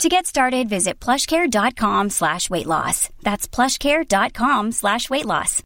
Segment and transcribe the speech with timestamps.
[0.00, 3.08] To get started, visit plushcare.com slash weight loss.
[3.22, 5.62] That's plushcare.com slash weight loss.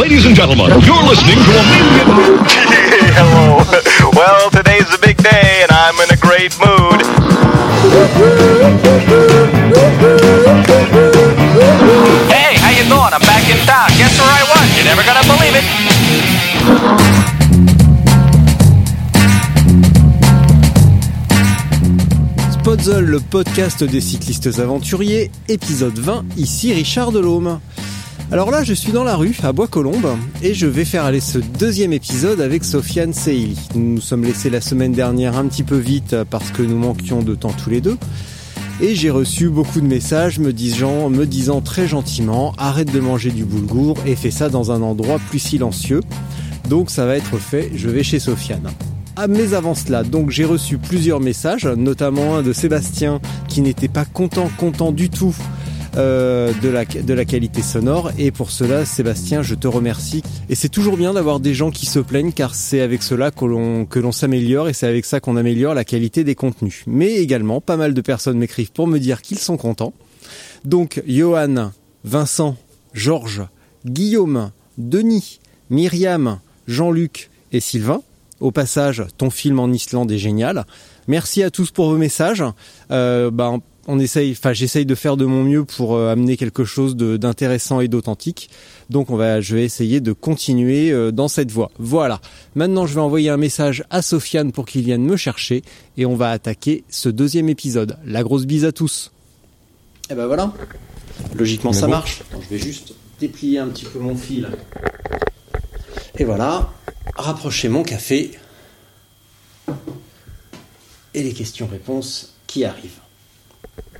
[0.00, 2.06] Ladies and gentlemen, you're listening to a million...
[3.14, 3.62] Hello.
[4.16, 7.02] Well, today's a big day, and I'm in a great mood.
[12.32, 13.12] Hey, how you doing?
[13.14, 13.88] I'm back in town.
[13.96, 14.66] Guess where I was?
[14.76, 15.54] You're never gonna believe
[17.30, 17.35] it.
[22.84, 27.58] Le podcast des cyclistes aventuriers, épisode 20, ici Richard Delhomme.
[28.30, 31.38] Alors là, je suis dans la rue, à Bois-Colombes, et je vais faire aller ce
[31.38, 33.58] deuxième épisode avec Sofiane Seili.
[33.74, 37.22] Nous nous sommes laissés la semaine dernière un petit peu vite parce que nous manquions
[37.22, 37.96] de temps tous les deux.
[38.80, 43.30] Et j'ai reçu beaucoup de messages me disant, me disant très gentiment arrête de manger
[43.30, 46.02] du boulgour et fais ça dans un endroit plus silencieux.
[46.68, 48.70] Donc ça va être fait, je vais chez Sofiane.
[49.18, 53.88] Ah, mais avant cela, donc j'ai reçu plusieurs messages, notamment un de Sébastien qui n'était
[53.88, 55.34] pas content, content du tout
[55.96, 58.10] euh, de, la, de la qualité sonore.
[58.18, 60.22] Et pour cela, Sébastien, je te remercie.
[60.50, 63.46] Et c'est toujours bien d'avoir des gens qui se plaignent car c'est avec cela que
[63.46, 66.82] l'on, que l'on s'améliore et c'est avec ça qu'on améliore la qualité des contenus.
[66.86, 69.94] Mais également, pas mal de personnes m'écrivent pour me dire qu'ils sont contents.
[70.66, 71.70] Donc, Johan,
[72.04, 72.54] Vincent,
[72.92, 73.44] Georges,
[73.86, 78.02] Guillaume, Denis, Myriam, Jean-Luc et Sylvain.
[78.40, 80.66] Au passage, ton film en Islande est génial.
[81.08, 82.44] Merci à tous pour vos messages.
[82.90, 83.52] Euh, bah,
[83.88, 87.16] on essaye, enfin j'essaye de faire de mon mieux pour euh, amener quelque chose de-
[87.16, 88.50] d'intéressant et d'authentique.
[88.90, 91.70] Donc on va, je vais essayer de continuer euh, dans cette voie.
[91.78, 92.20] Voilà.
[92.56, 95.62] Maintenant, je vais envoyer un message à Sofiane pour qu'il vienne me chercher
[95.96, 97.96] et on va attaquer ce deuxième épisode.
[98.04, 99.12] La grosse bise à tous.
[100.10, 100.52] Et ben voilà.
[101.34, 102.22] Logiquement, ça marche.
[102.30, 104.48] Attends, je vais juste déplier un petit peu mon fil.
[106.18, 106.70] Et voilà.
[107.16, 108.32] Rapprocher mon café.
[111.14, 113.00] Et les questions-réponses qui arrivent.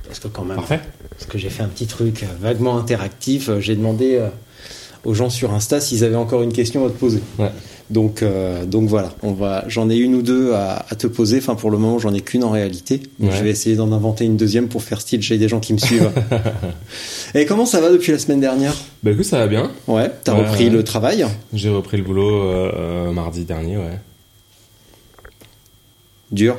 [0.05, 0.79] Parce que quand même, Parfait.
[1.09, 3.49] parce que j'ai fait un petit truc euh, vaguement interactif.
[3.49, 4.29] euh, J'ai demandé euh,
[5.07, 7.21] aux gens sur Insta s'ils avaient encore une question à te poser.
[7.39, 7.49] Ouais.
[7.89, 9.63] Donc, euh, donc voilà, on va.
[9.69, 11.37] J'en ai une ou deux à, à te poser.
[11.37, 12.97] Enfin, pour le moment, j'en ai qu'une en réalité.
[13.17, 13.37] Donc, Ouais.
[13.37, 15.77] Je vais essayer d'en inventer une deuxième pour faire style chez des gens qui me
[15.77, 16.11] suivent.
[17.33, 18.73] Et comment ça va depuis la semaine dernière?
[19.03, 19.71] Bah écoute, ça va bien.
[19.87, 20.69] Ouais, t'as Ouais, repris ouais.
[20.69, 21.25] le travail?
[21.53, 23.99] J'ai repris le boulot euh, euh, mardi dernier, ouais.
[26.31, 26.57] Dur?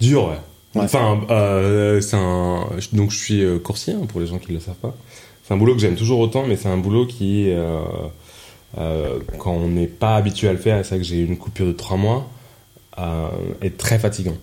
[0.00, 0.82] Dur, ouais.
[0.82, 2.66] Enfin, euh, c'est un.
[2.92, 4.96] Donc je suis coursier, hein, pour les gens qui ne le savent pas.
[5.50, 7.80] C'est un boulot que j'aime toujours autant, mais c'est un boulot qui, euh,
[8.78, 11.38] euh, quand on n'est pas habitué à le faire, c'est vrai que j'ai eu une
[11.38, 12.30] coupure de trois mois,
[13.00, 13.26] euh,
[13.60, 14.36] est très fatigant.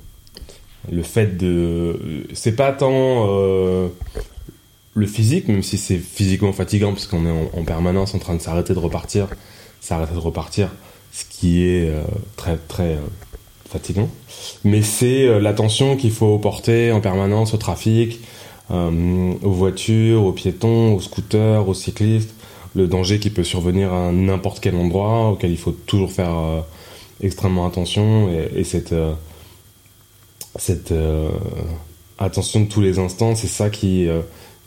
[0.91, 2.27] Le fait de.
[2.33, 3.25] C'est pas tant.
[3.25, 8.35] le physique, même si c'est physiquement fatigant, parce qu'on est en, en permanence en train
[8.35, 9.29] de s'arrêter de repartir,
[9.79, 10.71] s'arrêter de repartir,
[11.13, 11.89] ce qui est
[12.35, 12.97] très très
[13.69, 14.09] fatigant.
[14.65, 18.19] Mais c'est l'attention qu'il faut porter en permanence au trafic,
[18.69, 22.33] euh, aux voitures, aux piétons, aux scooters, aux cyclistes,
[22.75, 26.59] le danger qui peut survenir à n'importe quel endroit auquel il faut toujours faire euh,
[27.21, 29.13] extrêmement attention et, et cette euh,
[30.59, 30.91] cette
[32.17, 34.07] attention de tous les instants, c'est ça qui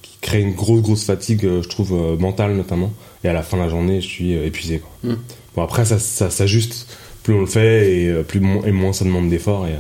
[0.03, 2.93] qui crée une grosse grosse fatigue, je trouve mentale notamment.
[3.25, 4.79] Et à la fin de la journée, je suis épuisé.
[4.79, 5.11] Quoi.
[5.11, 5.17] Mm.
[5.57, 6.87] Bon après ça, ça s'ajuste,
[7.25, 9.75] plus on le fait et plus et moins ça demande d'efforts et,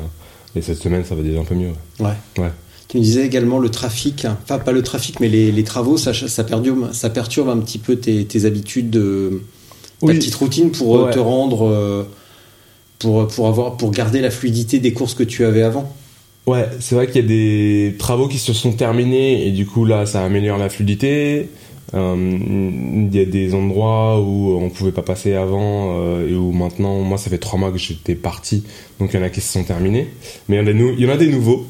[0.59, 1.70] et cette semaine ça va déjà un peu mieux.
[2.00, 2.06] ouais.
[2.06, 2.42] Ouais.
[2.42, 2.50] Ouais.
[2.90, 6.12] Tu me disais également le trafic, enfin pas le trafic, mais les, les travaux, ça,
[6.12, 9.42] ça, perturbe, ça perturbe un petit peu tes, tes habitudes, de,
[10.00, 10.14] ta Oui.
[10.18, 11.12] petite routine pour euh, Ouais.
[11.12, 12.02] te rendre, euh,
[12.98, 15.94] pour, pour, avoir, pour garder la fluidité des courses que tu avais avant.
[16.48, 19.84] Ouais, c'est vrai qu'il y a des travaux qui se sont terminés et du coup
[19.84, 21.48] là ça améliore la fluidité.
[21.94, 26.50] Euh, Il y a des endroits où on pouvait pas passer avant euh, et où
[26.50, 28.65] maintenant, moi ça fait trois mois que j'étais parti,
[28.98, 30.09] donc il y en a qui se sont terminés.
[30.48, 31.66] Mais il y en a, nou- il y en a des nouveaux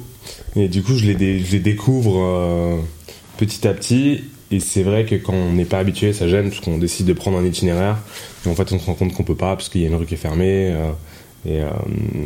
[0.56, 2.76] et du coup je les, découvre euh,
[3.38, 4.24] petit à petit.
[4.52, 7.12] Et c'est vrai que quand on n'est pas habitué, ça gêne parce qu'on décide de
[7.12, 7.98] prendre un itinéraire
[8.44, 9.94] et en fait on se rend compte qu'on peut pas parce qu'il y a une
[9.94, 10.90] rue qui est fermée euh,
[11.46, 11.70] et euh,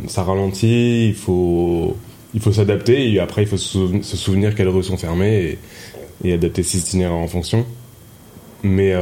[0.09, 1.09] ça ralentit.
[1.09, 1.97] Il faut
[2.33, 5.59] il faut s'adapter et après il faut se souven- se souvenir quelles rues sont fermées
[6.25, 7.67] et, adapter ses itinéraires en fonction.
[8.63, 8.95] Mais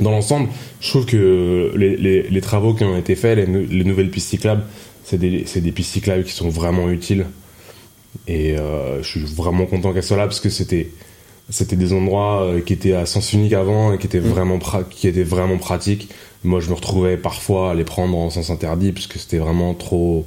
[0.00, 0.48] dans l'ensemble,
[0.80, 4.64] je trouve que les, travaux qui ont été faits, les, nou- les nouvelles pistes cyclables,
[5.04, 7.26] c'est des pistes cyclables qui sont vraiment utiles.
[8.26, 10.90] Et euh, je suis vraiment content qu'elle soit là parce que c'était
[11.50, 14.86] c'était des endroits euh, qui étaient à sens unique avant et qui étaient vraiment pra-
[14.88, 16.08] qui étaient vraiment pratiques.
[16.44, 19.74] Moi, je me retrouvais parfois à les prendre en sens interdit parce que c'était vraiment
[19.74, 20.26] trop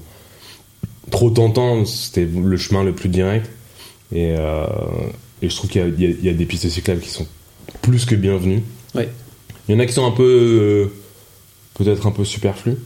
[1.12, 1.86] trop tentant.
[1.86, 3.50] C'était le chemin le plus direct.
[4.14, 4.66] Et, euh,
[5.42, 7.28] et je trouve qu'il y y, y a des pistes cyclables qui sont
[7.82, 8.64] plus que bienvenues.
[8.96, 9.10] Ouais.
[9.68, 10.94] Il y en a qui sont un peu euh,
[11.76, 12.78] peut-être un peu superflues.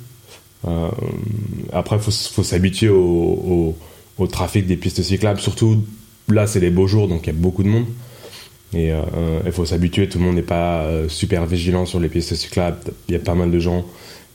[0.67, 0.89] Euh,
[1.71, 3.77] après, faut, faut s'habituer au, au,
[4.17, 5.39] au trafic des pistes cyclables.
[5.39, 5.83] Surtout
[6.29, 7.85] là, c'est les beaux jours, donc il y a beaucoup de monde.
[8.73, 9.01] Et euh,
[9.45, 10.09] il faut s'habituer.
[10.09, 12.77] Tout le monde n'est pas euh, super vigilant sur les pistes cyclables.
[13.07, 13.85] Il y a pas mal de gens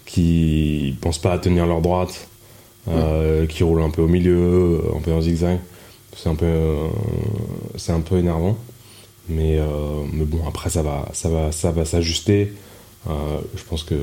[0.07, 2.29] qui pensent pas à tenir leur droite,
[2.89, 5.59] euh, qui roulent un peu au milieu, un peu en zigzag.
[6.17, 6.77] C'est un peu,
[7.77, 8.57] c'est un peu énervant.
[9.31, 9.65] Mais, euh,
[10.13, 12.53] mais bon, après, ça va, ça va, ça va s'ajuster.
[13.09, 13.95] Euh, je pense que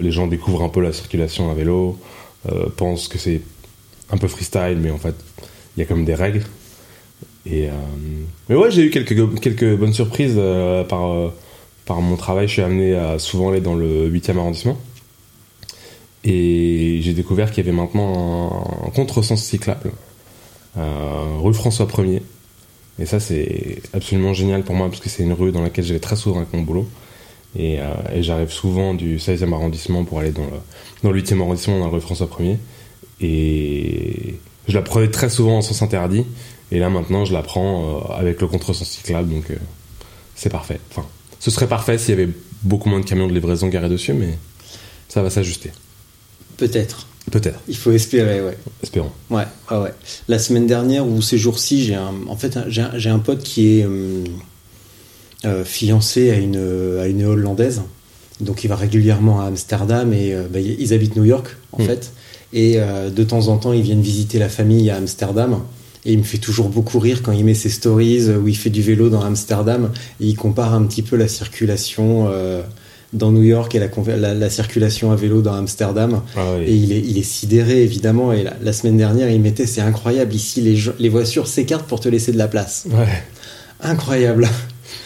[0.00, 1.98] les gens découvrent un peu la circulation à vélo,
[2.50, 3.40] euh, pensent que c'est
[4.12, 5.14] un peu freestyle, mais en fait,
[5.76, 6.44] il y a quand même des règles.
[7.46, 7.72] Et, euh,
[8.48, 11.34] mais ouais, j'ai eu quelques, quelques bonnes surprises euh, par, euh,
[11.86, 12.46] par mon travail.
[12.46, 14.78] Je suis amené à souvent aller dans le 8e arrondissement.
[16.24, 19.90] Et j'ai découvert qu'il y avait maintenant un, un contresens cyclable,
[20.76, 22.22] rue François 1er.
[23.00, 25.94] Et ça, c'est absolument génial pour moi parce que c'est une rue dans laquelle je
[25.94, 26.86] vais très souvent avec mon boulot.
[27.58, 27.78] Et,
[28.14, 30.58] et j'arrive souvent du 16e arrondissement pour aller dans le,
[31.02, 32.58] dans le 8e arrondissement, dans la rue François 1er.
[33.22, 34.34] Et
[34.68, 36.24] je la prenais très souvent en sens interdit.
[36.70, 39.28] Et là, maintenant, je la prends euh, avec le contresens cyclable.
[39.28, 39.56] Donc, euh,
[40.34, 40.80] c'est parfait.
[40.90, 41.06] Enfin,
[41.40, 42.32] ce serait parfait s'il y avait
[42.62, 44.38] beaucoup moins de camions de livraison garés dessus, mais
[45.08, 45.70] ça va s'ajuster.
[46.56, 47.06] Peut-être.
[47.30, 47.60] Peut-être.
[47.68, 48.56] Il faut espérer, ouais.
[48.82, 49.12] Espérons.
[49.30, 49.92] Ouais, ouais, ouais.
[50.28, 53.42] La semaine dernière ou ces jours-ci, j'ai un, en fait, j'ai un, j'ai un pote
[53.42, 53.86] qui est
[55.44, 57.82] euh, fiancé à une, à une hollandaise.
[58.40, 61.86] Donc il va régulièrement à Amsterdam et euh, bah, ils habitent New York en Mm.
[61.86, 62.12] fait.
[62.52, 65.60] Et euh, de temps en temps, ils viennent visiter la famille à Amsterdam.
[66.04, 68.70] Et il me fait toujours beaucoup rire quand il met ses stories où il fait
[68.70, 69.90] du vélo dans Amsterdam
[70.20, 72.60] et il compare un petit peu la circulation euh,
[73.12, 76.22] dans New York et la, conver- la, la circulation à vélo dans Amsterdam.
[76.36, 76.64] Ah oui.
[76.64, 78.32] Et il est, il est sidéré, évidemment.
[78.32, 80.60] Et la, la semaine dernière, il mettait C'est incroyable, ici,
[80.98, 82.86] les, voitures s'écartent pour te laisser de la place.
[82.90, 83.06] Ouais.
[83.80, 84.48] Incroyable.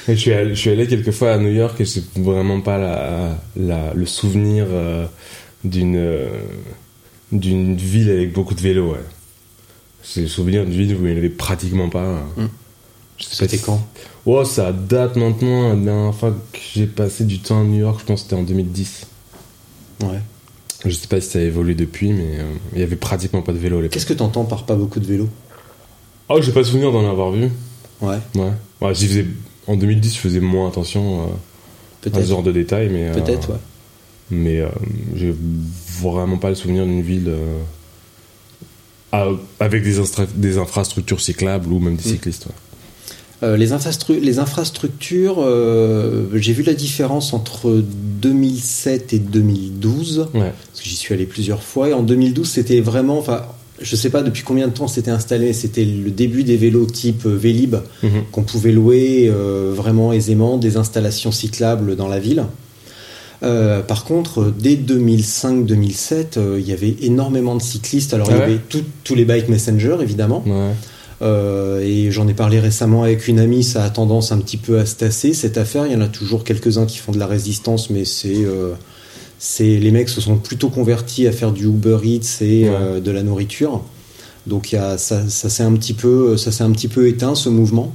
[0.09, 2.63] Et je, suis allé, je suis allé quelques fois à New York et c'est vraiment
[2.63, 2.79] pas
[3.57, 5.05] la- le souvenir euh,
[5.65, 6.27] d'une euh,
[7.33, 8.93] d'une ville avec beaucoup de vélos.
[8.93, 9.05] Ouais.
[10.03, 12.23] C'est le souvenir d'une ville où il n'y en avait pratiquement pas.
[13.19, 13.85] C'était si- quand
[14.27, 15.71] Oh, ça date maintenant.
[15.71, 18.41] La dernière fois que j'ai passé du temps à New York, je pense que c'était
[18.41, 19.07] en 2010.
[20.03, 20.21] Ouais.
[20.85, 23.53] Je sais pas si ça a évolué depuis, mais euh, il y avait pratiquement pas
[23.53, 23.95] de vélo à l'époque.
[23.95, 25.29] Qu'est-ce que t'entends par pas beaucoup de vélos
[26.29, 27.49] Oh, j'ai pas souvenir d'en avoir vu.
[28.03, 28.53] Ouais, Ouais.
[28.83, 29.27] ouais faisais...
[29.69, 31.29] En 2010, je faisais moins attention
[32.05, 33.09] euh, à ce genre de détails, mais.
[33.09, 33.57] euh, Peut-être, ouais.
[34.31, 34.69] Mais euh,
[35.15, 35.35] j'ai
[36.01, 37.59] vraiment pas le souvenir d'une ville euh,
[39.13, 39.29] à-
[39.61, 39.97] avec des,
[40.35, 42.13] des infrastructures cyclables ou même des Mm.
[42.13, 42.47] cyclistes.
[42.47, 42.53] ouais.
[43.43, 47.83] Euh, les, infrastru- les infrastructures, euh, j'ai vu la différence entre
[48.23, 50.29] 2007 et 2012.
[50.35, 50.53] Ouais.
[50.71, 51.91] parce que j'y suis allé plusieurs fois.
[51.91, 53.43] Et en 2012, c'était vraiment, enfin,
[53.81, 55.53] je sais pas depuis combien de temps c'était installé.
[55.53, 58.25] C'était le début des vélos type Vélib Mhm.
[58.33, 62.45] qu'on pouvait louer euh, vraiment aisément, des installations cyclables dans la ville.
[63.43, 68.15] Euh, par contre, dès 2005-2007, euh, il y avait énormément de cyclistes.
[68.15, 70.43] Alors, il y Ah ouais avait tout- tous les bike messenger, évidemment.
[70.47, 70.73] Ouais.
[71.23, 74.79] Euh, et j'en ai parlé récemment avec une amie, ça a tendance un petit peu
[74.79, 75.87] à se tasser cette affaire.
[75.87, 78.45] Il y en a toujours quelques-uns qui font de la résistance, mais c'est
[79.79, 83.01] les mecs se sont plutôt convertis à faire du Uber Eats et Ouais.
[83.01, 83.83] de la nourriture.
[84.47, 87.35] Donc y a, ça, ça s'est un petit peu ça s'est un petit peu éteint
[87.35, 87.93] ce mouvement.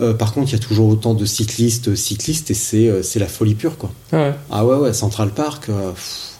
[0.00, 3.18] Euh, par contre, il y a toujours autant de cyclistes cyclistes et c'est euh, c'est
[3.18, 3.90] la folie pure quoi.
[4.12, 4.34] Ah ouais.
[4.50, 5.68] Ah ouais, ouais, Central Park.
[5.68, 6.30] euh, pff,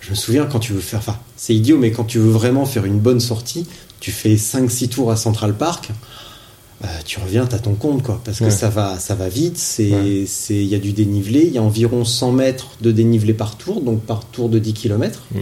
[0.00, 0.98] je me souviens quand tu veux faire.
[1.00, 3.66] Enfin, c'est idiot, mais quand tu veux vraiment faire une bonne sortie,
[4.00, 5.90] tu fais 5-6 tours à Central Park.
[6.84, 8.20] euh, tu reviens, t'as ton compte, quoi.
[8.24, 8.50] Parce que Ouais.
[8.50, 9.56] ça va, ça va vite.
[9.56, 10.24] C'est, Ouais.
[10.50, 11.42] il y a du dénivelé.
[11.46, 14.72] Il y a environ 100 mètres de dénivelé par tour, donc par tour de 10
[14.72, 15.20] km.
[15.32, 15.38] Mm.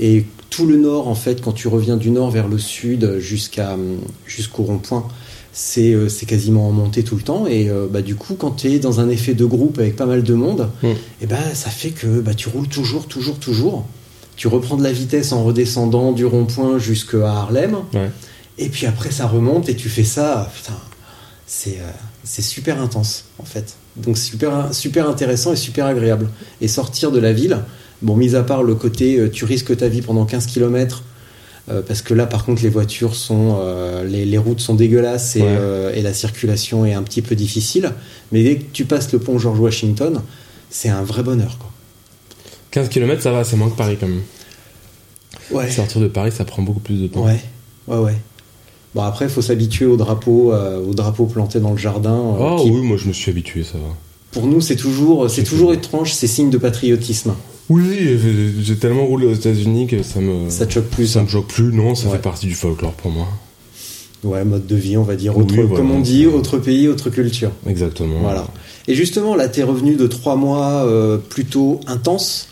[0.00, 3.76] Et tout le nord, en fait, quand tu reviens du nord vers le sud jusqu'à,
[4.26, 5.06] jusqu'au rond-point,
[5.58, 7.46] c'est, euh, c'est quasiment en montée tout le temps.
[7.46, 10.04] Et euh, bah, du coup, quand tu es dans un effet de groupe avec pas
[10.04, 10.88] mal de monde, Mm.
[11.22, 13.86] et ben ça fait que bah, tu roules toujours, toujours, toujours.
[14.36, 17.76] Tu reprends de la vitesse en redescendant du rond-point jusqu'à Harlem.
[17.94, 18.10] Ouais.
[18.58, 20.52] Et puis après, ça remonte et tu fais ça.
[21.46, 21.90] C'est euh,
[22.22, 23.76] c'est super intense, en fait.
[23.96, 26.28] Donc super, super intéressant et super agréable.
[26.60, 27.60] Et sortir de la ville,
[28.02, 31.02] bon, mis à part le côté tu risques ta vie pendant 15 km.
[31.86, 35.42] Parce que là, par contre, les voitures sont, euh, les, les routes sont dégueulasses et,
[35.42, 35.48] Ouais.
[35.50, 37.92] euh, et la circulation est un petit peu difficile.
[38.32, 40.22] Mais dès que tu passes le pont George Washington,
[40.70, 41.70] c'est un vrai bonheur, quoi.
[42.70, 44.22] 15 km, ça va, c'est moins que Paris quand même.
[45.50, 45.70] Ouais.
[45.70, 47.24] Sortir de Paris, ça prend beaucoup plus de temps.
[47.24, 47.40] Ouais,
[47.88, 48.16] ouais, ouais.
[48.94, 52.14] Bon après, il faut s'habituer au drapeau, euh, au drapeau planté dans le jardin.
[52.14, 53.94] euh, Oh qui, oui, moi je me suis habitué, ça va.
[54.32, 56.12] Pour nous, c'est toujours, c'est toujours étrange.
[56.14, 57.34] C'est signe de patriotisme.
[57.68, 58.18] Oui,
[58.62, 60.48] j'ai- tellement roulé aux États-Unis que ça me.
[60.50, 61.06] Ça te choque plus.
[61.06, 62.12] ça me choque plus, non, ça Ouais.
[62.12, 63.26] fait partie du folklore pour moi.
[64.24, 65.36] Ouais, mode de vie, on va dire.
[65.36, 65.76] Oui, Autre, voilà.
[65.76, 67.50] Comme on dit, autre pays, autre culture.
[67.68, 68.20] Exactement.
[68.20, 68.46] Voilà.
[68.88, 72.48] Et justement, là, t'es revenu de trois mois euh, plutôt intenses.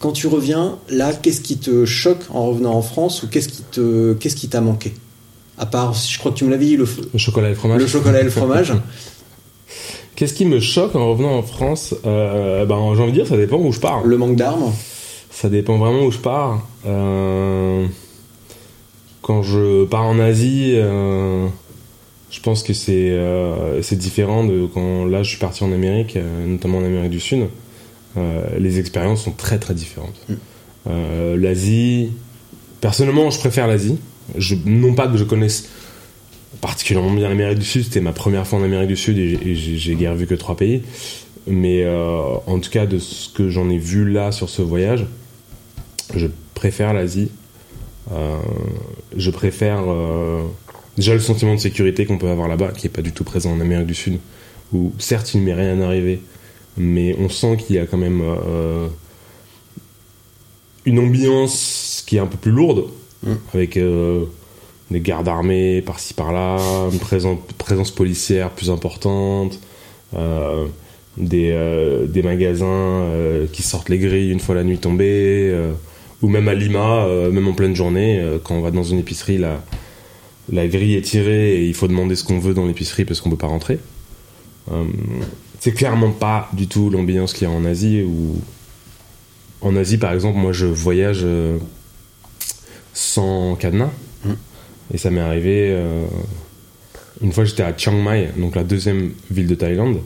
[0.00, 3.62] Quand tu reviens, là, qu'est-ce qui te choque en revenant en France ou qu'est-ce qui
[3.70, 4.94] te, qu'est-ce qui t'a manqué?
[5.58, 7.80] À part, je crois que tu me l'avais dit, Le chocolat et le fromage.
[7.80, 8.72] le chocolat et le fromage.
[10.18, 13.36] Qu'est-ce qui me choque en revenant en France euh, Ben, j'ai envie de dire, ça
[13.36, 14.04] dépend où je pars.
[14.04, 14.72] le manque d'armes.
[15.30, 16.66] Ça dépend vraiment où je pars.
[16.84, 17.86] Euh,
[19.22, 21.46] quand je pars en Asie, euh,
[22.32, 23.16] je pense que c'est
[23.82, 27.46] c'est différent de quand là je suis parti en Amérique, notamment en Amérique du Sud.
[28.58, 30.20] Les expériences sont très très différentes.
[30.88, 32.10] Euh, L'Asie,
[32.80, 33.98] personnellement, je préfère l'Asie.
[34.36, 35.68] Je, non pas que je connaisse
[36.60, 39.94] particulièrement bien l'Amérique du Sud, c'était ma première fois en Amérique du Sud et j'ai-
[39.94, 40.82] guère vu que trois pays.
[41.46, 45.06] Mais euh, en tout cas, de ce que j'en ai vu là sur ce voyage,
[46.14, 47.30] je préfère l'Asie.
[48.12, 48.38] Euh,
[49.16, 50.42] je préfère euh,
[50.96, 53.52] déjà le sentiment de sécurité qu'on peut avoir là-bas, qui est pas du tout présent
[53.52, 54.18] en Amérique du Sud,
[54.72, 56.20] où certes il ne m'est rien arrivé,
[56.76, 58.22] mais on sent qu'il y a quand même
[60.84, 62.84] une ambiance qui est un peu plus lourde,
[63.24, 63.32] Mm.
[63.52, 63.76] avec
[64.90, 66.58] des gardes armés par-ci par-là,
[66.90, 69.58] une présence, policière plus importante,
[70.16, 70.66] euh,
[71.16, 75.54] des, euh, des magasins euh, qui sortent les grilles une fois la nuit tombée,
[76.22, 79.62] ou même à Lima, même en pleine journée, quand on va dans une épicerie, la,
[80.50, 83.30] la grille est tirée et il faut demander ce qu'on veut dans l'épicerie parce qu'on
[83.30, 83.78] peut pas rentrer.
[85.60, 88.40] C'est clairement pas du tout l'ambiance qu'il y a en Asie où
[89.60, 91.26] en Asie par exemple moi je voyage
[92.92, 93.90] sans cadenas
[94.24, 94.32] Mm.
[94.92, 96.04] Et ça m'est arrivé euh,
[97.20, 100.00] une fois j'étais à Chiang Mai donc la deuxième ville de Thaïlande.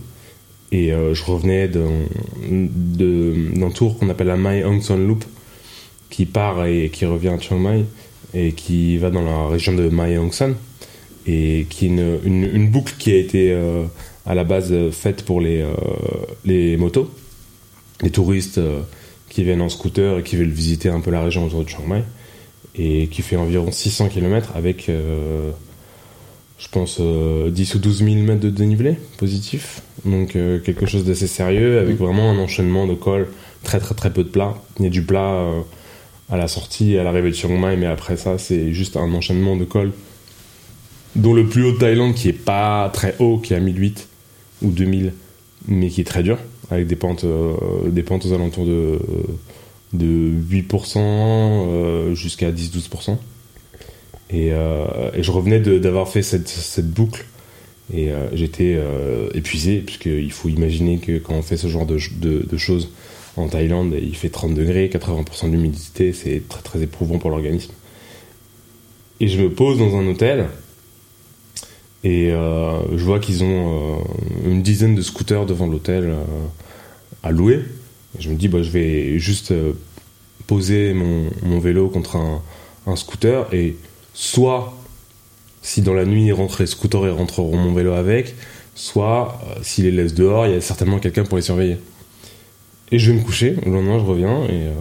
[0.75, 5.23] Et euh, je revenais d'un tour qu'on appelle la Mai Hong Son Loop
[6.09, 7.85] qui part et qui revient à Chiang Mai
[8.33, 10.55] et qui va dans la région de Mae Hong Son.
[11.27, 13.85] Et qui est une, une, boucle qui a été euh,
[14.27, 15.65] à la base faite pour les,
[16.45, 17.09] les motos,
[18.03, 18.61] les touristes
[19.29, 21.87] qui viennent en scooter et qui veulent visiter un peu la région autour de Chiang
[21.87, 22.03] Mai
[22.75, 25.51] et qui fait environ 600 km avec, euh,
[26.59, 29.83] je pense, euh, 10 ou 12 000 mètres de dénivelé positif.
[30.05, 33.29] Donc euh, quelque chose d'assez sérieux avec vraiment un enchaînement de cols,
[33.63, 34.57] très très très peu de plats.
[34.79, 35.61] Il y a du plat euh,
[36.31, 39.13] à la sortie et à l'arrivée de Chiang Mai, mais après ça, c'est juste un
[39.13, 39.93] enchaînement de cols
[41.15, 44.09] dont le plus haut de Thaïlande qui est pas très haut, qui est à 1008
[44.63, 45.13] ou 2000,
[45.69, 46.39] mais qui est très dur,
[46.71, 47.55] avec des pentes, euh,
[47.89, 48.99] des pentes aux alentours de,
[49.93, 53.17] de 8% euh, jusqu'à 10-12%.
[54.31, 57.27] Et, euh, et je revenais d'avoir fait cette, boucle
[57.93, 58.79] et euh, j'étais
[59.35, 61.99] épuisé, puisqu'il faut imaginer que quand on fait ce genre de,
[62.57, 62.91] choses
[63.37, 67.73] en Thaïlande, il fait 30 degrés, 80% d'humidité, c'est très très éprouvant pour l'organisme.
[69.21, 70.47] Et je me pose dans un hôtel
[72.05, 74.03] et je vois qu'ils ont
[74.45, 76.15] une dizaine de scooters devant l'hôtel
[77.23, 77.61] à louer.
[78.19, 79.73] Je me dis, bah, je vais juste euh,
[80.47, 83.77] poser mon, vélo contre un, scooter et
[84.13, 84.75] soit
[85.63, 88.35] si dans la nuit ils rentrent les scooters rentreront mon vélo avec,
[88.75, 91.79] soit euh, s'ils les laissent dehors, il y a certainement quelqu'un pour les surveiller.
[92.91, 94.73] Et je vais me coucher, le lendemain je reviens et euh,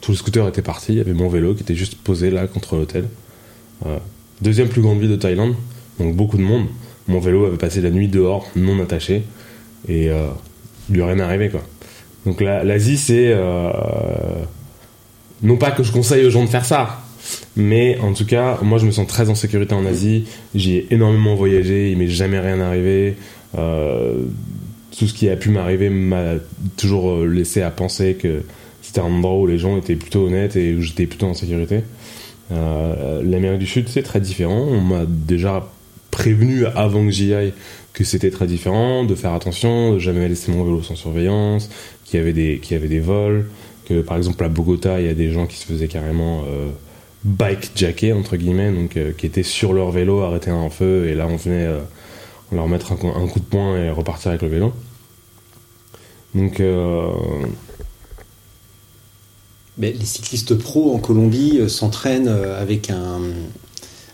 [0.00, 2.46] tous les scooters étaient partis, il y avait mon vélo qui était juste posé là
[2.46, 3.08] contre l'hôtel.
[3.86, 3.98] Euh,
[4.42, 5.56] deuxième plus grande ville de Thaïlande,
[5.98, 6.66] donc beaucoup de monde.
[7.08, 9.24] Mon vélo avait passé la nuit dehors, non attaché,
[9.88, 11.62] et il lui est rien arrivé quoi.
[12.26, 13.70] Donc la- l'Asie c'est euh,
[15.42, 17.00] non pas que je conseille aux gens de faire ça,
[17.56, 20.26] mais en tout cas, moi je me sens très en sécurité en Asie.
[20.54, 23.16] J'y ai énormément voyagé, il m'est jamais rien arrivé.
[23.58, 24.24] Euh,
[24.98, 26.34] tout ce qui a pu m'arriver m'a
[26.76, 28.42] toujours euh, laissé à penser que
[28.82, 31.80] c'était un endroit où les gens étaient plutôt honnêtes et où j'étais plutôt en sécurité.
[32.50, 34.66] L'Amérique du Sud, c'est très différent.
[34.68, 35.70] On m'a déjà
[36.10, 37.52] prévenu avant que j'y aille
[37.92, 41.70] que c'était très différent, de faire attention, de jamais laisser mon vélo sans surveillance,
[42.10, 43.48] qu'il y avait des, qu'il y avait des vols,
[43.86, 46.68] que par exemple à Bogota, il y a des gens qui se faisaient carrément euh,
[47.24, 51.06] bike jacker entre guillemets, donc euh, qui étaient sur leur vélo, arrêtés à un feu,
[51.08, 51.80] et là on venait euh,
[52.52, 54.72] leur mettre un, coup- un coup de poing et repartir avec le vélo.
[56.34, 56.60] Donc
[59.78, 63.20] Mais les cyclistes pros en Colombie s'entraînent avec un,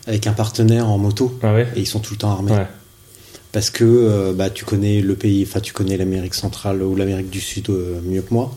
[0.05, 2.51] avec un partenaire en moto ah ouais, et ils sont tout le temps armés.
[2.53, 2.67] ouais,
[3.57, 7.31] Parce que euh, bah, tu connais le pays, enfin tu connais l'Amérique centrale ou l'Amérique
[7.31, 8.55] du Sud euh, mieux que moi.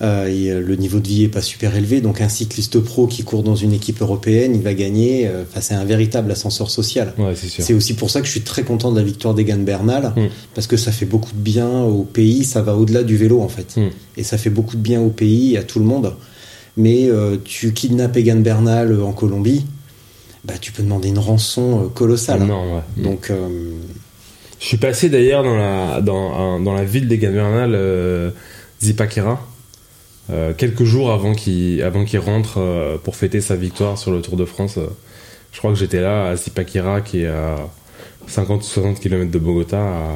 [0.00, 3.24] Euh, et, le niveau de vie est pas super élevé, donc un cycliste pro qui
[3.24, 5.28] court dans une équipe européenne, il va gagner.
[5.28, 7.14] Enfin, c'est un véritable ascenseur social.
[7.18, 10.12] Ouais, c'est aussi pour ça que je suis très content de la victoire d'Egan Bernal,
[10.14, 10.28] Mm.
[10.54, 13.48] parce que ça fait beaucoup de bien au pays, ça va au-delà du vélo en
[13.48, 13.76] fait.
[13.76, 13.88] Mm.
[14.18, 16.14] Et ça fait beaucoup de bien au pays et à tout le monde.
[16.76, 19.64] Mais euh, tu kidnappes Egan Bernal en Colombie,
[20.44, 22.44] bah, tu peux demander une rançon colossale.
[22.44, 23.02] Non, ouais.
[23.02, 23.48] Donc, euh,
[24.62, 28.30] Je suis passé d'ailleurs dans la, dans, dans la ville des Bernal, euh,
[28.80, 29.44] Zipaquira,
[30.30, 34.20] euh, quelques jours avant qu'il avant qu'il rentre euh, pour fêter sa victoire sur le
[34.20, 34.78] Tour de France.
[34.78, 34.86] euh,
[35.50, 37.56] je crois que j'étais là à Zipaquira, qui est à
[38.30, 40.06] 50-60 km de Bogota, à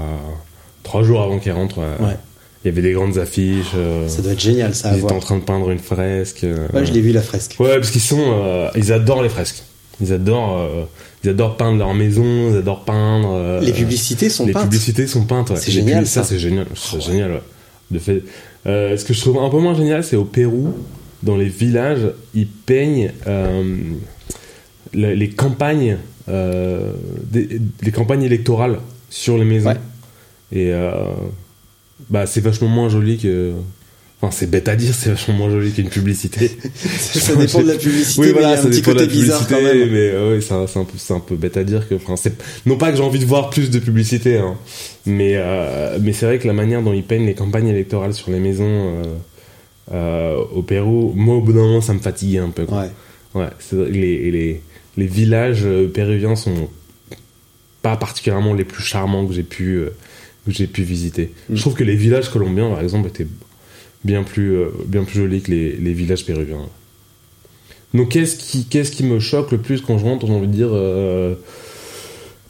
[0.84, 1.78] trois jours avant qu'il rentre.
[1.78, 2.06] ouais.
[2.06, 2.16] Ouais.
[2.64, 3.72] Il y avait des grandes affiches.
[3.76, 6.42] euh, ça doit être génial ça ils étaient en train de peindre une fresque.
[6.44, 7.56] euh, Ouais, je l'ai vu la fresque.
[7.60, 9.62] Ouais, parce qu'ils sont, euh, ils adorent les fresques.
[10.00, 10.84] Ils adorent, euh,
[11.24, 13.30] ils adorent peindre leur maison, ils adorent peindre.
[13.32, 14.64] euh, Les publicités sont les peintes.
[14.64, 15.50] publicités sont peintes.
[15.50, 15.56] Ouais.
[15.56, 16.22] C'est Les génial, ça.
[16.22, 16.28] ça.
[16.28, 16.66] c'est génial.
[16.74, 17.30] C'est génial.
[17.32, 17.42] Ouais.
[17.90, 18.22] De fait,
[18.66, 20.74] euh, ce que je trouve un peu moins génial, c'est au Pérou,
[21.22, 25.96] dans les villages, ils peignent le- les campagnes,
[26.28, 28.78] des- les campagnes électorales
[29.10, 29.70] sur les maisons.
[29.70, 29.76] Ouais.
[30.52, 30.72] Et
[32.10, 33.52] bah, c'est vachement moins joli que.
[34.26, 36.50] Enfin, c'est bête à dire, c'est vachement moins joli qu'une publicité.
[36.98, 38.92] ça dépend de la publicité, Oui, mais voilà, il y a un ça petit dépend
[38.92, 39.90] de côté la bizarre quand même.
[39.90, 42.32] Mais euh, ouais, c'est un, peu, c'est un peu bête à dire que, enfin, c'est
[42.66, 44.56] non pas que j'ai envie de voir plus de publicité, hein,
[45.04, 48.30] mais euh, mais c'est vrai que la manière dont ils peignent les campagnes électorales sur
[48.32, 49.02] les maisons euh,
[49.92, 52.64] euh, au Pérou, moi au bout d'un moment ça me fatiguait un peu.
[52.66, 52.88] quoi.
[53.34, 53.42] Ouais.
[53.42, 53.48] Ouais,
[53.90, 54.62] les, les
[54.96, 56.68] les villages péruviens sont
[57.82, 59.82] pas particulièrement les plus charmants que j'ai pu
[60.46, 61.32] que j'ai pu visiter.
[61.48, 61.56] Mm.
[61.56, 63.26] Je trouve que les villages colombiens par exemple étaient
[64.04, 66.66] bien plus euh, bien plus jolis que les, les villages péruviens.
[67.94, 70.52] Donc qu'est-ce qui qu'est-ce qui me choque le plus quand je rentre, j'ai envie de
[70.52, 71.34] dire euh,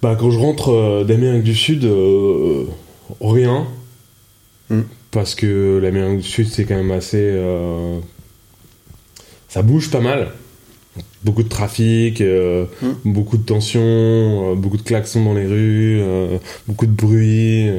[0.03, 2.65] bah quand je rentre euh, d'Amérique du Sud euh,
[3.21, 3.67] rien
[4.69, 4.81] Mm.
[5.13, 7.41] parce que l'Amérique du Sud c'est quand même assez
[9.49, 10.33] ça bouge pas mal.
[11.23, 12.65] Beaucoup de trafic, Mm.
[13.05, 16.03] beaucoup de tensions, beaucoup de klaxons dans les rues,
[16.67, 17.71] beaucoup de bruit.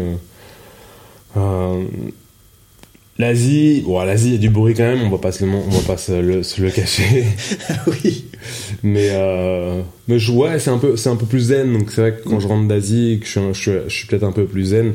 [3.19, 5.49] L'Asie, bon, l'Asie, il y a du bruit quand même, on va pas se le,
[5.51, 7.25] on va pas se le, se le cacher.
[7.87, 8.25] oui.
[8.83, 11.73] Mais, euh, mais je, ouais, c'est un peu, c'est un peu plus zen.
[11.73, 13.93] Donc c'est vrai que quand je rentre d'Asie, que je suis, un- je suis, je
[13.95, 14.93] suis peut-être un peu plus zen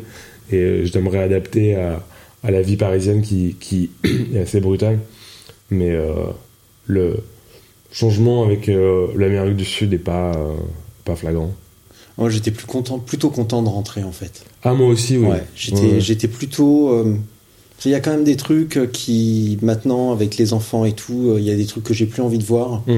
[0.52, 2.04] et euh, je dois me réadapter à,
[2.44, 3.90] à la vie parisienne qui, qui
[4.34, 5.00] est assez brutale.
[5.70, 6.12] Mais euh,
[6.86, 7.16] le
[7.90, 10.32] changement avec euh, l'Amérique du Sud est pas,
[11.04, 11.52] pas flagrant.
[12.18, 14.44] Moi, j'étais plus content, plutôt content de rentrer en fait.
[14.62, 15.26] Ah, moi aussi, oui.
[15.26, 16.00] Ouais, j'étais, Ouais.
[16.00, 17.04] j'étais plutôt.
[17.86, 21.30] Euh, il y a quand même des trucs qui, maintenant, avec les enfants et tout,
[21.30, 22.92] euh, il y a des trucs que j'ai plus envie de voir, Mm.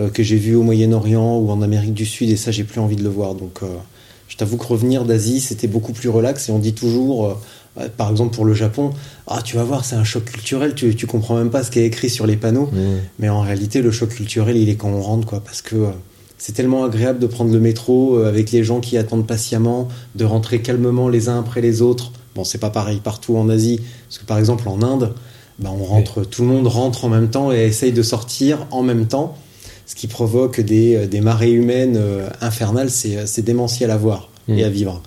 [0.00, 2.80] euh, que j'ai vu au Moyen-Orient ou en Amérique du Sud, et ça, j'ai plus
[2.80, 3.34] envie de le voir.
[3.34, 3.66] Donc, euh,
[4.28, 7.34] je t'avoue que revenir d'Asie, c'était beaucoup plus relax, et on dit toujours, euh,
[7.78, 8.90] euh, par exemple pour le Japon,
[9.26, 11.78] ah, tu vas voir, c'est un choc culturel, tu, tu comprends même pas ce qui
[11.80, 12.70] est écrit sur les panneaux.
[12.72, 13.00] Ouais.
[13.18, 15.90] Mais en réalité, le choc culturel, il est quand on rentre, quoi, parce que euh,
[16.38, 20.24] c'est tellement agréable de prendre le métro euh, avec les gens qui attendent patiemment, de
[20.24, 22.10] rentrer calmement les uns après les autres.
[22.34, 25.14] Bon, c'est pas pareil partout en Asie, parce que par exemple en Inde,
[25.58, 28.82] bah, on rentre, tout le monde rentre en même temps et essaye de sortir en
[28.82, 29.36] même temps,
[29.86, 32.90] ce qui provoque des, euh, des marées humaines euh, infernales.
[32.90, 35.00] C'est euh, c'est démentiel à voir et à vivre.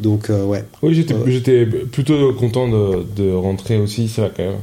[0.00, 0.64] Donc, euh, ouais.
[0.82, 4.60] Oui, j'étais, plutôt content de, de rentrer aussi, c'est vrai quand même.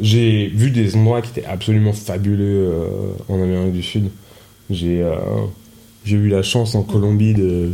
[0.00, 2.88] J'ai vu des endroits qui étaient absolument fabuleux euh,
[3.28, 4.10] en Amérique du Sud.
[4.70, 5.16] J'ai, euh,
[6.04, 7.72] j'ai eu la chance en Colombie de,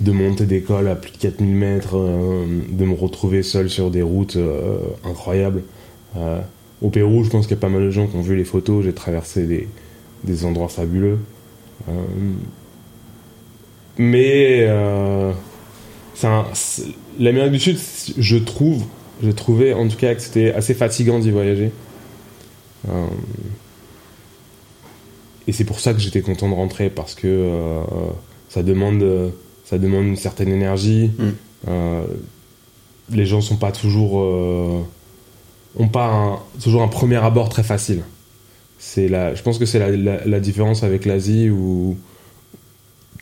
[0.00, 3.90] de monter des cols à plus de 4000 mètres, euh, de me retrouver seul sur
[3.90, 5.62] des routes euh, incroyables.
[6.16, 6.40] Euh,
[6.82, 8.44] au Pérou, je pense qu'il y a pas mal de gens qui ont vu les
[8.44, 8.84] photos.
[8.84, 9.68] J'ai traversé des,
[10.24, 11.18] des endroits fabuleux.
[13.98, 14.66] Mais
[17.18, 17.78] l'Amérique du Sud,
[18.18, 18.84] je trouve,
[19.22, 21.70] j'ai trouvé en tout cas que c'était assez fatigant d'y voyager.
[25.48, 27.50] Et c'est pour ça que j'étais content de rentrer parce que
[28.50, 29.32] ça demande,
[29.66, 31.10] ça demande une certaine énergie.
[31.18, 31.22] Mm.
[31.68, 32.04] Euh,
[33.10, 34.80] les gens sont pas toujours, euh,
[35.78, 38.02] ont pas un- toujours un premier abord très facile.
[38.78, 41.96] C'est la, je pense que c'est la, la- la différence avec l'Asie où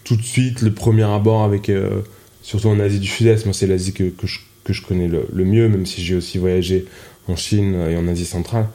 [0.05, 2.03] tout de suite le premier abord avec euh,
[2.43, 5.27] surtout en Asie du Sud-Est moi c'est l'Asie que, que, je, que je connais le,
[5.33, 6.85] le mieux même si j'ai aussi voyagé
[7.29, 8.69] en Chine et en Asie centrale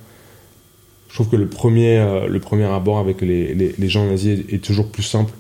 [1.10, 4.12] je trouve que le premier euh, le premier abord avec les, les, les gens en
[4.12, 5.34] Asie est, est toujours plus simple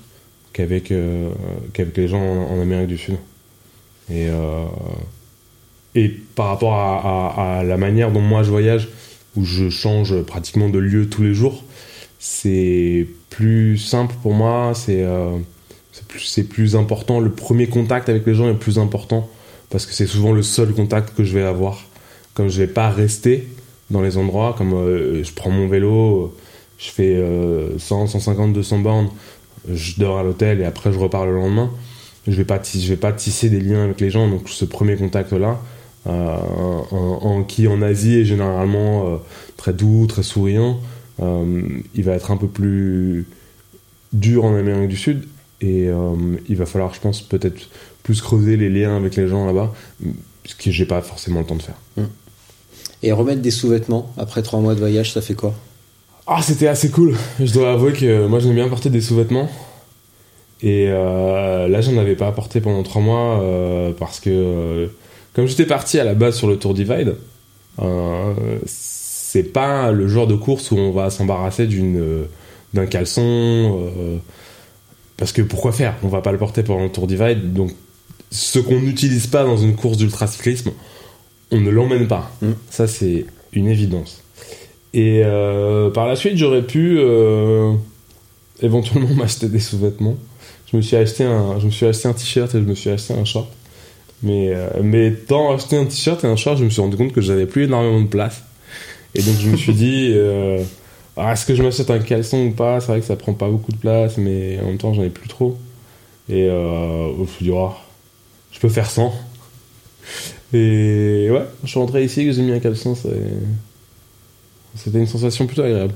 [0.53, 1.29] qu'avec euh,
[1.73, 3.17] qu'avec les gens en, Amérique du Sud
[4.09, 4.65] et euh,
[5.95, 8.89] et par rapport à, la manière dont moi je voyage
[9.35, 11.63] où je change pratiquement de lieu tous les jours
[12.19, 15.37] c'est plus simple pour moi c'est euh,
[16.07, 17.19] plus, plus important.
[17.19, 19.29] Le premier contact avec les gens est plus important
[19.69, 21.83] parce que c'est souvent le seul contact que je vais avoir
[22.33, 23.47] comme je vais pas rester
[23.89, 26.33] dans les endroits, comme euh, je prends mon vélo,
[26.77, 29.09] je fais euh, 100, 150, 200 bornes,
[29.73, 31.69] je dors à l'hôtel et après je repars le lendemain.
[32.27, 35.33] Je vais pas, vais pas tisser des liens avec les gens, donc ce premier contact
[35.33, 35.59] là,
[36.05, 39.17] en, en- qui en Asie est généralement euh,
[39.57, 40.79] très doux, très souriant,
[41.21, 41.61] euh,
[41.95, 43.25] il va être un peu plus
[44.13, 45.27] dur en Amérique du Sud
[45.61, 46.13] et euh,
[46.47, 47.69] il va falloir, je pense, peut-être
[48.03, 49.73] plus creuser les liens avec les gens là-bas,
[50.45, 51.77] ce que j'ai pas forcément le temps de faire.
[53.03, 55.53] Et remettre des sous-vêtements après trois mois de voyage, ça fait quoi?
[56.31, 57.15] Ah, c'était assez cool.
[57.39, 59.49] Je dois avouer que moi j'aime bien porter des sous-vêtements.
[60.61, 64.87] Et euh, là, j'en avais pas apporté pendant trois mois euh, parce que, euh,
[65.33, 67.15] comme j'étais parti à la base sur le Tour Divide,
[68.67, 72.27] c'est pas le genre de course où on va s'embarrasser d'une
[72.75, 73.89] d'un caleçon.
[75.17, 75.95] parce que pourquoi faire?
[76.03, 77.53] On va pas le porter pendant le Tour Divide.
[77.53, 77.71] Donc,
[78.29, 80.73] ce qu'on n'utilise pas dans une course d'ultracyclisme,
[81.49, 82.29] on ne l'emmène pas.
[82.43, 82.51] Mm.
[82.69, 84.21] Ça, c'est une évidence.
[84.93, 87.73] Et euh, par la suite, j'aurais pu euh,
[88.61, 90.17] éventuellement m'acheter des sous-vêtements.
[90.71, 92.89] Je me suis acheté un, je me suis acheté un t-shirt et je me suis
[92.89, 93.49] acheté un short.
[94.23, 97.13] Mais, euh, mais tant acheter un t-shirt et un short, je me suis rendu compte
[97.13, 98.43] que j'avais plus énormément de place.
[99.15, 100.15] Et donc je me suis dit,
[101.17, 102.79] ah, est-ce que je m'achète un caleçon ou pas?
[102.79, 105.09] C'est vrai que ça prend pas beaucoup de place, mais en même temps j'en ai
[105.09, 105.57] plus trop.
[106.29, 107.71] Et me suis dit, oh,
[108.51, 109.13] je peux faire sans.
[110.53, 113.09] Et ouais, je suis rentré ici, que j'ai mis un caleçon, c'est-
[114.75, 115.93] c'était une sensation plutôt agréable.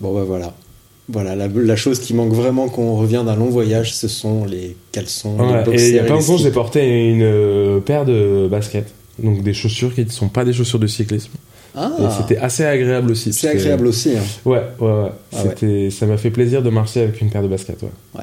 [0.00, 0.54] Bon bah voilà.
[1.08, 4.44] Voilà, la, la chose qui manque vraiment quand on revient d'un long voyage, ce sont
[4.44, 8.04] les caleçons, Ouais, les et il y a pas longtemps, j'ai porté une euh, paire
[8.04, 8.92] de baskets.
[9.22, 11.30] Donc des chaussures qui ne sont pas des chaussures de cyclisme.
[11.76, 13.32] Ah, Et c'était assez agréable aussi.
[13.32, 14.16] c'est que- agréable aussi.
[14.16, 14.22] hein.
[14.44, 15.10] Ouais, ouais, ouais.
[15.34, 15.90] Ah ouais.
[15.90, 17.82] Ça m'a fait plaisir de marcher avec une paire de baskets.
[17.82, 18.22] Ouais.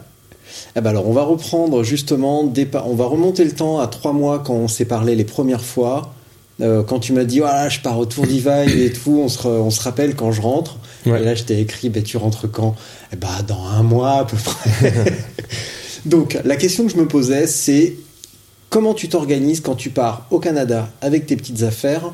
[0.75, 4.11] Eh ben alors, on va reprendre justement, dépa- on va remonter le temps à trois
[4.13, 6.12] mois quand on s'est parlé les premières fois.
[6.61, 9.39] Euh, quand tu m'as dit, voilà, je pars au Tour Divide et tout, on se,
[9.39, 10.77] re- on se rappelle quand je rentre.
[11.05, 11.21] Ouais.
[11.21, 12.75] Et là, je t'ai écrit, ben, tu rentres quand?
[13.11, 15.03] Eh ben, dans un mois à peu près.
[16.05, 17.95] Donc, la question que je me posais, c'est
[18.69, 22.13] comment tu t'organises quand tu pars au Canada avec tes petites affaires?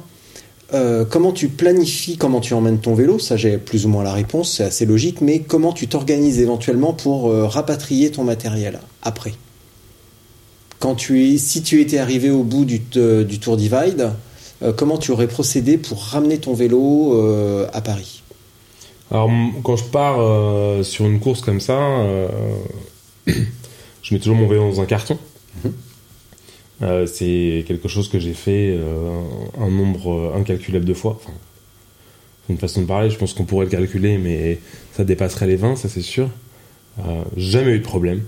[0.74, 3.18] Euh, comment tu planifies, comment tu emmènes ton vélo?
[3.18, 6.94] Ça, j'ai plus ou moins la réponse, c'est assez logique, mais comment tu t'organises éventuellement
[6.94, 9.34] pour euh, rapatrier ton matériel après?
[10.78, 14.12] Quand tu es, si tu étais arrivé au bout du, Tour Divide,
[14.76, 18.24] comment tu aurais procédé pour ramener ton vélo euh, à Paris?
[19.12, 19.30] Alors,
[19.64, 22.28] quand je pars euh, sur une course comme ça, euh,
[23.28, 25.18] je mets toujours mon vélo dans un carton.
[25.64, 25.74] Mhm.
[26.82, 29.22] Euh, c'est quelque chose que j'ai fait euh,
[29.60, 31.20] un nombre euh, incalculable de fois.
[31.22, 31.34] Enfin,
[32.46, 34.60] c'est une façon de parler, je pense qu'on pourrait le calculer, mais
[34.94, 36.30] ça dépasserait les 20, ça c'est sûr.
[37.00, 38.22] Euh, jamais eu de problème.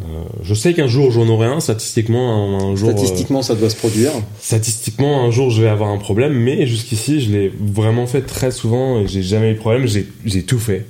[0.00, 0.04] Euh,
[0.42, 2.88] je sais qu'un jour j'en aurai un, statistiquement, un, un jour.
[2.88, 4.10] euh, Statistiquement, ça doit se produire.
[4.40, 8.50] Statistiquement, un jour, je vais avoir un problème, mais jusqu'ici, je l'ai vraiment fait très
[8.50, 9.86] souvent et j'ai jamais eu de problème.
[10.24, 10.86] J'ai tout fait.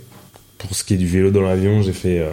[0.59, 2.31] Pour ce qui est du vélo dans l'avion, j'ai fait euh,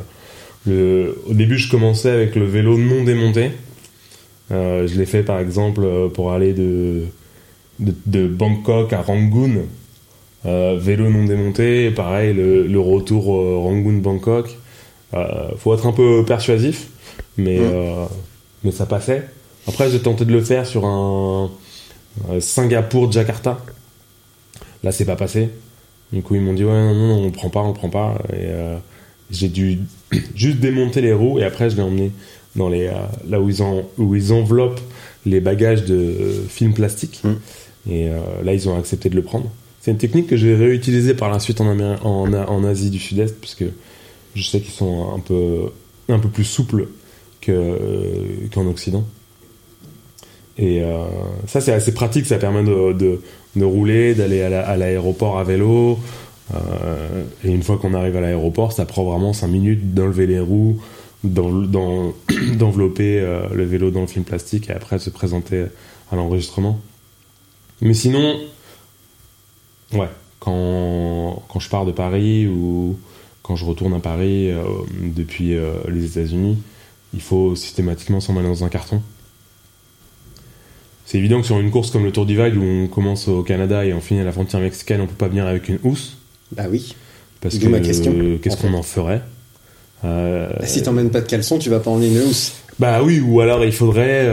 [0.67, 1.21] le.
[1.27, 3.49] Au début, je commençais avec le vélo non démonté.
[4.51, 7.03] Euh, je l'ai fait par exemple euh, pour aller de
[7.79, 9.63] de, de Bangkok à Rangoon,
[10.45, 11.89] euh, vélo non démonté.
[11.91, 14.55] Pareil, le, le retour euh, Rangoon-Bangkok.
[15.13, 16.87] Euh, faut être un peu persuasif,
[17.37, 18.05] mais euh,
[18.63, 19.27] mais ça passait.
[19.67, 21.49] Après, j'ai tenté de le faire sur un
[22.29, 23.59] euh, Singapour-Jakarta.
[24.83, 25.49] Là, c'est pas passé.
[26.13, 28.17] Du coup, ils m'ont dit ouais, non, non, on prend pas, on prend pas.
[28.33, 28.77] Et euh,
[29.31, 29.79] j'ai dû
[30.35, 32.11] juste démonter les roues et après, je l'ai emmené
[32.55, 32.93] dans les euh,
[33.27, 34.81] là où ils en, où ils enveloppent
[35.25, 37.21] les bagages de euh, film plastique.
[37.23, 37.91] Mm.
[37.91, 38.09] Et
[38.43, 39.49] là, ils ont accepté de le prendre.
[39.81, 42.99] C'est une technique que j'ai réutilisée par la suite en, Améri- en, en Asie du
[42.99, 43.63] Sud-Est, puisque
[44.41, 45.69] je sais qu'ils sont un peu,
[46.09, 46.87] un peu plus souples
[47.41, 47.77] que,
[48.53, 49.03] qu'en Occident.
[50.57, 51.05] Et euh,
[51.47, 53.21] ça, c'est assez pratique, ça permet de,
[53.55, 55.99] de, rouler, d'aller à, la- à l'aéroport à vélo.
[56.53, 60.39] Euh, et une fois qu'on arrive à l'aéroport, ça prend vraiment 5 minutes d'enlever les
[60.39, 60.81] roues,
[61.23, 62.13] d'en- d'en-
[62.57, 65.65] d'envelopper euh, le vélo dans le film plastique et après de se présenter
[66.11, 66.79] à l'enregistrement.
[67.81, 68.37] Mais sinon,
[69.93, 72.97] ouais, quand, quand je pars de Paris ou
[73.49, 74.61] quand je retourne à Paris euh,
[74.93, 76.59] depuis euh, les États-Unis,
[77.15, 79.01] il faut systématiquement s'en aller dans un carton.
[81.07, 83.83] C'est évident que sur une course comme le Tour Divide où on commence au Canada
[83.83, 86.19] et on finit à la frontière mexicaine, on peut pas venir avec une housse
[86.55, 86.95] Bah oui.
[87.41, 89.23] parce que ma question, euh, qu'est-ce qu'on en ferait?
[90.05, 92.53] Euh, Bah, si t'emmènes pas de caleçon, tu vas pas emmener une housse.
[92.77, 94.25] Bah oui, ou alors il faudrait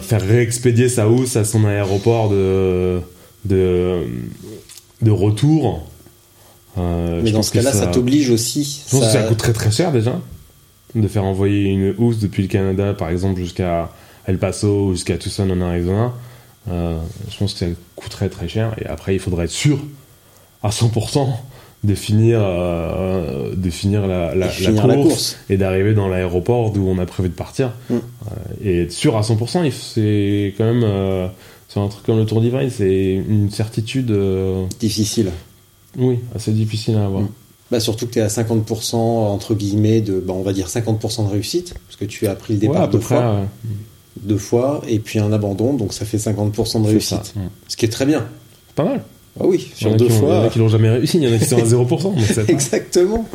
[0.00, 3.00] faire réexpédier sa housse à son aéroport de
[3.44, 4.04] de,
[5.02, 5.90] de retour.
[6.78, 8.82] Euh, Mais dans ce cas-là, ça, t'oblige aussi.
[8.86, 10.18] Je pense que ça coûte très très cher déjà
[10.94, 13.90] de faire envoyer une housse depuis le Canada, par exemple, jusqu'à
[14.26, 16.12] El Paso ou jusqu'à Tucson en Arizona.
[16.70, 16.96] Euh,
[17.30, 18.74] je pense que ça coûterait très cher.
[18.80, 19.78] Et après, il faudrait être sûr
[20.62, 21.26] à 100%
[21.82, 26.08] de finir, euh, de finir la, la, Et finir la la course, et d'arriver dans
[26.08, 27.72] l'aéroport d'où on a prévu de partir.
[27.90, 27.94] Mm.
[27.94, 27.98] Euh,
[28.64, 31.26] et être sûr à 100%, il f- c'est quand même euh,
[31.68, 35.30] sur un truc comme le Tour Divide, c'est une certitude, euh, Difficile.
[35.98, 37.22] Oui, assez difficile à avoir.
[37.22, 37.28] Mm.
[37.70, 41.26] Bah, surtout que tu es à 50% entre guillemets de, bah, on va dire 50%
[41.26, 43.14] de réussite, parce que tu as pris le Ouais, départ peu deux près.
[43.16, 43.46] fois, ouais.
[44.22, 47.24] deux fois, et puis un abandon, donc ça fait 50% de réussite.
[47.24, 47.46] ça, ouais.
[47.68, 48.26] Ce qui est très bien.
[48.74, 49.02] Pas mal.
[49.40, 50.44] Ah oui, sur deux ont- Il y en fois.
[50.44, 52.02] a qui l'ont jamais réussi, il y en a qui sont à 0%.
[52.14, 53.26] donc Exactement.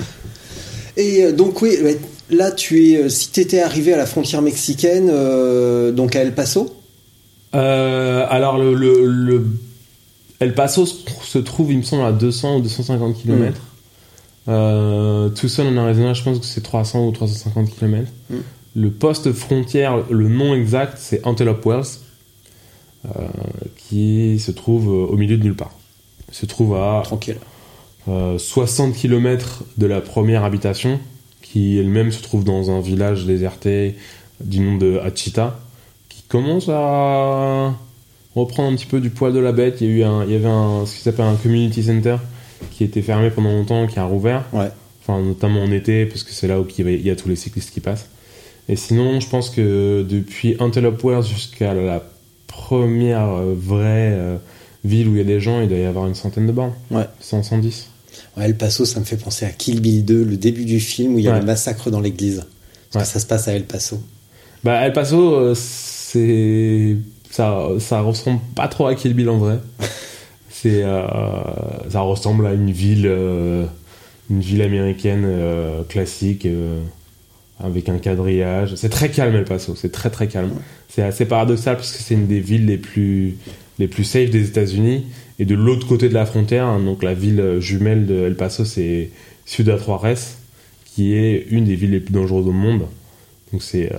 [0.96, 1.98] Et euh, donc oui, ouais,
[2.30, 6.22] là tu es, euh, si tu étais arrivé à la frontière mexicaine, euh, donc à
[6.22, 6.74] El Paso,
[7.56, 9.46] Euh, alors le, le, le-
[10.40, 13.60] El Paso se trouve, il me semble, à 200 ou 250 km.
[14.48, 18.10] Euh, Tucson en Arizona, je pense que c'est 300 ou 350 km.
[18.30, 18.36] Mm.
[18.76, 21.86] Le poste frontière, le nom exact, c'est Antelope Wells,
[23.06, 23.28] euh,
[23.78, 25.72] qui se trouve euh, au milieu de nulle part.
[26.30, 27.38] Il se trouve à tranquille.
[28.08, 31.00] euh, 60 km de la première habitation,
[31.42, 33.96] qui elle-même se trouve dans un village déserté
[34.40, 35.60] du nom de Achita,
[36.08, 37.74] qui commence à
[38.40, 39.78] reprendre un petit peu du poil de la bête.
[39.82, 42.18] Il y, a eu un, il y avait un, ce qui s'appelle un community center
[42.72, 44.70] qui était fermé pendant longtemps, qui a rouvert, Ouais.
[45.02, 47.72] enfin notamment en été, parce que c'est là où il y a- tous les cyclistes
[47.74, 48.08] qui passent.
[48.68, 52.04] Et sinon, je pense que depuis Antelope Wells jusqu'à la
[52.48, 54.36] première vraie euh,
[54.84, 56.74] ville où il y a des gens, il doit y avoir une centaine de bornes.
[56.92, 57.06] Ouais.
[57.20, 57.88] 100, 110.
[58.38, 61.16] Ouais, El Paso, ça me fait penser à Kill Bill 2, le début du film
[61.16, 61.40] où il y a Ouais.
[61.40, 62.44] le massacre dans l'église.
[62.92, 63.08] Parce Ouais.
[63.08, 64.00] que ça se passe à El Paso.
[64.64, 66.96] Bah, El Paso, euh, c'est.
[67.32, 69.60] Ça, ça ressemble pas trop à Kill Bill en vrai.
[70.50, 70.84] c'est.
[70.84, 71.02] euh,
[71.90, 73.06] ça ressemble à une ville.
[73.08, 73.66] euh,
[74.30, 76.48] une ville américaine euh, classique.
[77.60, 78.76] avec un quadrillage.
[78.76, 80.52] C'est très calme El Paso, c'est très très calme.
[80.88, 83.38] C'est assez paradoxal parce que c'est une des villes les plus,
[83.80, 85.06] les plus safe des États-Unis.
[85.40, 88.66] Et de l'autre côté de la frontière, hein, donc la ville jumelle de El Paso,
[88.66, 89.10] c'est
[89.46, 90.16] Ciudad Juarez,
[90.86, 92.84] qui est une des villes les plus dangereuses au monde.
[93.52, 93.92] Donc c'est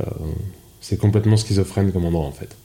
[0.81, 2.57] c'est complètement schizophrène comme endroit en fait.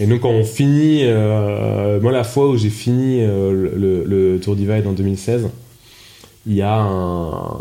[0.00, 4.40] Et donc quand on finit, euh, moi la fois où j'ai fini euh, le, le
[4.40, 5.48] Tour Divide en 2016,
[6.46, 7.60] il y a un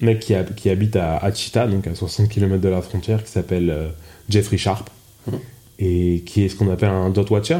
[0.00, 3.30] mec qui, a- qui habite à Achita, donc à 60 km de la frontière, qui
[3.30, 3.88] s'appelle euh,
[4.28, 4.88] Jeffrey Sharp,
[5.80, 7.58] et qui est ce qu'on appelle un dot watcher,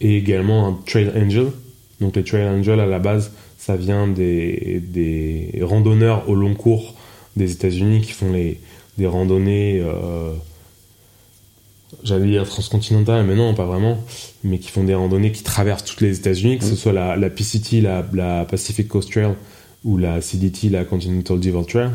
[0.00, 1.46] et également un trail angel.
[2.00, 6.94] Donc les trail angels à la base, ça vient des, des randonneurs au long cours
[7.36, 8.60] des États-Unis qui font les,
[8.98, 9.82] des randonnées,
[12.02, 13.98] j'allais dire transcontinentales, mais non, pas vraiment,
[14.44, 17.30] mais qui font des randonnées qui traversent toutes les États-Unis, que ce soit la, la
[17.30, 19.34] PCT, la, la Pacific Coast Trail
[19.84, 21.90] ou la CDT, la Continental Divide Trail.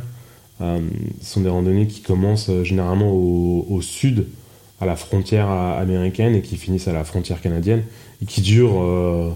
[0.61, 0.79] Euh,
[1.21, 4.27] ce sont des randonnées qui commencent euh, généralement au, au sud,
[4.79, 7.83] à la frontière euh, américaine, et qui finissent à la frontière canadienne,
[8.21, 9.31] et qui durent, euh,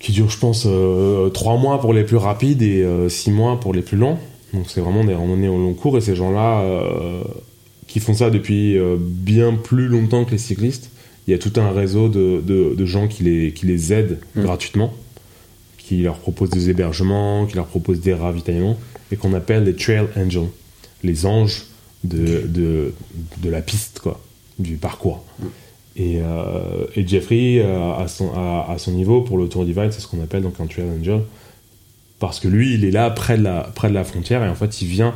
[0.00, 3.60] qui durent je pense, euh, trois mois pour les plus rapides et euh, six mois
[3.60, 4.18] pour les plus lents.
[4.54, 6.62] Donc c'est vraiment des randonnées au long cours, et ces gens-là,
[7.88, 10.90] qui font ça depuis euh, bien plus longtemps que les cyclistes,
[11.26, 14.18] il y a tout un réseau de, de- de gens qui les, qui les aident
[14.36, 14.42] Mm.
[14.42, 14.94] gratuitement,
[15.78, 18.78] qui leur proposent des hébergements, qui leur proposent des ravitaillements,
[19.10, 20.48] et qu'on appelle les trail angels,
[21.02, 21.64] les anges
[22.04, 22.92] de, de,
[23.42, 24.20] de la piste, quoi,
[24.58, 25.24] du parcours.
[25.96, 29.90] Et, euh, et Jeffrey, euh, à, son, à, à son niveau, pour le Tour Divide,
[29.92, 31.22] c'est ce qu'on appelle donc un trail angel,
[32.20, 34.54] parce que lui, il est là près de la, près de la frontière, et en
[34.54, 35.14] fait, il vient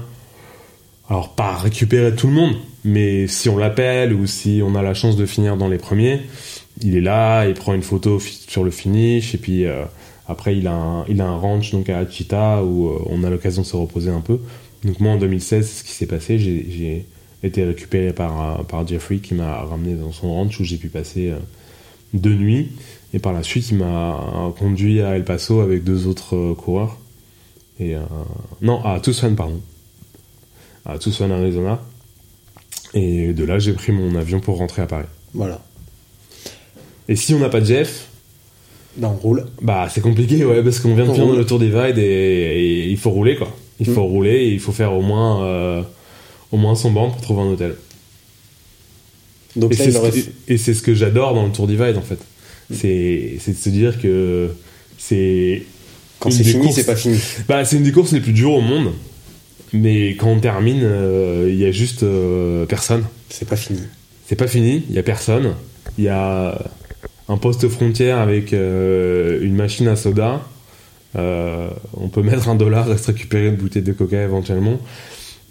[1.08, 4.94] alors pas récupérer tout le monde, mais si on l'appelle ou si on a la
[4.94, 6.20] chance de finir dans les premiers,
[6.80, 9.84] il est là, il prend une photo sur le finish et puis euh,
[10.26, 13.30] après il a un, il a un ranch donc à Achita où euh, on a
[13.30, 14.38] l'occasion de se reposer un peu.
[14.84, 17.06] Donc moi en 2016, c'est ce qui s'est passé, j'ai
[17.42, 20.88] été récupéré par, euh, par Jeffrey qui m'a ramené dans son ranch où j'ai pu
[20.88, 21.32] passer
[22.14, 22.72] deux nuits
[23.12, 26.98] et par la suite il m'a conduit à El Paso avec deux autres coureurs.
[27.80, 27.94] Et
[28.60, 29.60] non, à Tucson pardon
[30.86, 31.80] à Tucson, Arizona.
[32.94, 35.06] Et de là, j'ai pris mon avion pour rentrer à Paris.
[35.34, 35.60] Voilà.
[37.08, 38.08] Et si on n'a pas Jeff,
[38.96, 39.46] Ben, on roule.
[39.62, 42.96] bah c'est compliqué, ouais, parce qu'on vient de finir le Tour Divide et, et il
[42.98, 43.54] faut rouler, quoi.
[43.80, 45.82] Il faut rouler et il faut faire au moins, euh,
[46.52, 47.76] au moins 100 bornes pour trouver un hôtel.
[49.56, 52.18] Donc Et c'est ce, ce que j'adore dans le Tour Divide, en fait.
[52.70, 52.74] Mm.
[52.74, 54.50] C'est c'est de se dire que
[54.98, 55.62] c'est.
[56.20, 57.18] quand c'est des fini, c'est pas fini.
[57.48, 58.92] Bah, c'est une des courses les plus dures au monde.
[59.72, 63.04] Mais quand on termine, euh, il y a juste euh, personne.
[63.30, 63.80] C'est pas fini.
[64.26, 65.54] C'est pas fini, il y a personne.
[65.98, 66.58] Il y a
[67.28, 70.40] un poste frontière avec euh, une machine à soda.
[71.14, 74.78] On peut mettre un dollar et se récupérer une bouteille de coca éventuellement.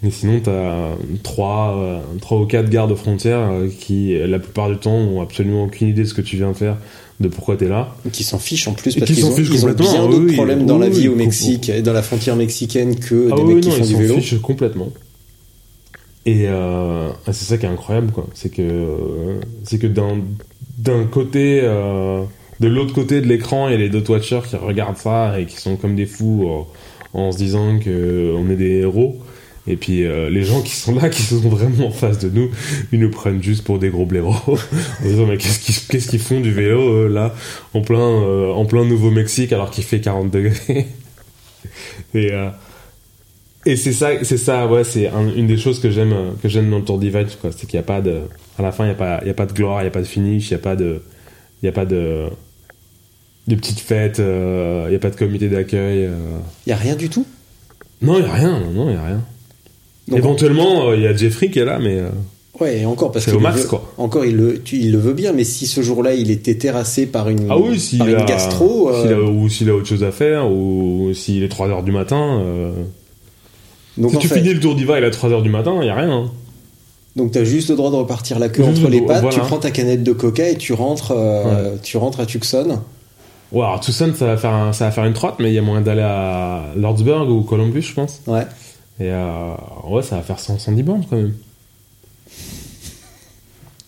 [0.04, 4.96] Et sinon, t'as trois, euh, trois ou quatre gardes frontières qui, la plupart du temps,
[4.96, 6.76] ont absolument aucune idée de ce que tu viens de faire,
[7.20, 7.94] de pourquoi t'es là.
[8.12, 10.18] Qui s'en fichent en plus parce qui qu'ils s'en ont, ils ont bien ah d'autres
[10.24, 13.36] oui, problèmes dans oui, la vie au Mexique et dans la frontière mexicaine que Ah
[13.36, 14.14] des oui, mecs qui non, font ils du s'en vélo.
[14.16, 14.88] fichent complètement.
[16.24, 18.26] Et euh, c'est ça qui est incroyable, quoi.
[18.34, 18.96] C'est que,
[19.64, 20.18] c'est que d'un,
[20.78, 22.22] d'un côté, euh,
[22.60, 25.46] de l'autre côté de l'écran, il y a les deux watchers qui regardent ça et
[25.46, 29.16] qui sont comme des fous euh, en se disant que on est des héros.
[29.68, 32.50] Et puis euh, les gens qui sont là, qui sont vraiment en face de nous,
[32.92, 34.34] ils nous prennent juste pour des gros blaireaux.
[35.00, 37.32] en disant mais qu'est-ce qu'ils font du vélo euh, là
[37.74, 40.88] en plein euh, en plein Nouveau-Mexique alors qu'il fait 40 degrés.
[42.14, 42.48] et euh,
[43.64, 46.48] et c'est ça c'est ça ouais c'est un- une des choses que j'aime euh, que
[46.48, 48.22] j'aime dans le Tour Divide quoi, c'est qu'il y a pas de
[48.58, 49.88] à la fin il y a pas il y a pas de gloire, il y
[49.88, 51.00] a pas de finish, il y a pas de
[51.62, 52.24] il y a pas de
[53.46, 56.06] de petites fêtes, euh, il y a pas de comité d'accueil.
[56.06, 56.38] euh.
[56.66, 57.26] Il y a rien du tout.
[58.00, 59.24] Non, il y a rien, non, il y a rien.
[60.08, 62.08] Donc, Éventuellement, euh, il y a Jeffrey qui est là, mais euh,
[62.60, 63.24] Ouais, et encore parce
[63.66, 63.92] quoi.
[63.98, 67.06] Encore, il le, tu- il le veut bien, mais si ce jour-là il était terrassé
[67.06, 69.86] par une, ah oui, s'il par a, une gastro, euh, a- ou s'il a autre
[69.86, 72.40] chose à faire, ou s'il est 3 heures du matin.
[72.40, 72.72] euh,
[73.96, 75.78] donc si tu fait, finis le Tour d'Iva, il est à 3 heures du matin,
[75.80, 76.10] il y a rien.
[76.12, 76.30] hein.
[77.16, 79.58] donc t'as juste le droit de repartir la queue entre le les pattes, tu prends
[79.58, 82.80] ta canette de coca et tu rentres, euh, tu rentres à Tucson.
[83.52, 85.58] Ouais, alors Tucson, ça va faire, un- ça va faire une trotte, mais il y
[85.58, 88.20] a moyen d'aller à Lordsburg ou Columbus, je pense.
[88.26, 88.46] Ouais.
[89.00, 89.54] Et euh,
[89.88, 91.34] ouais, ça va faire 100, 110 bornes quand même.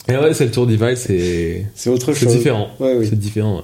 [0.08, 2.36] Et ouais, c'est le Tour Divide, c'est C'est autre c'est chose.
[2.36, 2.68] différent.
[2.78, 3.06] Ouais, oui.
[3.08, 3.56] C'est différent.
[3.56, 3.62] ouais.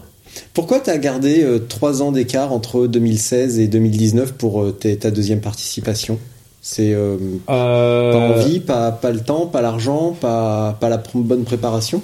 [0.55, 5.41] Pourquoi t'as gardé euh, trois ans d'écart entre 2016 et 2019 pour euh, ta deuxième
[5.41, 6.19] participation?
[6.63, 7.17] C'est euh,
[7.49, 12.03] Euh, pas envie, pas, pas le temps, pas l'argent, pas, pas la pr- bonne préparation?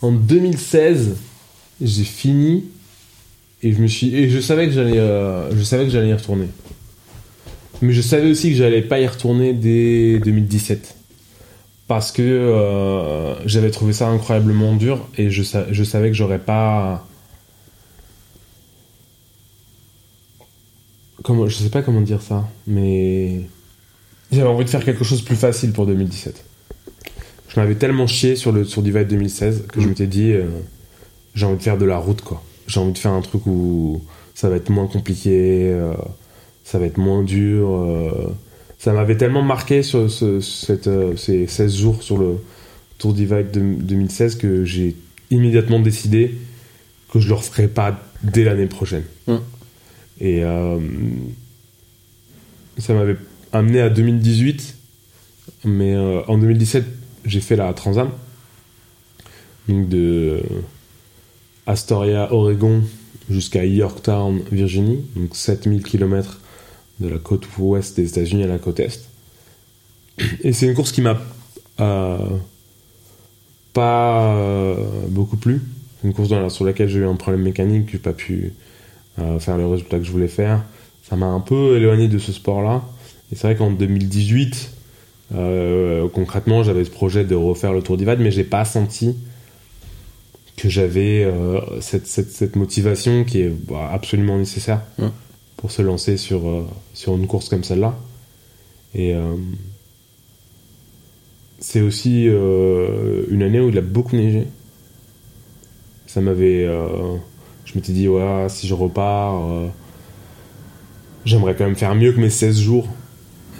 [0.00, 1.16] En 2016,
[1.80, 2.64] j'ai fini
[3.62, 6.14] et je me suis et je savais que j'allais euh, je savais que j'allais y
[6.14, 6.46] retourner.
[7.82, 10.94] Mais je savais aussi que j'allais pas y retourner dès 2017
[11.88, 16.38] parce que euh, j'avais trouvé ça incroyablement dur et je, sa- je savais que j'aurais
[16.40, 17.06] pas
[21.22, 23.42] comment je sais pas comment dire ça mais
[24.32, 26.44] j'avais envie de faire quelque chose de plus facile pour 2017
[27.48, 30.44] je m'avais tellement chié sur le sur Divide 2016 que je m'étais dit euh,
[31.34, 32.42] j'ai envie de faire de la route quoi.
[32.66, 34.02] J'ai envie de faire un truc où
[34.34, 35.92] ça va être moins compliqué euh,
[36.68, 38.10] ça va être moins dur euh,
[38.78, 42.38] ça m'avait tellement marqué sur ce- cette, euh, ces 16 jours sur le
[42.98, 44.96] Tour Divide de- 2016 que j'ai
[45.30, 46.34] immédiatement décidé
[47.12, 49.04] que je le referais pas dès l'année prochaine.
[49.28, 49.34] Mm.
[50.20, 50.78] et euh,
[52.78, 53.16] ça m'avait
[53.52, 54.74] amené à 2018
[55.64, 56.84] mais euh, en 2017
[57.24, 58.10] j'ai fait la Transam.
[59.68, 60.40] Donc de
[61.66, 62.82] Astoria, Oregon
[63.28, 66.40] jusqu'à Yorktown, Virginie, donc 7000 km
[67.00, 69.08] de la côte ouest des États-Unis à la côte est.
[70.42, 71.18] Et c'est une course qui m'a
[71.80, 72.18] euh,
[73.76, 74.74] pas euh,
[75.10, 75.60] beaucoup plu.
[76.00, 78.54] C'est une course sur laquelle j'ai eu un problème mécanique, que j'ai pas pu
[79.18, 80.64] euh, faire le résultat que je voulais faire.
[81.02, 82.82] Ça m'a un peu éloigné de ce sport-là.
[83.30, 84.70] Et c'est vrai qu'en 2018,
[85.34, 89.14] euh, concrètement, j'avais ce projet de refaire le Tour d'Ivade, mais j'ai pas senti
[90.56, 91.30] que j'avais
[91.80, 94.80] cette, motivation qui est bah, absolument nécessaire.
[95.56, 97.96] Pour se lancer sur, euh, sur une course comme celle-là.
[98.94, 99.34] Et euh,
[101.58, 104.46] c'est aussi euh, une année où il a beaucoup neigé.
[106.06, 106.64] Ça m'avait.
[107.64, 109.42] je m'étais dit, ouais, si je repars,
[111.24, 112.88] j'aimerais quand même faire mieux que mes 16 jours.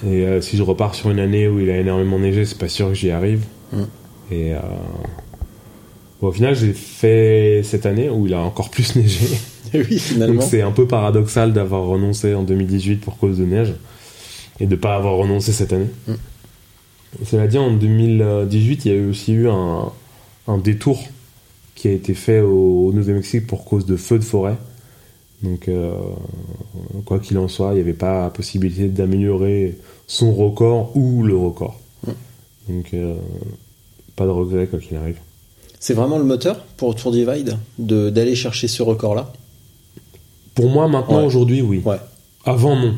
[0.06, 2.88] Et si je repars sur une année où il a énormément neigé, c'est pas sûr
[2.88, 3.44] que j'y arrive.
[3.72, 3.82] Mm.
[4.30, 4.52] Et
[6.22, 9.26] bon, au final, j'ai fait cette année où il a encore plus neigé.
[9.74, 10.34] oui, finalement.
[10.34, 13.74] Donc c'est un peu paradoxal d'avoir renoncé en 2018 pour cause de neige
[14.60, 15.90] et de pas avoir renoncé cette année.
[16.06, 16.14] Mm.
[17.24, 19.90] Cela dit, en 2018, il y a eu aussi eu un,
[20.48, 21.02] un détour
[21.74, 24.56] qui a été fait au, au Nouveau-Mexique pour cause de feux de forêt.
[25.42, 25.92] Donc, euh,
[27.04, 29.76] quoi qu'il en soit, il n'y avait pas possibilité d'améliorer
[30.06, 31.80] son record ou le record.
[32.06, 32.10] Mm.
[32.68, 33.14] Donc, euh,
[34.14, 35.18] pas de regret quoi qu'il arrive.
[35.78, 39.32] C'est vraiment le moteur pour Tour Divide de d'aller chercher ce record-là?
[40.56, 41.26] Pour moi, maintenant, Ouais.
[41.26, 41.80] aujourd'hui, oui.
[41.84, 41.98] Ouais.
[42.44, 42.94] Avant, non.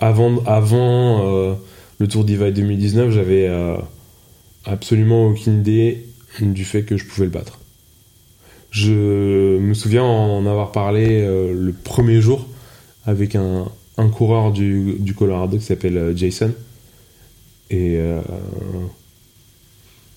[0.00, 1.54] Avant, avant euh,
[1.98, 3.76] le Tour Divide 2019, j'avais euh,
[4.64, 6.06] absolument aucune idée
[6.40, 7.58] du fait que je pouvais le battre.
[8.70, 12.46] Je me souviens en avoir parlé euh, le premier jour
[13.06, 13.64] avec un,
[13.96, 16.52] un coureur du, du Colorado qui s'appelle Jason.
[17.70, 17.98] Et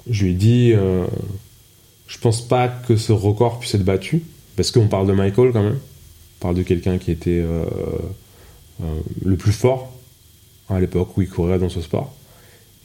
[0.09, 0.74] je lui ai dit,
[2.07, 4.24] je pense pas que ce record puisse être battu,
[4.55, 5.80] parce qu'on parle de Michael quand même.
[6.42, 7.66] Parle de quelqu'un qui était euh,
[8.82, 9.94] euh, le plus fort
[10.70, 12.16] à l'époque où il courait dans ce sport.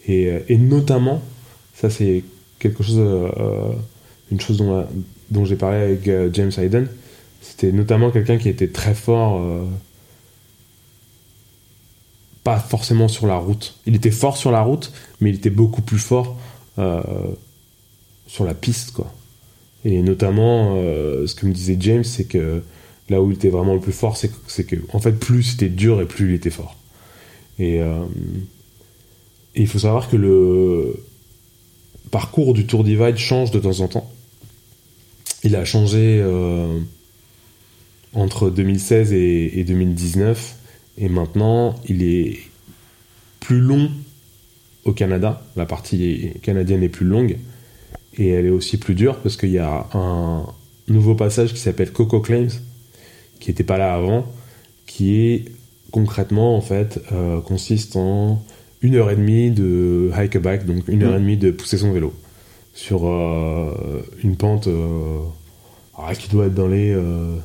[0.07, 1.23] Et, euh, notamment,
[1.75, 2.23] ça c'est
[2.59, 3.01] quelque chose,
[4.31, 4.87] une chose dont,
[5.31, 6.89] dont j'ai parlé avec James Hayden,
[7.41, 9.43] c'était notamment quelqu'un qui était très fort,
[12.45, 13.79] pas forcément sur la route.
[13.87, 16.37] Il était fort sur la route, mais il était beaucoup plus fort
[18.27, 19.13] sur la piste, quoi.
[19.85, 22.63] Et notamment, ce que me disait James, c'est que
[23.09, 26.01] là où il était vraiment le plus fort, c'est que, en fait, plus c'était dur
[26.01, 26.77] et plus il était fort.
[27.59, 28.05] Et, euh,
[29.55, 31.03] il faut savoir que le
[32.11, 34.11] parcours du Tour Divide change de temps en temps.
[35.45, 36.79] Il a changé euh,
[38.13, 40.57] entre 2016 et, et 2019,
[40.99, 42.39] et maintenant il est
[43.41, 43.91] plus long
[44.85, 45.43] au Canada.
[45.57, 47.39] La partie canadienne est plus longue
[48.19, 50.47] et elle est aussi plus dure parce qu'il y a un
[50.89, 52.51] nouveau passage qui s'appelle Coco Claims,
[53.41, 54.27] qui n'était pas là avant,
[54.87, 55.45] qui est
[55.91, 58.43] concrètement en fait euh, consiste en
[58.83, 61.93] une heure et demie de hike back, donc une heure et demie de pousser son
[61.93, 62.13] vélo
[62.77, 65.19] sur euh, une pente euh,
[65.99, 67.37] ah, qui doit être dans les euh,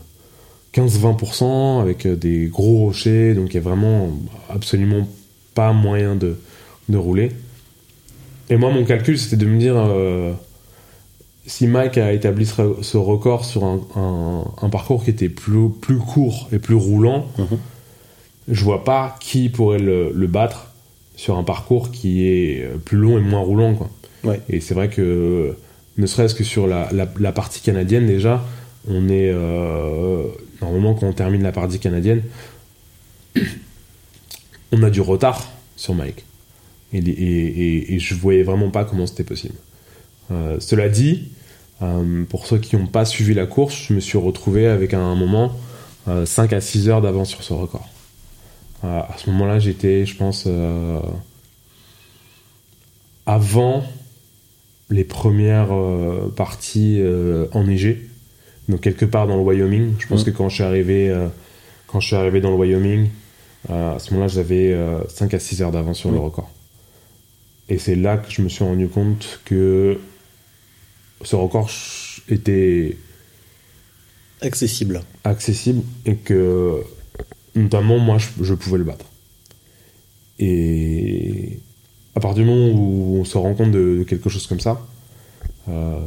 [0.73, 4.09] 15-20% avec des gros rochers, donc il y a vraiment
[4.49, 5.07] absolument
[5.55, 6.37] pas moyen de,
[6.89, 7.31] de rouler.
[8.49, 9.75] Et moi, mon calcul, c'était de me dire
[11.45, 15.97] si Mike a établi ce, record sur un, un- un parcours qui était plus, plus
[15.97, 17.57] court et plus roulant, Mhm.
[18.49, 20.67] je vois pas qui pourrait le, le battre
[21.15, 23.75] sur un parcours qui est euh, plus long et moins roulant.
[23.75, 23.89] Quoi.
[24.23, 24.39] Ouais.
[24.49, 25.55] Et c'est vrai que,
[25.97, 28.43] ne serait-ce que sur la, la- la partie canadienne, déjà,
[28.87, 29.29] on est.
[29.33, 30.23] euh,
[30.61, 32.21] normalement, quand on termine la partie canadienne,
[34.71, 36.23] on a du retard sur Mike.
[36.93, 39.55] Et, et, et- et je voyais vraiment pas comment c'était possible.
[40.31, 41.29] Euh, cela dit,
[41.81, 44.99] euh, pour ceux qui n'ont pas suivi la course, je me suis retrouvé avec à
[44.99, 45.51] un moment
[46.07, 47.87] euh, 5 à 6 heures d'avance sur ce record.
[48.83, 50.99] Euh, à ce moment-là, j'étais, je pense, euh,
[53.25, 53.83] avant
[54.89, 58.09] les premières euh, parties euh, enneigées,
[58.67, 59.93] donc quelque part dans le Wyoming.
[59.99, 60.31] Je pense Mhm.
[60.33, 61.27] que quand je suis arrivé, euh,
[61.87, 63.07] quand je suis arrivé dans le Wyoming,
[63.69, 66.23] euh, à ce moment-là, j'avais euh, 5 à 6 heures d'avance sur le Mhm.
[66.23, 66.49] record.
[67.69, 69.99] Et c'est là que je me suis rendu compte que
[71.23, 71.69] ce record
[72.29, 72.97] était
[74.41, 75.01] Accessible.
[75.23, 76.81] accessible et que
[77.55, 79.05] notamment moi je, je pouvais le battre.
[80.39, 81.59] Et
[82.15, 84.85] à partir du moment où on se rend compte de, de quelque chose comme ça,
[85.69, 85.99] euh,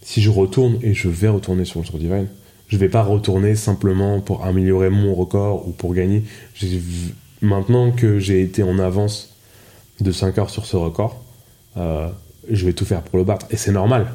[0.00, 2.28] si je retourne et je vais retourner sur le Tour Divine,
[2.68, 6.24] je vais pas retourner simplement pour améliorer mon record ou pour gagner.
[7.42, 9.36] Maintenant que j'ai été en avance
[10.00, 11.22] de 5 heures sur ce record,
[11.76, 12.08] euh,
[12.50, 13.46] je vais tout faire pour le battre.
[13.50, 14.12] Et c'est normal.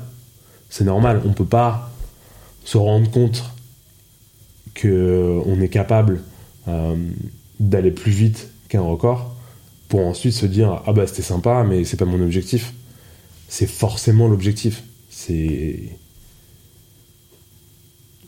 [0.70, 1.22] C'est normal.
[1.26, 1.92] On peut pas
[2.64, 3.44] se rendre compte
[4.74, 6.22] que on est capable
[6.68, 6.96] euh,
[7.60, 9.36] d'aller plus vite qu'un record
[9.88, 12.74] pour ensuite se dire ah bah c'était sympa mais c'est pas mon objectif
[13.48, 15.80] c'est forcément l'objectif c'est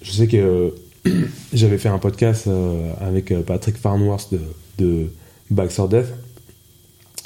[0.02, 0.74] je sais que
[1.54, 4.40] j'avais fait un podcast euh, avec euh, Patrick Farnworth de,
[4.78, 5.12] de
[5.52, 6.08] Back for Death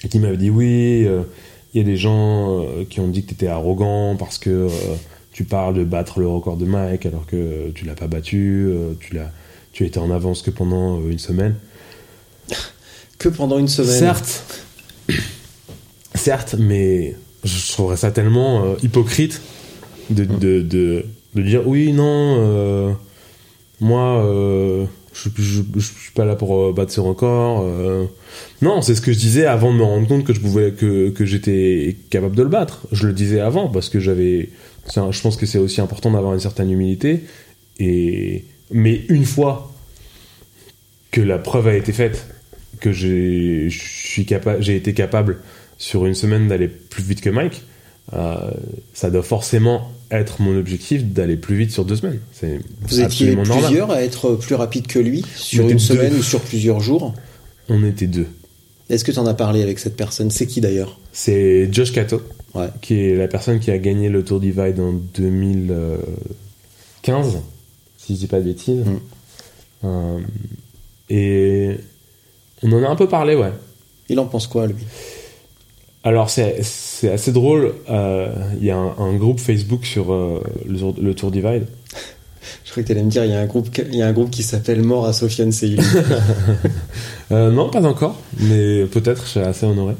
[0.04, 1.08] et qui m'avait dit oui
[1.74, 4.50] il y a des gens euh, qui ont dit que tu étais arrogant parce que
[4.50, 4.70] euh,
[5.32, 8.94] tu parles de battre le record de Mike alors que tu l'as pas battu, euh,
[9.00, 9.32] tu l'as,
[9.72, 11.56] tu étais en avance que pendant une semaine.
[13.20, 14.00] Que pendant une semaine.
[14.00, 14.44] Certes,
[16.14, 17.16] certes, mais
[17.46, 19.42] je trouverais ça tellement euh, hypocrite
[20.10, 22.92] de, de, de, de dire oui, non, euh,
[23.80, 27.62] moi, euh, je, je, suis pas là pour euh, battre ce record.
[27.64, 28.06] euh.
[28.62, 31.10] Non, c'est ce que je disais avant de me rendre compte que je pouvais, que,
[31.10, 32.88] que j'étais capable de le battre.
[32.92, 34.50] Je le disais avant parce que j'avais,
[34.88, 37.24] je pense que c'est aussi important d'avoir une certaine humilité.
[37.80, 39.72] Et mais une fois
[41.12, 42.28] que la preuve a été faite,
[42.80, 43.70] que j'ai
[44.76, 45.38] été capable
[45.78, 47.64] sur une semaine d'aller plus vite que Mike,
[48.14, 48.52] euh,
[48.94, 52.20] ça doit forcément être mon objectif d'aller plus vite sur deux semaines.
[52.32, 53.60] C'est Vous étiez normal.
[53.64, 55.80] plusieurs à être plus rapide que lui sur une deux.
[55.80, 57.14] semaine ou sur plusieurs jours.
[57.70, 58.28] On était deux.
[58.90, 60.30] Est-ce que tu en as parlé avec cette personne?
[60.32, 61.00] C'est qui d'ailleurs?
[61.14, 62.22] C'est Josh Cato,
[62.54, 62.68] Ouais.
[62.82, 67.38] qui est la personne qui a gagné le Tour Divide en 2015,
[67.98, 68.84] si je dis pas de bêtises.
[68.86, 69.00] Mm.
[69.86, 70.20] Euh,
[71.10, 71.78] et
[72.62, 73.52] on en a un peu parlé, ouais.
[74.10, 74.76] Il en pense quoi lui?
[76.04, 77.74] Alors c'est c'est assez drôle.
[77.90, 78.28] euh,
[78.60, 81.66] Il y a un, un groupe Facebook sur euh, le, Tour- le Tour Divide.
[82.66, 84.08] Je crois que tu allais me dire il y a un groupe, il y a
[84.08, 85.78] un groupe qui s'appelle Mort à Sofiane Seili.
[87.32, 89.24] Euh, non, pas encore, mais peut-être.
[89.24, 89.94] Je suis assez honoré.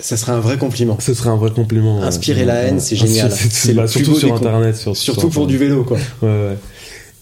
[0.00, 0.96] Ça serait un vrai compliment.
[0.98, 2.02] Ce serait un vrai compliment.
[2.02, 3.30] Inspirer la haine, c'est génial.
[3.50, 4.74] c'est- bah, surtout sur Internet.
[4.74, 5.96] Sur, Surtout sur pour du vélo quoi.
[6.22, 6.56] Ouais, ouais.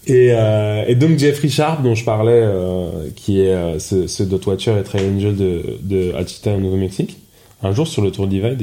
[0.07, 4.23] Et, euh, et donc Jeffrey Sharp, dont je parlais, euh, qui est euh, ce, ce
[4.23, 7.19] Dot Watcher et Trail Angel de, de Achita au Nouveau-Mexique,
[7.63, 8.61] un jour sur le Tour Divide,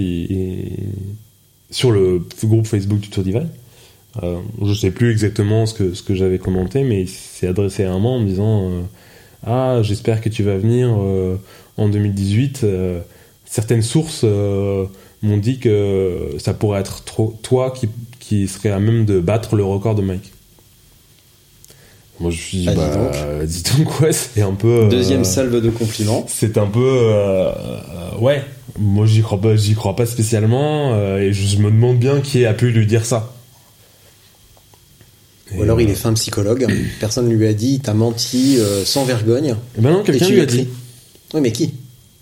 [1.70, 3.48] sur le groupe Facebook du Tour Divide,
[4.22, 8.12] euh, je sais plus exactement ce que, j'avais commenté, mais il s'est adressé à moi
[8.12, 8.80] en me disant euh,
[9.46, 11.36] Ah, j'espère que tu vas venir euh,
[11.76, 12.60] en 2018.
[12.64, 13.00] euh,
[13.44, 14.24] certaines sources
[15.22, 17.04] m'ont dit que ça pourrait être
[17.42, 17.88] toi qui,
[18.20, 20.32] qui serait à même de battre le record de Mike.
[22.20, 22.96] Moi, je me suis dit, Ah, dis bah,
[23.38, 23.44] donc.
[23.46, 24.68] dis donc, ouais, c'est un peu.
[24.68, 26.24] euh, Deuxième salve de compliments.
[26.28, 28.44] c'est un peu euh, euh, ouais
[28.78, 32.44] moi j'y crois pas j'y crois pas spécialement euh, et je, me demande bien qui
[32.46, 33.34] a pu lui dire ça
[35.56, 36.66] Ou alors Et, il euh, est fin psychologue.
[37.00, 39.56] Personne ne lui a dit, t'as menti euh, sans vergogne.
[39.76, 40.68] eh ben non Et quelqu'un lui a dit
[41.34, 41.74] Oui, mais qui?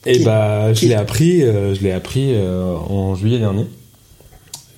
[0.06, 0.24] Et Qui?
[0.24, 3.66] bah je l'ai appris euh, je l'ai appris euh, en juillet dernier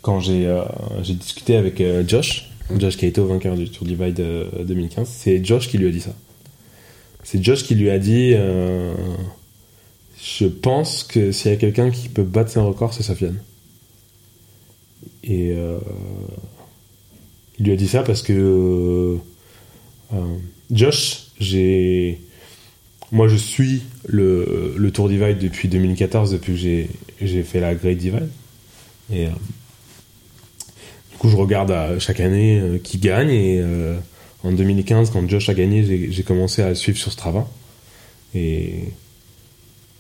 [0.03, 0.63] quand j'ai euh,
[1.03, 5.69] j'ai discuté avec euh, Josh Josh au vainqueur du Tour Divide euh, 2015 c'est Josh
[5.69, 6.15] qui lui a dit ça.
[7.23, 8.95] C'est Josh qui lui a dit euh,
[10.23, 13.39] je pense que s'il y a quelqu'un qui peut battre ses records c'est Sofiane.
[15.25, 15.79] Et euh,
[17.59, 19.17] il lui a dit ça parce que euh,
[20.15, 20.37] euh,
[20.71, 22.19] Josh j'ai
[23.13, 28.29] moi je suis le, Tour Divide depuis 2014 depuis que j'ai fait la Great Divide.
[29.13, 29.29] Euh,
[31.21, 33.95] coup je regarde à, chaque année euh, qui gagne et euh,
[34.43, 37.47] en 2015 quand Josh a gagné j'ai commencé à suivre sur Strava
[38.35, 38.85] et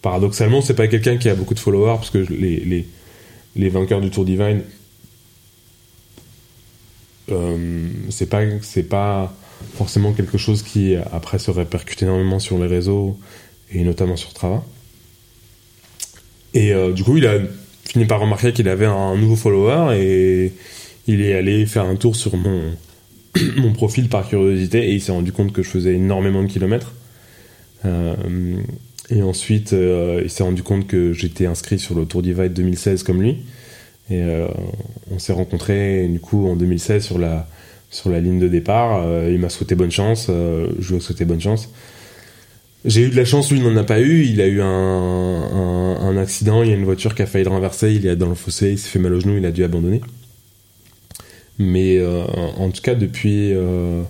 [0.00, 2.88] paradoxalement c'est pas quelqu'un qui a beaucoup de followers parce que les, les,
[3.54, 4.62] les vainqueurs du Tour Divide
[7.30, 9.34] euh, c'est pas c'est pas
[9.74, 13.18] forcément quelque chose qui après se répercute énormément sur les réseaux
[13.70, 14.64] et notamment sur Strava.
[16.54, 17.38] Et du coup, il a
[17.84, 20.52] fini par remarquer qu'il avait un nouveau follower et
[21.11, 22.32] il est allé faire un tour sur
[23.56, 26.92] mon profil par curiosité et il s'est rendu compte que je faisais énormément de kilomètres.
[27.84, 28.14] Euh,
[29.11, 33.02] et ensuite, euh, il s'est rendu compte que j'étais inscrit sur le Tour Divide 2016
[33.02, 33.38] comme lui.
[34.11, 34.48] Et euh,
[35.11, 39.04] on s'est rencontrés du coup en 2016 sur la ligne de départ.
[39.28, 41.70] Il m'a souhaité bonne chance, je lui ai souhaité bonne chance.
[42.84, 44.24] J'ai eu de la chance, lui n'en a pas eu.
[44.24, 48.06] Il a eu un, accident, il y a une voiture qui a failli renverser, il
[48.06, 50.00] est dans le fossé, il s'est fait mal au genou, il a dû abandonner.
[51.61, 52.24] Mais euh,
[52.56, 54.02] en tout cas, depuis, euh,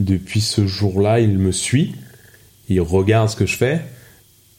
[0.00, 1.94] depuis ce jour-là, il me suit,
[2.68, 3.80] il regarde ce que je fais,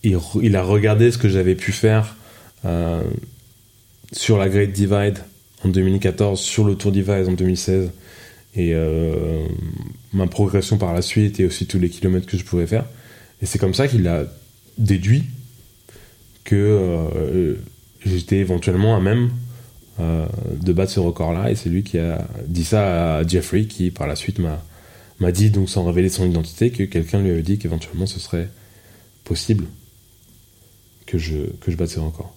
[0.03, 2.15] il, il a regardé ce que j'avais pu faire
[2.63, 3.03] euh,
[4.13, 5.17] sur la Great Divide
[5.65, 7.91] en 2014, sur le Tour Divide en 2016,
[8.55, 8.73] et
[10.13, 12.86] ma progression par la suite et aussi tous les kilomètres que je pouvais faire.
[13.41, 14.25] Et c'est comme ça qu'il a
[14.77, 15.23] déduit
[16.43, 17.57] que
[18.05, 19.29] j'étais éventuellement à même
[20.02, 20.26] euh,
[20.62, 21.52] de battre ce record-là.
[21.52, 25.49] Et c'est lui qui a dit ça à Jeffrey, qui par la suite m'a dit,
[25.52, 28.49] donc sans révéler son identité, que quelqu'un lui avait dit qu'éventuellement ce serait
[29.24, 29.66] possible
[31.06, 32.34] que je, que je batte ce record.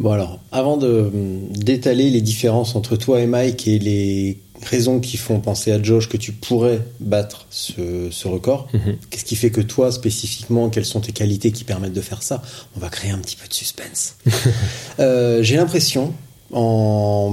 [0.00, 1.10] Bon alors, avant de
[1.50, 6.08] d'étaler les différences entre toi et Mike et les raisons qui font penser à Josh
[6.08, 8.96] que tu pourrais battre ce, ce record, Mhm.
[9.10, 12.42] qu'est-ce qui fait que toi spécifiquement, quelles sont tes qualités qui permettent de faire ça?
[12.76, 14.16] On va créer un petit peu de suspense.
[15.00, 16.12] Euh, J'ai l'impression,
[16.54, 17.30] en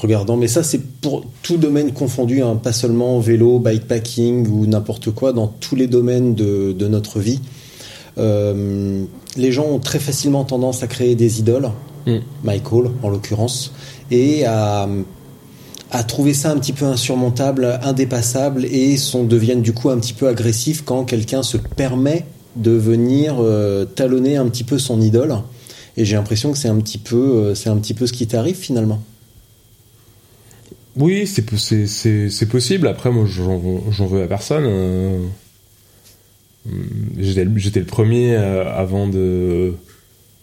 [0.00, 5.10] regardant, mais ça c'est pour tout domaine confondu, hein, pas seulement vélo, bikepacking ou n'importe
[5.10, 7.40] quoi, dans tous les domaines de, de notre vie.
[8.18, 9.04] Euh,
[9.36, 11.70] les gens ont très facilement tendance à créer des idoles,
[12.06, 12.18] Mm.
[12.44, 13.72] Michael en l'occurrence,
[14.10, 14.88] et à,
[15.90, 20.12] à trouver ça un petit peu insurmontable, indépassable, et sont, deviennent du coup un petit
[20.12, 25.36] peu agressifs quand quelqu'un se permet de venir euh, talonner un petit peu son idole.
[25.96, 28.26] Et j'ai l'impression que c'est un petit peu, euh, c'est un petit peu ce qui
[28.26, 29.02] t'arrive finalement.
[30.96, 32.86] Oui, c'est po- c'est- c'est- c'est possible.
[32.88, 34.64] Après, moi, j'en veux à personne.
[34.66, 35.18] euh.
[37.18, 39.74] J'étais le- premier euh, avant de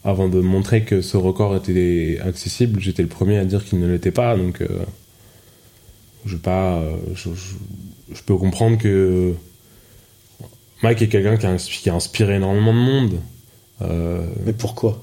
[0.06, 2.80] avant de montrer que ce record était accessible.
[2.82, 4.36] J'étais le premier à dire qu'il ne l'était pas.
[4.38, 4.68] Donc, euh,
[6.26, 6.82] je pas.
[7.16, 9.34] Je, je- je peux comprendre que
[10.82, 13.14] Mike est quelqu'un qui, a inspi- qui a inspiré énormément de monde.
[13.82, 15.02] Euh, Mais pourquoi?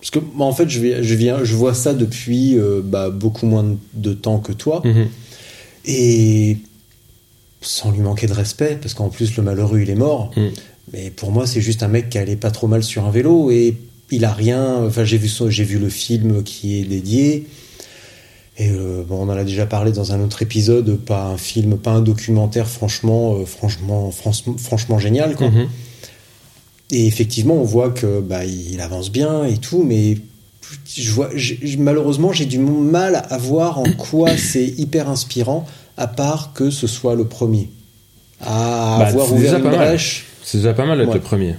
[0.00, 3.10] Parce que moi, en fait, je, vais- je, viens, je vois ça depuis euh, bah,
[3.10, 4.82] beaucoup moins de temps que toi.
[4.84, 5.08] mhm.
[5.88, 6.58] Et
[7.60, 10.30] sans lui manquer de respect, parce qu'en plus le malheureux il est mort.
[10.36, 10.46] Mm.
[10.92, 13.50] Mais pour moi c'est juste un mec qui allait pas trop mal sur un vélo
[13.50, 13.76] et
[14.10, 14.84] il a rien.
[14.84, 17.46] Enfin j'ai vu j'ai vu le film qui est dédié.
[18.58, 21.76] Et euh, bon, on en a déjà parlé dans un autre épisode, pas un film,
[21.76, 25.36] pas un documentaire, franchement, euh, franchement, franchement, franchement génial.
[25.36, 25.50] Quoi.
[25.50, 25.68] Mhm.
[26.90, 30.18] Et effectivement, on voit que bah, il avance bien et tout, mais
[30.96, 35.66] je vois, j'ai- malheureusement, j'ai du mal à voir en quoi c'est hyper inspirant,
[35.96, 37.70] à part que ce soit le premier.
[38.40, 39.78] À Bah, avoir ouvert déjà une pas mal.
[39.88, 41.14] brèche, C'est déjà pas mal d'être Ouais.
[41.14, 41.54] le premier.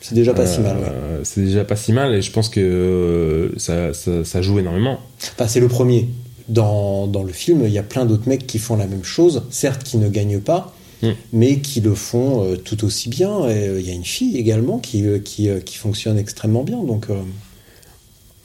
[0.00, 0.76] c'est déjà pas si mal.
[0.76, 0.82] ouais.
[0.88, 4.58] Euh, C'est déjà pas si mal et je pense que euh, ça, ça, ça joue
[4.58, 4.98] énormément.
[5.34, 6.08] Enfin, c'est le premier.
[6.48, 9.44] Dans, dans le film, il y a plein d'autres mecs qui font la même chose,
[9.50, 10.73] certes qui ne gagnent pas,
[11.04, 11.14] Mm.
[11.32, 13.48] mais qui le font euh, tout aussi bien.
[13.48, 16.82] Et, euh, il y a une fille également qui, euh, qui, qui fonctionne extrêmement bien.
[16.82, 17.06] Donc,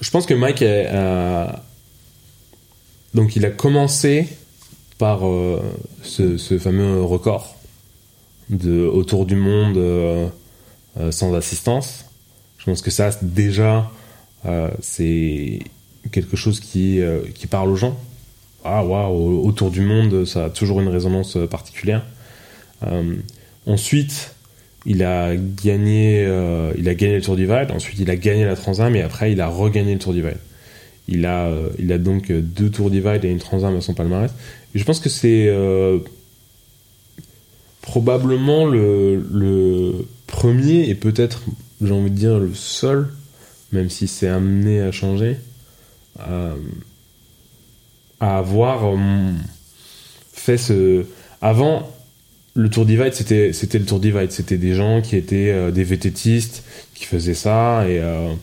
[0.01, 1.63] Je pense que Mike a,
[3.13, 4.27] donc il a commencé
[4.97, 5.21] par
[6.03, 7.55] ce, ce fameux record
[8.49, 9.79] de autour du monde
[11.11, 12.05] sans assistance.
[12.57, 13.91] Je pense que ça déjà
[14.81, 15.59] c'est
[16.11, 17.01] quelque chose qui
[17.35, 17.97] qui parle aux gens.
[18.63, 22.05] Ah waouh, autour du monde, ça a toujours une résonance particulière.
[22.83, 23.15] Euh,
[23.65, 24.35] ensuite,
[24.85, 27.71] il a gagné, euh, il a gagné le Tour Divide.
[27.71, 30.37] Ensuite, il a gagné la Transam et après, il a regagné le Tour Divide.
[31.07, 34.31] Il a, euh, il a donc deux Tours Divide et une Transam à son palmarès.
[34.75, 35.51] Et je pense que c'est
[37.81, 41.41] probablement le, le premier et peut-être,
[41.81, 43.09] j'ai envie de dire, le seul,
[43.71, 45.37] même si c'est amené à changer,
[46.19, 46.55] à,
[48.19, 48.97] avoir euh,
[50.33, 51.05] fait ce.
[51.41, 51.89] Avant,
[52.59, 54.31] le Tour Divide, c'était c'était le Tour Divide.
[54.31, 58.33] C'était des gens qui étaient euh, des vététistes, qui faisaient ça et euh,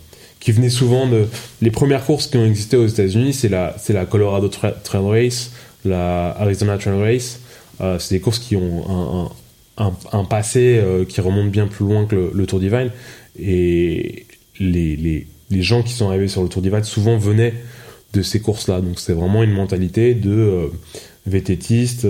[0.41, 1.27] qui venaient souvent de.
[1.61, 5.05] Les premières courses qui ont existé aux États-Unis, c'est la, c'est la Colorado Tra- Trail
[5.05, 5.51] Race,
[5.85, 7.41] la Arizona Trail Race.
[7.83, 9.31] Euh, c'est des courses qui ont
[9.77, 12.93] un, un, passé qui remonte bien plus loin que le, Tour Divide.
[13.39, 14.25] Et
[14.59, 17.53] les, les, les gens qui sont arrivés sur le Tour Divide souvent venaient
[18.14, 18.81] de ces courses-là.
[18.81, 20.71] Donc c'est vraiment une mentalité de
[21.27, 22.07] vététiste.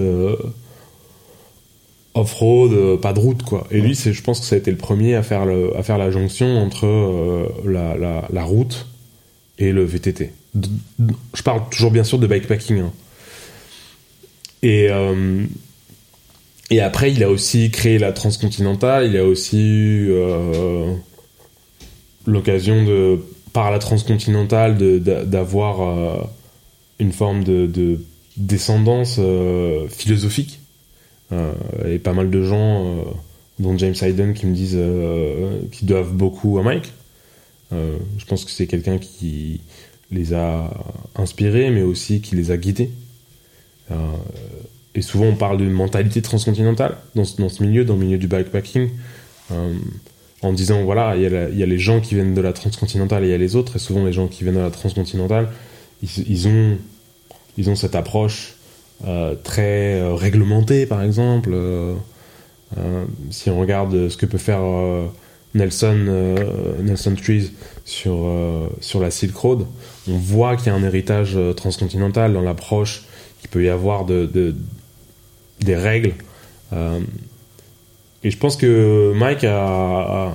[2.17, 3.67] Off-road, euh, pas de route quoi.
[3.71, 5.83] Et lui, c'est, je pense que ça a été le premier à faire le, à
[5.83, 8.87] faire la jonction entre euh, la, la, route
[9.59, 10.33] et le VTT.
[11.35, 12.81] Je parle toujours bien sûr de bikepacking.
[12.81, 12.93] hein.
[14.63, 15.45] Et euh,
[16.71, 19.07] et après, il a aussi créé la transcontinentale.
[19.07, 20.11] Il a aussi eu
[22.27, 23.21] l'occasion de
[23.53, 26.27] par la transcontinentale d'avoir
[26.99, 28.01] une forme de, de
[28.37, 29.21] descendance
[29.91, 30.59] philosophique
[31.33, 33.03] et pas mal de gens, euh,
[33.59, 36.93] dont James Hayden, qui me disent euh, qu'ils doivent beaucoup à Mike.
[37.73, 39.61] Euh, je pense que c'est quelqu'un qui
[40.11, 40.71] les a
[41.17, 42.91] inspirés, mais aussi qui les a guidés.
[43.91, 43.95] Euh,
[44.95, 48.89] et souvent, on parle d'une mentalité transcontinentale dans ce, milieu, dans le milieu du bikepacking,
[49.53, 49.75] euh,
[50.43, 53.31] en disant voilà, il y, a les gens qui viennent de la transcontinentale et il
[53.31, 55.51] y a les autres, et souvent les gens qui viennent de la transcontinentale,
[56.03, 58.56] ils, ont, cette approche euh,
[59.43, 61.51] très euh, réglementé par exemple.
[61.53, 61.95] Euh,
[62.79, 65.07] euh, si on regarde ce que peut faire euh,
[65.55, 67.53] Nelson, euh, Nelson Trees
[67.85, 69.67] sur, euh, sur la Silk Road,
[70.09, 73.05] on voit qu'il y a un héritage euh, transcontinental dans l'approche
[73.41, 74.55] qu'il peut y avoir de, de-
[75.61, 76.15] des règles.
[76.73, 76.99] Euh,
[78.25, 80.35] et je pense que Mike a-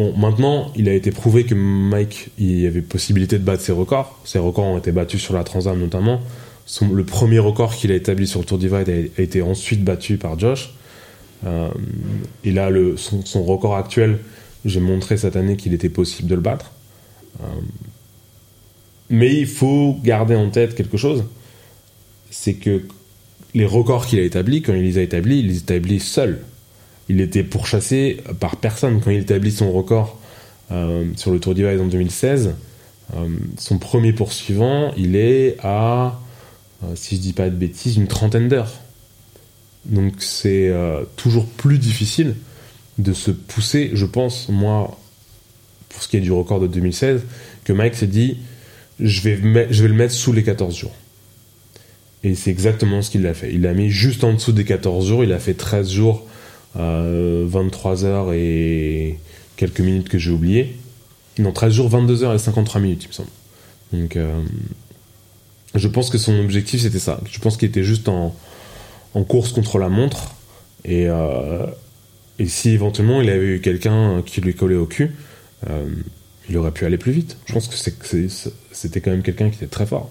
[0.00, 4.18] Bon, maintenant, il a été prouvé que Mike, y avait possibilité de battre ses records.
[4.24, 6.22] Ses records ont été battus sur la Transam notamment.
[6.90, 10.38] Le premier record qu'il a établi sur le Tour Divide a, été ensuite battu par
[10.38, 10.72] Josh.
[11.44, 11.68] Euh,
[12.44, 14.20] et là, le, son, son record actuel,
[14.64, 16.72] j'ai montré cette année qu'il était possible de le battre.
[17.42, 17.44] Euh,
[19.10, 21.24] mais il faut garder en tête quelque chose,
[22.30, 22.84] c'est que
[23.52, 26.40] les records qu'il a établis, quand il les a établis, il les établit seul.
[27.10, 29.00] Il était pourchassé par personne.
[29.00, 30.16] Quand il établit son record
[30.70, 32.54] euh, sur le Tour Divide en 2016,
[33.16, 36.20] euh, son premier poursuivant, il est à,
[36.84, 38.74] euh, si je dis pas de bêtises, une trentaine d'heures.
[39.86, 40.72] Donc c'est
[41.16, 42.36] toujours plus difficile
[42.98, 44.96] de se pousser, je pense, moi,
[45.88, 47.22] pour ce qui est du record de 2016,
[47.64, 48.36] que Mike s'est dit,
[49.00, 50.94] je vais, je vais le mettre sous les 14 jours.
[52.22, 53.52] Et c'est exactement ce qu'il a fait.
[53.52, 56.26] Il l'a mis juste en dessous des 14 jours, il a fait 13 jours,
[56.76, 59.18] euh, 23 heures et
[59.56, 60.76] quelques minutes que j'ai oublié.
[61.38, 63.30] Non, 13 jours, 22 heures et 53 minutes, il me semble.
[63.92, 64.42] Donc, euh,
[65.74, 67.20] je pense que son objectif c'était ça.
[67.30, 68.34] Je pense qu'il était juste en,
[69.28, 70.34] course contre la montre.
[70.84, 71.66] Et, euh,
[72.38, 75.12] et si éventuellement il avait eu quelqu'un qui lui collait au cul,
[75.68, 75.86] euh,
[76.48, 77.36] il aurait pu aller plus vite.
[77.46, 77.76] Je pense que
[78.72, 80.10] c'était quand même quelqu'un qui était très fort.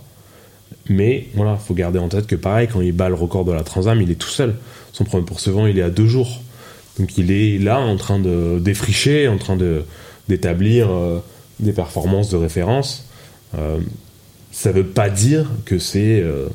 [0.88, 3.64] Mais voilà, faut garder en tête que pareil, quand il bat le record de la
[3.64, 4.56] Transam, il est tout seul.
[4.94, 6.42] Son premier poursuivant, il est à deux jours.
[7.00, 9.84] Donc il est là en train de défricher, en train de
[10.28, 11.20] d'établir euh,
[11.60, 13.06] des performances de référence.
[13.58, 13.80] Euh,
[14.52, 16.48] ça veut pas dire que c'est euh,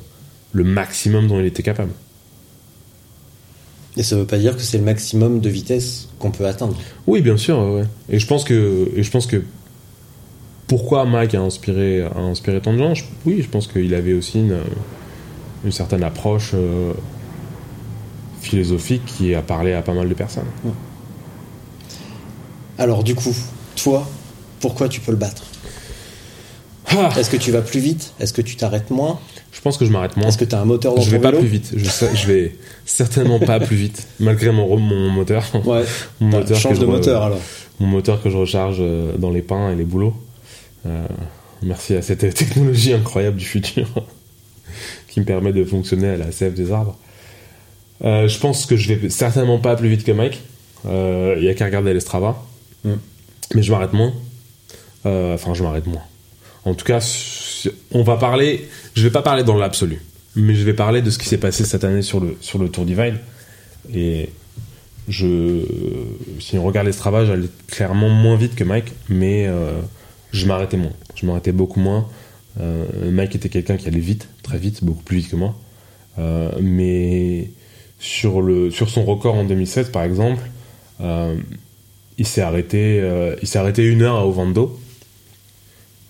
[0.52, 1.90] le maximum dont il était capable.
[3.96, 6.76] Et ça veut pas dire que c'est le maximum de vitesse qu'on peut atteindre.
[7.06, 7.84] Oui, bien sûr, ouais.
[8.08, 9.42] Et je pense que, et je pense que
[10.66, 14.14] pourquoi Mike a inspiré, a inspiré tant de gens Je- Oui, je pense qu'il avait
[14.14, 14.58] aussi une,
[15.64, 16.52] une certaine approche
[18.44, 20.46] philosophique qui a parlé à pas mal de personnes.
[22.78, 23.34] Alors du coup,
[23.76, 24.08] toi,
[24.60, 25.44] pourquoi tu peux le battre?
[26.96, 28.12] Ah, Est-ce que tu vas plus vite?
[28.20, 29.18] Est-ce que tu t'arrêtes moins?
[29.52, 30.28] Je pense que je m'arrête moins.
[30.28, 31.72] Est-ce que tu as un moteur dans Je ton vais pas plus vite.
[31.76, 35.44] Je, sais- je vais certainement pas plus vite, malgré mon, mon moteur.
[35.64, 35.84] Ouais.
[36.20, 37.40] Mon Bah, moteur change de je moteur alors.
[37.80, 40.14] mon moteur que je recharge euh, dans les pins et les boulots.
[40.86, 41.06] Euh,
[41.62, 43.88] merci à cette technologie incroyable du futur
[45.08, 46.96] qui me permet de fonctionner à la sève des arbres.
[48.02, 50.40] Euh, je pense que je vais certainement pas plus vite que Mike.
[50.86, 52.42] Euh, Il y a qu'à regarder les Strava.
[52.84, 52.94] Mm.
[53.54, 54.12] Mais je m'arrête moins.
[55.06, 56.02] Euh, Enfin, je m'arrête moins.
[56.64, 57.00] En tout cas,
[57.92, 58.68] on va parler.
[58.94, 60.00] Je vais pas parler dans l'absolu,
[60.34, 62.68] mais je vais parler de ce qui s'est passé cette année sur le sur le
[62.68, 63.16] Tour Divide.
[63.92, 64.30] Et
[65.08, 65.60] je,
[66.40, 69.72] si on regarde les Strava, j'allais clairement moins vite que Mike, mais euh,
[70.32, 70.92] je m'arrêtais moins.
[71.14, 72.08] Je m'arrêtais beaucoup moins.
[72.60, 75.54] Euh, Mike était quelqu'un qui allait vite, très vite, beaucoup plus vite que moi.
[76.18, 77.50] Euh, mais
[77.98, 78.42] sur,
[78.88, 80.42] son record en 2016, par exemple,
[81.00, 81.36] euh,
[82.18, 84.78] il s'est arrêté, euh, il s'est arrêté une heure à Ovando,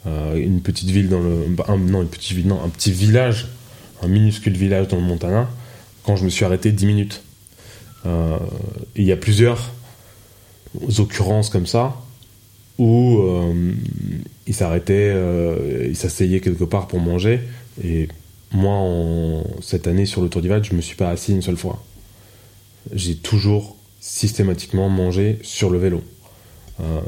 [0.06, 3.48] euh, une petite ville dans le, un- petit village,
[4.02, 5.48] un minuscule village dans le Montana.
[6.04, 7.22] Quand je me suis arrêté 10 minutes.
[8.96, 9.72] Il y a plusieurs
[10.98, 11.96] occurrences comme ça
[12.78, 13.18] où
[14.46, 15.14] il s'arrêtait,
[15.88, 17.40] il s'asseyait quelque part pour manger.
[17.82, 18.08] Et
[18.54, 21.82] moi, cette année sur le Tour d'Ivade, je me suis pas assis une seule fois.
[22.92, 26.02] J'ai toujours systématiquement mangé sur le vélo.
[26.80, 27.00] Euh,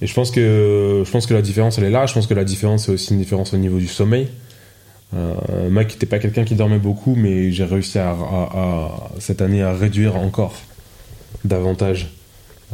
[0.00, 2.06] et je pense que je pense que la différence elle est là.
[2.06, 4.28] Je pense que la différence c'est aussi une différence au niveau du sommeil.
[5.14, 9.72] Euh, Mac n'était pas quelqu'un qui dormait beaucoup, mais j'ai réussi à- cette année à
[9.72, 10.54] réduire encore
[11.44, 12.10] davantage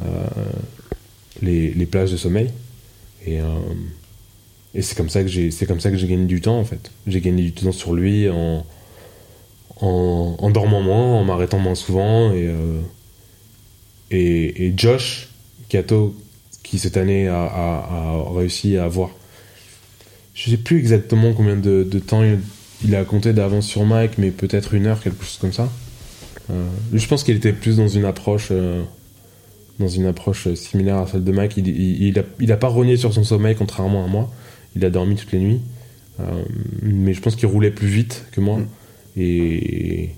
[0.01, 0.27] euh,
[1.41, 2.51] les, les plages de sommeil.
[3.25, 3.45] Et, euh,
[4.75, 6.65] et c'est comme ça que j'ai c'est comme ça que j'ai gagné du temps en
[6.65, 6.91] fait.
[7.07, 8.65] J'ai gagné du temps sur lui en,
[9.81, 12.81] en, dormant moins, en m'arrêtant moins souvent et, euh,
[14.11, 15.29] et, Josh
[15.69, 16.15] Kato
[16.63, 19.11] qui cette année a, a- réussi à avoir
[20.35, 22.23] je sais plus exactement combien de, de temps
[22.85, 25.71] il, a compté d'avance sur Mike, mais peut-être une heure, quelque chose comme ça.
[26.51, 28.83] Euh, je pense qu'il était plus dans une approche, euh,
[29.79, 31.57] dans une approche similaire à celle de Mike.
[31.57, 34.31] Il, il, il a, il a pas rogné sur son sommeil, contrairement à moi.
[34.77, 35.61] Il a dormi toutes les nuits,
[36.21, 36.45] Euh,
[36.83, 38.61] mais je pense qu'il roulait plus vite que moi.
[39.17, 40.11] Et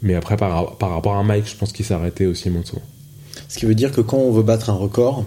[0.00, 2.82] mais après, par, par rapport à Mike, je pense qu'il arrêté aussi moins souvent.
[3.48, 5.24] Ce qui veut dire que quand on veut battre un record,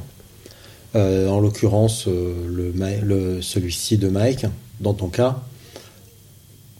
[0.95, 4.45] euh, en l'occurrence euh, le, Ma- le- celui-ci de Mike,
[4.79, 5.41] dans ton cas,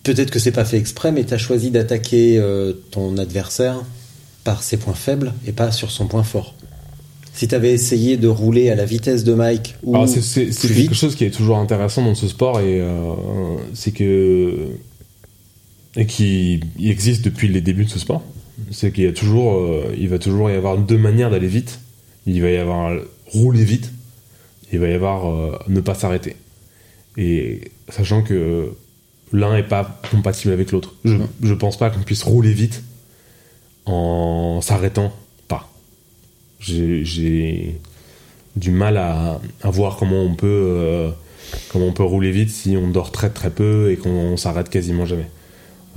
[0.04, 3.82] peut-être que c'est pas fait exprès, mais tu as choisi d'attaquer euh, ton adversaire
[4.46, 6.56] par ses points faibles et pas sur son point fort.
[7.34, 10.68] Si tu avais essayé de rouler à la vitesse de Mike ou Alors, c'est- quelque
[10.74, 13.14] vite, chose qui est toujours intéressant dans ce sport et euh,
[13.74, 14.68] c'est que
[15.96, 18.22] et qui existe depuis les débuts de ce sport,
[18.72, 21.80] c'est qu'il y a toujours, euh, il va toujours y avoir deux manières d'aller vite.
[22.28, 23.92] Il va y avoir rouler vite,
[24.72, 26.36] il va y avoir euh, ne pas s'arrêter.
[27.18, 28.70] Et sachant que
[29.34, 32.84] l'un est pas compatible avec l'autre, je, je pense pas qu'on puisse rouler vite
[33.86, 35.12] en s'arrêtant.
[36.62, 37.80] J'ai-
[38.58, 41.10] du mal à, à voir comment on peut euh,
[41.72, 45.06] comment on peut rouler vite si on dort très très peu et qu'on s'arrête quasiment
[45.06, 45.30] jamais.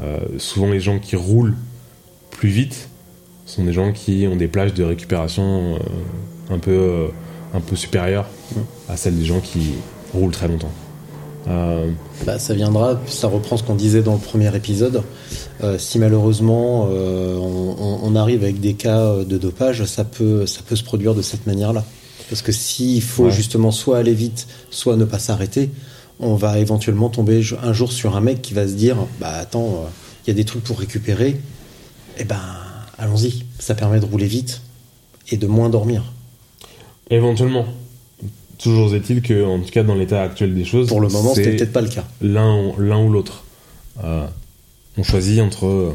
[0.01, 1.55] Euh, souvent les gens qui roulent
[2.31, 2.89] plus vite
[3.45, 7.07] sont des gens qui ont des plages de récupération euh, un peu
[7.55, 8.29] un peu supérieures
[8.89, 9.73] à celles des gens qui
[10.13, 10.73] roulent très longtemps.
[12.25, 15.03] Bah, ça viendra, ça reprend ce qu'on disait dans le premier épisode.
[15.63, 20.77] Euh, si malheureusement euh, on, arrive avec des cas de dopage, ça peut, ça peut
[20.77, 21.85] se produire de cette manière-là.
[22.29, 23.31] Parce que s'il faut Ouais.
[23.31, 25.71] justement soit aller vite, soit ne pas s'arrêter,
[26.21, 29.67] on va éventuellement tomber un jour sur un mec qui va se dire Bah attends,
[29.85, 29.89] euh,
[30.27, 31.41] il y a des trucs pour récupérer,
[32.19, 32.41] et ben
[32.99, 33.45] allons-y.
[33.59, 34.61] Ça permet de rouler vite
[35.31, 36.13] et de moins dormir.
[37.11, 37.67] éventuellement.
[38.59, 41.57] Toujours est-il que, en tout cas, dans l'état actuel des choses, Pour le moment, c'était
[41.57, 42.05] peut-être pas le cas.
[42.23, 43.45] l'un l'un ou l'autre.
[44.03, 44.27] Euh,
[44.99, 45.93] on choisit entre euh,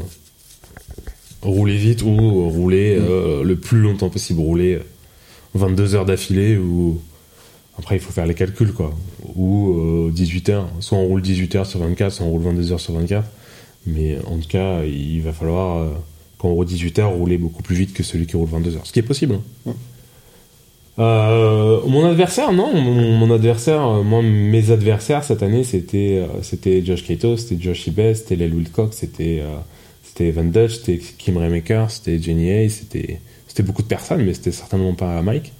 [1.42, 4.78] rouler vite ou rouler euh, le plus longtemps possible, rouler
[5.54, 7.00] 22 heures d'affilée ou
[7.78, 8.94] après il faut faire les calculs quoi.
[9.36, 9.74] Ou
[10.08, 12.80] euh, 18 heures, soit on roule 18 heures sur 24, soit on roule 22 heures
[12.80, 13.26] sur 24.
[13.86, 15.88] Mais en tout cas, il va falloir euh,
[16.36, 18.86] quand on roule 18 heures rouler beaucoup plus vite que celui qui roule 22 heures,
[18.86, 19.38] ce qui est possible.
[19.66, 19.72] hein.
[20.98, 26.84] Euh, mon adversaire, non, mon, adversaire, euh, moi, mes adversaires cette année, c'était euh, c'était
[26.84, 29.42] Josh Cato, c'était Josh Ibez, c'était Lel Wilcox, c'était
[30.02, 34.34] c'était Van Dutch, c'était Kim Remaker, c'était Jenny Hay, c'était c'était beaucoup de personnes, mais
[34.34, 35.52] c'était certainement pas Mike.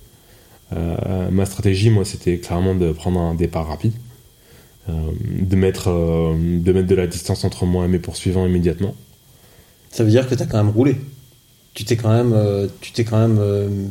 [0.72, 3.92] Ma stratégie, moi, c'était clairement de prendre un départ rapide,
[4.88, 8.94] de mettre de mettre de la distance entre moi et mes poursuivants immédiatement.
[9.90, 10.96] Ça veut dire que t'as quand même roulé.
[11.74, 13.90] Tu t'es quand même, tu t'es quand même,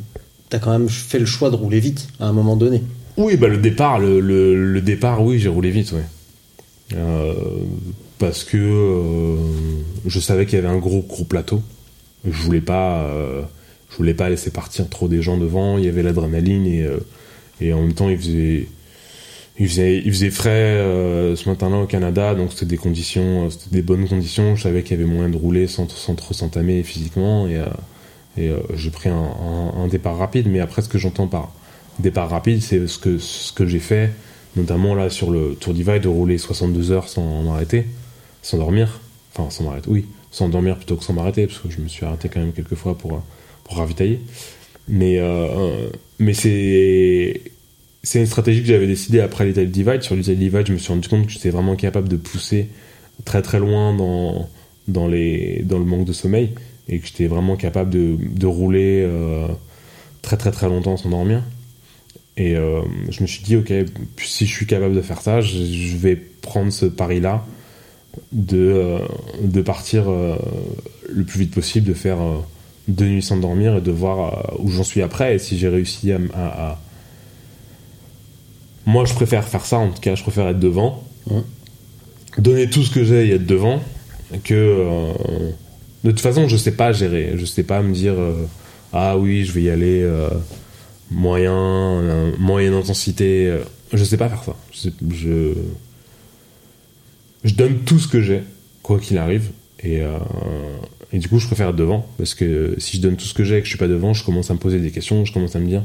[0.49, 2.83] t'as quand même fait le choix de rouler vite à un moment donné.
[3.17, 6.05] Oui, bah le départ, le, départ, oui, j'ai roulé vite, ouais.
[6.95, 7.33] Euh,
[8.17, 9.35] parce que euh,
[10.05, 11.61] je savais qu'il y avait un gros gros plateau.
[12.25, 13.41] Je voulais pas, euh,
[13.91, 15.77] je voulais pas laisser partir trop des gens devant.
[15.77, 16.65] Il y avait l'adrénaline
[17.61, 18.67] et en même temps il faisait
[19.59, 20.81] il faisait il faisait frais
[21.35, 24.55] ce matin-là au Canada, donc c'était des conditions, c'était des bonnes conditions.
[24.55, 27.61] Je savais qu'il y avait moyen de rouler sans sans trop s'entamer physiquement et
[28.39, 30.47] et euh, j'ai pris un, départ rapide.
[30.49, 31.51] Mais après ce que j'entends par
[31.99, 34.11] départ rapide, c'est ce que ce que j'ai fait
[34.55, 37.85] notamment là sur le Tour Divide de rouler 62 heures sans m'arrêter,
[38.41, 38.99] sans dormir,
[39.33, 42.05] enfin sans m'arrêter, oui, sans dormir plutôt que sans m'arrêter, parce que je me suis
[42.05, 43.21] arrêté quand même quelques fois pour,
[43.63, 44.19] pour ravitailler.
[44.87, 45.87] Mais, euh,
[46.17, 47.41] mais c'est,
[48.01, 50.01] c'est une stratégie que j'avais décidé après l'Italy Divide.
[50.01, 52.69] Sur l'Italy Divide, je me suis rendu compte que j'étais vraiment capable de pousser
[53.25, 54.49] très très loin dans,
[54.87, 56.53] dans, les, dans le manque de sommeil
[56.89, 59.47] et que j'étais vraiment capable de, de rouler euh,
[60.21, 61.43] très très très longtemps sans dormir.
[62.35, 63.71] Et euh, je me suis dit, ok,
[64.17, 67.45] si je suis capable de faire ça, je, je vais prendre ce pari-là
[68.31, 68.99] de, euh,
[69.41, 72.17] de partir le plus vite possible, de faire
[72.87, 75.35] deux nuits sans dormir et de voir où j'en suis après.
[75.35, 76.79] Et si j'ai réussi à, à, à,
[78.85, 81.03] Moi, je préfère faire ça, en tout cas, je préfère être devant.
[82.37, 83.81] Donner tout ce que j'ai et être devant.
[84.43, 85.13] Que.
[86.03, 87.33] De toute façon, je sais pas gérer.
[87.35, 88.15] Je sais pas me dire,
[88.93, 90.03] ah oui, je vais y aller
[91.11, 93.47] moyen, euh, moyenne intensité.
[93.47, 94.55] euh, je sais pas faire ça.
[94.73, 95.53] Je,
[97.55, 98.43] donne tout ce que j'ai,
[98.83, 99.49] quoi qu'il arrive.
[99.81, 100.17] Et, euh,
[101.11, 102.07] et du coup, je préfère être devant.
[102.17, 104.13] Parce que si je donne tout ce que j'ai et que je suis pas devant,
[104.13, 105.25] je commence à me poser des questions.
[105.25, 105.83] Je commence à me dire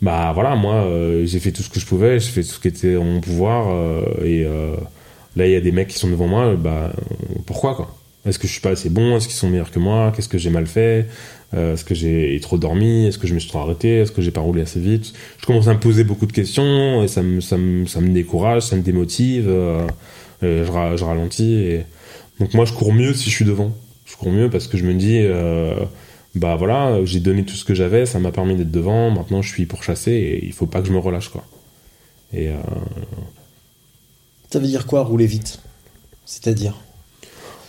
[0.00, 2.20] Bah voilà, moi, euh, j'ai fait tout ce que je pouvais.
[2.20, 3.68] J'ai fait tout ce qui était en mon pouvoir.
[3.70, 4.76] euh, et euh,
[5.36, 6.54] là, il y a des mecs qui sont devant moi.
[6.56, 6.92] Bah
[7.46, 7.97] pourquoi, quoi?
[8.26, 9.16] Est-ce que je suis pas assez bon?
[9.16, 10.12] Est-ce qu'ils sont meilleurs que moi?
[10.14, 11.06] Qu'est-ce que j'ai mal fait?
[11.54, 13.06] Euh, Est-ce que j'ai trop dormi?
[13.06, 14.00] Est-ce que je me suis trop arrêté?
[14.00, 15.12] Est-ce que j'ai pas roulé assez vite?
[15.40, 18.08] Je commence à me poser beaucoup de questions et ça me, ça me, ça me
[18.12, 19.46] décourage, ça me démotive.
[19.48, 19.86] euh,
[20.42, 21.54] et je, ra- je ralentis.
[21.54, 21.84] Et...
[22.38, 23.72] Donc moi, je cours mieux si je suis devant.
[24.04, 25.74] Je cours mieux parce que je me dis, euh,
[26.34, 29.10] bah voilà, j'ai donné tout ce que j'avais, ça m'a permis d'être devant.
[29.10, 31.44] Maintenant, je suis pourchassé et il faut pas que je me relâche, quoi.
[32.34, 32.54] Et euh,
[34.50, 35.60] Ça veut dire quoi rouler vite?
[36.26, 36.74] C'est-à-dire?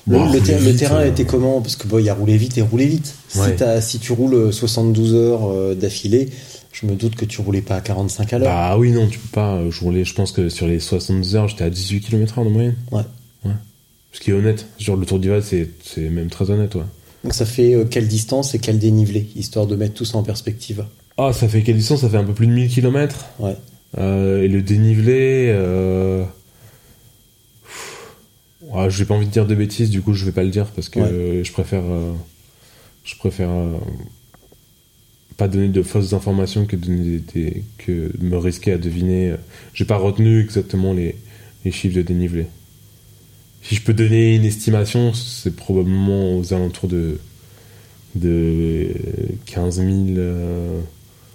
[0.09, 1.61] Le, terrain euh, était comment?
[1.61, 3.13] Parce que bon, il y a rouler vite et rouler vite.
[3.27, 3.55] Si, Ouais.
[4.01, 6.29] tu roules 72 heures euh, d'affilée,
[6.71, 8.47] je me doute que tu roulais pas à 45 à l'heure.
[8.49, 9.61] Bah oui, non, tu peux pas.
[9.69, 12.75] Je roulais, je pense que sur les 72 heures, j'étais à 18 km/h de moyenne.
[12.91, 13.03] Ouais.
[14.11, 14.65] Ce qui est honnête.
[14.79, 16.81] Sur le Tour d'Ivoire, c'est, c'est même très honnête, ouais.
[17.23, 20.23] Donc ça fait euh, quelle distance et quel dénivelé, histoire de mettre tout ça en
[20.23, 20.85] perspective?
[21.17, 22.01] Ah, ça fait quelle distance?
[22.01, 23.25] Ça fait un peu plus de 1000 km.
[23.39, 23.55] Ouais.
[23.97, 25.49] Euh, et le dénivelé.
[25.49, 26.23] Euh...
[28.73, 30.67] Ah, j'ai pas envie de dire de bêtises, du coup, je vais pas le dire
[30.67, 31.09] parce que Ouais.
[31.11, 31.83] euh, je préfère.
[31.85, 32.13] euh,
[33.03, 33.49] Je préfère.
[33.49, 33.77] euh,
[35.37, 39.35] Pas donner de fausses informations que, donner des, des- que me risquer à deviner.
[39.73, 41.15] J'ai pas retenu exactement les,
[41.63, 42.45] les chiffres de dénivelé.
[43.63, 47.19] Si je peux donner une estimation, c'est probablement aux alentours de,
[48.15, 48.89] de
[49.45, 50.79] 15 000, euh,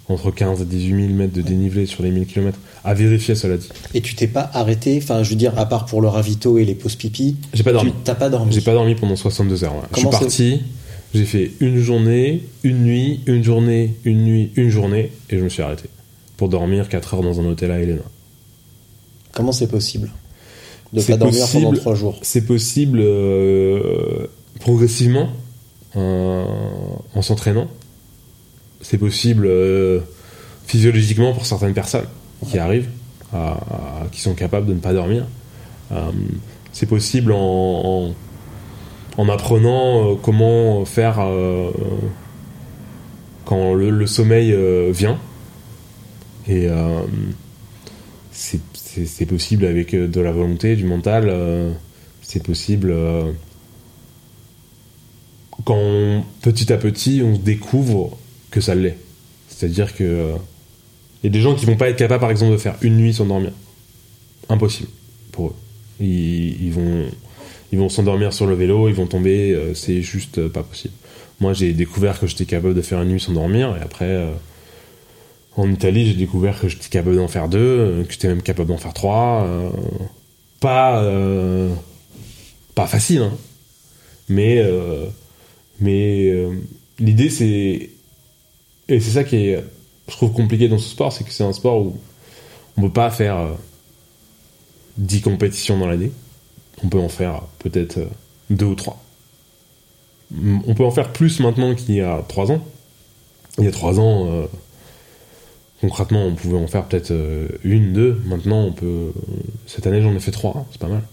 [0.07, 2.59] entre 15 et 18 000 mètres de dénivelé sur les 1000 km.
[2.83, 3.69] À vérifier, cela dit.
[3.93, 6.65] Et tu t'es pas arrêté, enfin je veux dire, à part pour le ravito et
[6.65, 7.91] les pauses pipi, J'ai pas dormi.
[7.91, 8.53] tu t'as pas dormi.
[8.53, 9.73] J'ai pas dormi pendant 62 heures.
[9.75, 9.81] ouais.
[9.93, 10.61] Je suis parti,
[11.15, 15.49] j'ai fait une journée, une nuit, une journée, une nuit, une journée, et je me
[15.49, 15.85] suis arrêté.
[16.37, 18.01] Pour dormir 4 heures dans un hôtel à Helena.
[19.33, 20.11] Comment c'est possible
[20.93, 21.63] de pas dormir possible.
[21.63, 22.19] pendant trois jours?
[22.21, 24.27] C'est possible euh,
[24.59, 25.29] progressivement,
[25.97, 26.45] euh,
[27.15, 27.67] en s'entraînant.
[28.87, 29.99] C'est possible euh,
[30.67, 32.05] physiologiquement pour certaines personnes
[32.47, 32.89] qui arrivent,
[34.11, 35.25] qui sont capables de ne pas dormir.
[35.91, 36.11] Euh,
[36.71, 37.39] c'est possible en,
[38.05, 38.15] en,
[39.17, 41.19] en apprenant euh, comment faire
[43.45, 44.55] quand le, sommeil
[44.91, 45.17] vient.
[46.47, 46.67] Et
[48.31, 51.33] c'est- possible avec de la volonté, du mental.
[52.21, 52.93] c'est possible
[55.63, 58.15] quand petit à petit on découvre
[58.55, 58.95] que ça l'est.
[59.49, 60.35] C'est-à-dire que euh,
[61.21, 62.95] il y a des gens qui vont pas être capables, par exemple, de faire une
[62.95, 63.51] nuit sans dormir.
[64.47, 64.87] Impossible
[65.33, 65.55] pour eux.
[65.99, 67.05] Ils, vont
[67.73, 70.93] ils vont s'endormir sur le vélo, ils vont tomber, euh, c'est juste euh, pas possible.
[71.41, 74.31] Moi, j'ai découvert que j'étais capable de faire une nuit sans dormir, et après, euh,
[75.57, 78.69] en Italie, j'ai découvert que j'étais capable d'en faire deux, euh, que j'étais même capable
[78.69, 79.43] d'en faire trois.
[79.47, 79.69] euh,
[80.61, 81.73] pas, euh,
[82.73, 83.33] pas facile, hein.
[84.29, 85.05] mais, euh,
[85.81, 86.51] mais euh,
[86.99, 87.89] l'idée, c'est.
[88.87, 89.63] Et c'est ça qui est
[90.07, 91.97] je trouve compliqué dans ce sport, c'est que c'est un sport où
[92.77, 93.53] on peut pas faire euh,
[94.97, 96.11] 10 compétitions dans l'année.
[96.83, 98.07] On peut en faire peut-être euh,
[98.49, 99.01] deux ou trois.
[100.67, 102.63] On peut en faire plus maintenant qu'il y a trois ans.
[103.57, 104.45] Il y a trois ans, euh,
[105.81, 108.21] concrètement, on pouvait en faire peut-être euh, une, deux.
[108.25, 109.13] Maintenant, on peut.
[109.65, 110.53] Cette année, j'en ai fait trois.
[110.57, 111.03] hein, c'est pas mal.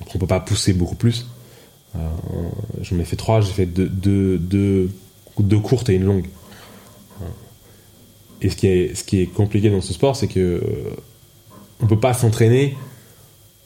[0.00, 1.26] Donc, on peut pas pousser beaucoup plus.
[1.94, 1.98] Euh,
[2.82, 3.40] j'en ai fait trois.
[3.40, 4.90] J'ai fait deux, deux, deux,
[5.38, 6.26] deux courtes et une longue.
[8.42, 10.60] Et ce qui est, compliqué dans ce sport, c'est que euh,
[11.80, 12.76] on peut pas s'entraîner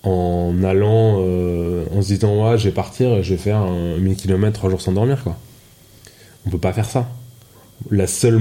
[0.03, 4.17] en allant, euh, en se disant ouais, je vais partir je vais faire un 1000
[4.17, 5.37] km trois jours sans dormir quoi.
[6.47, 7.09] On peut pas faire ça.
[7.91, 8.39] Le seul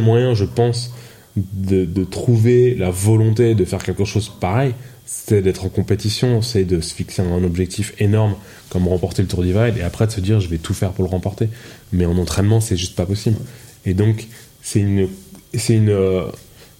[0.00, 0.92] moyen, je pense,
[1.36, 4.74] de, de trouver la volonté de faire quelque chose pareil,
[5.06, 8.34] c'est d'être en compétition, c'est de se fixer un objectif énorme
[8.68, 11.04] comme remporter le Tour Divide et après de se dire je vais tout faire pour
[11.04, 11.48] le remporter.
[11.92, 13.38] Mais en entraînement, c'est juste pas possible.
[13.86, 14.26] Et donc,
[14.60, 15.08] c'est une,
[15.54, 16.26] c'est euh,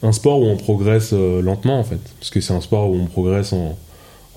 [0.03, 2.95] un sport où on progresse euh, lentement en fait, parce que c'est un sport où
[2.95, 3.77] on progresse en,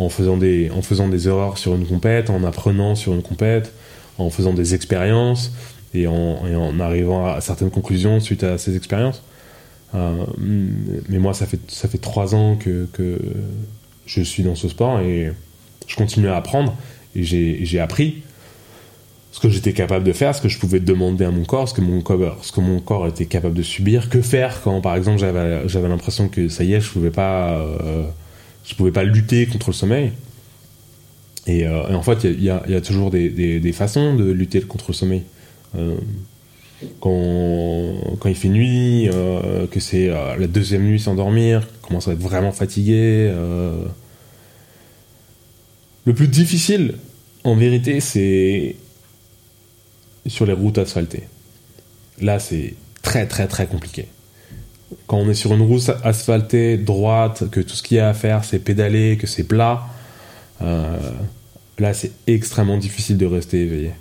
[0.10, 3.72] faisant des, en faisant des erreurs sur une compète, en apprenant sur une compète,
[4.18, 5.52] en faisant des expériences
[5.94, 9.22] et en, en arrivant à certaines conclusions suite à ces expériences.
[9.94, 13.20] Euh, mais moi, ça fait, ça fait trois ans que, que
[14.06, 15.32] je suis dans ce sport et
[15.88, 16.76] je continue à apprendre
[17.16, 18.24] et j'ai appris
[19.32, 21.74] ce que j'étais capable de faire, ce que je pouvais demander à mon corps, ce
[21.74, 24.96] que mon corps, ce que mon corps était capable de subir, que faire quand par
[24.96, 28.04] exemple j'avais j'avais l'impression que ça y est, je pouvais pas euh,
[28.66, 30.12] je pouvais pas lutter contre le sommeil.
[31.48, 34.94] Et, euh, en fait, il y a, toujours des, des, façons de lutter contre le
[34.94, 35.24] sommeil.
[35.76, 35.96] Euh,
[37.00, 39.10] quand, quand il fait nuit,
[39.72, 43.34] que c'est la deuxième nuit sans dormir, commence à être vraiment fatigué.
[46.06, 46.94] Le plus difficile,
[47.44, 48.76] en vérité, c'est
[50.28, 51.24] sur les routes asphaltées.
[52.22, 54.08] Là, c'est très très très compliqué.
[55.08, 58.14] Quand on est sur une route asphaltée, droite, que tout ce qu'il y a à
[58.14, 59.84] faire, c'est pédaler, que c'est plat,
[60.62, 60.98] euh,
[61.80, 63.92] là, c'est extrêmement difficile de rester éveillé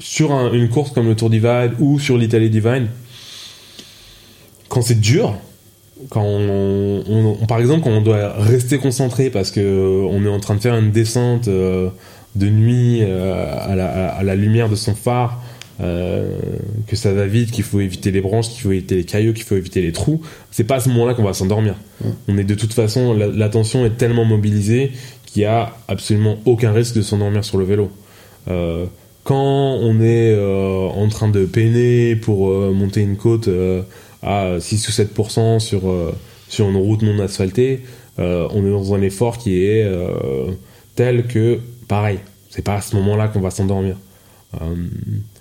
[0.00, 2.88] sur un- une course comme le Tour Divide ou sur l'Italie Divine,
[4.68, 5.36] quand c'est dur,
[6.10, 10.40] quand on- par exemple quand on doit rester concentré parce que euh, on est en
[10.40, 11.88] train de faire une descente euh,
[12.34, 15.42] de nuit euh, à, la, à la lumière de son phare,
[15.80, 16.38] euh,
[16.86, 19.44] que ça va vite, qu'il faut éviter les branches, qu'il faut éviter les cailloux, qu'il
[19.44, 20.20] faut éviter les trous,
[20.50, 21.74] c'est pas à ce moment-là qu'on va s'endormir.
[22.28, 24.92] On est de toute façon, la- l'attention est tellement mobilisée
[25.26, 27.90] qu'il y a absolument aucun risque de s'endormir sur le vélo.
[28.48, 28.86] Euh,
[29.24, 33.48] quand on est euh, en train de peiner pour euh, monter une côte
[34.22, 35.82] à 6 ou 7% sur,
[36.48, 37.80] sur une route non asphaltée,
[38.18, 39.84] on est dans un effort qui est
[40.94, 41.58] tel que,
[41.88, 42.18] pareil,
[42.50, 43.96] c'est pas à ce moment-là qu'on va s'endormir.
[44.60, 44.74] Euh,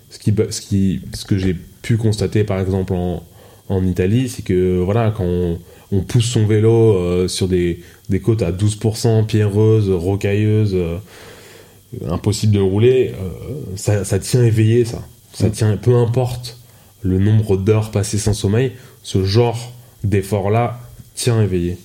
[0.09, 3.23] ce, qui, ce, qui, ce que j'ai pu constater par exemple en,
[3.69, 5.59] en Italie, c'est que voilà, quand on,
[5.91, 10.97] on pousse son vélo euh, sur des, des côtes à 12% pierreuses, rocailleuses, euh,
[12.09, 13.29] impossible de le rouler, euh,
[13.75, 15.03] ça, ça tient éveillé, ça.
[15.33, 16.59] Ça tient, peu importe
[17.01, 19.73] le nombre d'heures passées sans sommeil, ce genre
[20.03, 20.79] d'effort-là
[21.15, 21.77] tient éveillé.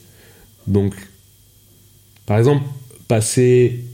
[0.66, 0.94] Donc,
[2.26, 2.62] par exemple,
[3.08, 3.84] passer,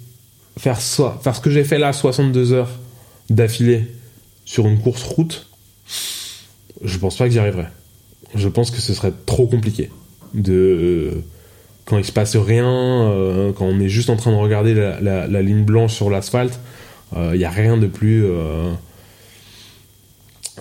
[0.56, 2.70] faire, ce que j'ai fait là, 62 heures
[3.30, 3.86] d'affilée
[4.44, 5.46] sur une course route,
[6.82, 7.68] je pense pas que j'y arriverais.
[8.34, 9.90] Je pense que ce serait trop compliqué
[10.34, 11.22] de
[11.84, 15.42] quand il se passe rien, euh, quand on est juste en train de regarder la,
[15.42, 16.58] ligne blanche sur l'asphalte,
[17.16, 18.72] il n'y a rien de plus euh,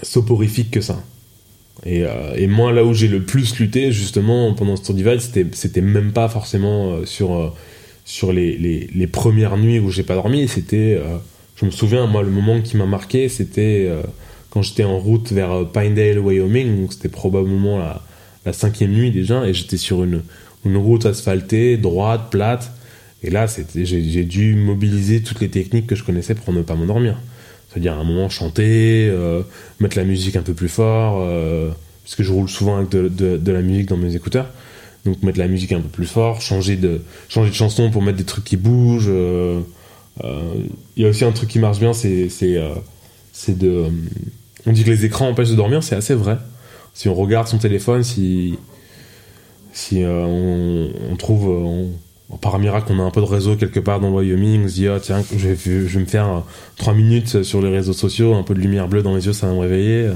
[0.01, 1.01] soporifique que ça.
[1.85, 5.19] Et, euh, et moi, là où j'ai le plus lutté, justement, pendant ce Tour Divide,
[5.19, 7.53] c'était, même pas forcément euh, sur, euh,
[8.05, 11.17] sur les, les, les premières nuits où j'ai pas dormi, c'était, euh,
[11.55, 14.01] je me souviens, moi, le moment qui m'a marqué, c'était euh,
[14.49, 18.01] quand j'étais en route vers euh, Pinedale, Wyoming, donc c'était probablement la,
[18.45, 20.21] la cinquième nuit déjà, et j'étais sur une,
[20.65, 22.71] une route asphaltée, droite, plate,
[23.25, 27.17] et là, j'ai dû mobiliser toutes les techniques que je connaissais pour ne pas m'endormir.
[27.69, 29.43] C'est-à-dire à un moment chanter, euh,
[29.79, 31.69] mettre la musique un peu plus fort, euh,
[32.03, 34.49] parce que je roule souvent avec de, de- de la musique dans mes écouteurs.
[35.05, 38.17] Donc mettre la musique un peu plus fort, changer de, changer de chanson pour mettre
[38.17, 39.07] des trucs qui bougent.
[39.09, 39.59] euh,
[40.23, 40.53] euh,
[40.95, 42.73] Il y a aussi un truc qui marche bien, c'est c'est euh,
[43.49, 43.85] de...
[44.65, 46.37] on dit que les écrans empêchent de dormir, c'est assez vrai.
[46.93, 48.57] Si on regarde son téléphone, si,
[49.73, 51.51] si on, trouve...
[52.39, 54.73] par miracle, on a un peu de réseau quelque part dans le Wyoming, on se
[54.75, 56.39] dit, ah tiens, je vais, je vais me faire euh,
[56.77, 59.47] trois minutes sur les réseaux sociaux, un peu de lumière bleue dans les yeux, ça
[59.47, 60.11] va me réveiller.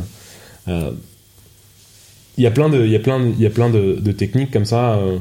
[2.38, 4.52] Il y a plein de, il y a plein, il y a plein de, techniques
[4.52, 4.94] comme ça.
[4.96, 5.18] euh.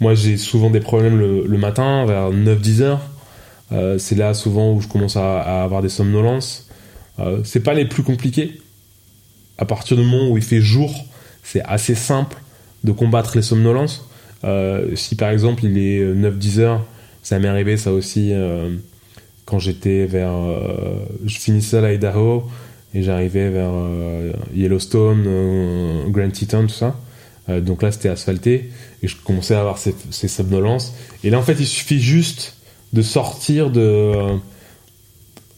[0.00, 3.00] Moi, j'ai souvent des problèmes le, matin, vers 9-10 heures.
[3.72, 6.68] Euh, c'est là souvent où je commence à, avoir des somnolences.
[7.18, 8.60] Euh, c'est pas les plus compliqués.
[9.58, 10.94] à partir du moment où il fait jour,
[11.42, 12.36] c'est assez simple
[12.84, 14.08] de combattre les somnolences.
[14.44, 16.84] Euh, si par exemple il est 9-10 heures,
[17.24, 18.32] ça m'est arrivé ça aussi
[19.44, 20.32] quand j'étais vers.
[21.26, 22.44] je finissais à Idaho
[22.94, 26.98] et j'arrivais vers euh, Yellowstone, euh, Grand Teton, tout ça.
[27.48, 28.70] Euh, donc là c'était asphalté
[29.02, 30.94] et je commençais à avoir ces, ces somnolences.
[31.24, 32.56] Et là en fait il suffit juste
[32.92, 34.12] de sortir de.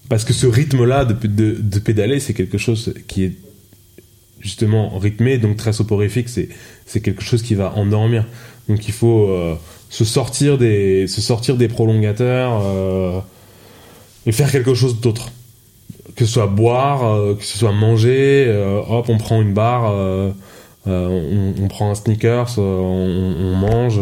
[0.08, 3.32] parce que ce rythme-là de, de, pédaler, c'est quelque chose qui est
[4.40, 6.48] justement rythmé, donc très soporifique, c'est,
[7.00, 8.26] quelque chose qui va endormir.
[8.68, 9.28] Donc il faut
[9.90, 13.24] se, sortir des, se sortir des prolongateurs
[14.26, 15.30] et faire quelque chose d'autre.
[16.16, 19.90] Que ce soit boire, euh, que ce soit manger, euh, hop, on prend une barre,
[19.92, 20.30] euh,
[20.86, 24.00] on, on prend un sneakers, on, on mange.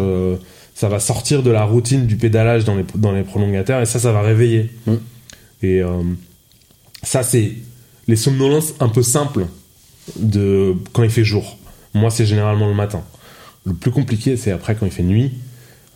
[0.74, 3.98] ça va sortir de la routine du pédalage dans les, dans les prolongateurs et ça,
[3.98, 4.70] ça va réveiller.
[4.86, 4.94] Mm.
[5.62, 5.82] Et
[7.02, 7.52] ça, c'est
[8.06, 9.46] les somnolences un peu simples
[10.16, 11.58] de quand il fait jour.
[11.94, 13.02] Moi, c'est généralement le matin.
[13.66, 15.32] Le plus compliqué, c'est après quand il fait nuit.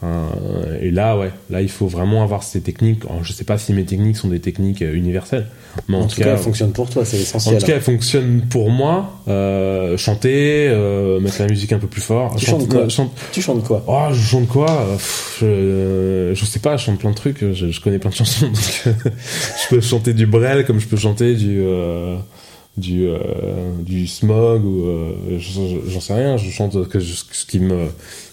[0.04, 3.04] Euh, et là, ouais, là, il faut vraiment avoir ces techniques.
[3.08, 5.46] Alors, je sais pas si mes techniques sont des techniques euh, universelles,
[5.88, 7.58] mais en, En tout cas, elle fonctionne pour toi, c'est en l'essentiel.
[7.60, 9.20] tout cas, elles fonctionnent pour moi.
[9.28, 12.34] Euh, chanter, euh, mettre la musique un peu plus fort.
[12.36, 16.32] Tu Chante- chantes quoi chante- Tu chantes quoi Oh, je chante quoi Euh, pff, je,
[16.34, 17.38] je sais pas, je chante plein de trucs.
[17.52, 18.46] Je, je connais plein de chansons.
[18.46, 22.16] donc, je peux chanter du Brel comme je peux chanter du euh,
[22.76, 23.18] du euh,
[23.80, 26.36] du Smog ou euh, je- j'en sais rien.
[26.38, 27.86] Je chante que je- ce qui me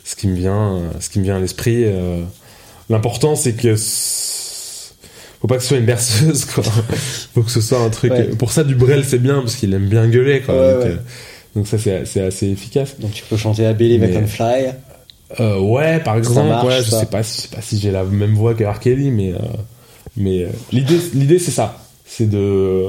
[0.10, 1.84] ce qui me vient euh, ce qui me vient à l'esprit.
[1.86, 2.24] euh.
[2.90, 6.64] L'important c'est que faut pas que ce soit une berceuse quoi.
[7.36, 8.12] faut que ce soit un truc.
[8.12, 8.24] Ouais.
[8.30, 10.56] Pour ça, du Brel c'est bien parce qu'il aime bien gueuler quoi.
[10.56, 10.90] Ouais, donc, ouais.
[10.90, 10.96] euh,
[11.56, 12.96] donc ça c'est assez efficace.
[13.00, 14.74] Donc tu peux chanter à I Mais- Fly.
[15.40, 18.04] Euh, ouais, par exemple, marche, ouais, je sais pas, je sais pas si j'ai la
[18.04, 18.64] même voix que.
[18.80, 19.38] Kelly, mais euh,
[20.18, 22.86] mais euh, l'idée, l'idée c'est ça, c'est de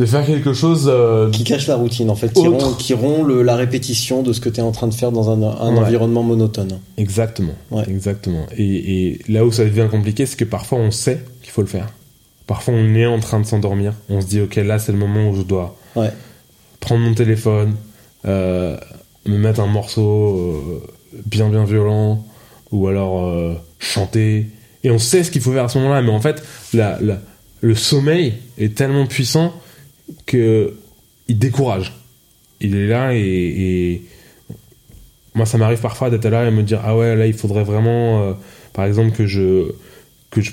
[0.00, 0.86] de faire quelque chose.
[0.92, 2.64] euh, Qui cache la routine en fait, qui Autre.
[2.66, 5.12] rompt, qui rompt le- la répétition de ce que tu es en train de faire
[5.12, 5.80] dans un, un Ouais.
[5.80, 6.78] environnement monotone.
[6.96, 7.84] Exactement, Ouais.
[7.88, 8.46] exactement.
[8.56, 8.64] Et,
[9.10, 11.88] et là où ça devient compliqué, c'est que parfois on sait qu'il faut le faire.
[12.46, 15.28] Parfois on est en train de s'endormir, on se dit ok là c'est le moment
[15.30, 16.10] où je dois Ouais.
[16.80, 17.74] prendre mon téléphone,
[18.26, 18.76] euh,
[19.26, 20.02] me mettre un morceau
[20.36, 20.82] euh,
[21.26, 22.24] bien bien violent,
[22.72, 24.46] ou alors chanter.
[24.82, 26.42] Et on sait ce qu'il faut faire à ce moment-là, mais en fait,
[26.72, 27.18] la, la-
[27.60, 29.52] le sommeil est tellement puissant
[30.26, 30.74] que
[31.28, 31.92] il décourage.
[32.60, 34.02] Il est là et,
[35.34, 38.22] moi ça m'arrive parfois d'être là et me dire ah ouais là il faudrait vraiment,
[38.22, 38.32] euh,
[38.72, 39.72] par exemple que je
[40.30, 40.52] que je,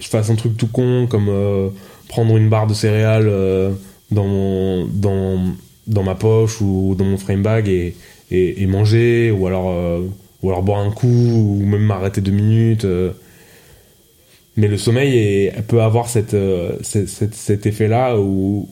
[0.00, 1.68] fasse un truc tout con comme euh,
[2.08, 3.70] prendre une barre de céréales euh,
[4.10, 5.54] dans dans
[5.86, 7.94] dans ma poche ou dans mon frame bag et,
[8.30, 10.02] et, et manger ou alors
[10.42, 12.86] ou alors boire un coup ou même m'arrêter deux minutes.
[14.60, 18.68] Mais le sommeil peut avoir euh, cet effet là où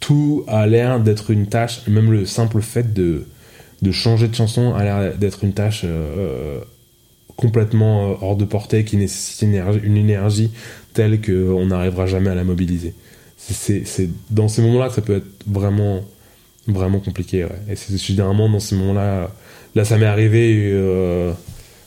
[0.00, 3.24] tout a l'air d'être une tâche même le simple fait de
[3.92, 6.58] changer de chanson a l'air d'être une tâche euh,
[7.36, 10.50] complètement euh, hors de portée qui nécessite une énergie, une énergie
[10.92, 12.94] telle qu'on n'arrivera jamais à la mobiliser.
[13.36, 16.00] C'est- dans ces moments-là que ça peut être vraiment
[16.66, 19.30] vraiment compliqué et c'est généralement dans ces moments-là
[19.74, 20.46] là ça m'est arrivé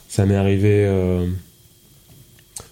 [0.07, 0.85] ça m'est arrivé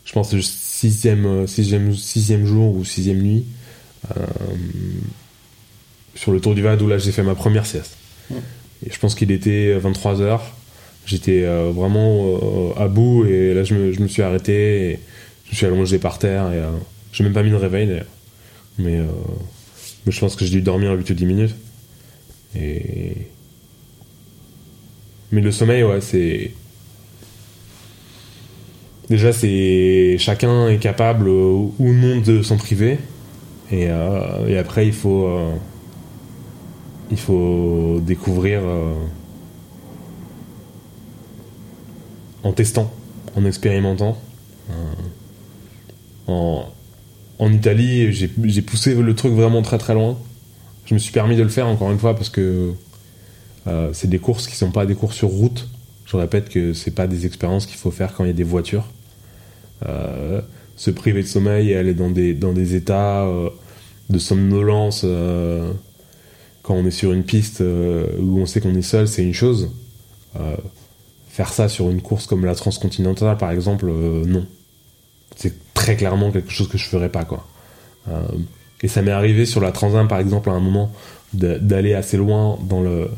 [0.05, 3.45] je pense le sixième euh, sixième sixième jour ou sixième nuit
[4.15, 4.25] euh,
[6.15, 7.97] sur le tour du Vade où là j'ai fait ma première sieste
[8.85, 10.43] et je pense qu'il était 23 heures
[11.05, 12.37] j'étais euh, vraiment
[12.77, 14.99] euh, à bout et là je me, je me suis arrêté et
[15.45, 16.71] je me suis allongé par terre et euh,
[17.11, 18.05] j'ai même pas mis de réveil d'ailleurs
[18.77, 19.05] mais, euh,
[20.05, 21.55] mais je pense que j'ai dû dormir 8 ou 10 minutes.
[22.55, 23.13] Et...
[25.31, 26.51] Mais le sommeil, ouais, c'est.
[29.09, 30.17] Déjà, c'est.
[30.17, 32.97] Chacun est capable euh, ou non de s'en priver.
[33.71, 35.27] Et, euh, après, il faut.
[35.27, 35.53] euh,
[38.01, 38.61] découvrir.
[42.43, 42.91] En testant,
[43.35, 44.17] en expérimentant.
[46.27, 46.65] en,
[47.39, 50.17] Italie, j'ai poussé le truc vraiment très très loin.
[50.85, 52.73] Je me suis permis de le faire encore une fois parce que
[53.93, 55.69] c'est des courses qui sont pas des courses sur route.
[56.05, 58.43] Je répète que c'est pas des expériences qu'il faut faire quand il y a des
[58.43, 58.85] voitures.
[59.85, 60.41] Euh,
[60.77, 63.49] se priver de sommeil et aller dans des, dans des états euh,
[64.09, 65.71] de somnolence euh,
[66.63, 69.69] quand on est sur une piste où on sait qu'on est seul, c'est une chose.
[71.29, 74.47] Faire ça sur une course comme la transcontinentale, par exemple, non
[75.35, 77.45] c'est très clairement quelque chose que je ferais pas quoi.
[78.81, 80.91] Et ça m'est arrivé sur la Transin par exemple à un moment
[81.33, 83.09] d'aller assez loin dans le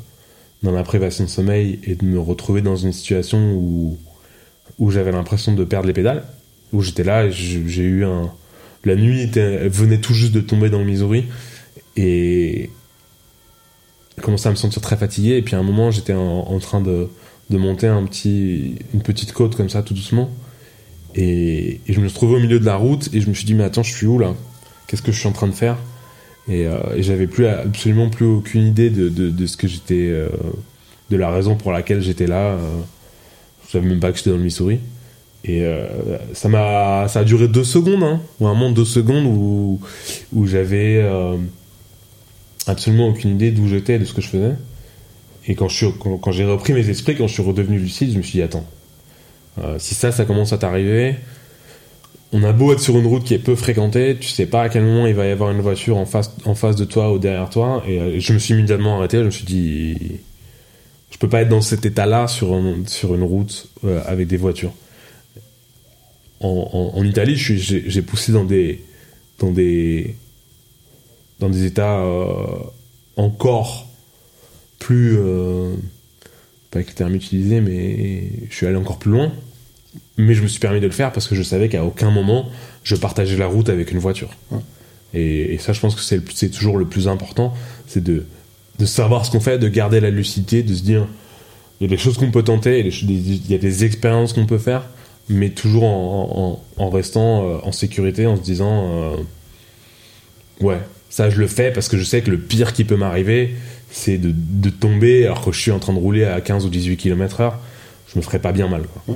[0.61, 3.97] dans la privation de sommeil et de me retrouver dans une situation où
[4.77, 6.25] où j'avais l'impression de perdre les pédales,
[6.73, 8.31] où j'étais là j'ai eu un
[8.83, 11.25] la nuit venait tout juste de tomber dans le Missouri
[11.97, 12.69] et
[14.17, 15.37] je commençais à me sentir très fatigué.
[15.37, 17.09] Et puis à un moment, j'étais en, train de,
[17.49, 20.29] de monter une petite côte comme ça, tout doucement.
[21.15, 23.53] Et, je me suis trouvé au milieu de la route et je me suis dit,
[23.53, 24.33] mais attends, je suis où là?
[24.87, 25.77] Qu'est-ce que je suis en train de faire?
[26.47, 30.07] Et, euh, et j'avais plus absolument plus aucune idée de, de, de ce que j'étais,
[30.07, 30.29] euh,
[31.09, 32.53] de la raison pour laquelle j'étais là.
[32.53, 32.59] Euh,
[33.65, 34.79] je savais même pas que j'étais dans le Missouri.
[35.43, 35.87] Et euh,
[36.33, 39.79] ça m'a, ça a duré deux secondes, hein, vraiment deux secondes où,
[40.33, 41.37] où j'avais euh,
[42.65, 44.53] absolument aucune idée d'où j'étais, de ce que je faisais.
[45.47, 48.23] Et quand je quand, j'ai repris mes esprits, quand je suis redevenu lucide, je me
[48.23, 48.65] suis dit attends,
[49.59, 51.15] euh, si ça, ça commence à t'arriver,
[52.33, 54.69] on a beau être sur une route qui est peu fréquentée, tu sais pas à
[54.69, 57.19] quel moment il va y avoir une voiture en face, en face de toi ou
[57.19, 57.83] derrière toi.
[57.87, 59.19] Et je me suis immédiatement arrêté.
[59.19, 59.97] Je me suis dit,
[61.09, 62.53] je peux pas être dans cet état-là sur,
[62.85, 63.69] sur une route
[64.05, 64.73] avec des voitures.
[66.39, 68.83] En, en- en Italie, j'ai poussé dans des,
[69.39, 70.15] dans des,
[71.39, 72.35] dans des états euh,
[73.15, 73.87] encore
[74.79, 75.73] plus, euh,
[76.71, 79.31] pas avec le terme utilisé, mais je suis allé encore plus loin.
[80.17, 82.49] Mais je me suis permis de le faire parce que je savais qu'à aucun moment
[82.83, 84.29] je partageais la route avec une voiture.
[85.13, 87.53] Et, et ça, je pense que c'est toujours le plus important,
[87.87, 88.25] c'est de,
[88.79, 91.07] de savoir ce qu'on fait, de garder la lucidité, de se dire
[91.79, 93.55] il y a des choses qu'on peut tenter, il y a des choses- il y
[93.55, 94.87] a des expériences qu'on peut faire,
[95.29, 99.15] mais toujours en, en- en restant euh, en sécurité, en se disant euh,
[100.61, 100.79] ouais,
[101.09, 103.55] ça je le fais parce que je sais que le pire qui peut m'arriver,
[103.91, 106.69] c'est de, de tomber alors que je suis en train de rouler à 15 ou
[106.69, 107.53] 18 km/h.
[108.13, 108.83] Je me ferais pas bien mal.
[109.05, 109.15] Quoi.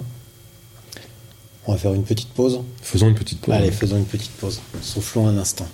[1.68, 2.60] On va faire une petite pause.
[2.82, 3.54] Faisons une petite pause.
[3.54, 4.60] Allez, faisons une petite pause.
[4.82, 5.68] Soufflons un instant.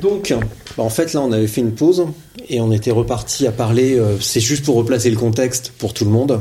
[0.00, 0.32] Donc,
[0.76, 2.06] bah, en fait, là, on avait fait une pause
[2.48, 3.98] et on était reparti à parler.
[3.98, 6.40] euh, c'est juste pour replacer le contexte pour tout le monde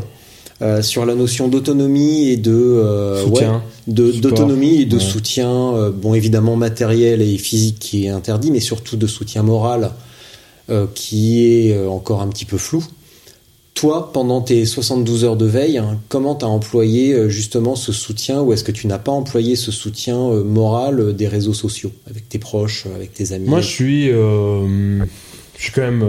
[0.61, 3.53] euh, sur la notion d'autonomie et de euh, Soutien,
[3.88, 5.03] ouais, de d'autonomie et de ouais.
[5.03, 5.51] soutien.
[5.75, 9.91] euh, bon, évidemment matériel et physique qui est interdit, mais surtout de soutien moral
[10.95, 12.84] qui est encore un petit peu flou.
[13.73, 18.41] Toi, pendant tes 72 heures de veille, hein, comment tu as employé justement ce soutien
[18.41, 22.38] ou est-ce que tu n'as pas employé ce soutien moral des réseaux sociaux avec tes
[22.39, 23.47] proches, avec tes amis?
[23.47, 24.99] Moi, je suis, je
[25.57, 26.03] suis quand même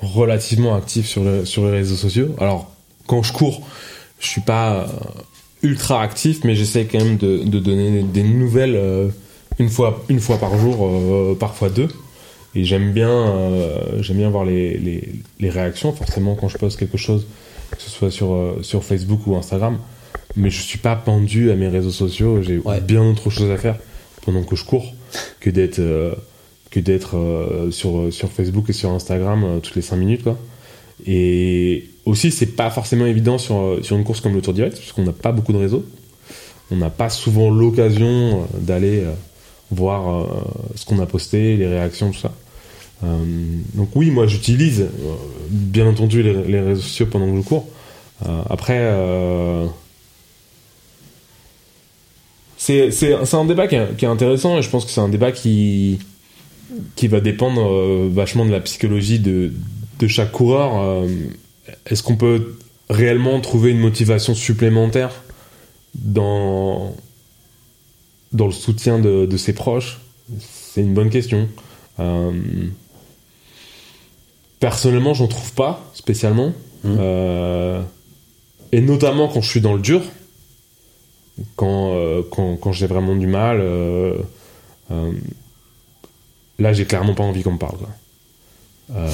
[0.00, 2.28] relativement actif sur, le- sur les réseaux sociaux.
[2.38, 2.70] Alors,
[3.06, 3.62] quand je cours,
[4.20, 4.86] je suis pas euh,
[5.62, 9.08] ultra actif, mais j'essaie quand même de, de donner des nouvelles euh,
[9.58, 11.88] une fois, une fois par jour, euh, parfois deux.
[12.54, 13.34] Et j'aime bien,
[14.00, 17.26] j'aime bien voir les, les, les réactions, forcément, quand je poste quelque chose,
[17.70, 19.78] que ce soit sur, sur Facebook ou Instagram.
[20.36, 22.40] Mais je suis pas pendu à mes réseaux sociaux.
[22.40, 22.80] J'ai Ouais.
[22.80, 23.76] bien autre chose à faire
[24.24, 24.94] pendant que je cours
[25.40, 25.80] que d'être
[26.70, 30.36] que d'être euh, sur sur Facebook et sur Instagram euh, toutes les 5 minutes quoi.
[31.04, 34.92] Et aussi c'est pas forcément évident sur sur une course comme le Tour Direct parce
[34.92, 35.84] qu'on n'a pas beaucoup de réseaux.
[36.70, 39.12] On n'a pas souvent l'occasion euh, d'aller euh,
[39.70, 40.26] voir euh,
[40.74, 42.32] ce qu'on a posté, les réactions tout ça.
[43.74, 44.86] Donc oui, moi j'utilise
[45.50, 47.68] bien entendu les, réseaux sociaux pendant que je cours.
[48.48, 48.90] Après
[52.56, 55.30] c'est un débat qui est, qui est intéressant et je pense que c'est un débat
[55.30, 55.98] qui
[56.96, 59.52] qui va dépendre vachement de la psychologie de
[59.98, 60.78] de chaque coureur.
[60.78, 61.08] Euh,
[61.86, 62.56] Est-ce qu'on peut
[62.88, 65.10] réellement trouver une motivation supplémentaire
[65.94, 66.94] dans
[68.32, 70.00] dans le soutien de, de ses proches?
[70.40, 71.48] C'est une bonne question.
[72.00, 72.32] Euh,
[74.60, 76.52] personnellement, j'en trouve pas spécialement.
[76.84, 77.82] Euh,
[78.70, 80.02] et notamment quand je suis dans le dur,
[81.56, 83.64] quand, euh, quand, quand j'ai vraiment du mal,
[86.58, 87.78] là j'ai clairement pas envie qu'on me parle.
[88.94, 89.08] Euh,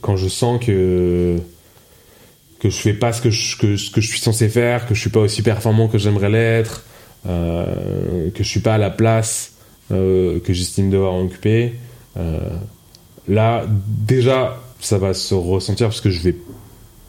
[0.00, 1.36] quand je sens que
[2.58, 4.94] que je fais pas ce que je, que, ce que je suis censé faire, que
[4.94, 6.84] je suis pas aussi performant que j'aimerais l'être,
[7.28, 9.52] euh, que je suis pas à la place
[9.92, 11.74] euh, que j'estime devoir occuper,
[13.28, 16.36] là déjà ça va se ressentir parce que je vais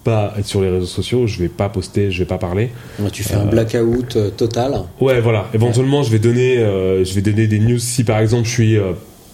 [0.03, 2.69] pas être sur les réseaux sociaux, je vais pas poster, je vais pas parler.
[3.11, 4.83] Tu fais un blackout euh, total.
[5.01, 5.49] Ouais, voilà.
[5.53, 7.79] Éventuellement, je vais donner, euh, je vais donner des news.
[7.79, 8.77] Si par exemple, je suis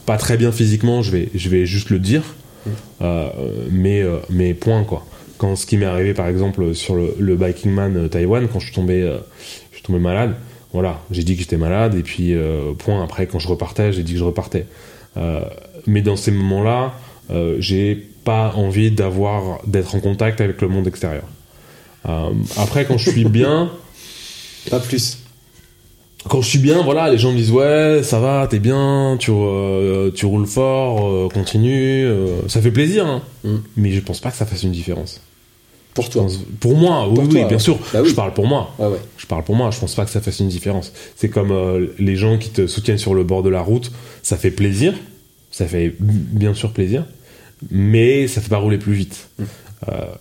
[0.05, 2.23] pas très bien physiquement, je vais, je vais juste le dire.
[3.01, 3.29] Euh,
[3.71, 5.05] mais, euh, mais point quoi.
[5.37, 8.59] Quand ce qui m'est arrivé par exemple sur le, le Biking Man euh, Taïwan, quand
[8.59, 9.01] je suis tombé,
[9.71, 10.35] je suis tombé malade.
[10.73, 12.33] Voilà, j'ai dit que j'étais malade et puis
[12.79, 13.03] point.
[13.03, 14.65] Après, quand je repartais, j'ai dit que je repartais.
[15.85, 16.93] Mais dans ces moments-là,
[17.59, 21.25] j'ai pas envie d'avoir d'être en contact avec le monde extérieur.
[22.07, 23.71] Euh, après, quand je suis bien,
[24.69, 25.17] Pas plus.
[26.29, 29.31] Quand je suis bien, voilà, les gens me disent ouais, ça va, t'es bien, tu,
[29.31, 33.21] euh, tu roules fort, euh, continue, euh, ça fait plaisir, hein.
[33.43, 33.55] Mm.
[33.77, 35.21] mais je pense pas que ça fasse une différence.
[35.93, 36.25] Pour toi.
[36.59, 37.77] Pour moi, oui, Pour oui, toi, bien sûr.
[37.91, 38.09] Bah oui.
[38.09, 38.73] Je parle pour moi.
[38.79, 38.97] Ouais.
[39.17, 39.71] Je parle pour moi.
[39.71, 40.93] Je pense pas que ça fasse une différence.
[41.17, 41.53] C'est comme
[41.99, 43.91] les gens qui te soutiennent sur le bord de la route.
[44.23, 44.93] Ça fait plaisir.
[45.49, 47.03] Ça fait bien sûr plaisir.
[47.71, 49.27] Mais ça fait pas rouler plus vite.
[49.37, 49.43] Mm.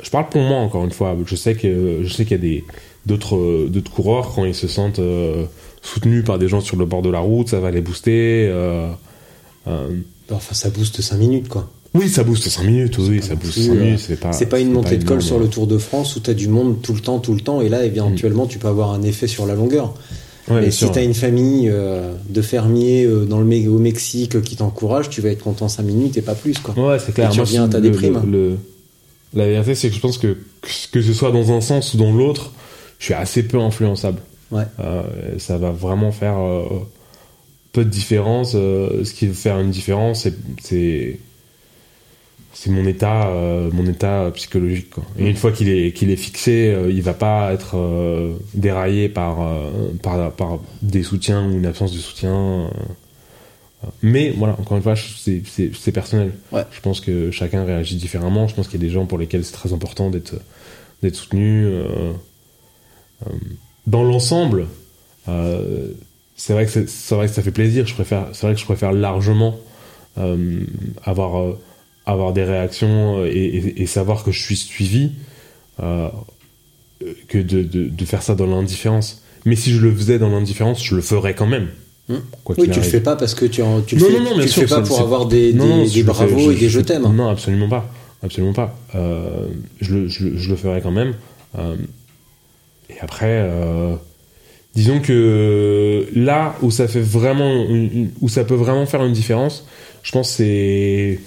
[0.02, 1.16] Je parle pour moi encore une fois.
[1.24, 2.64] Je sais que je sais qu'il y a des
[3.06, 5.00] d'autres d'autres coureurs quand ils se sentent
[5.82, 8.48] soutenus par des gens sur le bord de la route, ça va les booster.
[8.50, 8.88] euh,
[9.68, 9.88] euh,
[10.30, 11.68] Enfin, ça booste 5 minutes, quoi.
[11.94, 12.96] oui, ça booste 5 minutes.
[12.98, 14.10] Oui, ça booste plus, 5 euh, minutes.
[14.32, 15.20] C'est pas une montée de col énorme.
[15.26, 17.40] sur le Tour de France où tu as du monde tout le temps, tout le
[17.40, 19.94] temps, et là, éventuellement, tu peux avoir un effet sur la longueur.
[20.48, 24.40] Ouais, Mais si tu as une famille euh, de fermiers euh, dans le, au Mexique
[24.42, 26.74] qui t'encourage, tu vas être content 5 minutes et pas plus, quoi.
[26.78, 27.30] Ouais, c'est clair.
[27.30, 28.20] Et tu reviens à ta déprime.
[28.24, 28.56] le- le-
[29.34, 30.36] la vérité, c'est que je pense que
[30.92, 32.52] que ce soit dans un sens ou dans l'autre,
[32.98, 34.20] je suis assez peu influençable.
[34.50, 34.64] Ouais.
[34.80, 35.02] Euh,
[35.38, 36.64] ça va vraiment faire euh,
[37.72, 38.52] peu de différence.
[38.54, 40.26] euh, ce qui va faire une différence,
[40.62, 41.18] c'est
[42.68, 44.90] mon état, euh, mon état psychologique.
[44.90, 45.04] Quoi.
[45.18, 49.08] Et une fois qu'il est qu'il est fixé, euh, il va pas être euh, déraillé
[49.08, 49.38] par,
[50.02, 52.68] par par des soutiens ou une absence de soutien.
[54.02, 56.32] Mais voilà, encore une fois, c'est- personnel.
[56.52, 56.64] Ouais.
[56.70, 58.46] Je pense que chacun réagit différemment.
[58.46, 60.34] Je pense qu'il y a des gens pour lesquels c'est très important d'être
[61.02, 61.66] d'être soutenu.
[63.90, 64.66] Euh, euh, dans l'ensemble,
[65.28, 65.88] euh,
[66.36, 67.86] c'est vrai que c'est vrai que ça fait plaisir.
[67.86, 69.56] Je préfère, c'est vrai que je préfère largement
[70.18, 70.60] euh,
[71.04, 71.58] avoir euh,
[72.06, 75.12] avoir des réactions et, et- et savoir que je suis suivi
[75.82, 76.08] euh,
[77.28, 79.22] que de, de, de faire ça dans l'indifférence.
[79.44, 81.68] Mais si je le faisais dans l'indifférence, je le ferais quand même.
[82.08, 82.16] Hmm.
[82.44, 82.90] Quoi Oui, tu le arrive.
[82.90, 84.62] fais pas parce que tu, en- tu le Non, fais, non, non, tu le sûr,
[84.62, 86.84] fais pas pour avoir des, des, non, des le bravos je- et des je je-
[86.84, 87.04] t'aime.
[87.14, 87.90] Non, absolument pas.
[88.22, 88.76] Absolument pas.
[88.96, 89.46] Euh,
[89.80, 91.14] je, le, je, le- je le ferai quand même.
[92.90, 93.94] Et après, euh,
[94.74, 97.66] disons que là où ça fait vraiment,
[98.20, 99.66] où ça peut vraiment faire une différence,
[100.02, 101.20] je pense que c'est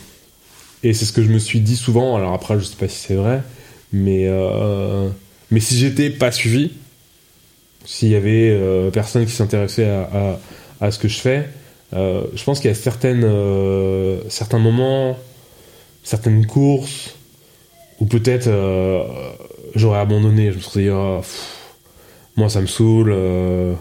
[0.85, 2.15] et c'est ce que je me suis dit souvent.
[2.15, 3.41] Alors après, je sais pas si c'est vrai,
[3.93, 5.09] mais euh,
[5.49, 6.71] mais si j'étais pas suivi,
[7.85, 10.09] s'il y avait euh, personne qui s'intéressait à,
[10.81, 11.47] à, à ce que je fais,
[11.93, 13.25] euh, je pense qu'il y a certaines,
[14.29, 15.17] certains moments,
[16.03, 17.15] certaines courses
[17.99, 19.03] où peut-être euh,
[19.75, 20.51] j'aurais abandonné.
[20.51, 20.89] Je me serais dit,
[21.21, 21.57] pff,
[22.35, 23.73] moi ça me saoule, euh,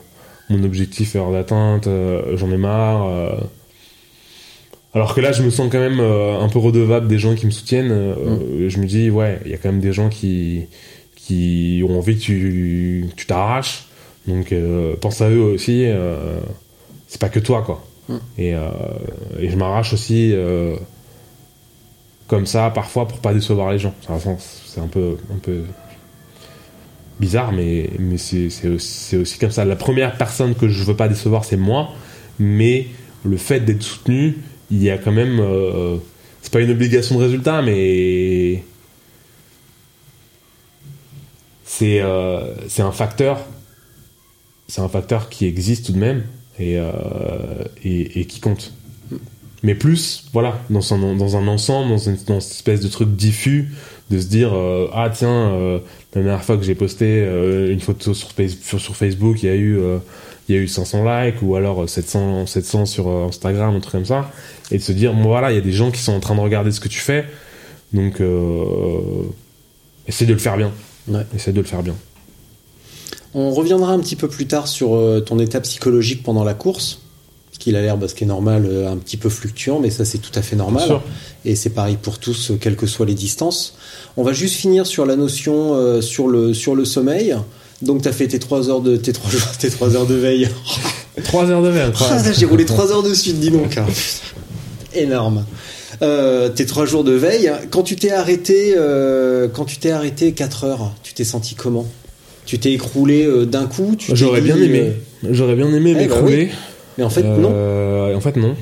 [0.50, 3.08] mon objectif est hors d'atteinte, euh, j'en ai marre.
[4.94, 7.50] Alors que là, je me sens quand même un peu redevable des gens qui me
[7.50, 7.90] soutiennent.
[7.90, 10.66] euh, Je me dis, ouais, il y a quand même des gens qui,
[11.16, 13.86] qui ont envie que tu tu t'arraches.
[14.26, 14.54] Donc
[15.00, 15.86] pense à eux aussi.
[17.08, 17.82] c'est pas que toi, quoi.
[18.36, 18.68] Et, euh,
[19.40, 20.34] et je m'arrache aussi
[22.32, 23.92] comme ça, parfois, pour pas décevoir les gens.
[24.00, 25.18] C'est un peu,
[27.20, 29.66] bizarre, mais, c'est aussi, comme ça.
[29.66, 31.90] La première personne que je veux pas décevoir, c'est moi.
[32.38, 32.86] Mais
[33.22, 34.38] le fait d'être soutenu,
[34.70, 35.40] il y a quand même.
[35.40, 35.98] euh,
[36.40, 38.64] c'est pas une obligation de résultat, mais
[41.66, 43.40] c'est euh, c'est un facteur
[44.68, 46.24] c'est un facteur qui existe tout de même
[46.58, 48.72] et, euh, et qui compte
[49.62, 53.14] mais plus voilà dans un, dans un ensemble dans une, dans cette espèce de truc
[53.14, 53.70] diffus
[54.10, 55.78] de se dire euh, ah tiens euh,
[56.14, 59.46] la dernière fois que j'ai posté euh, une photo sur, Face- sur, sur Facebook il
[59.46, 59.80] y a eu
[60.48, 64.04] il y a eu 500 likes ou alors 700 700 sur Instagram un truc comme
[64.04, 64.30] ça.
[64.72, 66.34] Et de se dire bon, voilà il y a des gens qui sont en train
[66.34, 67.24] de regarder ce que tu fais.
[67.92, 68.20] Donc
[70.08, 70.72] essaie de le faire bien.
[71.08, 71.24] Ouais.
[71.34, 71.94] essaie de le faire bien.
[73.34, 77.00] On reviendra un petit peu plus tard sur ton état psychologique pendant la course,
[77.62, 80.04] qu'il a l'air, bah, ce qui est normal, euh, un petit peu fluctuant, mais ça
[80.04, 81.00] c'est tout à fait normal.
[81.44, 83.74] Et c'est pareil pour tous, euh, quelles que soient les distances.
[84.16, 87.34] On va juste finir sur la notion euh, sur le sur le sommeil.
[87.80, 90.14] Donc tu as fait tes 3 heures de tes 3 jours, tes 3 heures de
[90.14, 90.48] veille.
[91.24, 91.90] 3 heures de veille.
[92.00, 93.76] Ah, J'ai roulé 3 heures de suite, dis donc.
[93.76, 93.86] hein.
[94.94, 95.44] Énorme.
[96.02, 97.50] Euh, tes 3 jours de veille.
[97.70, 101.86] Quand tu t'es arrêté, euh, quand tu t'es arrêté 4 heures, tu t'es senti comment?
[102.44, 103.96] Tu t'es écroulé euh, d'un coup?
[104.12, 104.92] J'aurais bien aimé.
[105.30, 106.50] J'aurais bien aimé Eh bah m'écrouler.
[106.98, 107.50] Mais en fait, non.
[107.54, 108.54] Euh, En fait, non.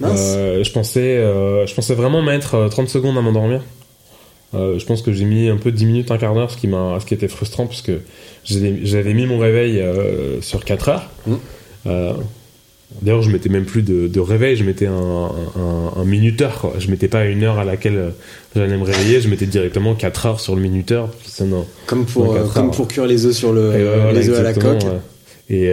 [0.00, 0.34] Mince.
[0.36, 3.60] Euh, je pensais, euh, je pensais vraiment mettre euh, 30 secondes à m'endormir.
[4.54, 6.66] Euh, je pense que j'ai mis un peu 10 minutes, un quart d'heure, ce qui
[6.68, 8.00] m'a, ce qui était frustrant parce que
[8.44, 11.10] j'avais mis mon réveil euh, sur 4 heures.
[11.26, 11.34] Mm.
[11.86, 12.12] Euh,
[13.02, 16.58] D'ailleurs, je mettais même plus de, de réveil, je mettais un, un, un minuteur.
[16.60, 16.72] Quoi.
[16.80, 18.12] Je mettais pas une heure à laquelle
[18.56, 21.08] j'allais me réveiller, je mettais directement 4 heures sur le minuteur.
[21.86, 22.70] Comme pour, comme heures.
[22.72, 24.82] pour cuire les œufs sur le, ouais, les œufs à la coque.
[24.82, 24.98] ouais.
[25.50, 25.72] Et,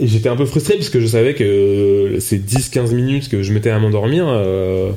[0.00, 3.52] et j'étais un peu frustré parce que je savais que ces 10-15 minutes que je
[3.52, 4.90] mettais à m'endormir, euh,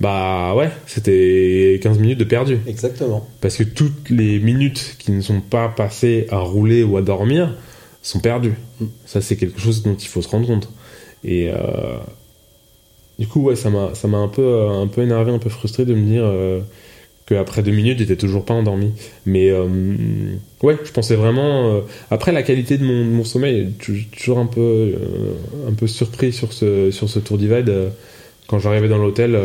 [0.00, 2.58] bah ouais, c'était 15 minutes de perdu.
[2.66, 3.28] Exactement.
[3.40, 7.54] Parce que toutes les minutes qui ne sont pas passées à rouler ou à dormir
[8.02, 8.54] sont perdues.
[8.80, 8.86] Mm.
[9.04, 10.70] Ça, c'est quelque chose dont il faut se rendre compte.
[11.22, 11.98] Et euh,
[13.18, 15.94] du coup, ouais, ça m'a, un peu, euh, un peu énervé, un peu frustré de
[15.94, 16.60] me dire euh,
[17.30, 18.92] qu'après deux minutes, j'étais toujours pas endormi.
[19.24, 19.66] Mais euh,
[20.62, 21.74] ouais, je pensais vraiment.
[21.74, 21.80] euh,
[22.10, 24.94] après, la qualité de mon, de mon sommeil, je suis toujours un peu, euh,
[25.68, 27.88] un peu surpris sur ce, sur ce Tour Divide euh,
[28.46, 29.38] quand j'arrivais dans l'hôtel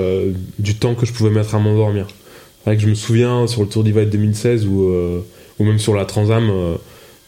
[0.58, 2.08] du temps que je pouvais mettre à m'endormir.
[2.10, 4.92] C'est vrai que je me souviens sur le Tour Divide 2016 ou,
[5.60, 6.52] ou même sur la Transam,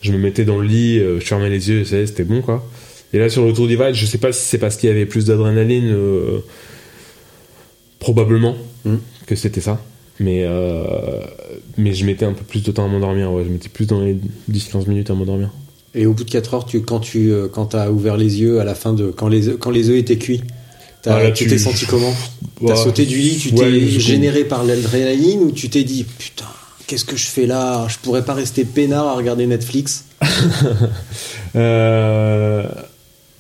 [0.02, 2.68] je me mettais dans le lit, je fermais les yeux et c'était bon quoi.
[3.14, 5.06] Et là sur le Tour Divide, je sais pas si c'est parce qu'il y avait
[5.06, 5.96] plus d'adrénaline,
[8.00, 8.56] probablement
[8.88, 8.98] Mm.
[9.26, 9.82] que c'était ça.
[10.20, 10.84] Mais, euh,
[11.78, 13.44] mais je mettais un peu plus de temps à m'endormir, ouais.
[13.46, 14.18] Je mettais plus dans les
[14.52, 15.52] 10-15 minutes à m'endormir.
[15.94, 18.60] Et au bout de 4 heures, tu, quand tu euh, quand as ouvert les yeux
[18.60, 20.42] à la fin de quand les quand les œufs étaient cuits,
[21.06, 22.14] Ah, là, tu t'es senti comment?
[22.60, 26.04] T'as Ouais, sauté du lit, tu ouais, t'es généré par l'adrénaline ou tu t'es dit
[26.04, 26.46] putain
[26.88, 27.86] qu'est-ce que je fais là?
[27.90, 30.06] Je pourrais pas rester peinard à regarder Netflix?
[31.56, 32.64] Euh,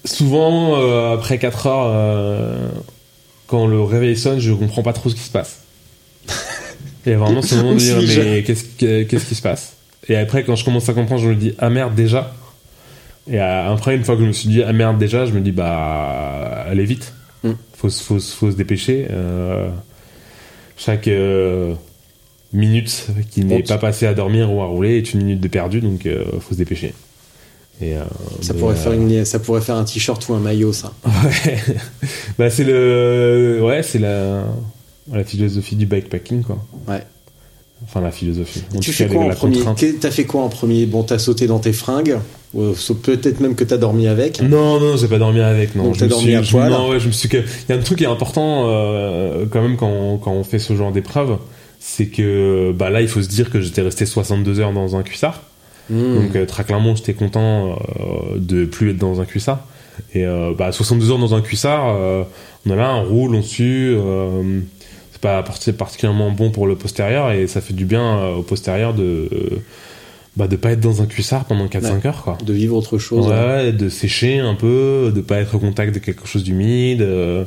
[0.06, 2.70] souvent, euh, après 4 heures, euh,
[3.46, 5.60] quand le réveil sonne, je comprends pas trop ce qui se passe.
[7.08, 9.74] Et vraiment, c'est le moment de dire, mais qu'est-ce que- qu'est-ce qui se passe
[10.10, 12.34] Et après, quand je commence à comprendre, je me dis, ah merde, déjà.
[13.30, 15.52] Et après, une fois que je me suis dit, ah merde, déjà, je me dis,
[15.52, 17.14] bah, allez vite.
[17.44, 17.52] Mm.
[17.76, 19.08] Faut, se- faut, se- faut se dépêcher.
[19.10, 19.70] Euh,
[20.78, 21.74] chaque euh,
[22.54, 25.82] minute qui n'est pas passée à dormir ou à rouler est une minute de perdu,
[25.82, 26.94] donc euh, faut se dépêcher.
[27.82, 27.94] Et,
[28.42, 30.94] Ça pourrait faire une ça pourrait faire un t-shirt ou un maillot ça.
[31.06, 31.58] Ouais.
[32.40, 34.46] bah c'est le ouais c'est la
[35.12, 36.64] la philosophie du bikepacking quoi.
[36.88, 37.04] Ouais.
[37.84, 38.64] Enfin la philosophie.
[38.76, 39.60] En tu fais cas, quoi en premier
[40.00, 42.18] T'as fait quoi en premier Bon, t'as sauté dans tes fringues,
[42.76, 44.42] sauf peut-être même que t'as dormi avec.
[44.42, 45.86] Non non j'ai pas dormi avec non.
[45.86, 46.72] Donc je me dormi suis, à poil.
[46.72, 49.62] Non ouais je me suis il y a un truc qui est important euh, quand
[49.62, 51.38] même quand on, quand on fait ce genre d'épreuve
[51.80, 55.04] c'est que bah là il faut se dire que j'étais resté 62 heures dans un
[55.04, 55.44] cuissard.
[55.90, 56.16] Hmm.
[56.16, 59.66] Donc euh, très clairement, j'étais content euh, de plus être dans un cuissard.
[60.14, 62.24] Et euh, bah, 62 heures dans un cuissard, euh,
[62.66, 63.98] on est là, on roule, on sue.
[65.18, 68.44] C'est pas parti- particulièrement bon pour le postérieur et ça fait du bien euh, au
[68.44, 69.58] postérieur de euh,
[70.36, 72.08] bah, de pas être dans un cuissard pendant 4-5 Ouais.
[72.08, 72.38] heures quoi.
[72.46, 73.26] de vivre autre chose.
[73.28, 73.72] Ouais, ouais.
[73.74, 77.02] de sécher un peu, de pas être au contact de quelque chose d'humide.
[77.02, 77.44] euh,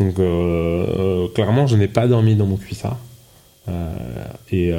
[0.00, 2.98] donc euh, clairement, je n'ai pas dormi dans mon cuissard.
[3.68, 3.94] Euh,
[4.50, 4.72] et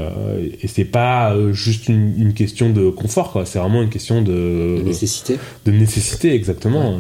[0.61, 3.45] et c'est pas juste une, une question de confort, quoi.
[3.45, 5.39] C'est vraiment une question de, De nécessité.
[5.65, 6.99] de nécessité, exactement.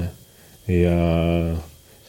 [0.69, 0.85] Et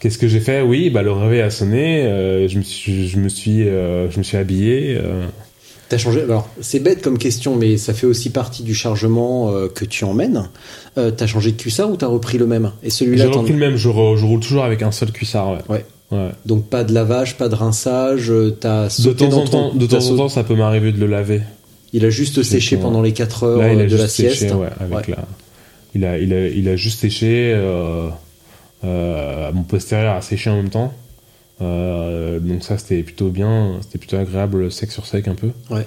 [0.01, 0.63] qu'est-ce que j'ai fait?
[0.63, 2.03] Oui, bah le réveil a sonné.
[2.05, 4.97] euh, je me suis, je me suis, euh, je me suis habillé.
[4.99, 5.25] euh,
[5.89, 6.23] T'as changé?
[6.23, 10.05] Alors, c'est bête comme question, mais ça fait aussi partie du chargement euh, que tu
[10.05, 10.49] emmènes.
[10.99, 12.73] Euh, t'as changé de cuissard ou t'as repris le même?
[12.83, 13.77] Et j'ai celui-là, t'en- repris le même.
[13.77, 15.51] Je, re- je roule toujours avec un seul cuissard.
[15.53, 15.59] Ouais.
[15.69, 15.85] Ouais.
[16.11, 16.29] Ouais.
[16.45, 18.33] Donc pas de lavage, pas de rinçage.
[18.61, 20.99] T'as De temps dans en ton- temps, de temps en temps, ça peut m'arriver de
[20.99, 21.43] le laver.
[21.93, 24.35] Il a juste séché pendant les 4 heures Là, il a de juste la séché,
[24.37, 24.55] sieste.
[24.57, 25.19] ouais, avec la.
[25.95, 27.53] Il a, il a, il a juste séché.
[27.55, 28.09] Euh,
[28.83, 30.93] mon postérieur a séché en même temps.
[31.63, 33.79] Euh, donc ça, c'était plutôt bien.
[33.83, 35.51] C'était plutôt agréable, sec sur sec un peu.
[35.71, 35.87] Ouais.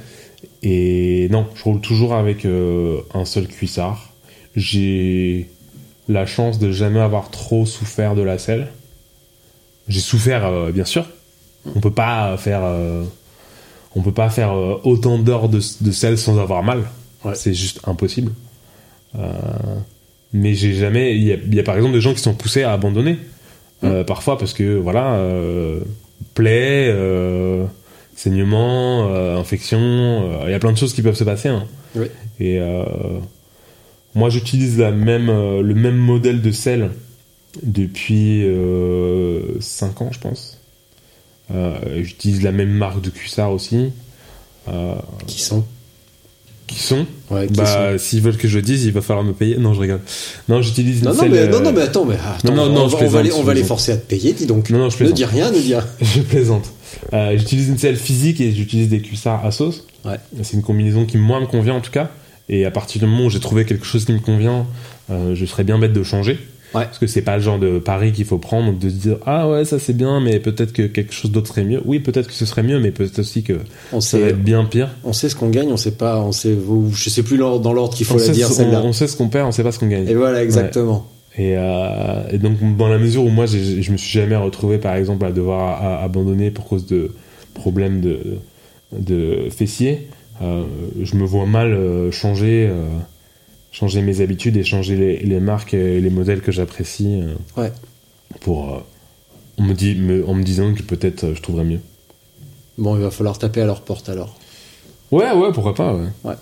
[0.64, 4.14] Et non, je roule toujours avec euh, un seul cuissard.
[4.56, 5.50] J'ai
[6.08, 8.70] la chance de jamais avoir trop souffert de la selle.
[9.88, 11.06] J'ai souffert, euh, bien sûr.
[11.76, 13.04] On peut pas faire, euh,
[13.96, 16.86] on peut pas faire euh, autant d'heures de, de selle sans avoir mal.
[17.24, 17.36] Ouais.
[17.36, 18.32] C'est juste impossible.
[20.34, 21.16] Mais j'ai jamais.
[21.16, 23.18] Il y, a, il y a par exemple des gens qui sont poussés à abandonner.
[23.84, 25.80] Euh, parfois parce que voilà, euh,
[26.34, 27.66] plaie, euh,
[28.16, 30.44] saignement, infection.
[30.46, 31.50] Il y a plein de choses qui peuvent se passer.
[31.50, 31.66] hein.
[31.96, 32.08] Oui.
[32.40, 32.60] Et
[34.16, 36.92] moi, j'utilise la même, le même modèle de sel
[37.64, 38.44] depuis
[39.60, 40.58] 5 ans, je pense.
[41.52, 41.74] Euh,
[42.04, 43.92] j'utilise la même marque de cuissard aussi.
[44.68, 44.94] Euh,
[45.26, 45.66] Qui sont
[46.70, 49.58] qui sont Ouais, qui Bah, s'ils veulent que je dise, il va falloir me payer.
[49.58, 50.02] Non, je rigole.
[50.48, 52.70] Non, j'utilise une Non, non, selle, mais, non, euh, non, mais attends, mais attends, non,
[52.70, 53.68] non, on, je va, on va plaisante, les, on je va les plaisante.
[53.68, 54.70] forcer à te payer, dis donc.
[54.70, 55.86] Non, non, je ne dis rien, ne dis rien.
[56.02, 56.66] je plaisante.
[57.14, 59.86] Euh, j'utilise une selle physique et j'utilise des cuissards à sauce.
[60.06, 60.18] Ouais.
[60.44, 62.10] C'est une combinaison qui, moi, me convient en tout cas.
[62.50, 64.66] Et à partir du moment où j'ai trouvé quelque chose qui me convient,
[65.12, 66.40] euh, je serais bien bête de changer.
[66.76, 66.84] Ouais.
[66.86, 69.50] Parce que c'est pas le genre de pari qu'il faut prendre, de se dire ah
[69.50, 71.82] ouais ça c'est bien, mais peut-être que quelque chose d'autre serait mieux.
[71.86, 73.54] Oui, peut-être que ce serait mieux, mais peut-être aussi que
[73.92, 74.90] On ça va sait, être bien pire.
[75.04, 76.56] on sait ce qu'on gagne, on sait pas, on sait,
[76.94, 79.18] je sais plus dans l'ordre qu'il faut On la dire ce- on, on sait ce
[79.18, 80.08] qu'on perd, on sait pas ce qu'on gagne.
[80.08, 81.08] Et voilà, exactement.
[81.38, 84.96] Et, euh, et donc, dans la mesure où moi, je me suis jamais retrouvé, par
[84.96, 87.12] exemple, à devoir abandonner pour cause de
[87.54, 88.20] problèmes de,
[88.98, 90.08] de fessiers,
[90.42, 90.64] euh,
[91.02, 92.84] je me vois mal euh, changer, euh,
[93.72, 97.72] changer mes habitudes et changer les, les marques et les modèles que j'apprécie euh, Ouais.
[98.42, 98.80] pour, euh,
[99.58, 101.80] on me dit, me- en me disant que peut-être euh, je trouverais mieux.
[102.78, 104.38] Bon, il va falloir taper à leur porte alors.
[105.12, 106.36] Ouais, ouais, pourquoi pas, ouais.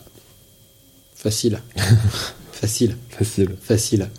[1.15, 1.59] Facile.
[2.51, 2.95] Facile.
[3.09, 3.49] Facile.
[3.61, 4.09] Facile.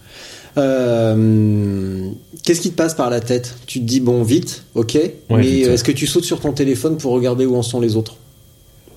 [0.56, 2.10] Euh,
[2.44, 3.56] Qu'est-ce qui te passe par la tête?
[3.66, 4.94] Tu te dis, bon, vite, ok,
[5.30, 5.51] mais ouais.
[5.60, 8.16] est-ce que tu sautes sur ton téléphone pour regarder où en sont les autres?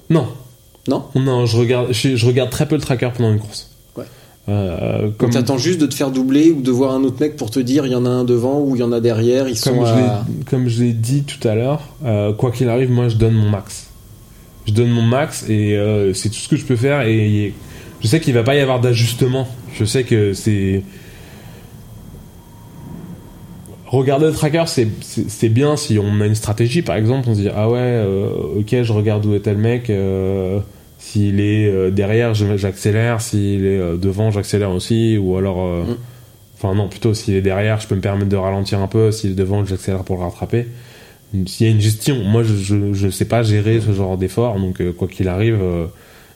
[0.09, 0.27] Non,
[0.87, 1.05] Non?
[1.15, 3.70] Non, je regarde, je, je regarde très peu le tracker pendant une course.
[4.49, 7.35] Euh, Donc comme, t'attends juste de te faire doubler ou de voir un autre mec
[7.35, 9.47] pour te dire il y en a un devant ou il y en a derrière,
[9.47, 10.25] ils comme sont je à...
[10.49, 13.49] comme je l'ai dit tout à l'heure, euh, quoi qu'il arrive, moi je donne mon
[13.49, 13.87] max.
[14.65, 17.53] Je donne mon max et euh, c'est tout ce que je peux faire et
[18.01, 19.47] je sais qu'il va pas y avoir d'ajustement.
[19.75, 20.83] Je sais que c'est
[23.85, 26.81] regarder le tracker, c'est bien si on a une stratégie.
[26.81, 28.03] Par exemple, on se dit ah ouais,
[28.57, 29.91] ok, je regarde où est tel mec.
[31.01, 33.21] S'il est euh, derrière, j'accélère.
[33.21, 35.17] S'il est euh, devant, j'accélère aussi.
[35.17, 35.97] Ou alors, euh, Mm.
[36.55, 39.11] enfin non, plutôt s'il est derrière, je peux me permettre de ralentir un peu.
[39.11, 40.67] S'il est devant, j'accélère pour le rattraper.
[41.47, 44.59] S'il y a une gestion, moi je, je, je sais pas gérer ce genre d'effort,
[44.59, 45.87] donc euh, quoi qu'il arrive, euh,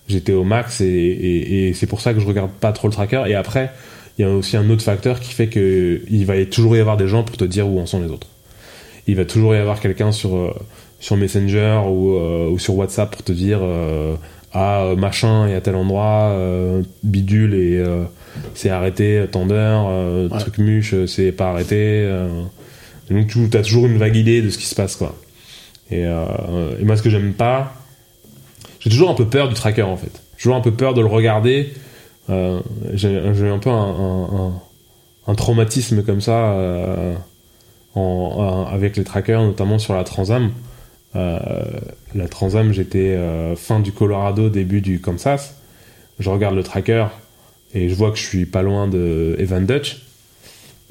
[0.08, 2.94] j'étais au max et, et, et c'est pour ça que je regarde pas trop le
[2.94, 3.24] tracker.
[3.28, 3.72] Et après,
[4.18, 6.98] il y a aussi un autre facteur qui fait que il va toujours y avoir
[6.98, 8.28] des gens pour te dire où en sont les autres.
[9.06, 10.54] Il va toujours y avoir quelqu'un sur euh,
[11.00, 14.16] sur Messenger ou, euh, ou sur WhatsApp pour te dire euh,
[14.56, 18.04] ah euh, machin est à tel endroit, euh, bidule et euh,
[18.54, 20.40] c'est arrêté, tendeur, euh, Ouais.
[20.40, 22.10] truc muche, c'est pas arrêté.
[23.12, 25.16] donc tu as toujours une vague idée de ce qui se passe quoi.
[25.92, 27.74] Et, et moi ce que j'aime pas,
[28.80, 30.22] j'ai toujours un peu peur du tracker en fait.
[30.38, 31.74] J'ai toujours un peu peur de le regarder.
[32.30, 34.54] J'ai un peu un, un- un-
[35.28, 36.56] un traumatisme comme ça
[37.96, 40.52] en- avec les trackers, notamment sur la Transam.
[41.16, 41.40] Euh,
[42.14, 45.56] la Transam, j'étais euh, fin du Colorado, début du Kansas.
[46.20, 47.08] Je regarde le tracker
[47.74, 50.02] et je vois que je suis pas loin de Evan Dutch.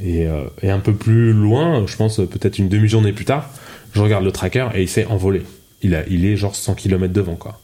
[0.02, 3.48] Et, euh, et un peu plus loin, je pense peut-être une demi-journée plus tard,
[3.94, 5.42] je regarde le tracker et il s'est envolé.
[5.82, 7.60] Il, a, il est genre 100 km devant, quoi.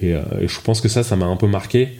[0.00, 1.90] Et, je pense que ça, ça m'a un peu marqué.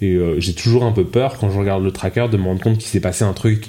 [0.00, 2.78] Et j'ai toujours un peu peur quand je regarde le tracker de me rendre compte
[2.78, 3.68] qu'il s'est passé un truc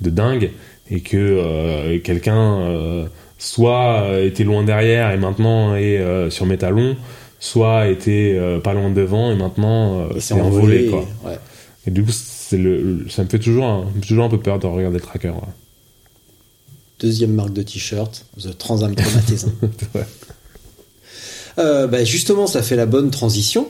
[0.00, 0.50] de dingue
[0.90, 3.08] et que quelqu'un
[3.44, 6.96] soit euh, était loin derrière et maintenant est euh, sur mes talons,
[7.40, 11.04] soit était euh, pas loin devant et maintenant s'est envolé, quoi.
[11.24, 11.38] et- ouais.
[11.86, 14.66] Et du coup, c'est le, ça me fait toujours un, toujours un peu peur de
[14.68, 15.30] regarder le tracker.
[15.30, 15.52] ouais.
[17.00, 19.50] Deuxième marque de t-shirt, The Transam Traumatism.
[19.94, 20.04] Ouais.
[21.58, 23.68] Euh, bah, justement, ça fait la bonne transition.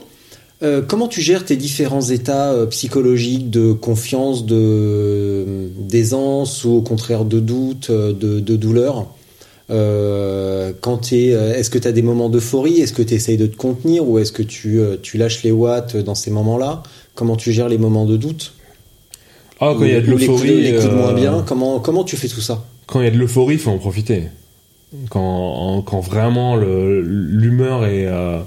[0.61, 6.81] Euh, comment tu gères tes différents états euh, psychologiques de confiance, de d'aisance ou au
[6.81, 9.07] contraire de doute, de, de douleur?
[9.73, 12.79] Euh, quand t'es, euh, Est-ce que tu as des moments d'euphorie?
[12.79, 14.07] Est-ce que tu essayes de te contenir?
[14.07, 16.83] Ou est-ce que tu, euh, tu lâches les watts dans ces moments-là?
[17.15, 18.53] Comment tu gères les moments de doute?
[19.59, 21.13] Ah, quand il y a de Ou les coups de- l'euphorie, les coups de moins
[21.13, 22.63] bien comment, comment tu fais tout ça?
[22.85, 24.23] quand il y a de l'euphorie, il faut en profiter.
[25.09, 28.41] Quand, quand vraiment le- l'humeur est, euh,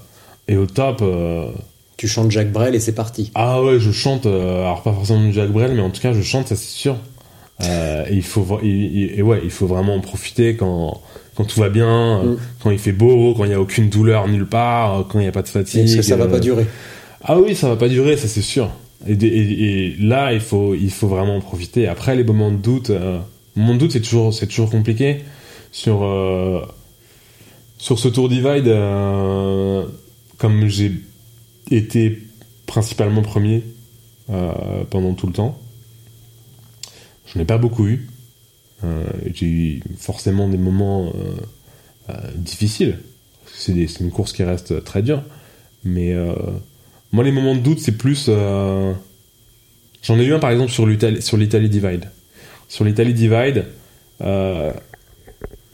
[0.47, 0.99] est au top.
[1.03, 1.49] euh,
[1.97, 3.33] Tu chantes Jacques Brel et c'est parti.
[3.35, 4.27] ah ouais, je chante.
[4.27, 6.97] alors pas forcément Jacques Brel, mais en tout cas, je chante, ça c'est sûr.
[7.63, 11.01] Euh, et il faut, et ouais, il faut vraiment en profiter quand,
[11.35, 12.39] quand tout va bien, euh, Mm.
[12.63, 15.23] quand il fait beau, quand il n'y a aucune douleur nulle part, euh, quand il
[15.23, 15.83] n'y a pas de fatigue.
[15.85, 16.67] Parce que ça va pas durer.
[17.25, 18.71] Ah oui, ça va pas durer, ça c'est sûr.
[19.09, 21.87] Et, et- là, il faut, il faut vraiment en profiter.
[21.89, 25.19] Après, les moments de doute, de doute, c'est toujours, c'est toujours compliqué.
[25.73, 26.07] Sur,
[27.79, 28.73] sur ce Tour Divide,
[30.39, 30.93] comme j'ai
[31.71, 32.19] été
[32.67, 33.63] principalement premier
[34.91, 35.59] pendant tout le temps,
[37.37, 38.09] je n'ai pas beaucoup eu.
[38.83, 39.05] Euh,
[39.35, 41.37] j'ai eu forcément des moments euh,
[42.09, 42.99] euh, difficiles.
[43.47, 45.23] C'est une course qui reste très dure.
[45.85, 46.15] Mais
[47.13, 48.29] moi, les moments de doute, c'est plus.
[48.29, 52.11] J'en ai eu un par exemple sur l'Italie Divide.
[52.69, 53.67] Sur l'Italie Divide,
[54.21, 54.73] le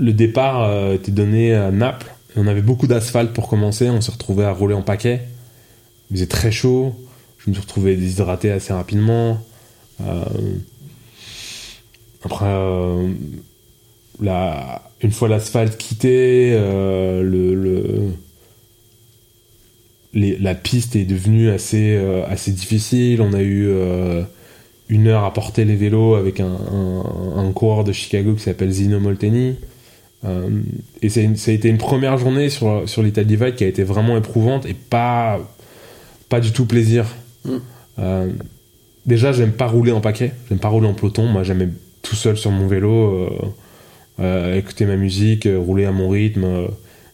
[0.00, 2.12] départ était donné à Naples.
[2.36, 3.88] On avait beaucoup d'asphalte pour commencer.
[3.88, 5.22] On s'est retrouvé à rouler en paquet.
[6.10, 6.94] Il faisait très chaud.
[7.38, 9.42] Je me suis retrouvé déshydraté assez rapidement.
[12.24, 13.08] Après, euh,
[14.20, 18.12] la- une fois l'asphalte quitté, euh, le, le-
[20.14, 23.20] les- la piste est devenue assez, euh, assez difficile.
[23.22, 23.68] On a eu
[24.88, 28.70] une heure à porter les vélos avec un, un, un coureur de Chicago qui s'appelle
[28.70, 29.56] Zino Molteni.
[31.02, 33.66] Et c'est une- ça a été une première journée sur, sur l'Italie Divide qui a
[33.66, 35.40] été vraiment éprouvante et pas,
[36.28, 37.06] pas du tout plaisir.
[37.44, 37.56] Mm.
[39.04, 41.26] Déjà, j'aime pas rouler en paquet, j'aime pas rouler en peloton.
[41.26, 41.68] Moi, j'aimais
[42.12, 43.30] tout seul sur mon vélo, euh,
[44.20, 46.68] euh, écouter ma musique, euh, rouler à mon rythme.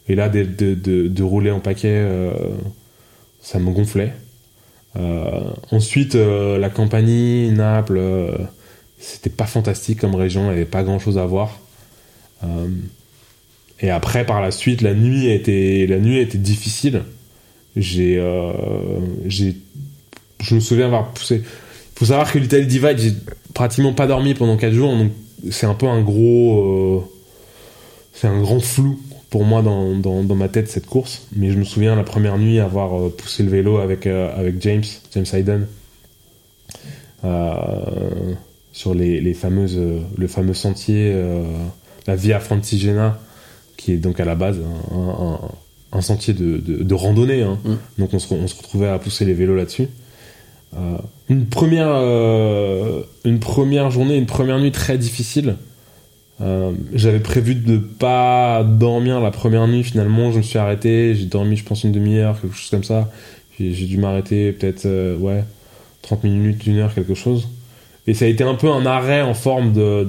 [0.08, 0.74] et là, de, de,
[1.06, 2.04] de, rouler en paquet,
[3.40, 4.12] ça me gonflait.
[5.70, 8.00] Ensuite, la Campanie, Naples,
[8.98, 11.60] c'était pas fantastique comme région, il n'y avait pas grand chose à voir.
[13.80, 17.02] Et après, par la suite, la nuit était, la nuit difficile.
[17.76, 18.20] J'ai,
[19.26, 19.56] j'ai,
[20.40, 21.44] je me souviens avoir poussé.
[21.98, 23.12] Faut savoir que l'Italie Divide, j'ai
[23.54, 25.10] pratiquement pas dormi pendant 4 jours, donc
[25.50, 27.00] c'est un peu un gros, euh,
[28.12, 29.00] c'est un grand flou
[29.30, 31.26] pour moi dans, dans, dans ma tête cette course.
[31.34, 34.62] Mais je me souviens la première nuit avoir euh, poussé le vélo avec, euh, avec
[34.62, 35.66] James, James Hayden,
[37.24, 38.34] euh,
[38.72, 39.80] sur les, les fameuses,
[40.16, 41.12] le fameux sentier,
[42.06, 43.18] la Via Francigena,
[43.76, 44.58] qui est donc à la base
[44.92, 45.40] un, un-
[45.90, 47.42] un sentier de, de, de randonnée.
[47.42, 47.58] hein.
[47.64, 47.74] Mm.
[48.00, 49.88] Donc on se, on se retrouvait à pousser les vélos là-dessus.
[50.76, 55.56] Euh, une première, euh, une première journée, une première nuit très difficile.
[56.40, 59.82] Euh, J'avais prévu de pas dormir la première nuit.
[59.82, 61.14] Finalement, je me suis arrêté.
[61.14, 63.10] J'ai dormi, je pense, une demi-heure, quelque chose comme ça.
[63.58, 64.86] J'ai dû m'arrêter peut-être,
[65.18, 65.42] ouais,
[66.02, 67.48] 30 minutes, une heure, quelque chose.
[68.06, 70.04] Et ça a été un peu un arrêt en forme de,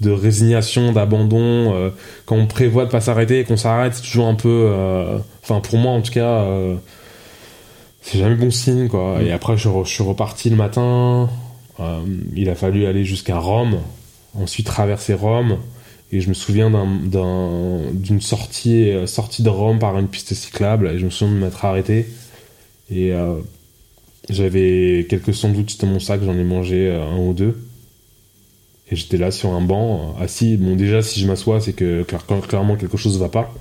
[0.00, 1.90] de, résignation, d'abandon.
[2.26, 4.70] Quand on prévoit de pas s'arrêter et qu'on s'arrête, c'est toujours un peu.
[5.42, 6.46] Enfin, pour moi, en tout cas.
[8.02, 9.22] C'est jamais bon signe quoi.
[9.22, 11.28] Et après je, re- je suis reparti le matin.
[11.80, 12.00] Euh,
[12.36, 13.78] il a fallu aller jusqu'à Rome,
[14.34, 15.58] ensuite traverser Rome.
[16.14, 20.34] Et je me souviens d'un- d'un- d'une sortie, euh, sortie de Rome par une piste
[20.34, 20.88] cyclable.
[20.94, 22.06] Et je me souviens de m'être arrêté.
[22.90, 23.36] Et euh,
[24.28, 27.56] j'avais quelques sandwichs dans mon sac, j'en ai mangé un ou deux.
[28.90, 30.58] Et j'étais là sur un banc, assis.
[30.58, 33.54] Bon, déjà, si je m'assois, c'est que clair- clairement quelque chose va pas.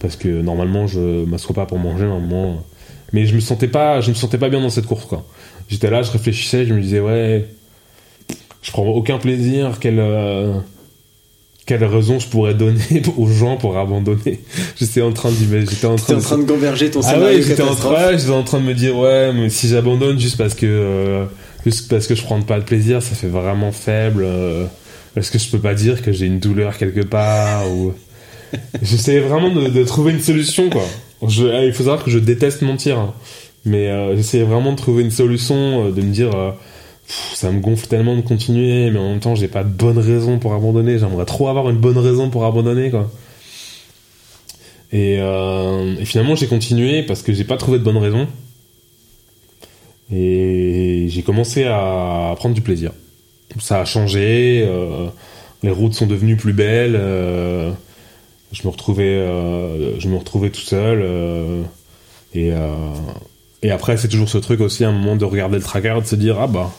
[0.00, 2.62] Parce que normalement, je m'assois pas pour manger, normalement.
[3.12, 5.24] Mais je me sentais pas, je me sentais pas bien dans cette course, quoi.
[5.68, 7.46] J'étais là, je réfléchissais, je me disais, ouais,
[8.62, 10.54] je prends aucun plaisir, quelle, euh,
[11.66, 14.40] quelle raison je pourrais donner aux gens pour abandonner.
[14.78, 17.42] J'étais en train d'imaginer, j'étais en train en de, train de gamberger ton ah ouais,
[17.42, 20.54] j'étais en, train, j'étais en train de me dire, ouais, mais si j'abandonne juste parce
[20.54, 21.24] que, euh,
[21.66, 24.22] juste parce que je prends pas de plaisir, ça fait vraiment faible.
[24.24, 24.64] euh,
[25.16, 27.92] Est-ce que je peux pas dire que j'ai une douleur quelque part ou...
[28.82, 30.84] J'essayais vraiment de, de trouver une solution, quoi.
[31.22, 33.14] Ah, il faut savoir que je déteste mentir, hein.
[33.64, 36.52] mais euh, j'essayais vraiment de trouver une solution, euh, de me dire, euh,
[37.34, 40.38] ça me gonfle tellement de continuer, mais en même temps, j'ai pas de bonne raison
[40.38, 40.98] pour abandonner.
[40.98, 43.10] J'aimerais trop avoir une bonne raison pour abandonner, quoi.
[44.92, 45.18] Et,
[46.04, 48.26] finalement, j'ai continué parce que j'ai pas trouvé de bonne raison.
[50.12, 52.92] Et j'ai commencé à prendre du plaisir.
[53.58, 54.66] Ça a changé,
[55.62, 56.98] les routes sont devenues plus belles.
[58.52, 61.00] Je me retrouvais, euh, je me retrouvais tout seul.
[61.02, 61.62] euh,
[62.34, 62.68] et, euh,
[63.62, 66.06] et après, c'est toujours ce truc aussi, à un moment de regarder le tracker, de
[66.06, 66.70] se dire ah bah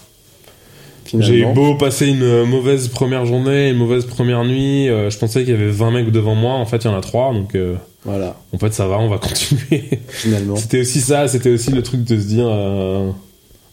[1.21, 4.87] j'ai beau passer une mauvaise première journée, une mauvaise première nuit.
[4.89, 6.53] euh, je pensais qu'il y avait 20 mecs devant moi.
[6.53, 7.33] En fait, il y en a 3.
[7.33, 7.75] Donc, euh,
[8.05, 9.89] Voilà, en fait, ça va, on va continuer.
[10.09, 10.55] finalement.
[10.55, 11.27] c'était aussi ça.
[11.27, 13.09] C'était aussi le truc de se dire, euh,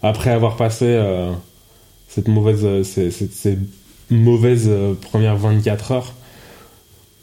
[0.02, 0.98] après avoir passé
[2.09, 3.59] cette mauvaise, ces, ces- ces
[4.10, 4.70] mauvaises
[5.02, 6.14] premières 24 heures.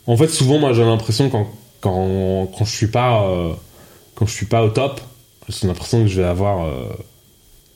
[0.07, 1.47] En fait, souvent, moi, j'ai l'impression quand,
[1.81, 3.53] quand, quand je suis pas, euh,
[4.15, 4.99] quand je suis pas au top,
[5.47, 6.89] j'ai l'impression que je vais avoir, euh,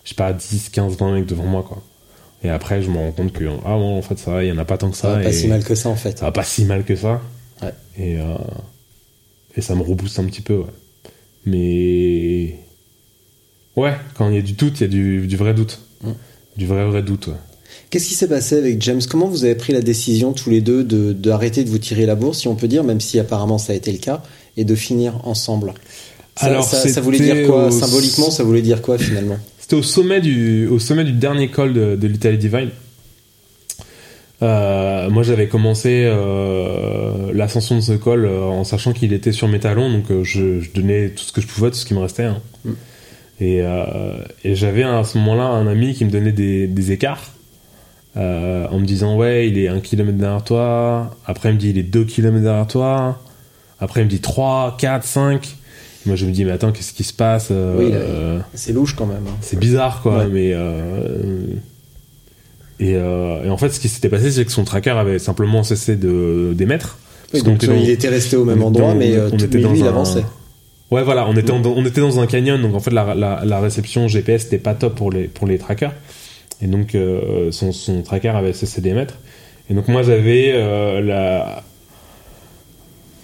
[0.04, 1.82] je sais pas, 10, 15, 20 mecs devant moi, quoi.
[2.44, 4.52] Et après, je me rends compte que, ah bon, en fait, ça va, il y
[4.52, 5.18] en a pas tant que Ça ça.
[5.18, 6.20] va pas si mal que ça en fait.
[6.20, 7.22] ça va pas si mal que ça.
[7.64, 7.74] Ouais.
[7.98, 8.36] Et, euh,
[9.56, 10.74] et ça me rebooste un petit peu, ouais.
[11.46, 12.56] Mais.
[13.76, 15.80] Ouais, quand il y a du doute, il y a du, du vrai doute.
[16.04, 16.12] Mm.
[16.58, 17.34] Du vrai, vrai doute, ouais.
[17.90, 19.00] Qu'est-ce qui s'est passé avec James?
[19.10, 22.16] Comment vous avez pris la décision tous les deux de d'arrêter de vous tirer la
[22.16, 24.22] bourse, si on peut dire, même si apparemment ça a été le cas,
[24.58, 25.74] et de finir ensemble?
[26.36, 27.68] Ça, Alors, ça, ça voulait dire quoi?
[27.68, 29.38] au- Symboliquement, ça voulait dire quoi finalement?
[29.60, 32.70] C'était au sommet du, au sommet du dernier col de, de l'Italie Divine.
[34.44, 39.48] Euh, moi, j'avais commencé euh, l'ascension de ce col euh, en sachant qu'il était sur
[39.48, 42.00] mes talons, donc je, je donnais tout ce que je pouvais, tout ce qui me
[42.00, 42.24] restait.
[42.26, 42.42] hein.
[42.66, 42.72] Mm.
[43.40, 43.62] Et,
[44.44, 47.34] et j'avais à ce moment-là un ami qui me donnait des, des écarts
[48.16, 51.16] euh, en me disant ouais, il est un kilomètre derrière toi.
[51.26, 53.20] Après, il me dit il est deux kilomètres derrière toi.
[53.80, 55.56] Après, il me dit 3, 4, 5.
[56.08, 58.96] Moi, je me dis mais attends, qu'est-ce qui se passe euh, Oui, euh, C'est louche
[58.96, 59.24] quand même.
[59.28, 59.36] hein.
[59.42, 60.28] c'est bizarre quoi Ouais.
[60.32, 61.46] mais euh,
[62.80, 65.96] et, et en fait ce qui s'était passé c'est que son tracker avait simplement cessé
[65.96, 66.98] de d'émettre
[67.34, 69.44] Oui, donc était dans- il était resté au même on- endroit, on- mais, on tout-
[69.46, 70.24] était mais dans lui, il un- avançait.
[70.92, 73.44] ouais voilà on était en- on était dans un canyon donc en fait la, la,
[73.44, 75.94] la réception GPS n'était pas top pour les pour les trackers
[76.62, 79.16] et donc euh, son, son tracker avait cessé d'émettre.
[79.70, 81.64] Et donc moi j'avais euh, la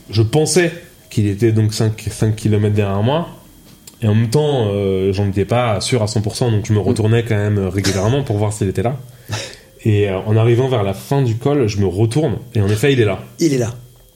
[0.09, 0.71] je pensais
[1.09, 3.29] qu'il était donc 5, 5 km derrière moi.
[4.01, 7.23] Et en même temps euh, j'en étais pas sûr à 100% donc je me retournais
[7.23, 8.97] quand même régulièrement pour voir s'il était là.
[9.85, 12.37] Et euh, en arrivant vers la fin du col je me retourne.
[12.53, 13.19] Et en effet il est là.
[13.39, 13.73] Il est là.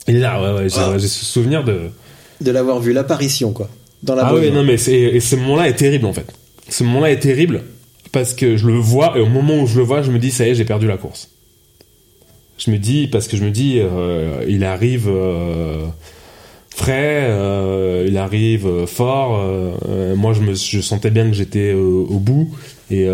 [0.07, 0.99] il est là ouais ouais.
[0.99, 1.89] J'ai ce souvenir de
[2.41, 3.69] De l'avoir vu, l'apparition, quoi.
[4.03, 6.31] Dans la ah oui, non, mais et ce moment-là est terrible en fait.
[6.69, 7.63] Ce moment-là est terrible
[8.11, 10.31] parce que je le vois et au moment où je le vois, je me dis
[10.31, 11.29] ça y est, j'ai perdu la course.
[12.57, 15.85] Je me dis parce que je me dis euh, il arrive euh,
[16.69, 19.43] frais, euh, il arrive fort.
[20.15, 22.49] moi, je sentais bien que j'étais au, bout
[22.89, 23.09] et,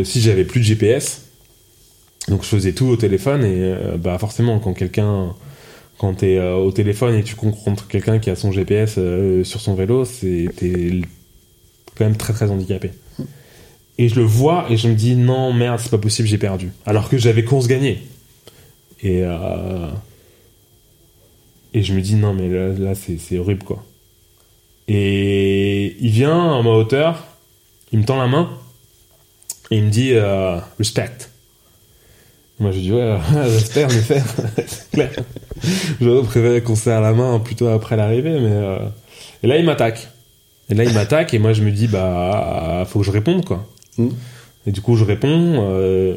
[0.00, 1.22] aussi j'avais plus de GPS.
[2.28, 5.34] Donc je faisais tout au téléphone et bah forcément quand quelqu'un
[5.98, 8.98] quand t'es au téléphone et tu rencontres quelqu'un qui a son GPS
[9.44, 11.02] sur son vélo, c'est t'es
[11.96, 12.90] quand même très très handicapé.
[13.96, 16.72] Et je le vois et je me dis non merde c'est pas possible j'ai perdu.
[16.84, 18.02] Alors que j'avais course gagnée.
[19.02, 19.88] Et euh,
[21.72, 23.84] et je me dis non mais là, là, c'est horrible quoi.
[24.88, 27.24] Et il vient à ma hauteur,
[27.92, 28.50] il me tend la main
[29.70, 31.30] et il me dit euh, respect.
[32.58, 34.22] Moi je dis ouais respect en effet
[34.66, 35.12] c'est clair.
[36.00, 38.78] Je préférais qu'on serre la main plutôt après l'arrivée mais euh,
[39.42, 40.08] et là il m'attaque.
[40.68, 43.66] Et là il m'attaque et moi je me dis bah faut que je réponde quoi.
[44.66, 46.16] Et du coup je réponds euh,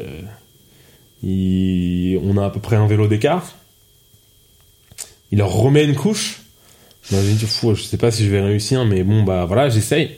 [1.24, 3.54] on a à peu près un vélo d'écart.
[5.30, 6.40] Il leur remet une couche.
[7.10, 9.68] Moi, j'ai dit, Fou, je sais pas si je vais réussir, mais bon, bah voilà,
[9.68, 10.10] j'essaye.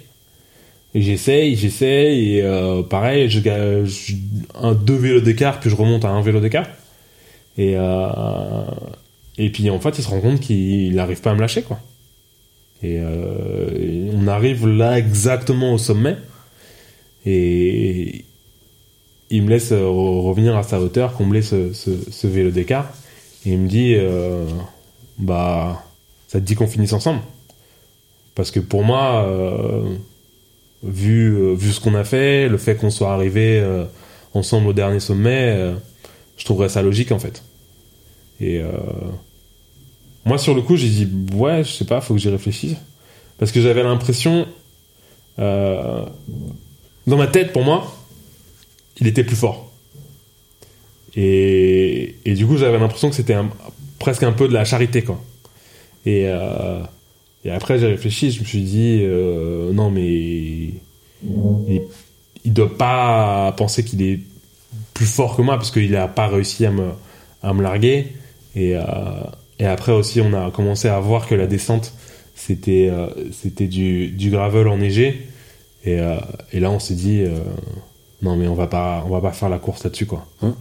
[0.95, 3.41] J'essaye, j'essaye, euh, pareil, je,
[3.85, 4.15] je-
[4.55, 6.67] un, deux vélos d'écart, puis je remonte à un vélo d'écart.
[7.57, 8.65] Et, euh,
[9.39, 11.79] et puis en fait, il se rend compte qu'il n'arrive pas à me lâcher, quoi.
[12.83, 16.17] Et on arrive là exactement au sommet.
[17.27, 18.25] Et
[19.31, 22.93] il me laisse euh, re- revenir à sa hauteur, combler ce, ce, ce vélo d'écart.
[23.47, 24.47] Et il me dit, euh,
[25.19, 25.85] bah,
[26.29, 27.21] ça te dit qu'on finisse ensemble
[28.35, 29.95] Parce que pour moi, euh,
[30.83, 33.85] vu, euh, vu ce qu'on a fait, le fait qu'on soit arrivé euh,
[34.35, 35.75] ensemble au dernier sommet, euh,
[36.37, 37.43] je trouverais ça logique en fait.
[38.41, 38.71] Et euh,
[40.25, 42.77] moi, sur le coup, j'ai dit, ouais, je sais pas, faut que j'y réfléchisse.
[43.39, 44.47] Parce que j'avais l'impression,
[45.39, 46.05] euh,
[47.11, 47.93] dans ma tête, pour moi,
[49.01, 49.71] il était plus fort.
[51.17, 53.37] Et, du coup, j'avais l'impression que c'était
[53.99, 55.21] presque un peu de la charité, quoi.
[56.07, 56.81] Et, euh,
[57.51, 60.75] après, j'ai réfléchi, je me suis dit, euh, non, mais il,
[62.45, 64.21] il doit pas penser qu'il est
[64.95, 66.91] plus fort que moi, parce qu'il a pas réussi à me,
[67.43, 68.07] à me larguer.
[68.55, 68.83] Et, euh,
[69.59, 71.93] et après aussi, on a commencé à voir que la descente,
[72.37, 72.91] c'était
[73.33, 75.30] c'était du, du gravel enneigé.
[75.85, 76.17] Et, euh,
[76.53, 77.39] et là, on s'est dit, euh,
[78.23, 80.27] non, mais on va pas, on va pas faire la course là-dessus, quoi.
[80.43, 80.55] Hein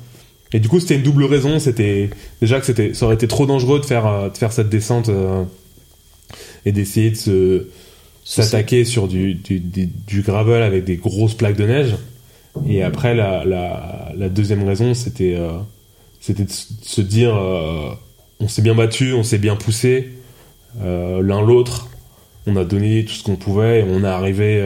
[0.51, 1.59] et du coup, c'était une double raison.
[1.59, 2.09] C'était
[2.41, 5.09] déjà que c'était, ça aurait été trop dangereux de faire, euh, de faire cette descente
[5.09, 5.43] euh,
[6.65, 7.67] et d'essayer de se
[8.23, 11.95] s'attaquer sur du, du, du, du gravel avec des grosses plaques de neige.
[12.67, 15.57] Et après, la, la, la deuxième raison, c'était euh,
[16.19, 17.91] c'était de se dire, euh,
[18.39, 20.09] on s'est bien battu, on s'est bien poussé,
[20.79, 21.89] l'un l'autre,
[22.45, 24.61] on a donné tout ce qu'on pouvait, et on est arrivé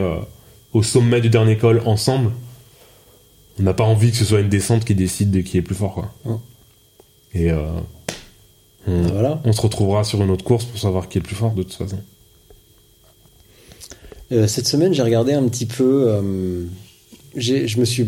[0.74, 2.30] au sommet du dernier col ensemble.
[3.58, 5.76] On n'a pas envie que ce soit une descente qui décide de qui est plus
[5.76, 6.40] fort, quoi.
[7.32, 7.66] Et euh,
[8.86, 9.40] on, Ah, voilà.
[9.44, 11.62] on se retrouvera sur une autre course pour savoir qui est le plus fort, de
[11.62, 11.98] toute façon.
[14.32, 16.06] Euh, cette semaine, j'ai regardé un petit peu.
[16.08, 16.64] euh,
[17.36, 18.04] je me suis,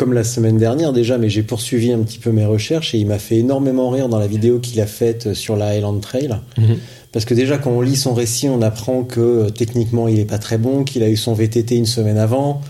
[0.00, 3.06] comme la semaine dernière déjà, mais j'ai poursuivi un petit peu mes recherches et il
[3.06, 6.36] m'a fait énormément rire dans la vidéo qu'il a faite sur la Highland Trail.
[6.56, 6.78] Mhm.
[7.12, 10.24] Parce que déjà, quand on lit son récit, on apprend que euh, techniquement, il est
[10.24, 12.62] pas très bon, qu'il a eu son VTT une semaine avant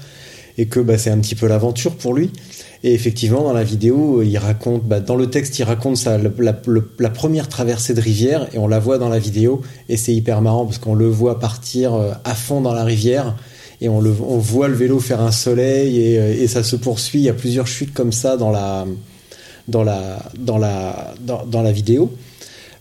[0.58, 2.32] et que bah, c'est un petit peu l'aventure pour lui.
[2.82, 6.60] Et effectivement, dans la vidéo, il raconte, bah, dans le texte, il raconte sa, la,
[6.98, 10.42] la première traversée de rivière et on la voit dans la vidéo et c'est hyper
[10.42, 13.36] marrant parce qu'on le voit partir euh, à fond dans la rivière
[13.80, 16.76] et on, le, on voit le vélo faire un soleil et, euh, et ça se
[16.76, 17.20] poursuit.
[17.20, 18.86] Il y a plusieurs chutes comme ça dans la,
[19.68, 22.12] dans la, dans la, dans, dans la vidéo.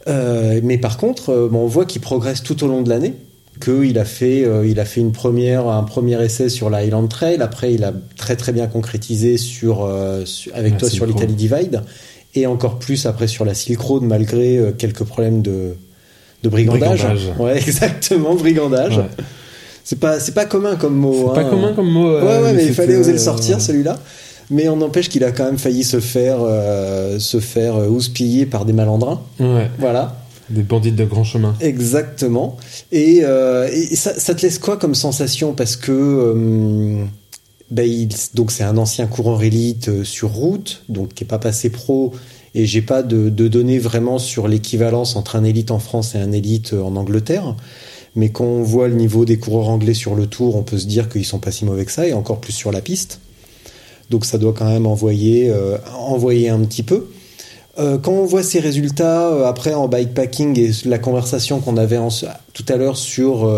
[0.07, 3.13] Euh, mais par contre, euh, on voit qu'il progresse tout au long de l'année.
[3.61, 7.07] Qu'il a fait, euh, il a fait une première, un premier essai sur la Highland
[7.09, 7.41] Trail.
[7.41, 9.85] Après, il a très très bien concrétisé sur,
[10.23, 11.81] sur- avec La toi sur l'Italy Divide
[12.35, 15.75] et encore plus après sur la Silk Road malgré quelques problèmes de,
[16.43, 16.99] de brigandage.
[17.03, 17.33] Brigandage.
[17.37, 18.97] Ouais, exactement, brigandage.
[18.97, 19.03] Ouais.
[19.89, 21.29] C'est pas, c'est pas commun comme mot.
[21.33, 21.49] C'est pas hein.
[21.49, 22.11] commun comme mot.
[22.11, 23.97] Ouais, euh, ouais, mais il fallait oser le euh, sortir celui-là.
[24.51, 28.45] Mais on n'empêche qu'il a quand même failli se faire, euh, se faire euh, houspiller
[28.45, 29.19] par des malandrins.
[29.39, 30.15] Ouais, Voilà.
[30.51, 31.55] des bandits de grand chemin.
[31.59, 32.55] Exactement.
[32.91, 35.53] Et, euh, et ça, ça te laisse quoi comme sensation?
[35.53, 37.03] Parce que euh,
[37.71, 41.39] ben, il- donc c'est un ancien coureur élite euh, sur route, donc qui est pas
[41.39, 42.13] passé pro.
[42.53, 46.19] Et j'ai pas de, de données vraiment sur l'équivalence entre un élite en France et
[46.19, 47.55] un élite euh, en Angleterre.
[48.15, 50.87] Mais quand on voit le niveau des coureurs anglais sur le tour, on peut se
[50.87, 53.19] dire qu'ils sont pas si mauvais que ça, et encore plus sur la piste.
[54.09, 57.07] Donc ça doit quand même envoyer, euh, un petit peu.
[57.77, 61.99] Euh, quand on voit ces résultats euh, après en bikepacking et la conversation qu'on avait
[62.53, 63.49] tout à l'heure sur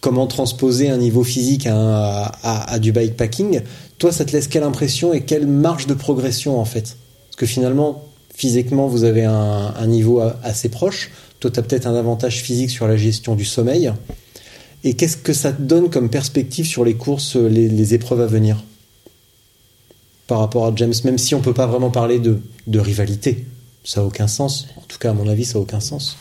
[0.00, 3.62] comment transposer un niveau physique à, du bikepacking,
[3.98, 6.96] toi ça te laisse quelle impression et quelle marge de progression en fait?
[7.28, 11.10] Parce que finalement, physiquement, vous avez un, niveau assez proche.
[11.40, 13.92] Toi, tu as peut-être un avantage physique sur la gestion du sommeil.
[14.84, 18.26] Et qu'est-ce que ça te donne comme perspective sur les courses, les, les épreuves à
[18.26, 18.62] venir
[20.28, 23.46] par rapport à James, même si on peut pas vraiment parler de, de rivalité.
[23.82, 24.68] ça a aucun sens.
[24.76, 26.18] En tout cas, à mon avis, ça a aucun sens.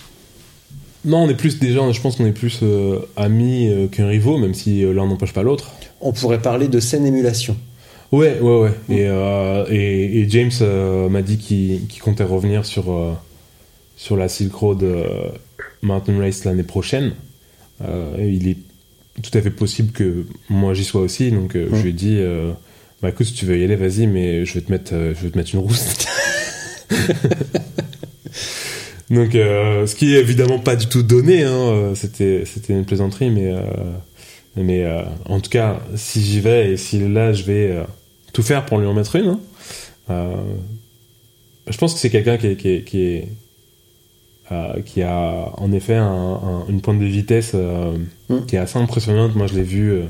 [1.05, 4.37] Non, on est plus déjà, je pense qu'on est plus euh, amis euh, qu'un rivaux,
[4.37, 5.71] même si euh, l'un n'empêche pas l'autre.
[6.01, 7.57] On pourrait parler de scène émulation.
[8.13, 8.73] Ouais, ouais, ouais.
[8.89, 10.51] Et, et, et James
[11.09, 12.85] m'a dit qu'il comptait revenir sur,
[13.97, 15.29] sur la Silk Road euh,
[15.81, 17.11] Mountain Race l'année prochaine.
[17.81, 18.57] Euh, il est
[19.21, 21.31] tout à fait possible que moi j'y sois aussi.
[21.31, 22.21] Donc euh, je lui ai dit,
[23.01, 25.29] bah écoute, si tu veux y aller, vas-y, mais je vais te mettre, je vais
[25.29, 25.85] te mettre une rousse.
[29.09, 31.43] donc, euh, ce qui est évidemment pas du tout donné.
[31.43, 33.61] Hein, c'était, c'était une plaisanterie, mais, euh,
[34.55, 37.77] mais euh, en tout cas, si j'y vais et si là je vais
[38.33, 39.37] tout faire pour lui en mettre une.
[40.09, 40.31] hein.
[41.69, 43.27] Je pense que c'est quelqu'un qui est, qui est, qui, est,
[44.51, 47.97] euh, qui a en effet un- un- une pointe de vitesse euh,
[48.29, 48.45] Mm.
[48.47, 49.35] qui est assez impressionnante.
[49.35, 49.91] Moi, je l'ai vu.
[49.91, 50.01] euh,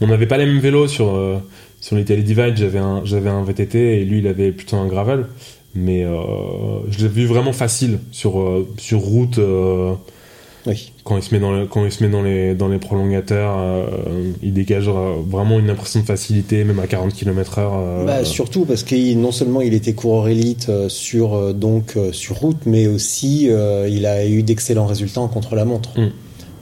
[0.00, 1.38] on n'avait pas les mêmes vélos sur euh,
[1.80, 2.56] sur l'Italy Divide.
[2.56, 5.26] J'avais un j'avais un VTT et lui, il avait plutôt un gravel.
[5.74, 6.16] Mais euh,
[6.90, 9.38] je l'ai vu vraiment facile sur euh, sur route.
[10.66, 10.92] Oui.
[11.04, 13.54] quand il se met dans le- quand il se met dans les dans les prolongateurs,
[13.58, 13.84] euh,
[14.42, 17.60] il dégage euh, vraiment une impression de facilité, même à 40 km/h.
[17.72, 22.58] euh, Bah, surtout parce que non seulement il était coureur élite sur donc sur route,
[22.66, 23.48] mais aussi
[23.88, 25.90] il a eu d'excellents résultats en contre-la-montre.
[25.98, 26.08] Mm.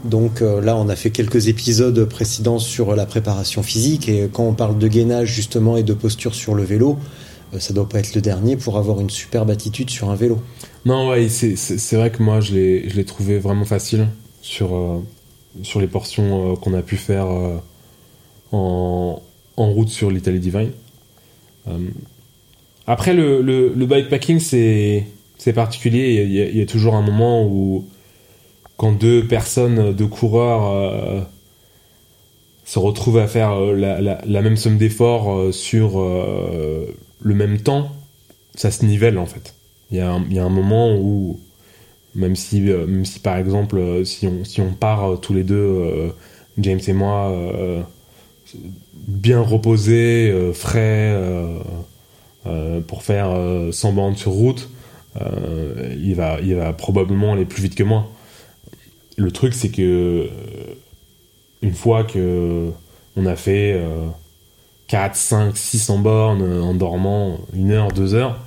[0.09, 4.52] Donc là, on a fait quelques épisodes précédents sur la préparation physique et quand on
[4.52, 6.98] parle de gainage justement et de posture sur le vélo,
[7.58, 10.40] ça doit pas être le dernier pour avoir une superbe attitude sur un vélo.
[10.84, 11.56] Non, ouais, c'est-
[11.96, 14.08] vrai que moi, je l'ai trouvé vraiment facile
[14.42, 14.98] sur, euh,
[15.62, 17.56] sur les portions euh, qu'on a pu faire euh,
[18.52, 19.22] en,
[19.56, 20.72] en route sur l'Italie Divine.
[21.68, 21.78] Euh,
[22.86, 25.06] après, le, le, bikepacking, c'est
[25.54, 26.22] particulier.
[26.24, 27.86] Il y, a- toujours un moment où,
[28.76, 31.20] quand deux personnes, deux coureurs, euh,
[32.64, 36.86] se retrouvent à faire euh, la, la, la même somme d'efforts euh, sur euh,
[37.20, 37.92] le même temps,
[38.54, 39.54] ça se nivelle en fait.
[39.90, 41.38] Il y, a un, moment où,
[42.14, 45.34] même si, euh, même si par exemple, euh, si on, si on part euh, tous
[45.34, 46.12] les deux,
[46.58, 47.32] James et moi,
[48.94, 51.16] bien reposés, frais,
[52.86, 54.68] pour faire euh, 100 bandes sur route,
[55.96, 58.10] il, va, il va probablement aller plus vite que moi.
[59.16, 60.28] Le truc, c'est que
[61.62, 62.70] une fois que
[63.16, 63.80] on a fait
[64.94, 68.38] 4, 5, 600 bornes en dormant une heure, deux heures,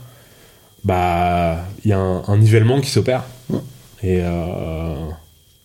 [0.86, 3.26] bah il y a un, un nivellement qui s'opère.
[4.02, 4.96] Et euh,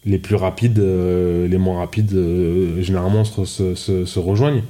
[0.04, 4.62] les plus rapides, euh, les moins rapides, euh, généralement se, se, se- se rejoignent.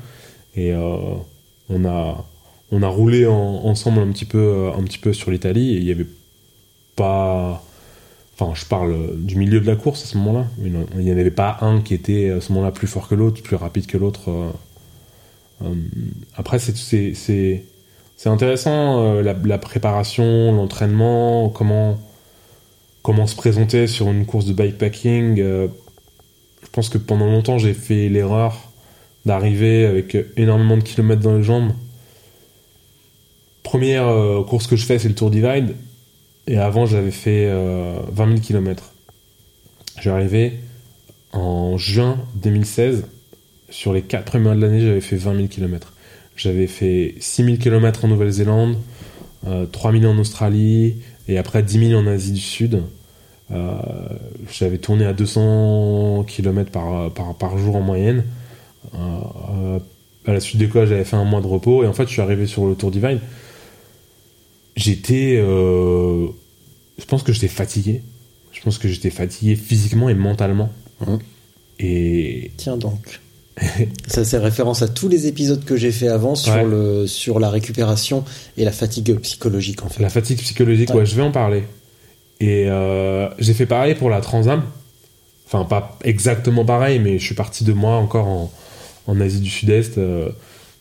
[0.55, 2.27] Et on a
[2.71, 5.85] on a roulé en- ensemble un petit peu un petit peu sur l'Italie et il
[5.85, 6.07] y avait
[6.95, 7.65] pas
[8.39, 10.73] enfin je parle du milieu de la course à ce moment-là il
[11.05, 13.57] n'y en avait pas un qui était à ce moment-là plus fort que l'autre plus
[13.57, 14.53] rapide que l'autre
[16.37, 17.55] après c'est
[18.27, 21.99] intéressant euh, la, préparation l'entraînement comment
[23.03, 25.69] comment se présenter sur une course de bikepacking euh,
[26.63, 28.71] je pense que pendant longtemps j'ai fait l'erreur
[29.27, 31.73] d'arriver avec énormément de kilomètres dans les jambes
[33.73, 35.75] première euh, course que je fais, c'est le Tour Divide.
[36.47, 38.93] Et avant, j'avais fait euh, 20 000 km.
[39.99, 40.61] J'ai arrivé
[41.33, 43.07] en juin 2016.
[43.73, 45.95] Sur les 4 premiers mois de l'année, j'avais fait 20 000 km.
[46.37, 48.77] J'avais fait 6 000 km en Nouvelle-Zélande,
[49.47, 50.97] euh, 3 000 en Australie,
[51.27, 52.83] et après 10 000 en Asie du Sud.
[53.51, 53.75] Euh,
[54.51, 58.25] j'avais tourné à 200 km par, par, par jour en moyenne.
[58.95, 59.79] Euh, euh,
[60.27, 62.13] à la suite de quoi j'avais fait un mois de repos et en fait je
[62.13, 63.19] suis arrivé sur le Tour Divine
[64.77, 68.03] j'étais je pense que j'étais fatigué
[68.53, 70.71] je pense que j'étais fatigué physiquement et mentalement
[71.01, 71.19] Mhm.
[71.81, 73.21] et Tiens donc.
[74.07, 76.65] Ça c'est référence à tous les épisodes que j'ai fait avant sur Ouais.
[76.65, 78.25] le sur la récupération
[78.57, 80.03] et la fatigue psychologique en fait.
[80.03, 81.05] la fatigue psychologique Ouais.
[81.05, 81.65] je vais en parler
[82.41, 84.63] et euh, j'ai fait pareil pour la Transam
[85.47, 88.53] enfin pas exactement pareil mais je suis parti de moi encore en,
[89.07, 90.31] en Asie du Sud-Est euh,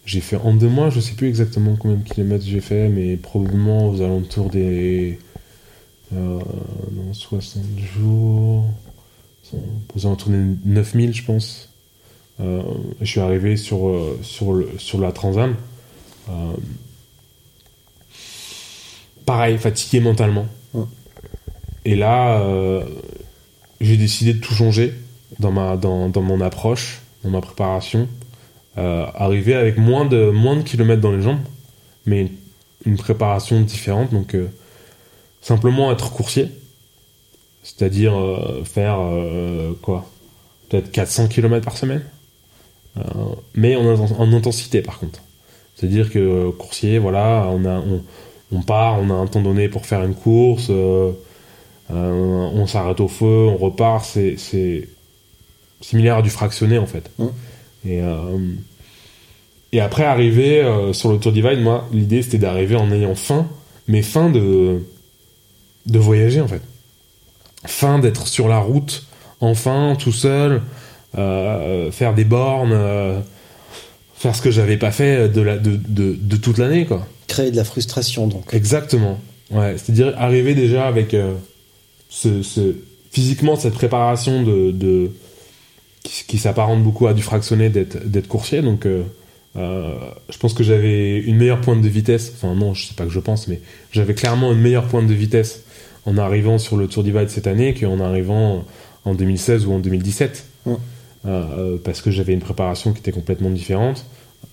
[0.06, 3.18] j'ai fait en deux mois je sais plus exactement combien de kilomètres j'ai fait mais
[3.18, 5.20] probablement aux alentours des
[6.14, 6.40] euh,
[6.94, 7.64] non, 60
[7.98, 8.66] jours
[9.94, 11.68] aux alentours des 9000 je pense
[12.40, 12.62] Euh,
[13.02, 15.56] je suis arrivé sur, euh, sur, le, sur la Transam
[16.30, 16.54] Euh,
[19.26, 20.46] pareil fatigué mentalement.
[20.74, 20.86] Ouais.
[21.84, 22.84] et là euh,
[23.82, 24.94] j'ai décidé de tout changer
[25.40, 28.08] dans, ma, dans, dans mon approche dans ma préparation.
[28.78, 31.42] Arriver avec moins de, moins de kilomètres dans les jambes
[32.06, 32.32] mais
[32.86, 34.12] une, préparation différente.
[34.12, 34.36] Donc
[35.42, 36.50] simplement être coursier.
[37.64, 38.14] C'est-à-dire
[38.64, 38.98] faire
[39.82, 40.10] quoi?
[40.70, 42.04] Peut-être 400 km par semaine
[43.56, 45.22] mais en, inten- en intensité par contre
[45.76, 48.02] c'est-à-dire que euh, coursier voilà on a on,
[48.52, 51.12] on part, on a un temps donné pour faire une course, euh,
[51.92, 51.94] euh,
[52.54, 54.04] on s'arrête au feu, on repart.
[54.06, 54.88] C'est,
[55.80, 57.10] similaire à du fractionné en fait.
[57.86, 58.38] Et, euh,
[59.72, 63.48] et après arriver euh, sur le Tour Divide, moi l'idée c'était d'arriver en ayant faim,
[63.88, 64.84] mais faim de
[65.88, 66.62] de voyager en fait.
[67.66, 69.08] Faim d'être sur la route,
[69.40, 70.60] enfin tout seul, euh,
[71.14, 73.20] faire des bornes, euh,
[74.16, 77.08] faire ce que j'avais pas fait de, la, de, de, de toute l'année quoi.
[77.28, 78.54] Créer de la frustration, donc.
[78.54, 79.20] Exactement.
[79.52, 81.34] Ouais, c'est-à-dire arriver déjà avec euh,
[82.10, 82.76] ce, ce-
[83.12, 85.12] physiquement cette préparation de,
[86.04, 88.62] qui, qui s'apparente beaucoup à du fractionné d'être d'être coursier.
[88.62, 89.04] Donc, euh,
[89.58, 89.94] euh,
[90.30, 92.32] je pense que j'avais une meilleure pointe de vitesse.
[92.36, 93.60] Enfin non, je sais pas que je pense, mais
[93.92, 95.64] j'avais clairement une meilleure pointe de vitesse
[96.06, 98.64] en arrivant sur le Tour Divide cette année qu'en arrivant
[99.04, 100.46] en 2016 ou en 2017.
[101.24, 101.32] Ouais.
[101.32, 104.06] Euh, parce que j'avais une préparation qui était complètement différente.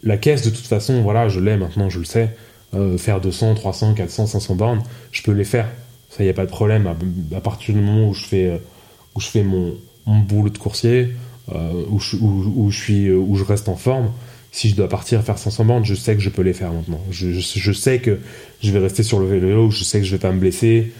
[0.03, 2.31] La caisse, de toute façon, voilà, je l'ai maintenant, je le sais.
[2.74, 5.69] Euh, faire 200, 300, 400, 500 bornes, je peux les faire.
[6.11, 6.86] Ça, y a pas de problème.
[7.35, 8.59] À, partir du moment où je fais, euh,
[9.15, 9.74] où je fais mon,
[10.07, 11.15] boulot de coursier,
[11.90, 12.16] où, je,
[12.70, 14.11] suis, où je reste en forme,
[14.53, 17.01] si je dois partir faire 500 bornes, je sais que je peux les faire maintenant.
[17.11, 17.40] Je,
[17.73, 18.19] sais que
[18.62, 20.93] je vais rester sur le vélo, je sais que je vais pas me blesser.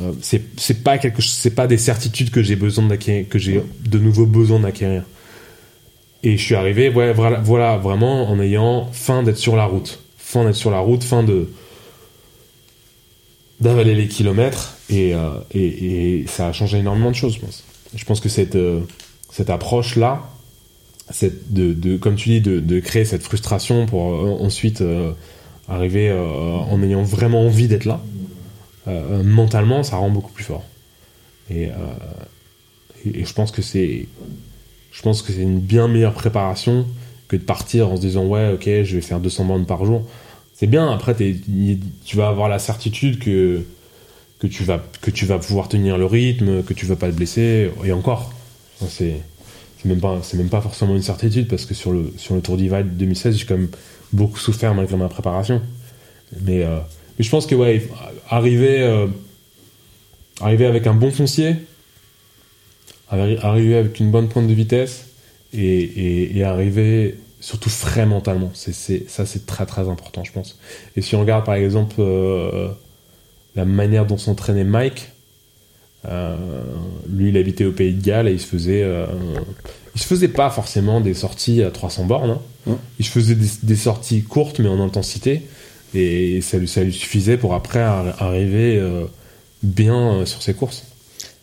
[0.00, 3.98] Euh, c'est pas quelque c'est pas des certitudes que j'ai besoin d'acquérir que j'ai de
[3.98, 5.04] nouveau besoin d'acquérir.
[6.22, 10.00] Et je suis arrivé voilà, voilà vraiment en ayant faim d'être sur la route.
[10.16, 11.48] Faim d'être sur la route faim de
[13.60, 14.76] d'avaler les kilomètres.
[14.90, 17.64] Et, euh, et, et ça a changé énormément de choses je pense.
[17.94, 18.80] Je pense que cette euh,
[19.30, 20.22] cette approche là
[21.10, 24.82] cette de, de comme tu dis de, de créer cette frustration pour euh, ensuite
[25.68, 28.00] arriver en ayant vraiment envie d'être là
[28.88, 30.64] euh, mentalement, ça rend beaucoup plus fort.
[31.50, 31.72] Et, euh,
[33.06, 34.06] et, je pense que c'est,
[34.92, 36.86] je pense que c'est une bien meilleure préparation
[37.28, 40.06] que de partir en se disant ouais, ok, je vais faire 200 bandes par jour.
[40.54, 40.90] C'est bien.
[40.90, 43.64] Après, tu vas avoir la certitude que
[44.38, 47.16] que tu vas que tu vas pouvoir tenir le rythme, que tu vas pas te
[47.16, 47.70] blesser.
[47.84, 48.32] Et encore,
[48.88, 49.20] c'est
[49.84, 52.56] même pas c'est même pas forcément une certitude parce que sur le sur le Tour
[52.56, 53.68] Divide 2016, j'ai quand même
[54.12, 55.60] beaucoup souffert malgré ma préparation.
[56.42, 56.78] Mais euh,
[57.18, 57.86] mais je pense que ouais,
[58.28, 59.06] arriver, euh,
[60.40, 61.56] arriver avec un bon foncier,
[63.10, 65.06] arri- arriver avec une bonne pointe de vitesse
[65.52, 68.50] et, et, et arriver surtout frais mentalement.
[68.54, 70.58] C'est, c'est, ça, c'est très très important, je pense.
[70.96, 72.68] Et si on regarde par exemple euh,
[73.54, 75.10] la manière dont s'entraînait Mike,
[76.06, 76.36] euh,
[77.08, 79.06] lui il habitait au Pays de Galles et il se faisait, euh,
[79.94, 82.30] il se faisait pas forcément des sorties à 300 bornes.
[82.30, 82.40] hein.
[82.66, 82.76] Ouais.
[82.98, 85.42] Il se faisait des, des sorties courtes mais en intensité
[85.94, 89.04] et ça lui, ça lui suffisait pour après ar- arriver euh,
[89.62, 90.84] bien euh, sur ses courses.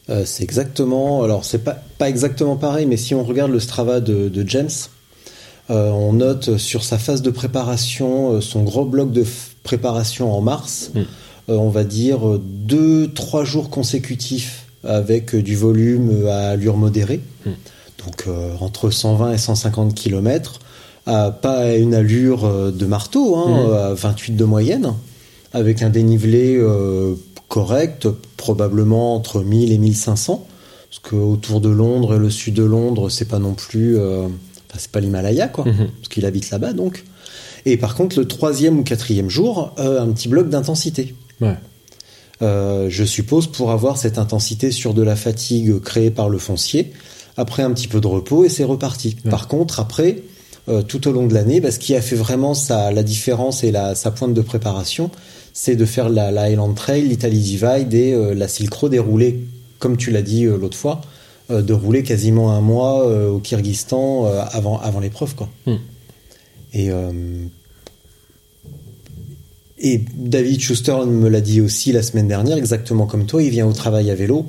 [0.09, 1.23] Euh, c'est exactement.
[1.23, 4.69] Alors, c'est pas, pas exactement pareil, mais si on regarde le Strava de, de James,
[5.69, 9.25] euh, on note sur sa phase de préparation, son gros bloc de
[9.63, 10.99] préparation en mars, Mm.
[10.99, 11.03] euh,
[11.55, 17.49] on va dire deux, trois jours consécutifs avec du volume à allure modérée, Mm.
[18.05, 18.25] donc
[18.59, 20.59] entre 120 et 150 km,
[21.05, 23.73] à pas à une allure euh, de marteau, hein, Mm.
[23.73, 24.93] à 28 de moyenne,
[25.53, 27.15] avec un dénivelé euh,
[27.47, 28.07] correct,
[28.37, 30.45] probablement entre 1000 et 1500,
[30.89, 34.23] parce que autour de Londres et le sud de Londres, c'est pas non plus, euh,
[34.25, 35.87] enfin, c'est pas l'Himalaya quoi, Mhm.
[35.97, 37.03] parce qu'il habite là-bas donc.
[37.65, 41.13] Et par contre, le troisième ou quatrième jour, euh, un petit bloc d'intensité.
[41.41, 41.55] Ouais.
[42.41, 46.91] Euh, je suppose pour avoir cette intensité sur de la fatigue créée par le foncier.
[47.37, 49.15] Après un petit peu de repos et c'est reparti.
[49.23, 49.29] Ouais.
[49.29, 50.23] Par contre, après,
[50.69, 53.63] euh, tout au long de l'année, bah, ce qui a fait vraiment sa, la différence
[53.63, 55.09] et la, sa pointe de préparation,
[55.53, 58.99] c'est de faire la, la Highland Trail, l'Italy Divide et euh, la Silk Road et
[58.99, 59.43] rouler,
[59.79, 61.01] comme tu l'as dit euh, l'autre fois,
[61.49, 64.23] de rouler quasiment un mois au Kyrgyzstan
[64.53, 65.35] avant, avant l'épreuve.
[65.35, 65.49] quoi.
[65.65, 65.75] Hmm.
[66.73, 66.89] Et
[69.77, 73.67] et David Schuster me l'a dit aussi la semaine dernière, exactement comme toi, il vient
[73.67, 74.45] au travail à vélo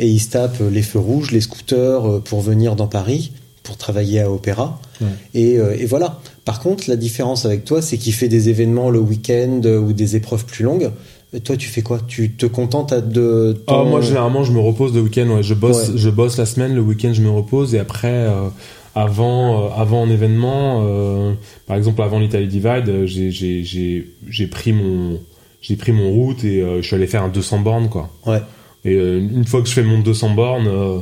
[0.00, 3.30] et il se tape les feux rouges, les scooters pour venir dans Paris,
[3.64, 4.78] pour travailler à Opéra.
[5.00, 5.08] Ouais.
[5.34, 6.20] Et, euh, et voilà.
[6.44, 9.92] Par contre, la différence avec toi, c'est qu'il fait des événements le week-end euh, ou
[9.92, 10.90] des épreuves plus longues.
[11.32, 11.98] Et toi, tu fais quoi?
[12.06, 15.26] Tu te contentes de ton- Ah, moi, généralement, je me repose le week-end.
[15.34, 15.42] Ouais.
[15.42, 15.94] Je bosse, Ouais.
[15.96, 17.74] je bosse la semaine, le week-end, je me repose.
[17.74, 18.48] Et après, euh,
[18.94, 21.32] avant, euh, avant un événement, euh,
[21.66, 25.18] par exemple, avant l'Italie Divide, euh, j'ai, pris mon,
[25.60, 28.10] j'ai pris mon route et euh, je suis allé faire un 200 bornes, quoi.
[28.26, 28.42] Ouais.
[28.84, 30.98] Et euh, une fois que je fais mon 200 bornes, euh,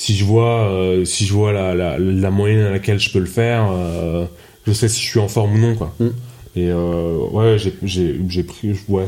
[0.00, 3.18] si je vois, euh, si je vois la, la, la moyenne à laquelle je peux
[3.18, 4.24] le faire, euh,
[4.66, 5.92] je sais si je suis en forme ou non, quoi.
[6.00, 6.06] Mm.
[6.56, 9.04] Et euh, ouais, j'ai, pris, ouais.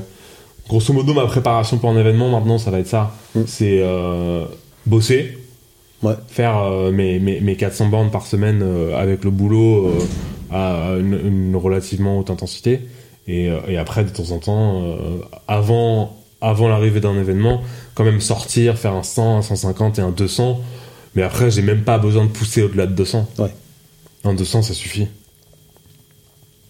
[0.68, 3.14] Grosso modo, ma préparation pour un événement maintenant, ça va être ça.
[3.34, 3.40] Mm.
[3.46, 3.82] C'est
[4.84, 5.38] bosser,
[6.02, 6.12] Ouais.
[6.28, 6.60] faire
[6.92, 8.62] mes, mes, mes 400 bornes par semaine
[8.94, 9.94] avec le boulot
[10.50, 12.80] à une, une relativement haute intensité,
[13.26, 14.96] Et, et après, de temps en temps, euh,
[15.48, 17.62] avant, avant l'arrivée d'un événement,
[17.94, 20.60] quand même sortir, faire un 100, un 150 et un 200.
[21.14, 23.28] Mais après, j'ai même pas besoin de pousser au-delà de 200.
[23.38, 23.54] Ouais.
[24.24, 25.08] Un 200, ça suffit.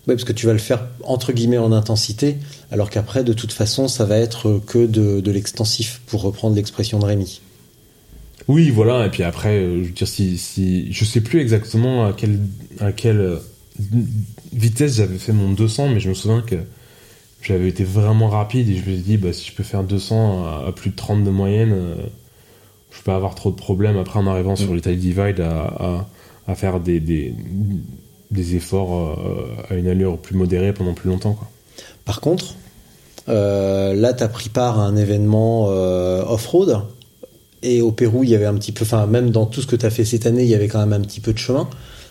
[0.09, 2.37] Ouais, parce que tu vas le faire entre guillemets en intensité,
[2.73, 6.99] alors qu'après, de toute façon, ça va être que de, de l'extensif, pour reprendre l'expression
[6.99, 7.41] de Rémi.
[8.49, 9.07] Oui, voilà.
[9.07, 12.41] Et puis après, euh, je veux dire, si, si je sais plus exactement à quelle,
[12.81, 13.37] à quelle euh,
[14.53, 16.57] vitesse j'avais fait mon 200, mais je me souviens que
[17.41, 20.45] j'avais été vraiment rapide et je me suis dit, bah, si je peux faire 200
[20.45, 21.95] à, à plus de 30 de moyenne, euh,
[22.93, 26.07] je peux pas avoir trop de problèmes après en arrivant sur l'Italie Divide à, à,
[26.47, 27.35] à faire des, des,
[28.31, 31.33] des efforts euh, à une allure plus modérée pendant plus longtemps.
[31.33, 31.49] Quoi.
[32.05, 32.55] Par contre,
[33.29, 36.83] euh, là, tu as pris part à un événement euh, off-road.
[37.63, 39.77] Et au Pérou, il y avait un petit peu, enfin, même dans tout ce que
[39.77, 41.69] tu as fait cette année, il y avait quand même un petit peu de chemin.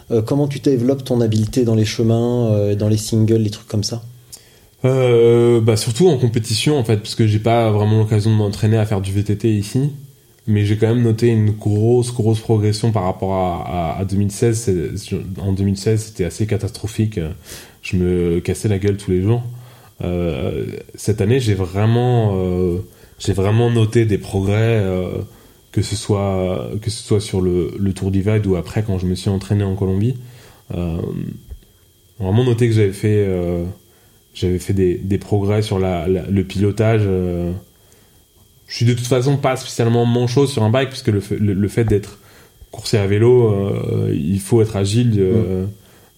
[0.10, 3.84] Euh, comment tu développes ton habileté dans les chemins, dans les singles, les trucs comme
[3.84, 4.02] ça?
[4.84, 8.86] Bah surtout en compétition en fait, parce que j'ai pas vraiment l'occasion de m'entraîner à
[8.88, 9.92] faire du VTT ici,
[10.48, 14.94] mais j'ai quand même noté une grosse grosse progression par rapport à, à, à 2016.
[14.98, 17.20] C'est- En 2016, c'était assez catastrophique.
[17.82, 19.44] Je me cassais la gueule tous les jours.
[20.04, 20.66] Euh,
[20.96, 22.80] cette année, j'ai vraiment euh,
[23.30, 24.80] vraiment noté des progrès.
[24.84, 25.10] euh,
[25.72, 29.06] que ce soit que ce soit sur le, le Tour Divide ou après quand je
[29.06, 30.18] me suis entraîné en Colombie
[32.20, 33.26] vraiment noté que j'avais fait
[34.34, 37.04] j'avais fait des, des progrès sur le pilotage.
[38.72, 41.54] Je suis de toute façon pas spécialement manchot sur un bike puisque le, fait- le,
[41.54, 42.20] le fait d'être
[42.72, 45.66] coursier à vélo euh, il faut être agile euh,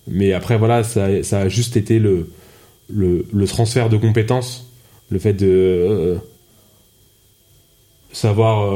[0.07, 2.30] mais après voilà ça, ça a juste été le,
[2.93, 4.69] le, le transfert de compétences
[5.09, 6.15] le fait de euh,
[8.11, 8.71] savoir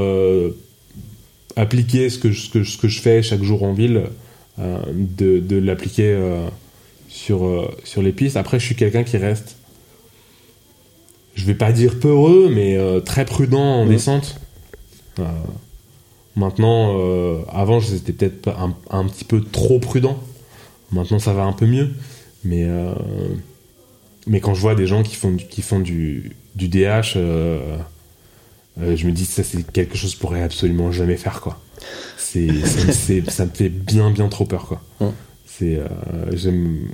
[1.55, 4.03] appliquer ce que, je, ce, que, ce que je fais chaque jour en ville,
[4.57, 6.17] de, de l'appliquer
[7.07, 8.37] sur, sur les pistes.
[8.37, 9.56] Après, je suis quelqu'un qui reste,
[11.37, 13.89] je vais pas dire peureux, mais euh, très prudent en Mhm.
[13.91, 14.39] descente.
[15.19, 15.23] Euh,
[16.35, 20.17] maintenant, euh, avant, j'étais peut-être un, un petit peu trop prudent.
[20.91, 21.89] Maintenant, ça va un peu mieux.
[22.43, 22.65] Mais,
[24.25, 27.77] mais quand je vois des gens qui font du, qui font du, du DH, je
[28.77, 31.59] me dis ça c'est quelque chose que je pourrais absolument jamais faire quoi.
[32.17, 32.47] C'est
[33.29, 34.81] ça, me- fait bien bien trop peur quoi.
[35.01, 35.09] Ouais.
[35.45, 35.79] C'est
[36.33, 36.87] j'aime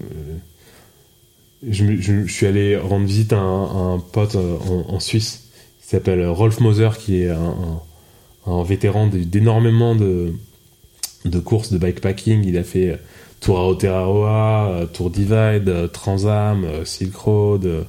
[1.70, 4.58] je, suis allé rendre visite à un, pote euh,
[4.88, 5.50] en, Suisse
[5.82, 12.44] qui s'appelle Rolf Moser qui est un, vétéran d'énormément de courses de bikepacking.
[12.46, 13.00] Il a fait
[13.44, 17.84] Tour à Aotearoa, euh, Tour Divide, euh, Transam, euh, Silk Road, euh,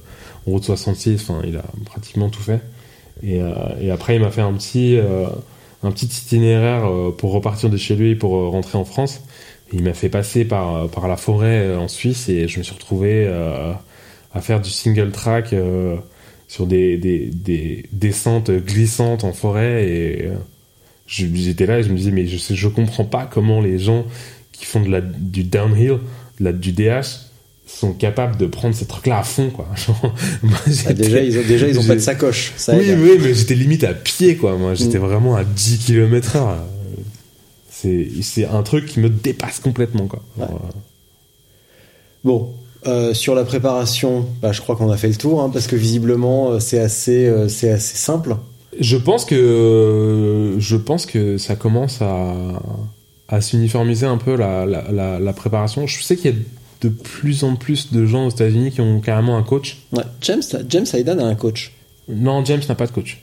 [0.45, 1.21] Route 66.
[1.21, 2.59] Enfin, il a pratiquement tout fait.
[3.23, 5.27] Et, euh, après, il m'a fait un petit, euh,
[5.81, 9.21] un petit itinéraire euh, pour repartir de chez lui pour euh, rentrer en France.
[9.73, 12.63] Il m'a fait passer par, euh, par la forêt euh, en Suisse et je me
[12.63, 13.71] suis retrouvé euh,
[14.33, 15.55] à faire du single track
[16.47, 19.87] sur des, des, des descentes glissantes en forêt.
[19.87, 20.29] Et
[21.07, 24.05] j'étais là et je me disais, mais je, sais, je comprends pas comment les gens
[24.51, 25.99] qui font de la, du downhill,
[26.39, 27.05] de la, du DH,
[27.65, 29.67] sont capables de prendre ces trucs-là à fond, quoi.
[29.75, 30.13] Genre,
[30.43, 32.53] moi, Ah, Déjà, ils ont, déjà, ils ont pas de sacoche.
[32.57, 32.99] Ça oui, aide.
[32.99, 34.55] oui, mais j'étais limite à pied, quoi.
[34.57, 36.57] Moi, j'étais vraiment à 10 km heure.
[38.21, 40.21] C'est, un truc qui me dépasse complètement, quoi.
[40.37, 40.45] Ouais.
[40.45, 40.79] Alors, euh,
[42.25, 42.53] Bon,
[42.87, 45.75] euh, sur la préparation, bah, je crois qu'on a fait le tour, hein, parce que
[45.75, 48.35] visiblement, euh, c'est assez, euh, c'est assez simple.
[48.79, 52.33] Je pense que, je pense que ça commence à,
[53.27, 55.85] à s'uniformiser un peu la, la, la, la préparation.
[55.85, 56.37] Je sais qu'il y a
[56.81, 59.83] de plus en plus de gens aux États-Unis qui ont carrément un coach.
[59.91, 60.03] Ouais.
[60.21, 61.73] James, James Hayden a un coach.
[62.09, 63.21] Non, James n'a pas de coach.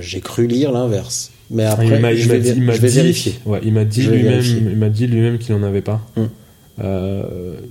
[0.00, 1.30] J'ai cru lire l'inverse.
[1.50, 3.34] Mais après, il m'a, je vais, dit, il m'a je vais dit- vérifier.
[3.44, 6.00] Ouais, il m'a dit Je vais lui-même, il m'a dit lui-même qu'il en avait pas.
[6.16, 6.24] Hmm.
[6.82, 7.22] Euh,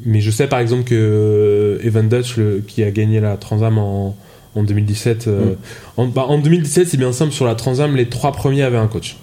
[0.06, 4.16] mais je sais par exemple que Evan Dutch, le- qui a gagné la Transam en,
[4.56, 5.56] en 2017, euh, Hmm.
[6.02, 8.88] en, bah, en 2017 c'est bien simple sur la Transam, les trois premiers avaient un
[8.88, 9.18] coach.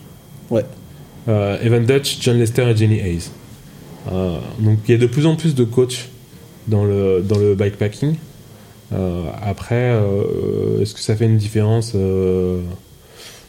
[0.50, 0.64] Ouais.
[1.28, 3.30] Euh, Evan Dutch, John Lester et Jenny Hayes.
[4.10, 6.08] Euh, donc il y a de plus en plus de coachs
[6.68, 8.14] dans le dans le bikepacking.
[8.92, 12.60] Euh, après, euh, est-ce que ça fait une différence euh,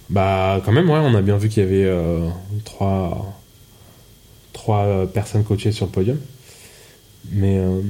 [0.09, 2.29] Bah quand même, ouais, on a bien vu qu'il y avait euh,
[2.63, 3.35] trois
[4.53, 6.17] trois euh, personnes coachées sur le podium.
[7.31, 7.81] Mais euh,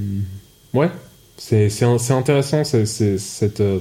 [0.73, 0.89] ouais,
[1.37, 3.79] c'est c'est un- c'est intéressant, c'est c'est- cette euh,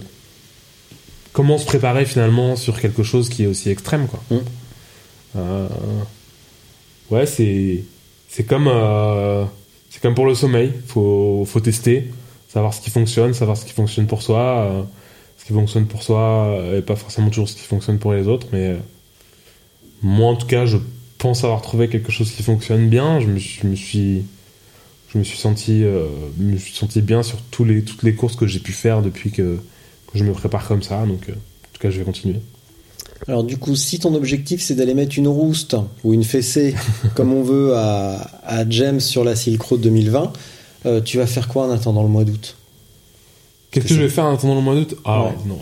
[1.32, 4.20] comment se préparer finalement sur quelque chose qui est aussi extrême, quoi.
[4.30, 4.36] Mm.
[5.36, 5.68] Euh,
[7.10, 7.84] ouais, c'est
[8.28, 8.70] c'est comme
[9.90, 12.10] c'est comme pour le sommeil, faut faut tester,
[12.48, 14.86] savoir ce qui fonctionne, savoir ce qui fonctionne pour soi,
[15.46, 18.48] qui fonctionne pour soi euh, et pas forcément toujours ce qui fonctionne pour les autres,
[18.52, 18.76] mais euh,
[20.02, 20.78] moi en tout cas, je
[21.18, 23.20] pense avoir trouvé quelque chose qui fonctionne bien.
[23.20, 24.24] Je me suis, je me suis,
[25.08, 26.06] je je me suis senti, euh,
[26.38, 29.30] me suis senti bien sur tous les, toutes les courses que j'ai pu faire depuis
[29.30, 29.58] que,
[30.12, 31.06] que je me prépare comme ça.
[31.06, 32.40] Donc, euh, en tout cas, je vais continuer.
[33.28, 35.74] Alors du coup, si ton objectif c'est d'aller mettre une rouste
[36.04, 36.74] ou une fessée
[37.14, 40.32] comme on veut à, à James sur la Silk Road 2020,
[40.84, 42.56] euh, tu vas faire quoi en attendant le mois d'août?
[43.80, 45.32] Qu'est-ce que je vais faire en attendant le mois d'août Alors, Ouais.
[45.46, 45.58] non.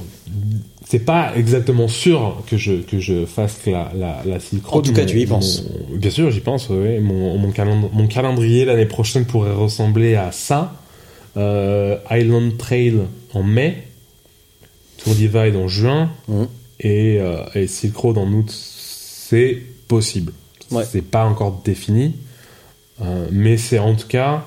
[0.86, 4.84] C'est pas exactement sûr que je, que je fasse la, la, la Silk Road.
[4.84, 5.64] En tout cas, tu y penses.
[5.90, 6.98] mon- bien sûr, j'y pense, oui.
[7.00, 10.74] Mon, mon, calend- mon calendrier l'année prochaine pourrait ressembler à ça.
[11.36, 12.94] Euh, Island Trail
[13.32, 13.84] en mai,
[15.02, 16.46] Tour Divide en juin, Mhm.
[16.80, 20.32] et, euh, et Silk Road en août, c'est possible.
[20.70, 20.84] Ouais.
[20.88, 22.14] C'est pas encore défini,
[23.02, 24.44] euh, mais c'est en tout cas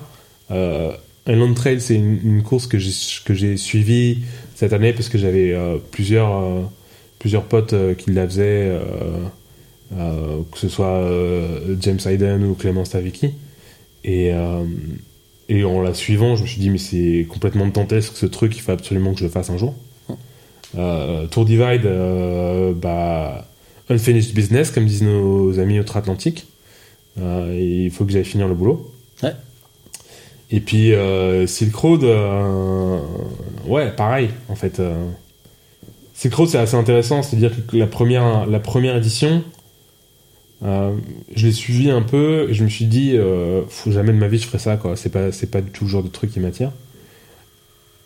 [1.28, 4.18] euh, Island Trail, c'est une, course que j'ai suivie
[4.54, 6.62] cette année parce que j'avais euh, plusieurs euh,
[7.20, 8.76] plusieurs potes euh, qui la faisaient,
[9.90, 11.08] que ce soit
[11.80, 13.34] James Hayden ou Clément Stavicki,
[14.04, 18.60] et en la suivant, je me suis dit mais c'est complètement dantesque ce truc, il
[18.60, 19.74] faut absolument que je le fasse un jour.
[21.30, 21.88] Tour Divide,
[22.76, 23.48] bah,
[23.88, 26.46] unfinished business, comme disent nos amis outre-Atlantique.
[27.16, 28.92] Il faut que j'aille finir le boulot.
[29.22, 29.32] Ouais.
[30.50, 32.98] Et puis euh, Silk Road, euh,
[33.66, 34.80] ouais, pareil, en fait.
[34.80, 34.94] euh.
[36.14, 39.44] Silk Road, c'est assez intéressant, c'est-à-dire que la première, la première édition,
[40.62, 44.26] je l'ai suivi un peu et je me suis dit, euh, faut jamais de ma
[44.26, 44.96] vie je ferai ça, quoi.
[44.96, 46.72] C'est pas, c'est pas du tout le genre de truc qui m'attire.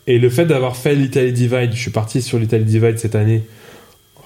[0.06, 3.44] Et le fait d'avoir fait l'Italy Divide, je suis parti sur l'Italy Divide cette année,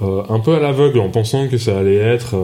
[0.01, 2.35] un peu à l'aveugle, en pensant que ça allait être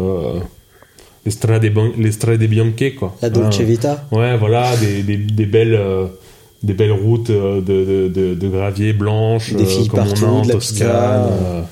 [1.24, 3.16] les strade ban- les strade bianche, quoi.
[3.22, 3.64] La Dolce Hein.
[3.64, 6.06] Vita Ouais, voilà, des, des, des belles, euh,
[6.62, 10.28] des belles routes euh, de, de, de, de gravier blanches, Des filles comme partout, on
[10.28, 10.88] a en Toscane.
[10.88, 11.62] euh,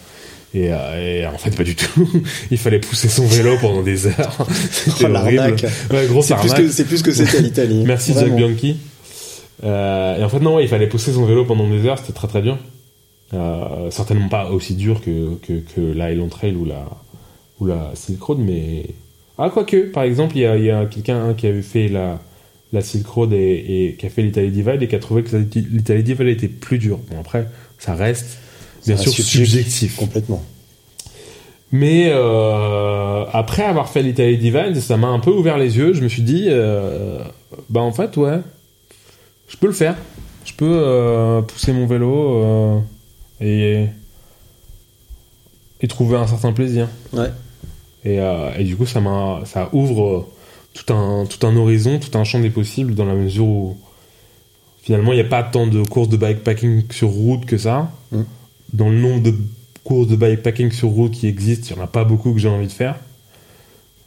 [0.53, 2.09] et, euh, et en fait, pas du tout.
[2.51, 4.37] Il fallait pousser son vélo pendant des heures.
[4.71, 5.37] C'était Oh, horrible.
[5.37, 5.63] l'arnaque.
[5.93, 6.57] Ouais, C'est plus arnaque.
[6.67, 7.83] que c'est plus que c'était l'Italie.
[7.87, 8.15] Merci.
[8.15, 8.77] Jack Bianchi.
[9.63, 12.13] Euh, et en fait, non, ouais, il fallait pousser son vélo pendant des heures, c'était
[12.13, 12.57] très très dur.
[13.33, 16.85] Euh, certainement pas aussi dur que, que, que Trail ou la,
[17.61, 18.87] ou la Silk Road, mais.
[19.43, 22.21] Ah, quoique, par exemple, il y a, il y a quelqu'un qui avait fait la,
[22.75, 23.37] la Silk Road et,
[23.87, 26.79] et qui a fait l'Italy Divide et qui a trouvé que l'Italy Divide était plus
[26.79, 26.99] dur.
[27.11, 27.49] Bon, après,
[27.79, 28.39] ça reste,
[28.87, 29.97] bien sûr, reste subjectif.
[29.97, 30.45] Complètement.
[31.73, 35.95] Mais euh, après avoir fait l'Italy Divide, ça m'a un peu ouvert les yeux.
[35.95, 37.21] Je me suis dit, euh,
[37.71, 38.41] bah en fait, ouais,
[39.49, 39.97] je peux le faire.
[40.45, 42.83] Je peux euh, pousser mon vélo
[43.41, 43.87] et,
[45.81, 46.89] et trouver un certain plaisir.
[47.13, 47.31] Ouais.
[48.05, 50.27] Et, euh, et du coup, ça, m'a, ça ouvre euh,
[50.75, 53.79] tout un, tout un horizon, tout un champ des possibles dans la mesure où
[54.83, 57.91] finalement, il n'y a pas tant de courses de bikepacking sur route que ça.
[58.13, 58.23] Mm.
[58.73, 59.35] Dans le nombre de
[59.85, 62.49] courses de bikepacking sur route qui existent, il n'y en a pas beaucoup que j'ai
[62.49, 62.97] envie de faire.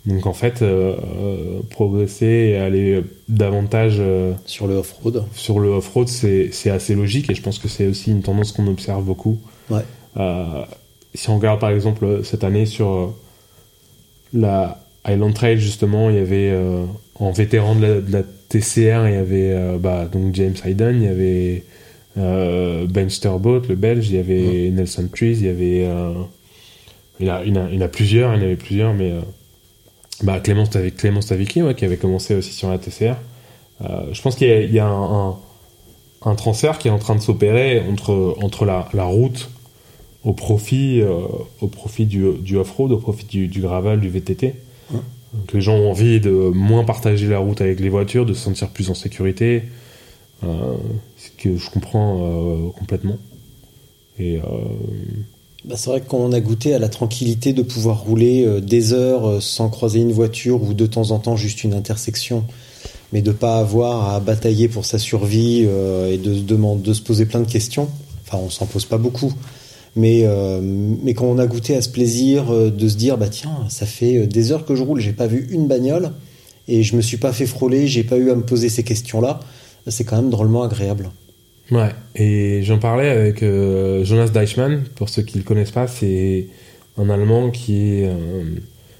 [0.05, 5.23] Donc en fait, euh, euh, progresser et aller davantage euh, Sur le off-road.
[5.33, 8.51] sur le off-road, c'est, c'est assez logique et je pense que c'est aussi une tendance
[8.51, 9.39] qu'on observe beaucoup.
[9.69, 9.83] Ouais.
[11.15, 13.13] Si on regarde par exemple cette année sur
[14.33, 16.85] la Highland Trail, justement, il y avait euh,
[17.15, 20.97] en vétéran de la, de la TCR, il y avait euh, bah, donc James Hayden,
[21.01, 21.63] il y avait
[22.17, 25.85] euh, Ben Sturboat, le belge, il y avait Nelson Trees, il y avait.
[25.85, 26.13] euh,
[27.19, 29.11] il, a, il, a, il plusieurs, il y en avait plusieurs, mais.
[29.11, 29.21] euh,
[30.23, 33.15] bah, Clément, Stavi- Clément Stavicki, ouais, qui avait commencé aussi sur la TCR.
[33.83, 35.37] Euh, je pense qu'il y a, il y a un, un,
[36.25, 39.49] un transfert qui est en train de s'opérer entre, entre la, la route
[40.23, 41.27] au profit, euh,
[41.61, 44.55] au profit du, du off-road, au profit du, du gravel, du VTT.
[44.91, 48.41] Donc les gens ont envie de moins partager la route avec les voitures, de se
[48.41, 49.63] sentir plus en sécurité,
[50.43, 50.75] euh,
[51.17, 53.17] ce que je comprends euh, complètement.
[54.19, 54.39] Et
[55.65, 58.93] Bah, c'est vrai que quand on a goûté à la tranquillité de pouvoir rouler des
[58.93, 62.43] heures sans croiser une voiture ou de temps en temps juste une intersection,
[63.11, 67.01] mais de pas avoir à batailler pour sa survie et de se demander, de se
[67.01, 67.89] poser plein de questions.
[68.27, 69.33] Enfin, on s'en pose pas beaucoup.
[69.95, 73.29] Mais, euh, mais quand on a goûté à ce plaisir euh, de se dire, bah
[73.29, 76.11] tiens, ça fait euh, des heures que je roule, j'ai pas vu une bagnole
[76.67, 79.39] et je me suis pas fait frôler, j'ai pas eu à me poser ces questions-là,
[79.87, 81.11] c'est quand même drôlement agréable.
[81.71, 86.47] Ouais, et j'en parlais avec euh, Jonas Deichmann, pour ceux qui le connaissent pas, c'est
[86.97, 88.15] un Allemand qui est euh,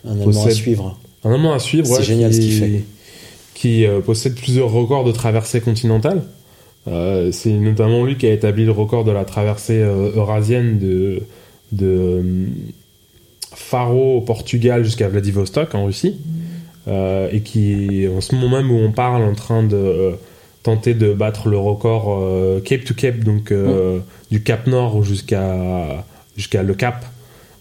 [0.07, 0.99] Un Allemand à suivre.
[1.23, 2.83] un Allemand à suivre, C'est ouais, génial qui, ce qu'il fait.
[3.55, 6.23] qui euh, possède plusieurs records de traversée continentale.
[6.87, 11.21] Euh, c'est notamment lui qui a établi le record de la traversée euh, eurasienne de,
[11.71, 12.45] de euh,
[13.55, 16.17] Faro au Portugal jusqu'à Vladivostok en Russie,
[16.85, 20.15] Euh, et qui en ce moment même où on parle en train de
[20.63, 22.21] tenter de battre le record
[22.65, 23.53] Cape to Cape, donc
[24.29, 26.03] du Cap Nord jusqu'à
[26.35, 27.05] jusqu'à le Cap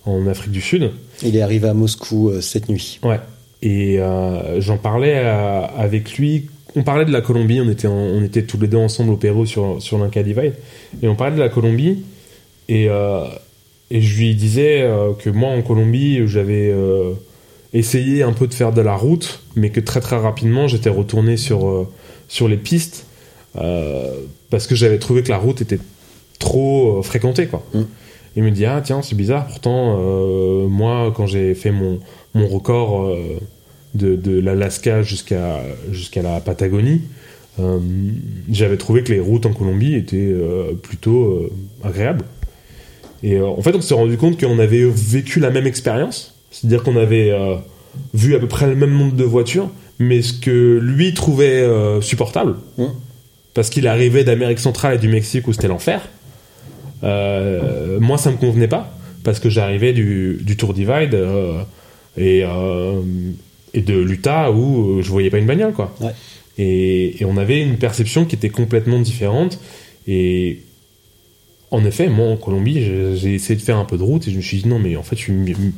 [0.06, 0.90] en Afrique du Sud.
[1.22, 2.98] Il est arrivé à Moscou cette nuit.
[3.04, 3.20] Ouais.
[3.62, 4.00] Et
[4.58, 8.58] j'en parlais avec lui on parlait de la Colombie, on était, en- on était tous
[8.60, 10.54] les deux ensemble au Pérou sur, sur l'Inca Divide,
[11.02, 12.02] et on parlait de la Colombie,
[12.68, 13.24] et, euh,
[13.90, 17.12] et je lui disais euh, que moi en Colombie, j'avais euh,
[17.72, 21.36] essayé un peu de faire de la route, mais que très très rapidement j'étais retourné
[21.36, 21.86] sur,
[22.28, 23.06] sur les pistes,
[23.54, 25.78] parce que j'avais trouvé que la route était
[26.38, 27.62] trop fréquentée, quoi.
[27.74, 27.80] Mm.
[28.34, 29.98] Il me dit, ah tiens, c'est bizarre, pourtant,
[30.66, 32.00] moi, quand j'ai fait mon,
[32.34, 33.14] mon record
[33.94, 35.60] de, de l'Alaska jusqu'à
[35.90, 37.02] jusqu'à la Patagonie,
[37.60, 37.78] euh,
[38.50, 41.50] j'avais trouvé que les routes en Colombie étaient euh, plutôt euh,
[41.84, 42.24] agréables.
[43.22, 46.96] Et en fait, on s'est rendu compte qu'on avait vécu la même expérience, c'est-à-dire qu'on
[46.96, 47.32] avait
[48.14, 49.70] vu à peu près le même nombre de voitures,
[50.00, 51.64] mais ce que lui trouvait
[52.00, 52.86] supportable, Mm.
[53.54, 56.00] parce qu'il arrivait d'Amérique centrale et du Mexique où c'était l'enfer,
[57.04, 58.92] euh, moi ça me convenait pas,
[59.24, 61.62] parce que j'arrivais du, du Tour Divide euh,
[62.16, 63.00] et, euh,
[63.74, 65.94] et de l'Utah où euh, je voyais pas une bagnole, quoi.
[66.00, 66.12] Ouais.
[66.58, 69.58] Et, et on avait une perception qui était complètement différente.
[70.06, 70.58] Et
[71.70, 72.82] en effet, moi en Colombie,
[73.16, 74.96] j'ai essayé de faire un peu de route et je me suis dit non, mais
[74.96, 75.72] en fait, je suis mi- mi-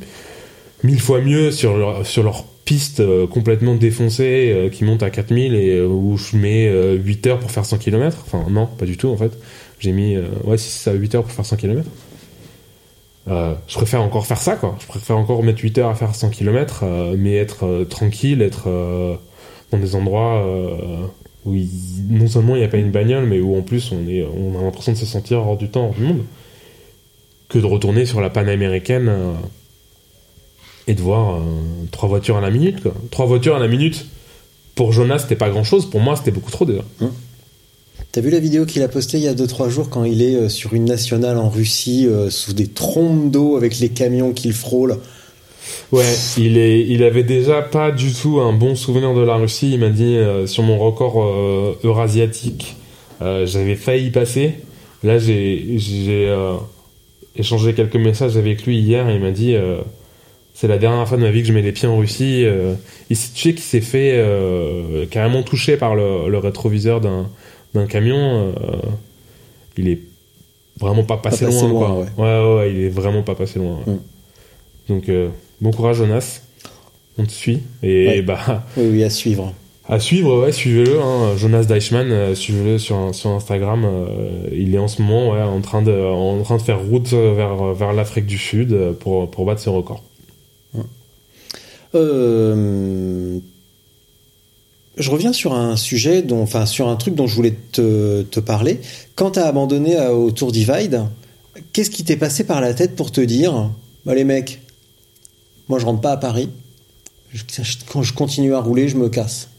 [0.83, 5.09] mille fois mieux sur leur, sur leur piste euh, complètement défoncée euh, qui monte à
[5.09, 8.25] 4000 et euh, où je mets euh, 8 heures pour faire 100 km.
[8.25, 9.31] Enfin, non, pas du tout en fait.
[9.79, 11.87] J'ai mis ouais, 6 à 8 heures pour faire 100 km.
[13.27, 14.75] Euh, je préfère encore faire ça, quoi.
[14.79, 18.41] Je préfère encore mettre 8 heures à faire 100 km, euh, mais être euh, tranquille,
[18.41, 18.69] être
[19.71, 20.45] dans des endroits
[21.45, 21.55] où
[22.09, 24.91] non seulement il n'y a pas une bagnole, mais où en plus on, a l'impression
[24.91, 26.23] de se sentir hors du temps, hors du monde,
[27.49, 29.33] que de retourner sur la panaméricaine euh,
[30.87, 31.41] et de voir
[31.91, 32.81] trois voitures à la minute.
[32.81, 32.93] Quoi.
[33.11, 34.05] Trois voitures à la minute,
[34.75, 36.83] pour Jonas, c'était pas grand chose, pour moi, c'était beaucoup trop déjà.
[38.15, 40.37] T'as vu la vidéo qu'il a postée il y a 2-3 jours quand il est
[40.37, 44.53] euh, sur une nationale en Russie euh, sous des trompes d'eau avec les camions qu'il
[44.53, 44.99] frôle?
[45.91, 46.05] Ouais,
[46.37, 49.73] il, est, il avait déjà pas du tout un bon souvenir de la Russie.
[49.73, 52.77] Il m'a dit euh, sur mon record euh, eurasiatique,
[53.19, 54.53] j'avais failli passer.
[55.03, 55.75] Là, j'ai
[57.35, 59.57] échangé quelques messages avec lui hier et il m'a dit
[60.53, 62.45] c'est la dernière fois de ma vie que je mets les pieds en Russie.
[62.45, 62.75] Euh,
[63.09, 64.23] il s'est- tu sais qu'il s'est fait
[65.11, 67.27] carrément toucher par le rétroviseur d'un
[67.75, 68.53] d'un camion.
[68.57, 68.77] euh,
[69.77, 69.99] il est
[70.79, 71.69] vraiment pas passé, passé loin.
[71.69, 72.23] loin, quoi.
[72.25, 72.55] ouais.
[72.57, 73.79] Ouais, il est vraiment pas passé loin.
[73.85, 73.93] Mm.
[74.89, 75.29] Donc, euh,
[75.61, 76.41] bon courage, Jonas.
[77.17, 77.59] On te suit.
[77.83, 79.53] Et bah, Oui, oui, à suivre.
[79.87, 80.99] à suivre, ouais, suivez-le.
[81.01, 83.85] Hein, Jonas Deichmann, euh, suivez-le sur, sur Instagram.
[83.85, 87.07] euh, il est en ce moment ouais, en, train de, en train de faire route
[87.11, 90.03] vers, vers l'Afrique du Sud pour, pour battre ses records.
[91.93, 93.39] Euh,
[94.97, 98.79] je reviens sur un sujet, enfin sur un truc dont je voulais te, parler.
[99.15, 101.03] Quand tu as abandonné à- au Tour Divide,
[101.73, 103.69] qu'est-ce qui t'est passé par la tête pour te dire,
[104.05, 104.61] bah les mecs,
[105.67, 106.49] moi je rentre pas à Paris.
[107.91, 109.49] Quand je continue à rouler, je me casse.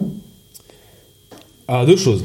[1.68, 2.24] Ah, deux choses.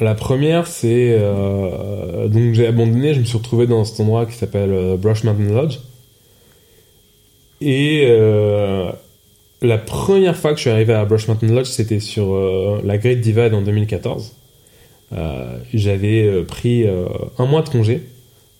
[0.00, 4.36] La première, c'est euh, donc j'ai abandonné, je me suis retrouvé dans cet endroit qui
[4.36, 5.78] s'appelle euh, Brush Mountain Lodge.
[7.60, 8.90] Et euh,
[9.64, 12.98] la première fois que je suis arrivé à Brush Mountain Lodge, c'était sur euh, la
[12.98, 14.34] Great Divide en 2014.
[15.12, 17.06] Euh, J'avais euh, pris euh,
[17.38, 18.02] un mois de congé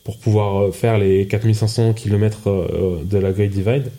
[0.04, 3.90] pour pouvoir faire les 4500 km de la Great Divide.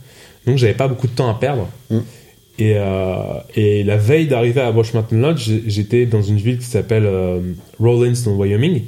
[0.45, 1.67] Donc j'avais pas beaucoup de temps à perdre.
[1.89, 1.99] Mm.
[2.59, 2.75] Et,
[3.55, 7.09] et la veille d'arriver à Brush Mountain Lodge, j'étais dans une ville qui s'appelle
[7.79, 8.83] Rawlins dans le Wyoming.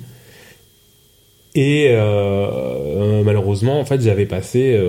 [1.56, 1.91] Et
[3.26, 4.80] malheureusement, en fait, j'avais passé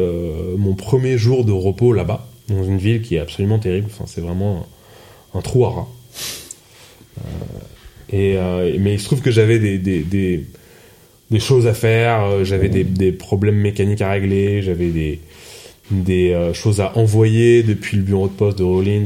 [0.58, 3.88] mon premier jour de repos là-bas, dans une ville qui est absolument terrible.
[3.90, 4.66] Enfin, c'est vraiment
[5.34, 5.88] un, trou à rats.
[7.18, 7.22] Euh,
[8.10, 12.68] et, euh, mais il se trouve que j'avais des, des, choses à faire, euh, j'avais
[12.68, 15.20] des, problèmes mécaniques à régler, j'avais des,
[15.90, 19.04] des choses à envoyer depuis le bureau de poste de Rollins.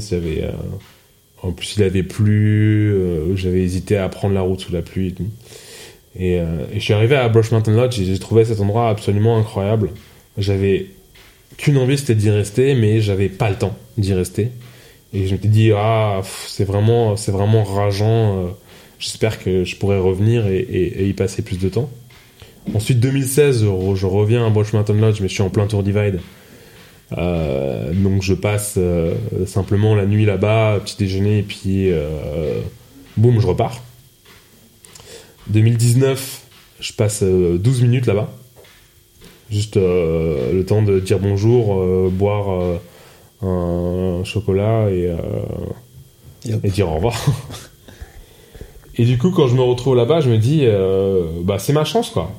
[1.43, 2.95] En plus, il avait plu,
[3.35, 5.23] j'avais hésité à prendre la route sous la pluie et.
[6.15, 9.39] Et, et je suis arrivé à Brush Mountain Lodge et j'ai trouvé cet endroit absolument
[9.39, 9.89] incroyable.
[10.37, 10.89] J'avais
[11.63, 14.51] qu'une envie, c'était d'y rester, mais j'avais pas le temps d'y rester.
[15.15, 18.39] Et je m'étais dit, ah, c'est vraiment, c'est vraiment rageant.
[18.39, 18.49] euh,
[18.99, 21.91] J'espère que je pourrai revenir et, y passer plus de temps.
[22.75, 25.67] Ensuite, 2016, je, re- je reviens à Brush Mountain Lodge, mais je suis en plein
[25.67, 26.21] Tour Divide.
[27.19, 29.15] Euh, donc je passe euh,
[29.47, 31.89] simplement la nuit là-bas, petit déjeuner, et puis
[33.17, 33.83] boum, je repars.
[35.49, 36.43] 2019,
[36.81, 38.33] je passe euh, 12 minutes là-bas.
[39.53, 42.79] Juste euh, le temps de dire bonjour, euh, boire
[43.43, 45.11] euh, un chocolat et,
[46.71, 47.15] dire au revoir.
[48.97, 50.67] et du coup, quand je me retrouve là-bas, je me dis,
[51.45, 52.31] bah c'est ma chance quoi.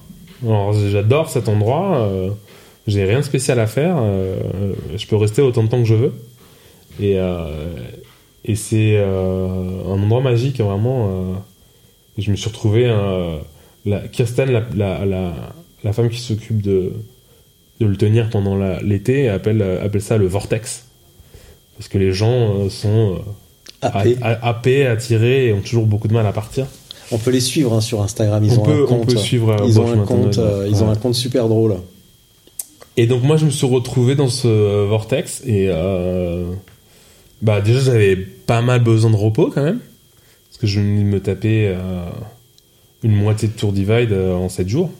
[0.91, 2.09] J'adore cet endroit,
[2.87, 3.97] j'ai rien de spécial à faire,
[4.95, 6.13] je peux rester autant de temps que je veux.
[6.99, 7.17] Et,
[8.45, 9.47] Et c'est euh,
[9.87, 11.07] un endroit magique, vraiment.
[11.07, 11.33] euh,
[12.17, 12.85] je me suis retrouvé.
[12.85, 13.37] euh,
[13.85, 15.33] la, Kirsten, la, la,
[15.83, 16.93] la, femme qui s'occupe de,
[17.79, 20.85] de le tenir pendant l'été, appelle, euh, appelle ça le vortex.
[21.77, 23.19] Parce que les gens euh, sont
[23.83, 26.67] euh, happés, attirés et ont toujours beaucoup de mal à partir.
[27.11, 28.43] On peut les suivre hein, sur Instagram.
[28.43, 29.09] Ils On ont peut- un on compte.
[29.13, 30.37] peut suivre, ils ont un compte.
[30.37, 30.43] ouais.
[30.43, 30.93] euh, ils ont Ouais.
[30.93, 31.75] un compte super drôle.
[32.95, 36.45] Et donc moi je me suis retrouvé dans ce vortex et euh,
[37.41, 39.79] bah déjà j'avais pas mal besoin de repos quand même
[40.49, 42.05] parce que je venais de me taper euh,
[43.01, 44.91] une moitié de Tour Divide en 7 jours.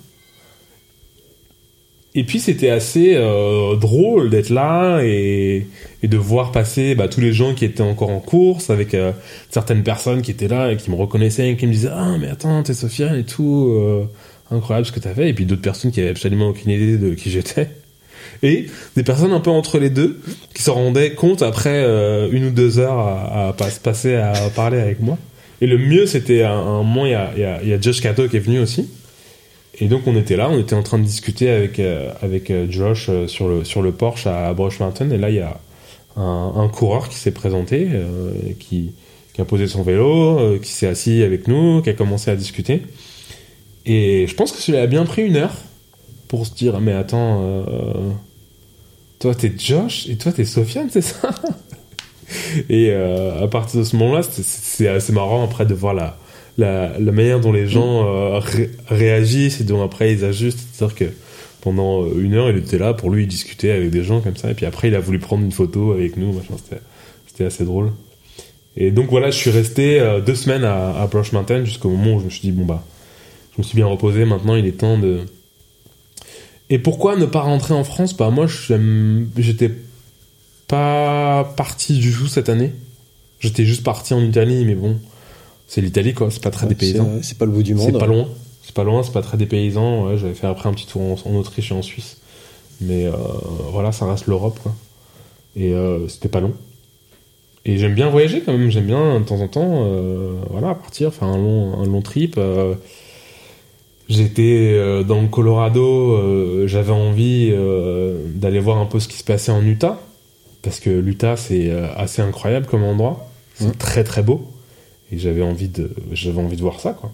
[2.16, 5.66] Et puis c'était assez euh, drôle d'être là et,
[6.04, 9.12] et de voir passer bah, tous les gens qui étaient encore en course avec euh,
[9.50, 12.28] certaines personnes qui étaient là et qui me reconnaissaient et qui me disaient ah mais
[12.28, 14.04] attends t'es Sofiane et tout euh,
[14.52, 15.30] incroyable ce que t'as fait.
[15.30, 17.70] Et puis d'autres personnes qui avaient absolument aucune idée de qui j'étais.
[18.44, 20.20] Et des personnes un peu entre les deux
[20.54, 24.34] qui se rendaient compte après euh, une ou deux heures à, à se passer à
[24.56, 25.18] parler avec moi.
[25.62, 28.02] Et le mieux c'était à un moment il y a, y a- y a Josh
[28.02, 28.88] Cato qui est venu aussi
[29.80, 32.68] et donc on était là, on était en train de discuter avec euh, avec euh,
[32.70, 35.60] Josh euh, sur le sur le Porsche à Brush Mountain et là il y a
[36.16, 37.90] un, coureur qui s'est présenté,
[38.60, 38.94] qui
[39.40, 42.84] a posé son vélo, qui s'est assis avec nous, qui a commencé à discuter.
[43.88, 45.56] Et je pense que cela a bien pris une heure
[46.28, 47.66] pour se dire mais attends,
[49.18, 51.32] toi t'es Josh et toi t'es Sofiane, c'est ça?
[52.70, 56.16] Et à partir de ce moment-là, c'est assez marrant après de voir la
[56.58, 60.60] la, la manière dont les gens euh, ré- réagissent et dont après ils ajustent.
[60.72, 61.06] C'est-à-dire que
[61.62, 64.36] pendant euh, une heure, il était là pour lui, il discutait avec des gens comme
[64.36, 64.52] ça.
[64.52, 66.40] Et puis après, il a voulu prendre une photo avec nous.
[67.28, 67.92] C'était, assez drôle.
[68.78, 72.16] Et donc voilà, je suis resté euh, deux semaines à, à Brush Mountain jusqu'au moment
[72.16, 72.84] où je me suis dit, bon bah,
[73.56, 74.26] je me suis bien reposé.
[74.26, 75.20] Maintenant, il est temps de.
[76.70, 78.16] Et pourquoi ne pas rentrer en France?
[78.16, 78.48] Bah moi,
[79.38, 79.72] j'étais
[80.68, 82.72] pas parti du tout cette année.
[83.40, 84.98] J'étais juste parti en Italie, mais bon,
[85.68, 87.10] c'est l'Italie quoi, c'est pas très Ouais, dépaysant.
[87.22, 87.92] c'est- pas le bout du monde.
[87.94, 88.28] C'est pas loin.
[88.64, 90.08] C'est pas loin, c'est pas très dépaysant.
[90.08, 92.18] Ouais, j'avais fait après un petit tour en, en Autriche et en Suisse.
[92.82, 93.12] Mais euh,
[93.72, 94.74] voilà, ça reste l'Europe, quoi.
[95.56, 96.54] Et euh, c'était pas long.
[97.66, 98.70] Et j'aime bien voyager quand même.
[98.70, 102.40] J'aime bien de temps en temps, euh, voilà, partir, faire un long, un long trip.
[104.10, 106.68] J'étais dans le Colorado.
[106.68, 107.54] J'avais envie
[108.36, 110.00] d'aller voir un peu ce qui se passait en Utah,
[110.62, 113.30] parce que l'Utah c'est assez incroyable comme endroit.
[113.56, 114.50] C'est très très beau.
[115.14, 117.12] Et j'avais envie de, j'avais envie de voir ça, quoi.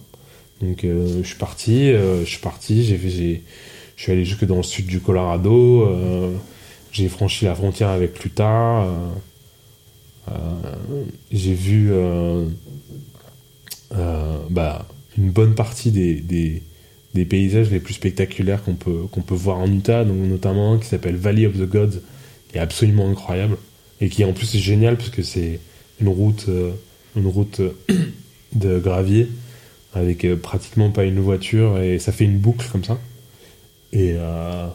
[0.61, 3.43] Donc euh, je suis parti, euh, je suis parti, j'ai j'ai,
[3.95, 6.33] je suis allé jusque dans le sud du Colorado, euh,
[6.91, 8.87] j'ai franchi la frontière avec l'Utah,
[11.31, 11.91] j'ai vu
[14.49, 14.85] bah,
[15.17, 16.61] une bonne partie des, des,
[17.13, 20.87] des paysages les plus spectaculaires qu'on peut, qu'on peut voir en Utah, donc notamment qui
[20.87, 22.01] s'appelle Valley of the Gods,
[22.49, 23.57] qui est absolument incroyable
[24.01, 25.59] et qui en plus est génial parce que c'est
[25.99, 26.47] une route,
[27.15, 27.73] une route euh,
[28.53, 29.29] de gravier
[29.93, 32.99] avec euh, pratiquement pas une voiture et ça fait une boucle comme ça.
[33.91, 34.67] Et euh,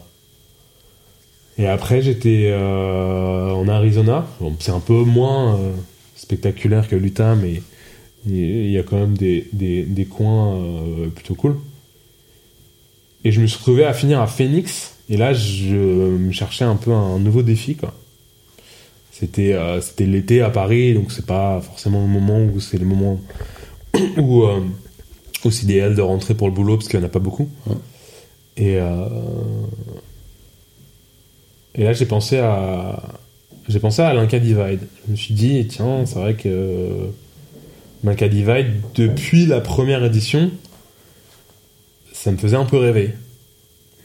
[1.57, 4.27] et après j'étais en Arizona.
[4.59, 5.57] C'est un peu moins
[6.17, 7.61] spectaculaire que l'Utah, mais
[8.27, 10.59] il y a quand même des, coins
[11.15, 11.55] plutôt cool.
[13.23, 14.97] Et je me suis retrouvé à finir à Phoenix.
[15.07, 17.93] Et là, je me cherchais un peu un nouveau défi, quoi.
[19.17, 22.85] C'était euh, c'était l'été à Paris, donc c'est pas forcément le moment où c'est le
[22.85, 23.17] moment
[24.17, 24.59] où euh,
[25.43, 27.47] c'est idéal de rentrer pour le boulot parce qu'il n'y en a pas beaucoup.
[27.67, 27.75] Ouais.
[28.57, 29.07] Et euh,
[31.75, 33.01] et là j'ai pensé à
[33.69, 34.81] j'ai pensé à l'Inca Divide.
[35.05, 37.07] Je me suis dit tiens c'est vrai que
[38.03, 40.51] l'Inca Divide depuis la première édition
[42.11, 43.13] ça me faisait un peu rêver.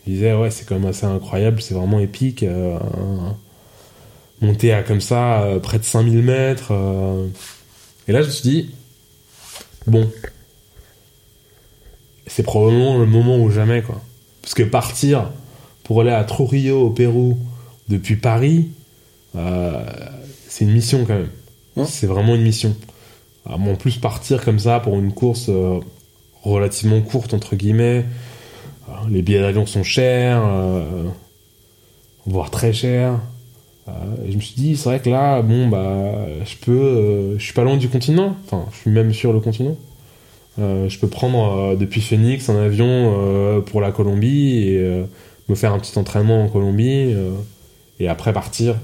[0.07, 2.45] Je disais ouais c'est quand même assez incroyable, c'est vraiment épique.
[2.45, 3.37] euh, un-
[4.41, 6.69] monter à comme ça euh, près de 5000 mètres.
[6.73, 7.27] euh.
[8.09, 8.71] Et là je me suis dit
[9.87, 10.11] bon
[12.27, 14.01] c'est probablement le moment ou jamais quoi.
[14.43, 15.31] Parce que partir
[15.83, 17.39] pour aller à Trujillo au Pérou
[17.89, 18.71] depuis Paris,
[19.37, 19.85] euh,
[20.49, 21.31] c'est une mission quand même.
[21.77, 21.85] Ouais.
[21.87, 22.77] C'est vraiment une mission.
[23.47, 25.51] Ah, bon, en plus partir comme ça pour une course
[26.43, 28.07] relativement courte entre guillemets,
[29.09, 30.43] les billets d'avion sont chers,
[32.27, 33.19] voire très chers.
[33.91, 37.39] Euh, et je me suis dit c'est vrai que là bon bah je peux, euh,
[37.39, 38.37] je suis pas loin du continent.
[38.45, 39.77] Enfin je suis même sur le continent.
[40.59, 45.05] Euh, je peux prendre depuis Phoenix un avion pour la Colombie et
[45.49, 47.15] me faire un petit entraînement en Colombie
[47.99, 48.77] et après partir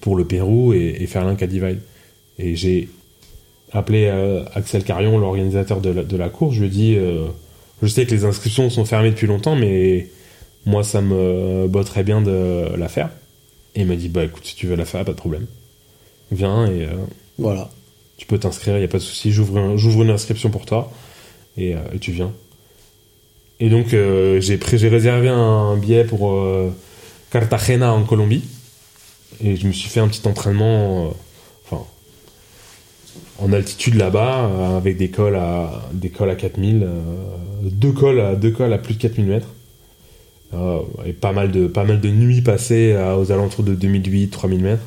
[0.00, 1.80] pour le Pérou et, et faire l'Inca Divide.
[2.38, 2.88] Et j'ai
[3.72, 4.08] appelé
[4.54, 6.54] Axel Carion, l'organisateur de la, course.
[6.54, 6.98] Je lui ai dit
[7.82, 10.08] Je sais que les inscriptions sont fermées depuis longtemps, mais
[10.64, 13.10] moi ça me botterait bien de la faire.
[13.76, 15.46] Et il m'a dit Bah écoute, si tu veux la faire, pas de problème.
[16.32, 16.94] Viens et, euh,
[17.38, 17.70] Voilà.
[18.16, 19.30] Tu peux t'inscrire, il n'y a pas de souci.
[19.30, 20.90] J'ouvre un- j'ouvre une inscription pour toi
[21.56, 22.32] et, euh, et tu viens.
[23.60, 24.56] Et donc, euh, j'ai
[24.88, 26.38] réservé un billet pour
[27.30, 28.42] Cartagena en Colombie.
[29.42, 31.12] Et je me suis fait un petit entraînement,
[31.64, 31.84] enfin,
[33.38, 37.00] en altitude là-bas, avec des cols à, des cols à 4000, euh,
[37.62, 39.48] deux, cols à, deux cols à plus de 4000 mètres.
[40.54, 44.60] Euh, et pas mal, de, pas mal de nuits passées à- aux alentours de 2008-3000
[44.62, 44.82] mètres.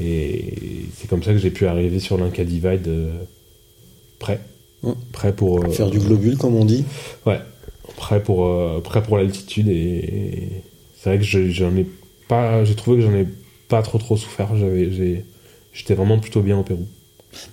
[0.00, 3.10] Et c'est comme ça que j'ai pu arriver sur l'Inca Divide euh,
[4.18, 4.40] prêt.
[4.82, 4.90] Mm.
[5.12, 5.64] Prêt pour.
[5.64, 6.84] euh, Faire du globule, comme on dit.
[7.26, 7.38] Ouais,
[7.96, 9.68] prêt pour, euh, prêt pour l'altitude.
[9.68, 10.48] Et
[10.96, 11.86] c'est vrai que je- j'en ai
[12.28, 12.64] pas.
[12.64, 13.26] J'ai trouvé que j'en ai
[13.68, 14.50] pas trop trop souffert.
[15.72, 16.86] J'étais vraiment plutôt bien au Pérou.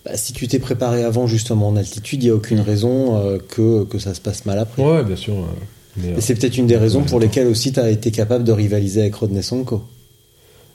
[0.06, 3.40] Bah, si tu t'es préparé avant, justement, en altitude, il n'y a aucune raison euh,
[3.40, 4.84] que, que ça se passe mal après.
[4.84, 5.34] Ouais, bien sûr.
[5.36, 5.45] euh,
[5.98, 8.44] mais, euh, Et c'est peut-être une des raisons pour lesquelles aussi tu as été capable
[8.44, 9.84] de rivaliser avec Rodney Sonko.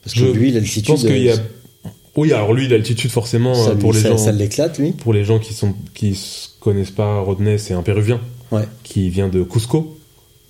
[0.03, 1.35] Parce que je, lui, je l'altitude, pense qu'il y a.
[1.35, 4.19] euh, Oui, alors lui, l'altitude, forcément, ça, euh, lui- pour les ça- gens.
[4.19, 4.93] ça l'éclate, lui.
[4.93, 6.19] Pour les gens qui sont qui
[6.61, 8.21] connaissent pas Rodney, c'est un Péruvien
[8.53, 8.63] Ouais.
[8.85, 9.97] qui vient de Cusco.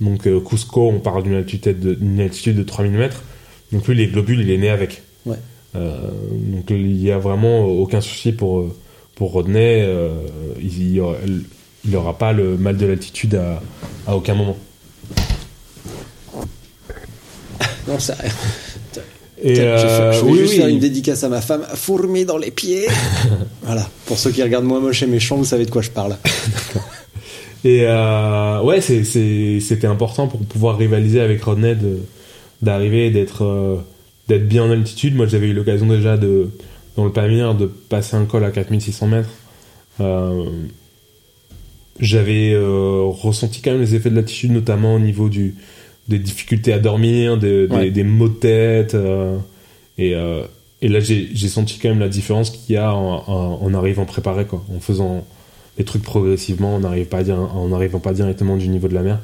[0.01, 3.23] Donc euh, Cusco, on parle d'une altitude de, altitude de 3000 mètres.
[3.73, 5.03] Donc lui, les globules, il est né avec.
[5.25, 5.37] Ouais.
[5.75, 8.67] Euh, donc il y a vraiment aucun souci pour
[9.15, 9.83] pour Rodney.
[9.83, 10.11] euh,
[10.61, 11.17] il, il aura-
[11.87, 13.63] il aura pas le mal de l'altitude à,
[14.07, 14.57] à aucun moment.
[17.89, 18.17] Non, ça.
[19.43, 20.59] Et je, euh, je vais oui, juste oui.
[20.59, 21.65] faire une dédicace à ma femme.
[21.75, 22.89] Fourmi dans les pieds.
[23.63, 23.89] voilà.
[24.07, 26.17] Pour ceux qui regardent moi moche et méchant, vous savez de quoi je parle.
[27.65, 31.77] Et euh, ouais, c'était important pour pouvoir rivaliser avec Rodney
[32.63, 33.77] d'arriver, d'être euh,
[34.29, 35.15] d'être bien en altitude.
[35.15, 36.51] Moi, j'avais eu l'occasion déjà de
[36.97, 39.29] dans le Pamir de passer un col à 4600 mètres.
[42.01, 45.55] J'avais euh, ressenti quand même les effets de l'altitude, notamment au niveau du
[46.09, 47.90] des difficultés à dormir, des, des- Ouais.
[47.90, 48.94] des maux de tête.
[48.94, 49.36] euh,
[49.98, 50.43] et, euh,
[50.82, 54.05] et là, j'ai senti quand même la différence qu'il y a en, en- en arrivant
[54.05, 55.27] préparé, quoi, en faisant
[55.78, 59.02] les trucs progressivement, on n'arrive pas dire, en n'arrivant pas directement du niveau de la
[59.02, 59.20] mer.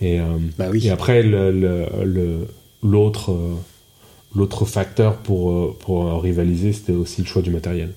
[0.00, 0.18] Et,
[0.58, 0.86] Bah oui.
[0.86, 2.46] et après, le- le- le-
[4.34, 7.90] l'autre facteur pour, pour rivaliser, c'était aussi le choix du matériel.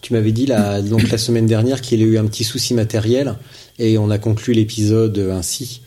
[0.00, 3.34] Tu m'avais dit la, donc la semaine dernière qu'il a eu un petit souci matériel
[3.78, 5.82] et on a conclu l'épisode ainsi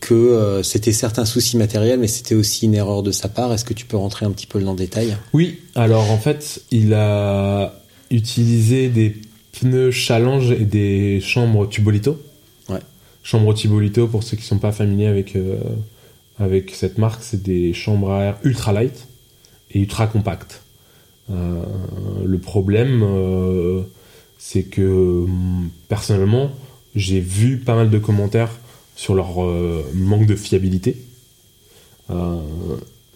[0.00, 3.52] que euh, c'était certes un souci matériel mais c'était aussi une erreur de sa part.
[3.52, 5.16] Est-ce que tu peux rentrer un petit peu dans le détail?
[5.32, 9.16] Oui, alors en fait, il a utilisé des
[9.52, 12.20] pneus Challenge et des chambres Tubolito.
[12.68, 12.80] Ouais.
[13.22, 15.56] Chambres Tubolito, pour ceux qui sont pas familiers avec, euh,
[16.38, 19.06] avec cette marque, c'est des chambres à air ultra light
[19.70, 20.61] et ultra compactes.
[21.30, 21.62] Euh,
[22.24, 23.82] le problème, euh,
[24.38, 26.50] c'est que hum, personnellement,
[26.94, 28.50] j'ai vu pas mal de commentaires
[28.96, 30.96] sur leur euh, manque de fiabilité.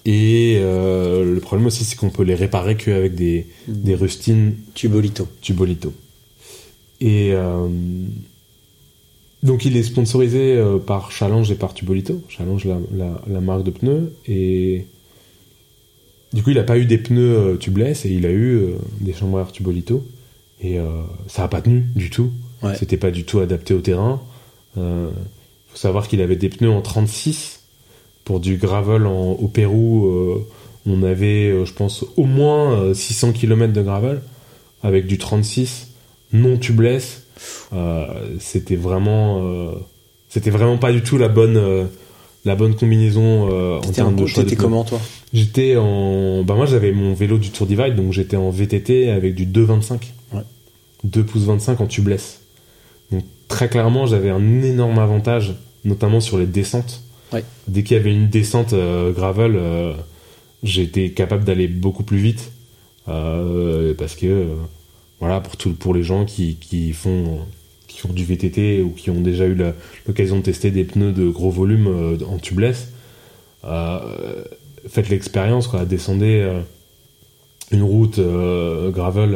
[0.07, 5.28] Et euh, le problème aussi, c'est qu'on peut les réparer qu'avec des, des rustines Tubolito.
[5.43, 5.93] Tubolito.
[7.01, 7.69] Et euh,
[9.43, 12.23] donc il est sponsorisé par Challenge et par Tubolito.
[12.28, 14.12] Challenge, la, la, la marque de pneus.
[14.27, 14.87] Et
[16.36, 18.68] du coup, il n'a pas eu des pneus euh, tubeless et il a eu euh,
[19.00, 20.06] des chambres à air Tubolito.
[20.62, 20.84] Et euh,
[21.26, 22.30] ça n'a pas tenu du tout.
[22.62, 22.74] Ouais.
[22.78, 24.20] C'était pas du tout adapté au terrain.
[24.76, 24.82] Il
[25.68, 27.60] faut savoir qu'il avait des pneus en 36
[28.24, 30.10] pour du gravel en- au Pérou.
[30.86, 34.20] on avait, je pense, au moins euh, 600 km de gravel
[34.82, 35.88] avec du 36
[36.32, 37.24] non tubeless.
[37.72, 38.06] Euh,
[38.38, 39.72] c'était vraiment, euh,
[40.28, 41.84] c'était vraiment pas du tout la bonne, euh,
[42.47, 45.01] la bonne combinaison euh, en termes de choix t'étais comment toi?
[45.35, 49.35] J'étais en, bah moi j'avais mon vélo du Tour Divide, donc j'étais en VTT avec
[49.35, 49.98] du 2,25.
[50.32, 50.43] Ouais.
[51.02, 52.40] 2 pouces 25 en tubeless.
[53.10, 55.55] Donc très clairement j'avais un énorme avantage,
[55.85, 57.02] notamment sur les descentes.
[57.32, 57.44] Ouais.
[57.66, 59.94] Dès qu'il y avait une descente euh, gravel, euh,
[60.62, 62.52] j'étais capable d'aller beaucoup plus vite.
[63.06, 64.47] Parce que,
[65.20, 67.39] voilà, pour, tout, pour les gens qui, qui, font,
[67.97, 69.56] qui font du VTT ou qui ont déjà eu
[70.06, 72.89] l'occasion de tester des pneus de gros volume euh, en tubeless,
[73.64, 74.44] euh,
[74.86, 75.86] faites l'expérience, quoi.
[75.86, 76.60] Descendez euh,
[77.70, 78.20] une route
[78.93, 79.35] gravel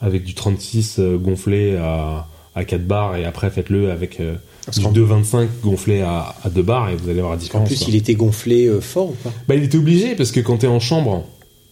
[0.00, 4.34] avec du 36 euh, gonflé à, à 4 bars et après faites-le avec euh,
[4.76, 7.68] du qu'en- 2,25 gonflé à, à 2 bars et vous allez voir la En différence.
[7.68, 7.86] plus, quoi.
[7.88, 9.32] il était gonflé euh, fort ou pas?
[9.48, 11.24] Bah, il était obligé parce que quand t'es en chambre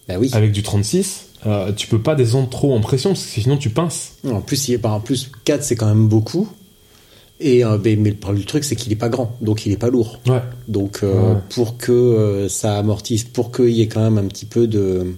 [0.09, 0.31] Bah oui.
[0.33, 3.71] avec du 36, euh, tu peux pas descendre trop en pression parce que sinon tu
[3.71, 4.15] pinces.
[4.29, 6.49] En plus, il est, bah, en plus 4 c'est quand même beaucoup.
[7.41, 9.73] Et euh, mais, mais le problème du truc c'est qu'il est pas grand, donc il
[9.73, 10.21] est pas lourd.
[10.27, 10.41] Ouais.
[10.69, 11.39] Donc euh, Ouais.
[11.51, 15.15] pour que euh, ça amortisse, pour qu'il y ait quand même un petit peu de,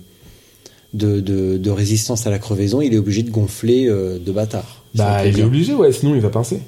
[0.94, 4.82] de, de, de résistance à la crevaison, il est obligé de gonfler euh, de bâtard.
[4.94, 6.61] Bah, il est obligé, ouais, sinon il va pincer.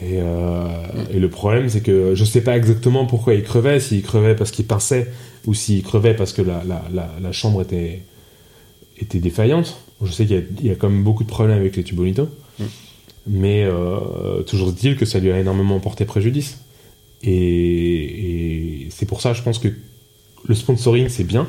[0.00, 0.66] Et, euh,
[1.10, 4.50] et le problème, c'est que je sais pas exactement pourquoi il crevait, s'il crevait parce
[4.50, 5.06] qu'il pinçait
[5.46, 8.02] ou s'il crevait parce que la, la, la, la chambre était,
[8.98, 9.76] était défaillante.
[10.02, 11.84] Je sais qu'il y a- il y, a quand même beaucoup de problèmes avec les
[11.84, 12.28] tubolitos.
[12.58, 12.64] Mm.
[13.28, 16.58] Mais euh, toujours est-il que ça lui a énormément porté préjudice.
[17.22, 19.68] Et, et c'est pour ça, je pense que
[20.46, 21.46] le sponsoring, c'est bien.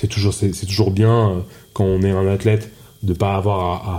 [0.00, 1.40] C'est toujours, c'est toujours bien euh,
[1.72, 2.70] quand on est un athlète
[3.02, 3.90] de pas avoir à,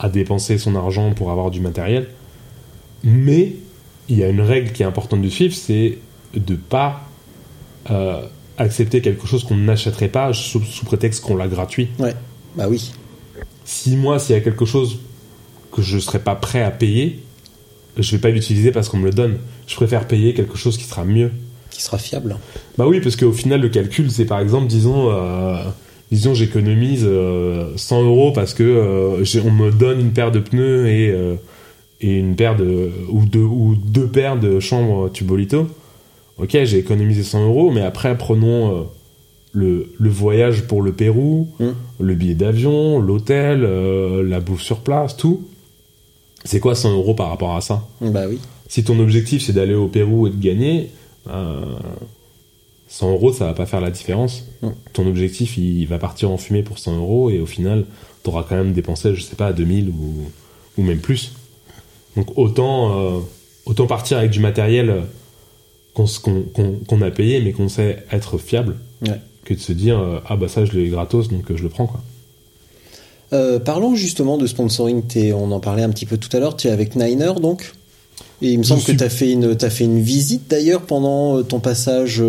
[0.00, 2.08] à- à dépenser son argent pour avoir du matériel.
[3.04, 3.52] Mais
[4.08, 5.98] il y a une règle qui est importante de suivre, c'est
[6.34, 7.02] de pas
[7.90, 8.26] euh,
[8.60, 11.88] accepter quelque chose qu'on n'achèterait pas sous, sous prétexte qu'on l'a gratuit.
[11.98, 12.14] Ouais.
[12.56, 12.92] Bah oui.
[13.64, 14.98] Si moi, s'il y a quelque chose
[15.72, 17.20] que je serais pas prêt à payer,
[17.96, 19.38] je vais pas l'utiliser parce qu'on me le donne.
[19.66, 21.30] Je préfère payer quelque chose qui sera mieux.
[21.70, 22.36] Qui sera fiable.
[22.76, 25.62] Bah oui, parce qu'au final, le calcul, c'est par exemple, disons, euh,
[26.10, 30.88] disons, j'économise euh, 100 euros parce que euh, on me donne une paire de pneus
[30.88, 31.36] et, euh,
[32.00, 35.68] et une paire de ou deux ou deux paires de chambres Tubolito.
[36.40, 38.82] Ok, j'ai économisé 100 euros, mais après, prenons euh,
[39.52, 41.68] le, le voyage pour le Pérou, Mm.
[42.00, 45.42] le billet d'avion, l'hôtel, euh, la bouffe sur place, tout.
[46.44, 47.86] C'est quoi 100 euros par rapport à ça?
[48.00, 48.38] Bah oui.
[48.68, 50.88] si ton objectif c'est d'aller au Pérou et de gagner,
[51.28, 51.60] euh,
[52.88, 54.46] 100 euros ça va pas faire la différence.
[54.62, 54.68] Mm.
[54.94, 57.84] Ton objectif il va partir en fumée pour 100 euros et au final
[58.22, 60.30] t'auras quand même dépensé je sais pas 2000 ou,
[60.78, 61.32] ou même plus.
[62.16, 63.18] Donc autant, euh,
[63.66, 65.02] autant partir avec du matériel
[65.94, 68.76] qu'on a payé mais qu'on sait être fiable
[69.06, 69.20] Ouais.
[69.44, 71.68] que de se dire euh, ah bah ça je l'ai gratos donc euh, je le
[71.70, 72.00] prends quoi.
[73.32, 75.02] Euh, parlons justement de sponsoring.
[75.34, 76.56] On en parlait un petit peu tout à l'heure.
[76.56, 77.72] Tu es avec Niner donc?
[78.42, 80.48] Et il me Je semble suis- que tu as fait une t'as fait une visite
[80.50, 82.20] d'ailleurs pendant ton passage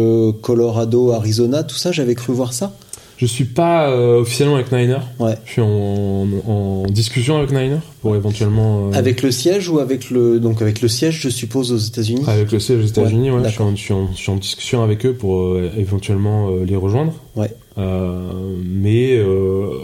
[0.42, 1.92] Colorado, Arizona, tout ça.
[1.92, 2.76] J'avais cru voir ça.
[3.22, 4.98] Je suis pas euh, officiellement avec Niner.
[5.20, 5.36] Ouais.
[5.46, 10.10] Je suis en, en discussion avec Niner pour éventuellement euh, Avec le siège ou avec
[10.10, 12.24] le donc avec le siège, je suppose aux États-Unis?
[12.26, 14.32] Avec le siège aux États-Unis, Ouais, ouais, je, suis en, je suis en- je suis
[14.32, 17.14] en discussion avec eux pour euh, éventuellement les rejoindre.
[17.36, 17.52] Ouais.
[17.78, 19.20] Mais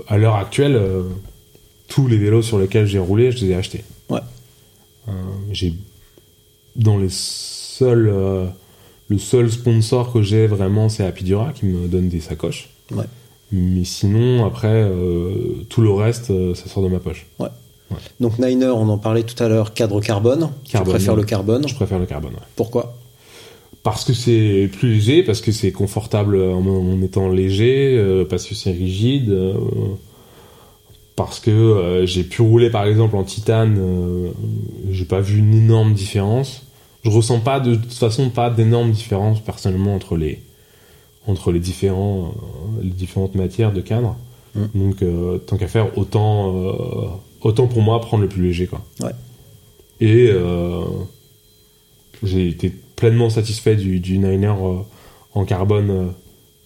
[0.07, 0.81] à l'heure actuelle,
[1.87, 3.83] tous les vélos sur lesquels j'ai roulé, je les ai achetés.
[4.09, 4.19] Ouais.
[5.51, 5.73] J'ai
[6.75, 8.11] dans les seuls,
[9.09, 12.69] le seul sponsor que j'ai vraiment, c'est Apidura qui me donne des sacoches.
[12.91, 13.05] Ouais.
[13.51, 17.25] Mais sinon, après, euh, tout le reste, euh, ça sort de ma poche.
[18.19, 20.49] Donc Niner, on en parlait tout à l'heure, cadre carbone.
[20.69, 21.19] Carbone, Tu préfères ouais.
[21.21, 21.67] le carbone?
[21.67, 22.33] Je préfère le carbone.
[22.33, 22.47] ouais.
[22.57, 22.97] Pourquoi?
[23.83, 28.45] Parce que c'est plus léger, parce que c'est confortable en, en étant léger, euh, parce
[28.45, 29.33] que c'est rigide,
[31.17, 34.29] parce que euh, j'ai pu rouler par exemple en titane, euh,
[34.91, 36.61] j'ai pas vu une énorme différence.
[37.03, 40.39] Je ressens pas de, toute façon pas d'énormes différences personnellement entre les
[41.27, 44.15] entre les différents euh, les différentes matières de cadre.
[44.55, 44.65] Mm.
[44.75, 47.07] Donc euh, tant qu'à faire autant euh,
[47.41, 48.83] autant pour moi prendre le plus léger quoi.
[49.01, 49.11] Ouais.
[49.99, 50.83] Et euh,
[52.23, 54.53] j'ai été pleinement satisfait du, du Niner
[55.33, 56.13] en carbone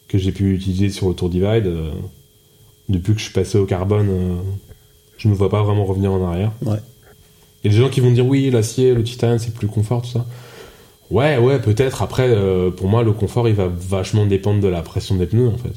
[0.08, 1.70] que j'ai pu utiliser sur le Tour Divide.
[2.90, 4.10] depuis que je suis passé au carbone,
[5.18, 6.52] je ne me vois pas vraiment revenir en arrière.
[6.66, 6.80] Ouais.
[7.64, 10.02] Il y a des gens qui vont dire oui, l'acier, le titane, c'est plus confort,
[10.02, 10.26] tout ça.
[11.12, 12.02] Ouais, ouais, peut-être.
[12.02, 15.50] Après, euh, pour moi, le confort, il va vachement dépendre de la pression des pneus,
[15.50, 15.74] en fait.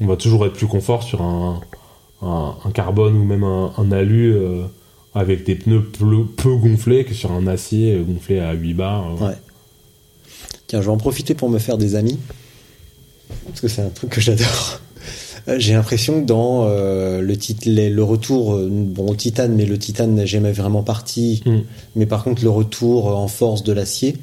[0.00, 1.60] On va toujours être plus confort sur un,
[2.72, 4.62] carbone ou même un, alu euh,
[5.14, 9.16] avec des pneus peu, gonflés que sur un acier gonflé à 8 bars.
[9.20, 9.26] euh.
[9.28, 9.34] Ouais.
[10.68, 12.18] Tiens, je vais en profiter pour me faire des amis.
[13.46, 14.80] Parce que c'est un truc que j'adore.
[15.48, 20.14] Euh, J'ai l'impression que dans euh, le, retour, euh, bon, au titane, mais le titane
[20.14, 21.42] n'a jamais vraiment parti.
[21.46, 21.58] Mm.
[21.96, 24.16] Mais par contre, le retour en force de l'acier,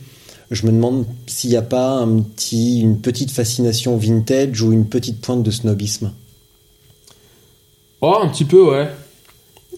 [0.52, 4.86] je me demande s'il n'y a pas un petit, une petite fascination vintage ou une
[4.86, 6.12] petite pointe de snobisme.
[8.02, 8.90] Oh, un petit peu, ouais.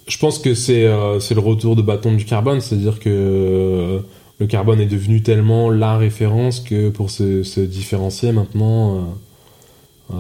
[0.08, 4.00] Je pense que c'est euh, c'est le retour de bâton du carbone, c'est-à-dire que euh,
[4.40, 9.16] le carbone est devenu tellement la référence que pour se, se différencier maintenant,
[10.12, 10.16] euh,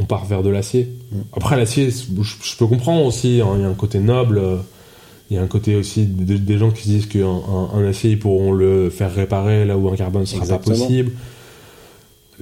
[0.00, 0.88] on part vers de l'acier.
[1.36, 4.56] Après, l'acier, je, peux comprendre aussi, hein, il y a un côté noble, euh,
[5.30, 7.86] il y a un côté aussi de- des gens qui se disent qu'un un, un
[7.88, 11.12] acier, ils pourront le faire réparer là où un carbone sera pas possible.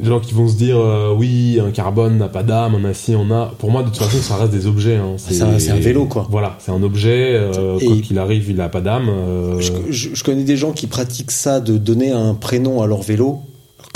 [0.01, 3.17] Les gens qui vont se dire euh, oui un carbone n'a pas d'âme un acier
[3.17, 5.15] en a pour moi de toute façon ça reste des objets hein.
[5.17, 6.25] C'est un- c'est un vélo, quoi.
[6.31, 10.11] voilà c'est un objet euh, quoi qu'il arrive il a pas d'âme euh, Je, je-
[10.15, 13.41] je connais des gens qui pratiquent ça de donner un prénom à leur vélo,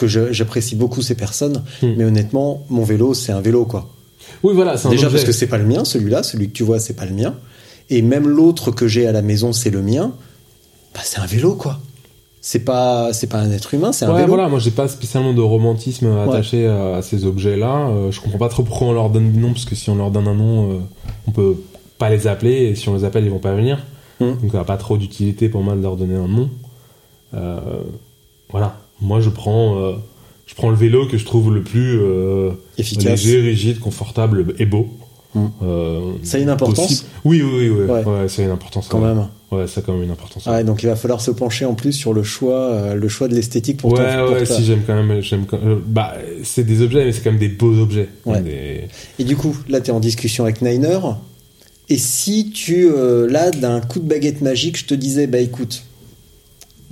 [0.06, 1.94] que j'apprécie beaucoup ces personnes, Hmm.
[1.96, 3.88] mais honnêtement, mon vélo, c'est un vélo, quoi.
[4.42, 5.16] oui voilà c'est un Déjà objet.
[5.18, 7.34] parce que c'est pas le mien, celui-là, celui que tu vois, c'est pas le mien.
[7.90, 10.12] Et même l'autre que j'ai à la maison, c'est le mien.
[10.94, 11.80] Bah, c'est un vélo, quoi.
[12.44, 14.28] C'est pas, c'est pas un être humain, c'est un ouais, vélo.
[14.28, 18.38] voilà moi j'ai pas spécialement de romantisme attaché à, à ces objets là je comprends
[18.38, 20.34] pas trop pourquoi on leur donne des noms parce que si on leur donne un
[20.34, 20.78] nom euh,
[21.28, 21.54] on peut
[21.98, 23.78] pas les appeler et si on les appelle ils vont pas venir
[24.20, 24.34] Hmm.
[24.42, 26.50] donc n'y a pas trop d'utilité pour moi de leur donner un nom
[27.34, 27.60] Euh,
[28.50, 29.92] voilà moi je prends euh,
[30.46, 33.04] je prends le vélo que je trouve le plus euh, Efficace.
[33.24, 34.88] léger rigide confortable et beau
[35.34, 35.46] Mm.
[35.62, 37.08] Euh, Ça a une importance possible.
[37.24, 37.84] Oui, oui, oui, oui.
[37.90, 38.04] Ouais.
[38.04, 38.28] Ouais.
[38.28, 38.86] ça a une importance.
[38.90, 39.28] quand même.
[39.50, 40.46] Ouais, ça a quand même une importance.
[40.66, 43.34] Donc il va falloir se pencher en plus sur le choix, euh, le choix de
[43.34, 44.26] l'esthétique pour ouais, ton.
[44.26, 46.12] pour ouais, ta- si j'aime quand même, j'aime quand bah,
[46.44, 48.10] c'est des objets, mais c'est quand même des beaux objets.
[48.26, 48.82] Des-
[49.18, 50.98] Et du coup, là, tu es en discussion avec Niner.
[51.88, 55.82] Et si tu, euh, là, d'un coup de baguette magique, je te disais, bah écoute,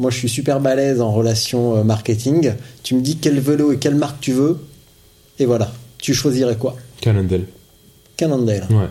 [0.01, 3.79] moi je suis super balèze en relation euh, marketing, tu me dis quel vélo et
[3.79, 4.59] quelle marque tu veux,
[5.39, 6.77] et voilà, tu choisirais quoi?
[7.01, 7.45] Cannondale.
[8.17, 8.67] Cannondale.
[8.70, 8.89] Ouais.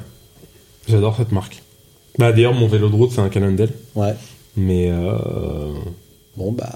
[0.88, 1.62] J'adore cette marque.
[2.18, 3.70] Bah, d'ailleurs, mon vélo de route, c'est un Cannondale.
[3.96, 4.14] Ouais.
[4.56, 5.74] Mais, euh,
[6.38, 6.74] Bon, bah,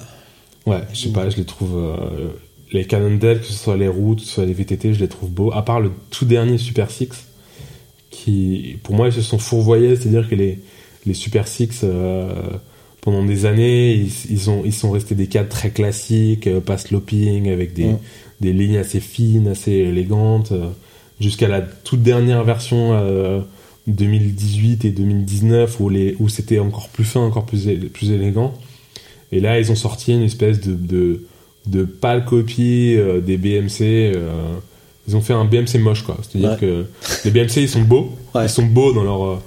[0.66, 2.28] ouais, je sais pas, je les trouve, euh,
[2.72, 5.30] les Cannondale, que ce soit les routes, que ce soit les VTT, je les trouve
[5.30, 5.52] beaux.
[5.53, 7.10] À part le tout dernier Super Six,
[8.10, 10.60] qui, pour moi, ils se sont fourvoyés, c'est-à-dire que les,
[11.06, 12.32] les Super Six, euh,
[13.03, 16.77] pendant des années, ils, ils, ont, ils sont restés des cadres très classiques, euh, pas
[16.77, 17.91] sloping, avec des,
[18.41, 20.67] des lignes assez fines, assez élégantes, euh,
[21.19, 23.40] jusqu'à la toute dernière version euh,
[23.88, 28.53] 2018 et 2019 où, les, où c'était encore plus fin, encore plus, plus élégant.
[29.32, 31.25] Et là, ils ont sorti une espèce de, de,
[31.67, 33.82] de pâle copie euh, des BMC.
[34.15, 34.32] euh,
[35.07, 36.17] ils ont fait un BMC moche, quoi.
[36.22, 36.57] C'est-à-dire Ouais.
[36.57, 36.85] que
[37.25, 38.14] les BMC, ils sont beaux.
[38.33, 38.45] Ouais.
[38.45, 39.38] Ils sont beaux dans leur, euh,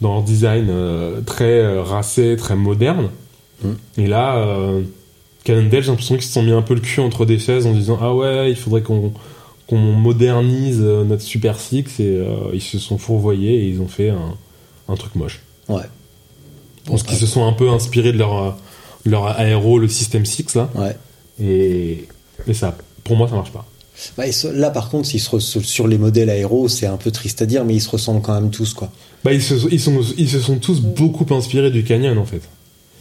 [0.00, 3.10] dans leur design euh, très euh, racé, très moderne.
[3.62, 3.68] Mm.
[3.98, 4.82] Et là, euh,
[5.44, 7.72] Cannondale, j'ai l'impression qu'ils se sont mis un peu le cul entre des chaises en
[7.72, 9.12] disant Ah ouais, il faudrait qu'on
[9.76, 12.00] modernise euh, notre Super Six.
[12.00, 14.34] Et euh, ils se sont fourvoyés et ils ont fait un,
[14.88, 15.40] un truc moche.
[15.68, 15.82] ouais.
[16.84, 18.50] Je pense qu'ils se sont un peu inspirés de leur, euh,
[19.04, 20.70] leur aéro, le System 6 là.
[20.74, 20.96] Ouais.
[21.38, 22.08] Et,
[22.46, 23.66] et ça, pour moi, ça marche pas.
[24.16, 25.18] Bah, et ce- là, par contre, se
[25.60, 28.32] sur les modèles aéros, c'est un peu triste à dire, mais ils se ressemblent quand
[28.40, 28.90] même tous, quoi.
[29.24, 32.42] Bah, ils, se, ils, sont, ils se sont tous beaucoup inspirés du Canyon en fait.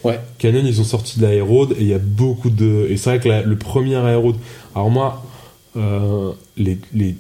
[0.04, 0.20] Ouais.
[0.38, 2.88] Canyon, ils ont sorti de l'aérode et il y a beaucoup de.
[2.90, 4.36] Et c'est vrai que la- le premier aérode.
[4.76, 5.24] Alors moi,
[5.76, 7.16] euh, les, les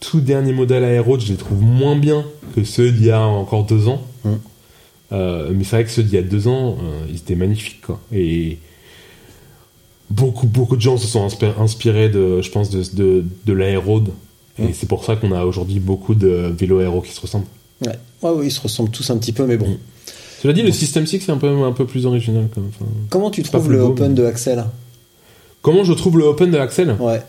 [0.00, 3.64] tout derniers modèles aérode, je les trouve moins bien que ceux d'il y a encore
[3.64, 4.02] deux ans.
[4.24, 4.30] Mm.
[5.12, 7.80] Euh, mais c'est vrai que ceux d'il y a deux ans, euh, ils étaient magnifiques
[7.82, 8.00] quoi.
[8.12, 8.58] Et
[10.08, 14.08] beaucoup, beaucoup de gens se sont inspi- inspirés de, je pense, de, de, de l'aérode.
[14.58, 14.70] Et Mm.
[14.74, 17.46] c'est pour ça qu'on a aujourd'hui beaucoup de vélos aéros qui se ressemblent.
[17.84, 17.92] Ouais.
[18.22, 19.76] Ouais, ouais, ils se ressemblent tous un petit peu, mais bon.
[20.42, 22.70] Cela dit, le System 6 c'est un peu, un peu plus original quand même.
[22.78, 24.64] Enfin, Comment tu trouves le beau, Open mais- de Axel?
[25.62, 26.96] Comment je trouve le Open de Axel?
[26.98, 27.20] Ouais.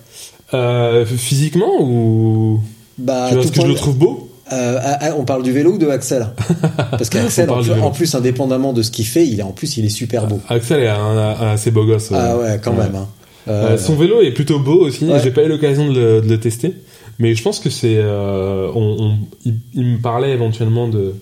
[0.53, 2.59] Euh, Physiquement ou
[2.97, 4.27] Bah, tu vois tout ce que je le trouve beau?
[4.53, 6.27] Euh, ah, ah, on parle du vélo ou de Axel?
[6.91, 7.81] Parce qu'Axel, en, plus- vélo.
[7.83, 10.39] en plus, indépendamment de ce qu'il fait, il est en plus, il est super beau.
[10.49, 12.09] Axel est un, un assez beau gosse.
[12.13, 12.41] Ah euh.
[12.41, 12.83] ouais, quand Ouais.
[12.83, 12.95] même.
[12.95, 13.07] hein.
[13.47, 15.05] Euh, son vélo est plutôt beau aussi.
[15.05, 15.19] Ouais.
[15.23, 16.75] J'ai pas eu l'occasion de le tester,
[17.21, 17.97] mais je pense que c'est.
[17.97, 21.15] euh, on, on- il, il me parlait éventuellement de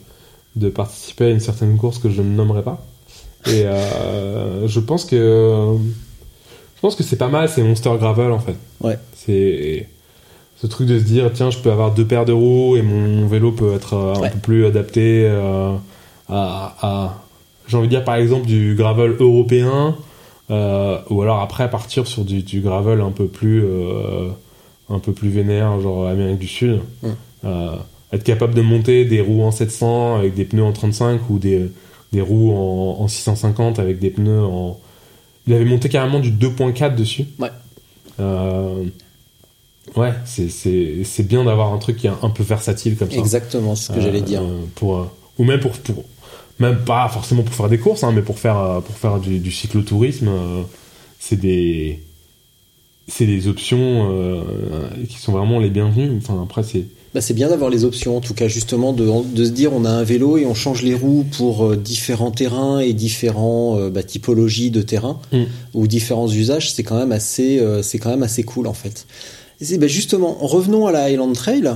[0.55, 2.83] de participer à une certaine course que je ne nommerai pas.
[3.47, 5.75] Et euh, je pense que
[6.75, 7.47] je pense que c'est pas mal.
[7.49, 8.55] C'est Monster Gravel en fait.
[8.81, 8.97] Ouais.
[9.13, 9.87] C'est
[10.61, 13.27] ce truc de se dire tiens, je peux avoir deux paires de roues et mon
[13.27, 14.29] vélo peut être euh, un Ouais.
[14.31, 15.73] peu plus adapté euh,
[16.27, 17.23] à, à-
[17.67, 19.95] j'ai envie de dire par exemple du gravel européen
[20.51, 24.29] euh, ou alors après partir sur du, du gravel un peu plus euh,
[24.89, 27.07] un peu plus vénère genre Amérique du Sud Mm.
[27.45, 27.75] Euh,
[28.11, 31.69] être capable de monter des roues en 700 avec des pneus en 35 ou des,
[32.11, 34.77] des roues en, en 650 avec des pneus en
[35.47, 37.49] il avait monté carrément du 2.4 dessus Ouais.
[38.19, 38.83] Euh,
[39.95, 43.91] ouais c'est- bien d'avoir un truc qui est un peu versatile comme ça Exactement, ce
[43.91, 44.41] que j'allais euh, dire.
[44.75, 46.03] pour ou même pour, pour
[46.59, 49.51] même pas forcément pour faire des courses hein, mais pour faire pour faire du, du
[49.51, 50.29] cyclotourisme
[51.19, 52.03] c'est des
[53.09, 54.41] c'est des options euh,
[55.09, 58.21] qui sont vraiment les bienvenues enfin après c'est Bah, c'est bien d'avoir les options, en
[58.21, 60.93] tout cas, justement, de, de se dire on a un vélo et on change les
[60.93, 65.43] roues pour euh, différents terrains et différents euh, bah, typologies de terrain Mm.
[65.73, 66.71] ou différents usages.
[66.71, 69.07] C'est quand même assez, c'est quand même assez cool en fait.
[69.61, 71.69] Et bah, justement, revenons à la Highland Trail.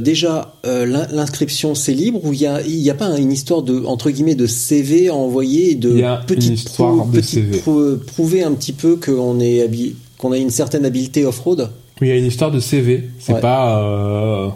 [0.00, 3.84] Déjà, l'in- l'inscription c'est libre ou il y a, y a pas une histoire de
[3.84, 7.58] entre guillemets de CV à envoyer et de petite histoire de CV.
[7.58, 11.70] prou- prouver un petit peu qu'on est habi- qu'on a une certaine habileté off-road.
[12.02, 13.40] il y a une histoire de CV c'est Ouais.
[13.40, 14.48] pas euh,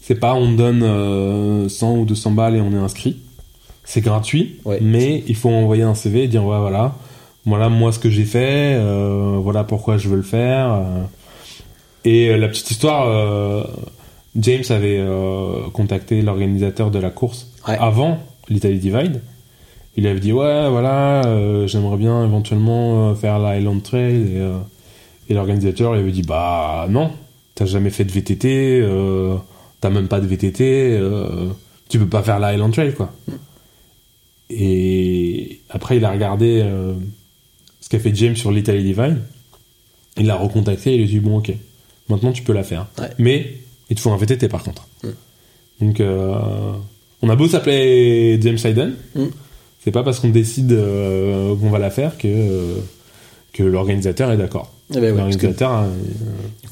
[0.00, 3.18] c'est pas on donne euh, 100 ou 200 balles et on est inscrit
[3.84, 4.78] c'est gratuit Ouais.
[4.82, 6.94] mais il faut envoyer un CV et dire ouais, voilà
[7.46, 11.02] voilà moi ce que j'ai fait euh, voilà pourquoi je veux le faire euh.
[12.04, 13.66] et la petite histoire
[14.36, 15.04] James avait
[15.72, 17.76] contacté l'organisateur de la course Ouais.
[17.78, 18.18] avant
[18.48, 19.20] l'Italy Divide
[19.96, 21.20] il avait dit ouais voilà
[21.66, 24.40] j'aimerais bien éventuellement faire la Highland Trail et,
[25.30, 27.10] et l'organisateur il avait dit bah non
[27.54, 29.36] t'as jamais fait de VTT euh,
[29.80, 30.60] t'as même pas de VTT
[30.98, 31.46] euh,
[31.88, 33.12] tu peux pas faire la Highland Trail quoi
[34.50, 36.94] et après il a regardé euh,
[37.80, 39.18] ce qu'a fait James sur l'Italy Divide
[40.16, 41.52] il l'a recontacté et il lui a dit bon ok
[42.08, 43.08] maintenant tu peux la faire Ouais.
[43.18, 43.54] mais
[43.88, 45.86] il te faut un VTT par contre Mm.
[45.86, 46.02] Donc,
[47.22, 49.24] on a beau s'appeler James Hayden, Mm.
[49.82, 52.74] c'est pas parce qu'on décide qu'on va la faire que
[53.54, 54.70] que l'organisateur est d'accord.
[54.90, 55.86] Eh ben ouais, l'organisateur, euh,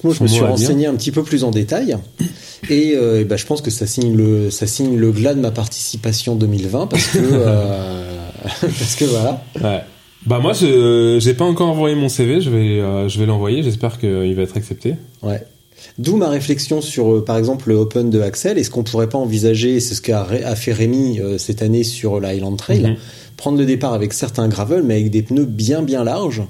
[0.05, 1.97] Moi, je me suis renseigné un petit peu plus en détail.
[2.69, 5.51] Et euh, ben, je pense que ça signe le, ça signe le glas de ma
[5.53, 8.03] participation 2020 parce que, euh,
[8.61, 9.43] parce que voilà.
[9.63, 9.83] Ouais.
[10.27, 12.41] Bah moi, je j'ai pas encore envoyé mon CV.
[12.41, 13.63] Je vais euh, je vais l'envoyer.
[13.63, 14.95] J'espère qu'il va être accepté.
[15.23, 15.43] Ouais.
[15.97, 18.59] D'où ma réflexion sur, par exemple, le Open de Axel.
[18.59, 22.31] Est-ce qu'on pourrait pas envisager, c'est ce qu'a a fait Rémi cette année sur la
[22.31, 22.97] Highland Trail, Mhm.
[23.37, 26.43] prendre le départ avec certains gravel, mais avec des pneus bien bien larges.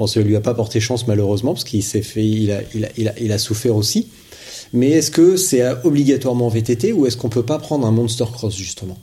[0.00, 2.86] Bon, ça lui a pas porté chance malheureusement parce qu'il s'est fait, il a, il
[2.86, 4.08] a, il a, il a souffert aussi.
[4.72, 8.56] Mais est-ce que c'est obligatoirement VTT ou est-ce qu'on peut pas prendre un Monster Cross
[8.56, 8.96] justement?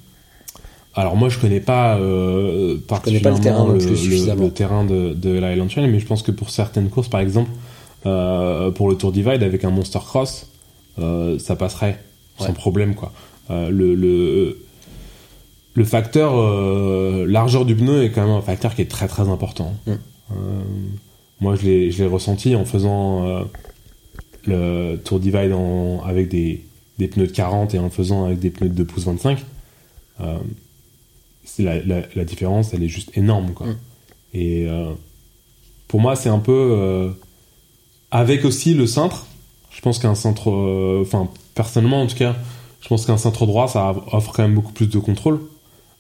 [0.95, 3.95] Alors moi, je connais pas euh, connais pas le particulièrement terrain non le, plus le-
[3.95, 4.43] suffisamment.
[4.45, 7.19] le terrain de, de la Highland Trail, mais je pense que pour certaines courses, par
[7.19, 7.51] exemple,
[8.07, 10.47] euh, pour le Tour Divide avec un Monster Cross,
[10.97, 11.99] euh, ça passerait
[12.39, 13.11] sans problème quoi.
[13.51, 13.93] Le,
[15.75, 16.33] le facteur
[17.27, 19.75] largeur du pneu est quand même un facteur qui est très très important.
[19.85, 19.93] Mm.
[20.31, 20.61] Euh,
[21.39, 23.43] moi, je l'ai je l'ai ressenti en faisant euh,
[24.45, 26.63] le Tour Divide en- avec des,
[26.97, 29.43] des pneus de 40 et en le faisant avec des pneus de 2 pouces 25.
[30.21, 30.37] Euh,
[31.43, 33.67] c'est la, la, la différence, elle est juste énorme, quoi.
[33.67, 33.77] Mm.
[34.33, 34.67] Et
[35.87, 37.09] pour moi, c'est un peu
[38.11, 39.25] avec aussi le cintre.
[39.71, 42.35] Je pense qu'un centre, euh, enfin personnellement en tout cas,
[42.81, 45.39] je pense qu'un centre droit, ça offre quand même beaucoup plus de contrôle.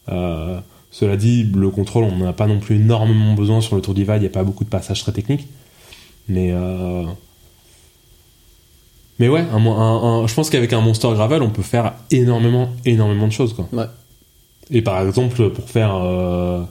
[0.09, 0.59] Euh,
[0.99, 3.93] cela dit, le contrôle, on n'en a pas non plus énormément besoin sur le Tour
[3.93, 4.15] Divide.
[4.15, 5.45] Il n'y a pas beaucoup de passages très techniques,
[6.27, 7.03] mais euh,
[9.19, 12.69] mais ouais, un, un- un- je pense qu'avec un Monster Gravel, on peut faire énormément,
[12.85, 13.67] énormément de choses, quoi.
[13.73, 13.85] Ouais.
[14.71, 16.63] Et par exemple, pour faire euh,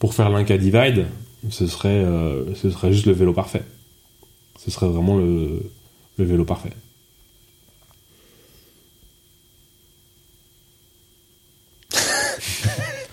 [0.00, 1.06] pour faire l'Inca Divide,
[1.48, 3.62] ce serait euh, ce serait juste le vélo parfait.
[4.64, 5.70] Ce serait vraiment le,
[6.18, 6.72] le vélo parfait.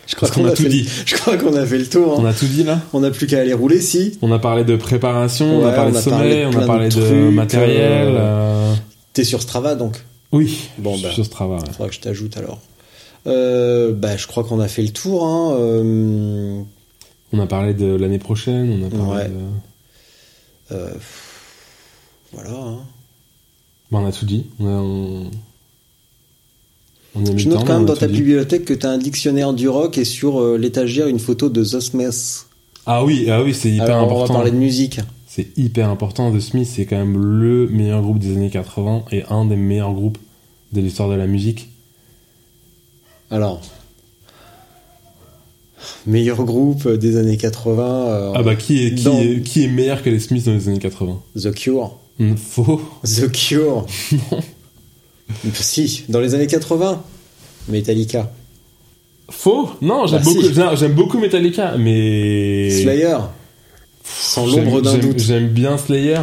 [0.08, 0.88] Je crois Parce qu'on qu'on a a, tout fait, dit.
[1.06, 2.18] Je crois qu'on a fait le tour.
[2.20, 2.30] On hein.
[2.30, 2.80] a tout dit là.
[2.94, 4.18] On n'a plus qu'à aller rouler si.
[4.22, 6.66] On a parlé de préparation, on a parlé on de a sommeil, de on a
[6.66, 8.08] parlé de, trucs, matériel.
[8.18, 8.74] euh,
[9.14, 10.04] T'es sur Strava donc.
[10.32, 10.70] Oui.
[10.78, 11.08] Bon, je bah.
[11.10, 11.56] suis sur Strava.
[11.56, 11.62] ouais.
[11.72, 12.60] Faudra que je t'ajoute alors.
[13.28, 15.26] Euh, bah, je crois qu'on a fait le tour.
[15.26, 15.54] Hein.
[15.60, 16.62] euh,
[17.34, 18.72] On a parlé de l'année prochaine.
[18.82, 19.30] On a parlé Ouais.
[19.30, 20.90] de- euh,
[22.34, 22.52] voilà.
[22.52, 22.80] hein.
[23.92, 24.46] Bah, on a tout dit.
[24.60, 25.32] On a, on...
[27.38, 28.14] Je note quand même a dans ta dit.
[28.14, 31.64] bibliothèque que tu as un dictionnaire du rock et sur euh, l'étagère une photo de
[31.64, 32.46] The Smiths.
[32.86, 34.34] Ah oui, ah oui, c'est hyper Alors, on va important.
[34.36, 35.00] parler de musique.
[35.28, 36.32] C'est hyper important.
[36.36, 39.94] The Smith, c'est quand même le meilleur groupe des années 80 et un des meilleurs
[39.94, 40.18] groupes
[40.74, 41.70] de l'histoire de la musique.
[43.32, 43.62] Alors,
[46.08, 47.84] meilleur groupe des années 80.
[48.08, 50.54] euh, Ah bah qui est, qui, dans est, qui est meilleur que les Smiths dans
[50.54, 51.96] les années 80 The Cure.
[52.18, 52.82] Hmm, Faux.
[53.04, 53.86] The Cure.
[55.54, 57.02] si, dans les années 80.
[57.68, 58.30] Metallica.
[59.30, 59.70] Faux?
[59.82, 60.54] Non, j'aime Bah, beaucoup, si.
[60.54, 62.70] j'aime- beaucoup Metallica, mais...
[62.72, 63.18] Slayer.
[64.04, 65.20] Sans l'ombre d'un doute.
[65.20, 66.18] J'aime bien Slayer.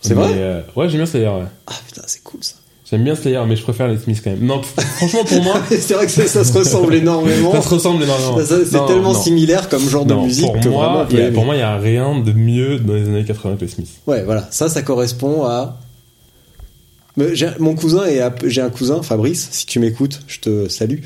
[0.00, 0.30] C'est vrai?
[0.34, 1.44] Euh, Ouais, j'aime bien Slayer, ouais.
[1.68, 2.54] Ah putain, c'est cool ça.
[2.90, 4.44] J'aime bien Slayer, mais je préfère les Smiths quand même.
[4.44, 7.52] Non, franchement, pour moi, c'est vrai que ça, ça se ressemble énormément.
[7.52, 8.38] ça se ressemble énormément.
[8.44, 9.22] C'est tellement non.
[9.22, 11.76] similaire comme genre Non, de musique pour que moi, a- pour moi, il y a
[11.76, 13.90] rien de mieux dans les années 80 que les Smiths.
[14.08, 15.78] Ouais, voilà, ça, ça correspond à.
[17.58, 21.00] Mon cousin et j'ai un cousin, Fabrice, si tu m'écoutes, je te salue.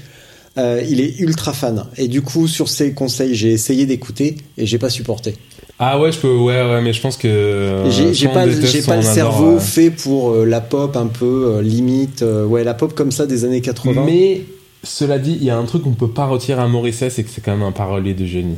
[0.57, 4.67] Euh, il est ultra fan et du coup sur ses conseils j'ai essayé d'écouter et
[4.67, 5.35] j'ai pas supporté.
[5.81, 7.27] Ah ouais, je peux, ouais, ouais, mais je pense que.
[7.27, 9.61] euh, j'ai pas, déteste, le adore, cerveau ouais.
[9.61, 13.61] fait pour euh, la pop un peu limite, ouais la pop comme ça des années
[13.63, 14.05] 80.
[14.07, 14.43] Mais
[14.85, 17.31] cela dit, il y a un truc qu'on peut pas retirer à Morrissey, c'est que
[17.31, 18.55] c'est quand même un parolier de génie.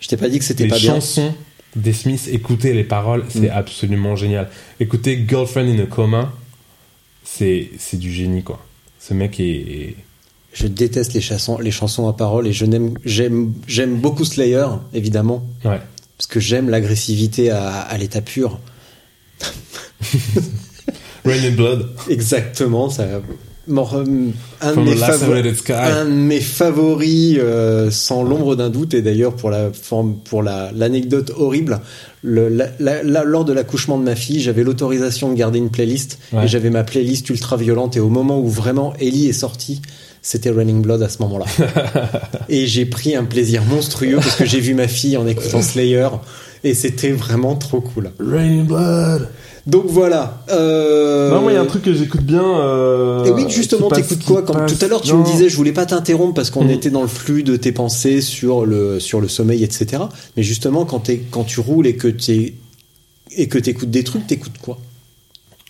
[0.00, 0.94] Je t'ai pas dit que c'était Les pas bien.
[0.94, 1.34] chansons
[1.76, 3.52] des Smiths, écoutez les paroles, c'est Mm.
[3.52, 4.48] absolument génial.
[4.80, 6.32] Écoutez Girlfriend in a Coma,
[7.24, 8.64] c'est du génie quoi.
[9.00, 9.96] Ce mec est, est-
[10.52, 14.66] Je déteste les chansons, les chansons à paroles et je n'aime, j'aime, j'aime beaucoup Slayer
[14.92, 15.80] évidemment ouais.
[16.16, 18.60] parce que j'aime l'agressivité à, à l'état pur.
[21.24, 21.88] Rain and Blood.
[22.10, 23.06] Exactement, ça.
[23.94, 24.04] Euh,
[24.60, 24.96] Un de, mes
[25.74, 30.42] un de mes favoris, euh, sans l'ombre d'un doute, et d'ailleurs pour la forme, pour
[30.42, 31.80] la l'anecdote horrible,
[32.22, 35.70] le, la- la- la- lors de l'accouchement de ma fille, j'avais l'autorisation de garder une
[35.70, 36.44] playlist Ouais.
[36.44, 37.96] et j'avais ma playlist ultra violente.
[37.96, 39.80] Et au moment où vraiment Ellie est sortie,
[40.22, 41.44] c'était Running Blood à ce moment-là.
[42.48, 46.08] et j'ai pris un plaisir monstrueux parce que j'ai vu ma fille en écoutant Slayer
[46.62, 48.10] et c'était vraiment trop cool.
[48.20, 49.28] And Blood.
[49.66, 50.42] Donc voilà.
[50.50, 51.30] Euh...
[51.30, 52.44] Non, moi, il y a un truc que j'écoute bien.
[52.44, 55.20] euh, Et oui, justement, t'écoutes quoi Comme passe- tout à l'heure, tu Non.
[55.20, 56.70] me disais, je voulais pas t'interrompre parce qu'on Mm.
[56.70, 60.02] était dans le flux de tes pensées sur le sur le sommeil, etc.
[60.36, 62.54] Mais justement, quand t'es quand tu roules et que t'es
[63.36, 64.78] et que t'écoutes des trucs, t'écoutes quoi?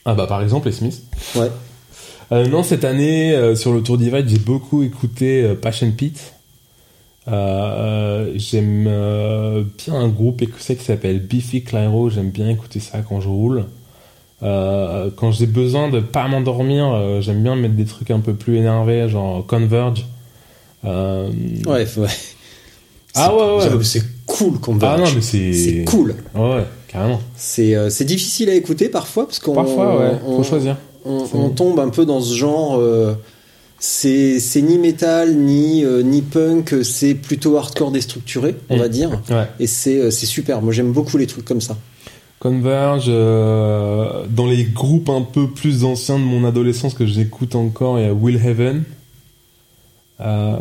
[0.05, 1.03] Ah bah par exemple les Smiths.
[1.37, 1.51] Ouais.
[2.33, 6.19] Euh, non, cette année, euh, sur le Tour Divide, j'ai beaucoup écouté euh, Passion Pit.
[7.29, 12.11] Euh, euh, j'aime euh, bien un groupe écossais qui s'appelle Biffy Clyro.
[12.11, 13.67] J'aime bien écouter ça quand je roule.
[14.45, 18.35] Euh, quand j'ai besoin de pas m'endormir, euh, j'aime bien mettre des trucs un peu
[18.35, 20.05] plus énervés, genre Converge.
[20.85, 21.29] Euh,
[21.67, 22.09] Ouais, ouais.
[23.15, 23.85] Ah ouais, ouais.
[23.85, 25.53] C'est- cool qu'on Ah non, mais c'est.
[25.53, 26.15] C'est cool.
[26.35, 27.21] Ouais, carrément.
[27.37, 30.77] C'est difficile à écouter parfois parce qu'on Parfois, ouais, faut on- choisir.
[31.05, 32.81] on, tombe un peu dans ce genre.
[33.79, 38.81] c'est ni métal ni ni punk, c'est plutôt hardcore déstructuré, on Mm.
[38.81, 39.11] va dire.
[39.31, 39.47] Ouais.
[39.61, 40.61] Et c'est super.
[40.63, 41.77] Moi j'aime beaucoup les trucs comme ça.
[42.45, 47.99] Converge, euh, dans les groupes un peu plus anciens de mon adolescence que j'écoute encore,
[47.99, 48.85] il y a Will Heaven.
[50.21, 50.59] Euh,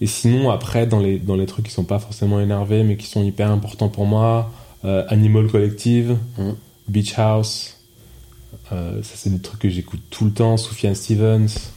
[0.00, 3.06] et sinon, après, dans les, dans les trucs qui sont pas forcément énervés, mais qui
[3.06, 4.50] sont hyper importants pour moi,
[4.84, 6.56] euh, Animal Collective, Mhm.
[6.88, 7.78] Beach House,
[8.72, 11.70] euh, ça c'est des trucs que j'écoute tout le temps, Sufjan Stevens.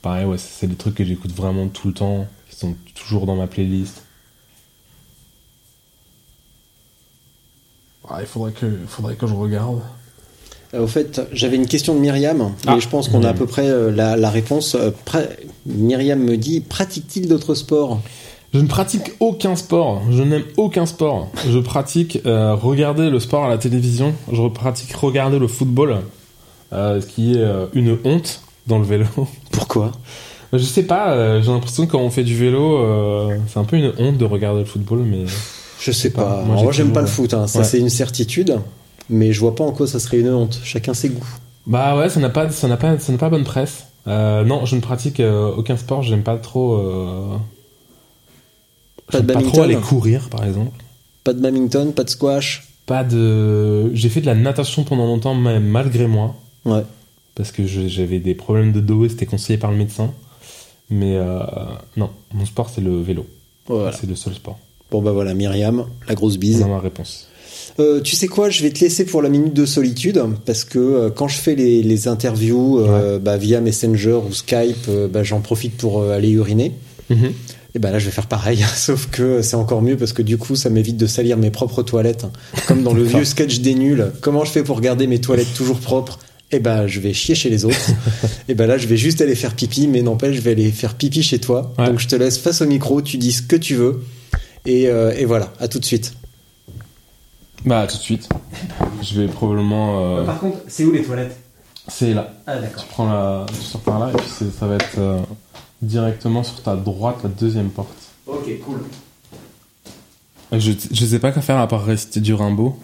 [0.00, 3.34] Pareil, ouais, c'est des trucs que j'écoute vraiment tout le temps, qui sont toujours dans
[3.34, 4.03] ma playlist.
[8.08, 9.78] Ah, il faudrait que, faudrait que je regarde.
[10.74, 12.74] Euh, au fait, j'avais une question de Myriam, Ah.
[12.74, 14.74] mais je pense qu'on a à peu près euh, la, la réponse.
[14.74, 14.90] Euh,
[15.66, 18.00] Myriam me dit pratique-t-il d'autres sports?
[18.52, 20.02] Je ne pratique aucun sport.
[20.10, 21.28] Je n'aime aucun sport.
[21.48, 24.14] Je pratique euh, regarder le sport à la télévision.
[24.32, 25.96] Je pratique regarder le football,
[26.72, 29.06] euh, ce qui est euh, une honte dans le vélo.
[29.50, 29.90] Pourquoi?
[30.52, 31.12] Je sais pas.
[31.14, 34.18] euh, J'ai l'impression que quand on fait du vélo, euh, c'est un peu une honte
[34.18, 35.24] de regarder le football, mais
[35.80, 36.42] Je sais pas.
[36.44, 37.46] Moi, Moi, j'ai j'aime toujours- pas le foot, hein.
[37.46, 37.64] ça Ouais.
[37.64, 38.58] c'est une certitude.
[39.10, 40.60] Mais je vois pas en quoi ça serait une honte.
[40.64, 41.26] Chacun ses goûts.
[41.66, 43.84] bah ouais, ça n'a pas, ça n'a pas, ça n'a pas bonne presse.
[44.06, 46.02] Euh, non, je ne pratique euh, aucun sport.
[46.02, 46.74] J'aime pas trop.
[46.74, 47.36] Euh...
[49.10, 50.82] Pas de j'aime pas trop aller courir, par exemple.
[51.22, 52.68] Pas de badminton, pas de squash.
[52.86, 53.94] Pas de.
[53.94, 56.34] J'ai fait de la natation pendant longtemps, même malgré moi.
[56.64, 56.82] Ouais.
[57.34, 60.12] parce que j'avais des problèmes de dos et c'était conseillé par le médecin.
[60.88, 61.18] Mais
[61.96, 63.26] non, mon sport c'est le vélo.
[63.66, 63.92] Voilà.
[63.92, 64.58] C'est le seul sport.
[64.94, 66.62] Bon bah voilà, Myriam, la grosse bise.
[66.62, 67.26] On a ma réponse.
[67.80, 70.78] Euh, tu sais quoi, je vais te laisser pour la minute de solitude parce que
[70.78, 75.40] euh, quand je fais les, les interviews euh, bah, via Messenger ou Skype, bah, j'en
[75.40, 76.74] profite pour aller uriner.
[77.10, 80.38] Et ben là, je vais faire pareil, sauf que c'est encore mieux parce que du
[80.38, 82.26] coup, ça m'évite de salir mes propres toilettes,
[82.68, 84.12] comme dans le vieux sketch des nuls.
[84.20, 86.20] Comment je fais pour garder mes toilettes toujours propres?
[86.52, 87.90] Eh ben, je vais chier chez les autres.
[88.48, 90.94] Et ben là, je vais juste aller faire pipi, mais n'empêche, je vais aller faire
[90.94, 91.74] pipi chez toi.
[91.80, 91.88] Ouais.
[91.88, 94.04] Donc, je te laisse face au micro, tu dis ce que tu veux,
[94.66, 95.52] et, euh, et voilà.
[95.60, 96.14] À tout de suite.
[97.64, 98.28] Bah tout de suite.
[99.02, 100.02] Je vais probablement.
[100.18, 101.36] euh, contre, c'est où les toilettes?
[101.88, 102.32] c'est là.
[102.46, 102.84] Ah Tu d'accord.
[102.86, 103.46] prends la.
[103.48, 105.18] Tu sors par là et puis c'est- ça va être euh,
[105.82, 107.88] directement sur ta droite la deuxième porte.
[108.26, 108.80] Ok, cool.
[110.52, 112.76] Je, je sais pas quoi faire à part rester du Rimbaud.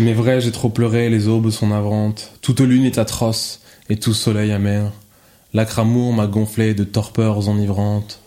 [0.00, 2.30] Mais vrai, j'ai trop pleuré, les aubes sont navrantes.
[2.40, 4.92] Toute lune est atroce, et tout soleil amer.
[5.54, 8.20] L'acre amour m'a gonflé de torpeurs enivrantes.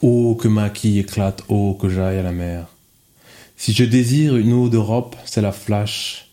[0.00, 2.68] Oh, que ma quille éclate, oh, que j'aille à la mer.
[3.56, 6.28] Si je désire une eau d'Europe, c'est la flash.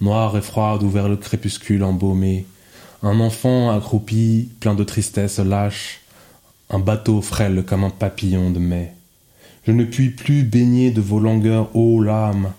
[0.00, 2.46] Noire et froide, ouvert le crépuscule embaumé.
[3.02, 6.02] Un enfant accroupi, plein de tristesse lâche.
[6.70, 8.92] Un bateau frêle comme un papillon de mai.
[9.66, 12.52] Je ne puis plus baigner de vos langueurs, ô lames,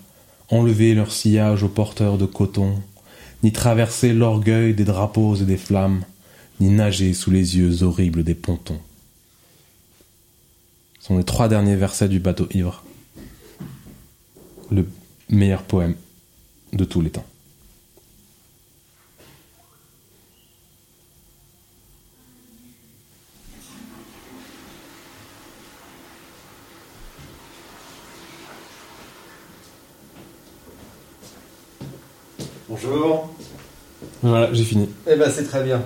[0.49, 2.81] enlever leur sillage aux porteurs de coton,
[3.43, 6.03] ni traverser l'orgueil des drapeaux et des flammes,
[6.59, 8.81] ni nager sous les yeux horribles des pontons.
[11.03, 12.81] Ce sont les trois derniers versets du bateau ivre.
[14.71, 14.87] Le
[15.27, 15.95] meilleur poème
[16.71, 17.25] de tous les temps.
[32.69, 33.29] Bonjour.
[34.21, 34.87] Voilà, j'ai fini.
[35.05, 35.85] Eh ben c'est très bien.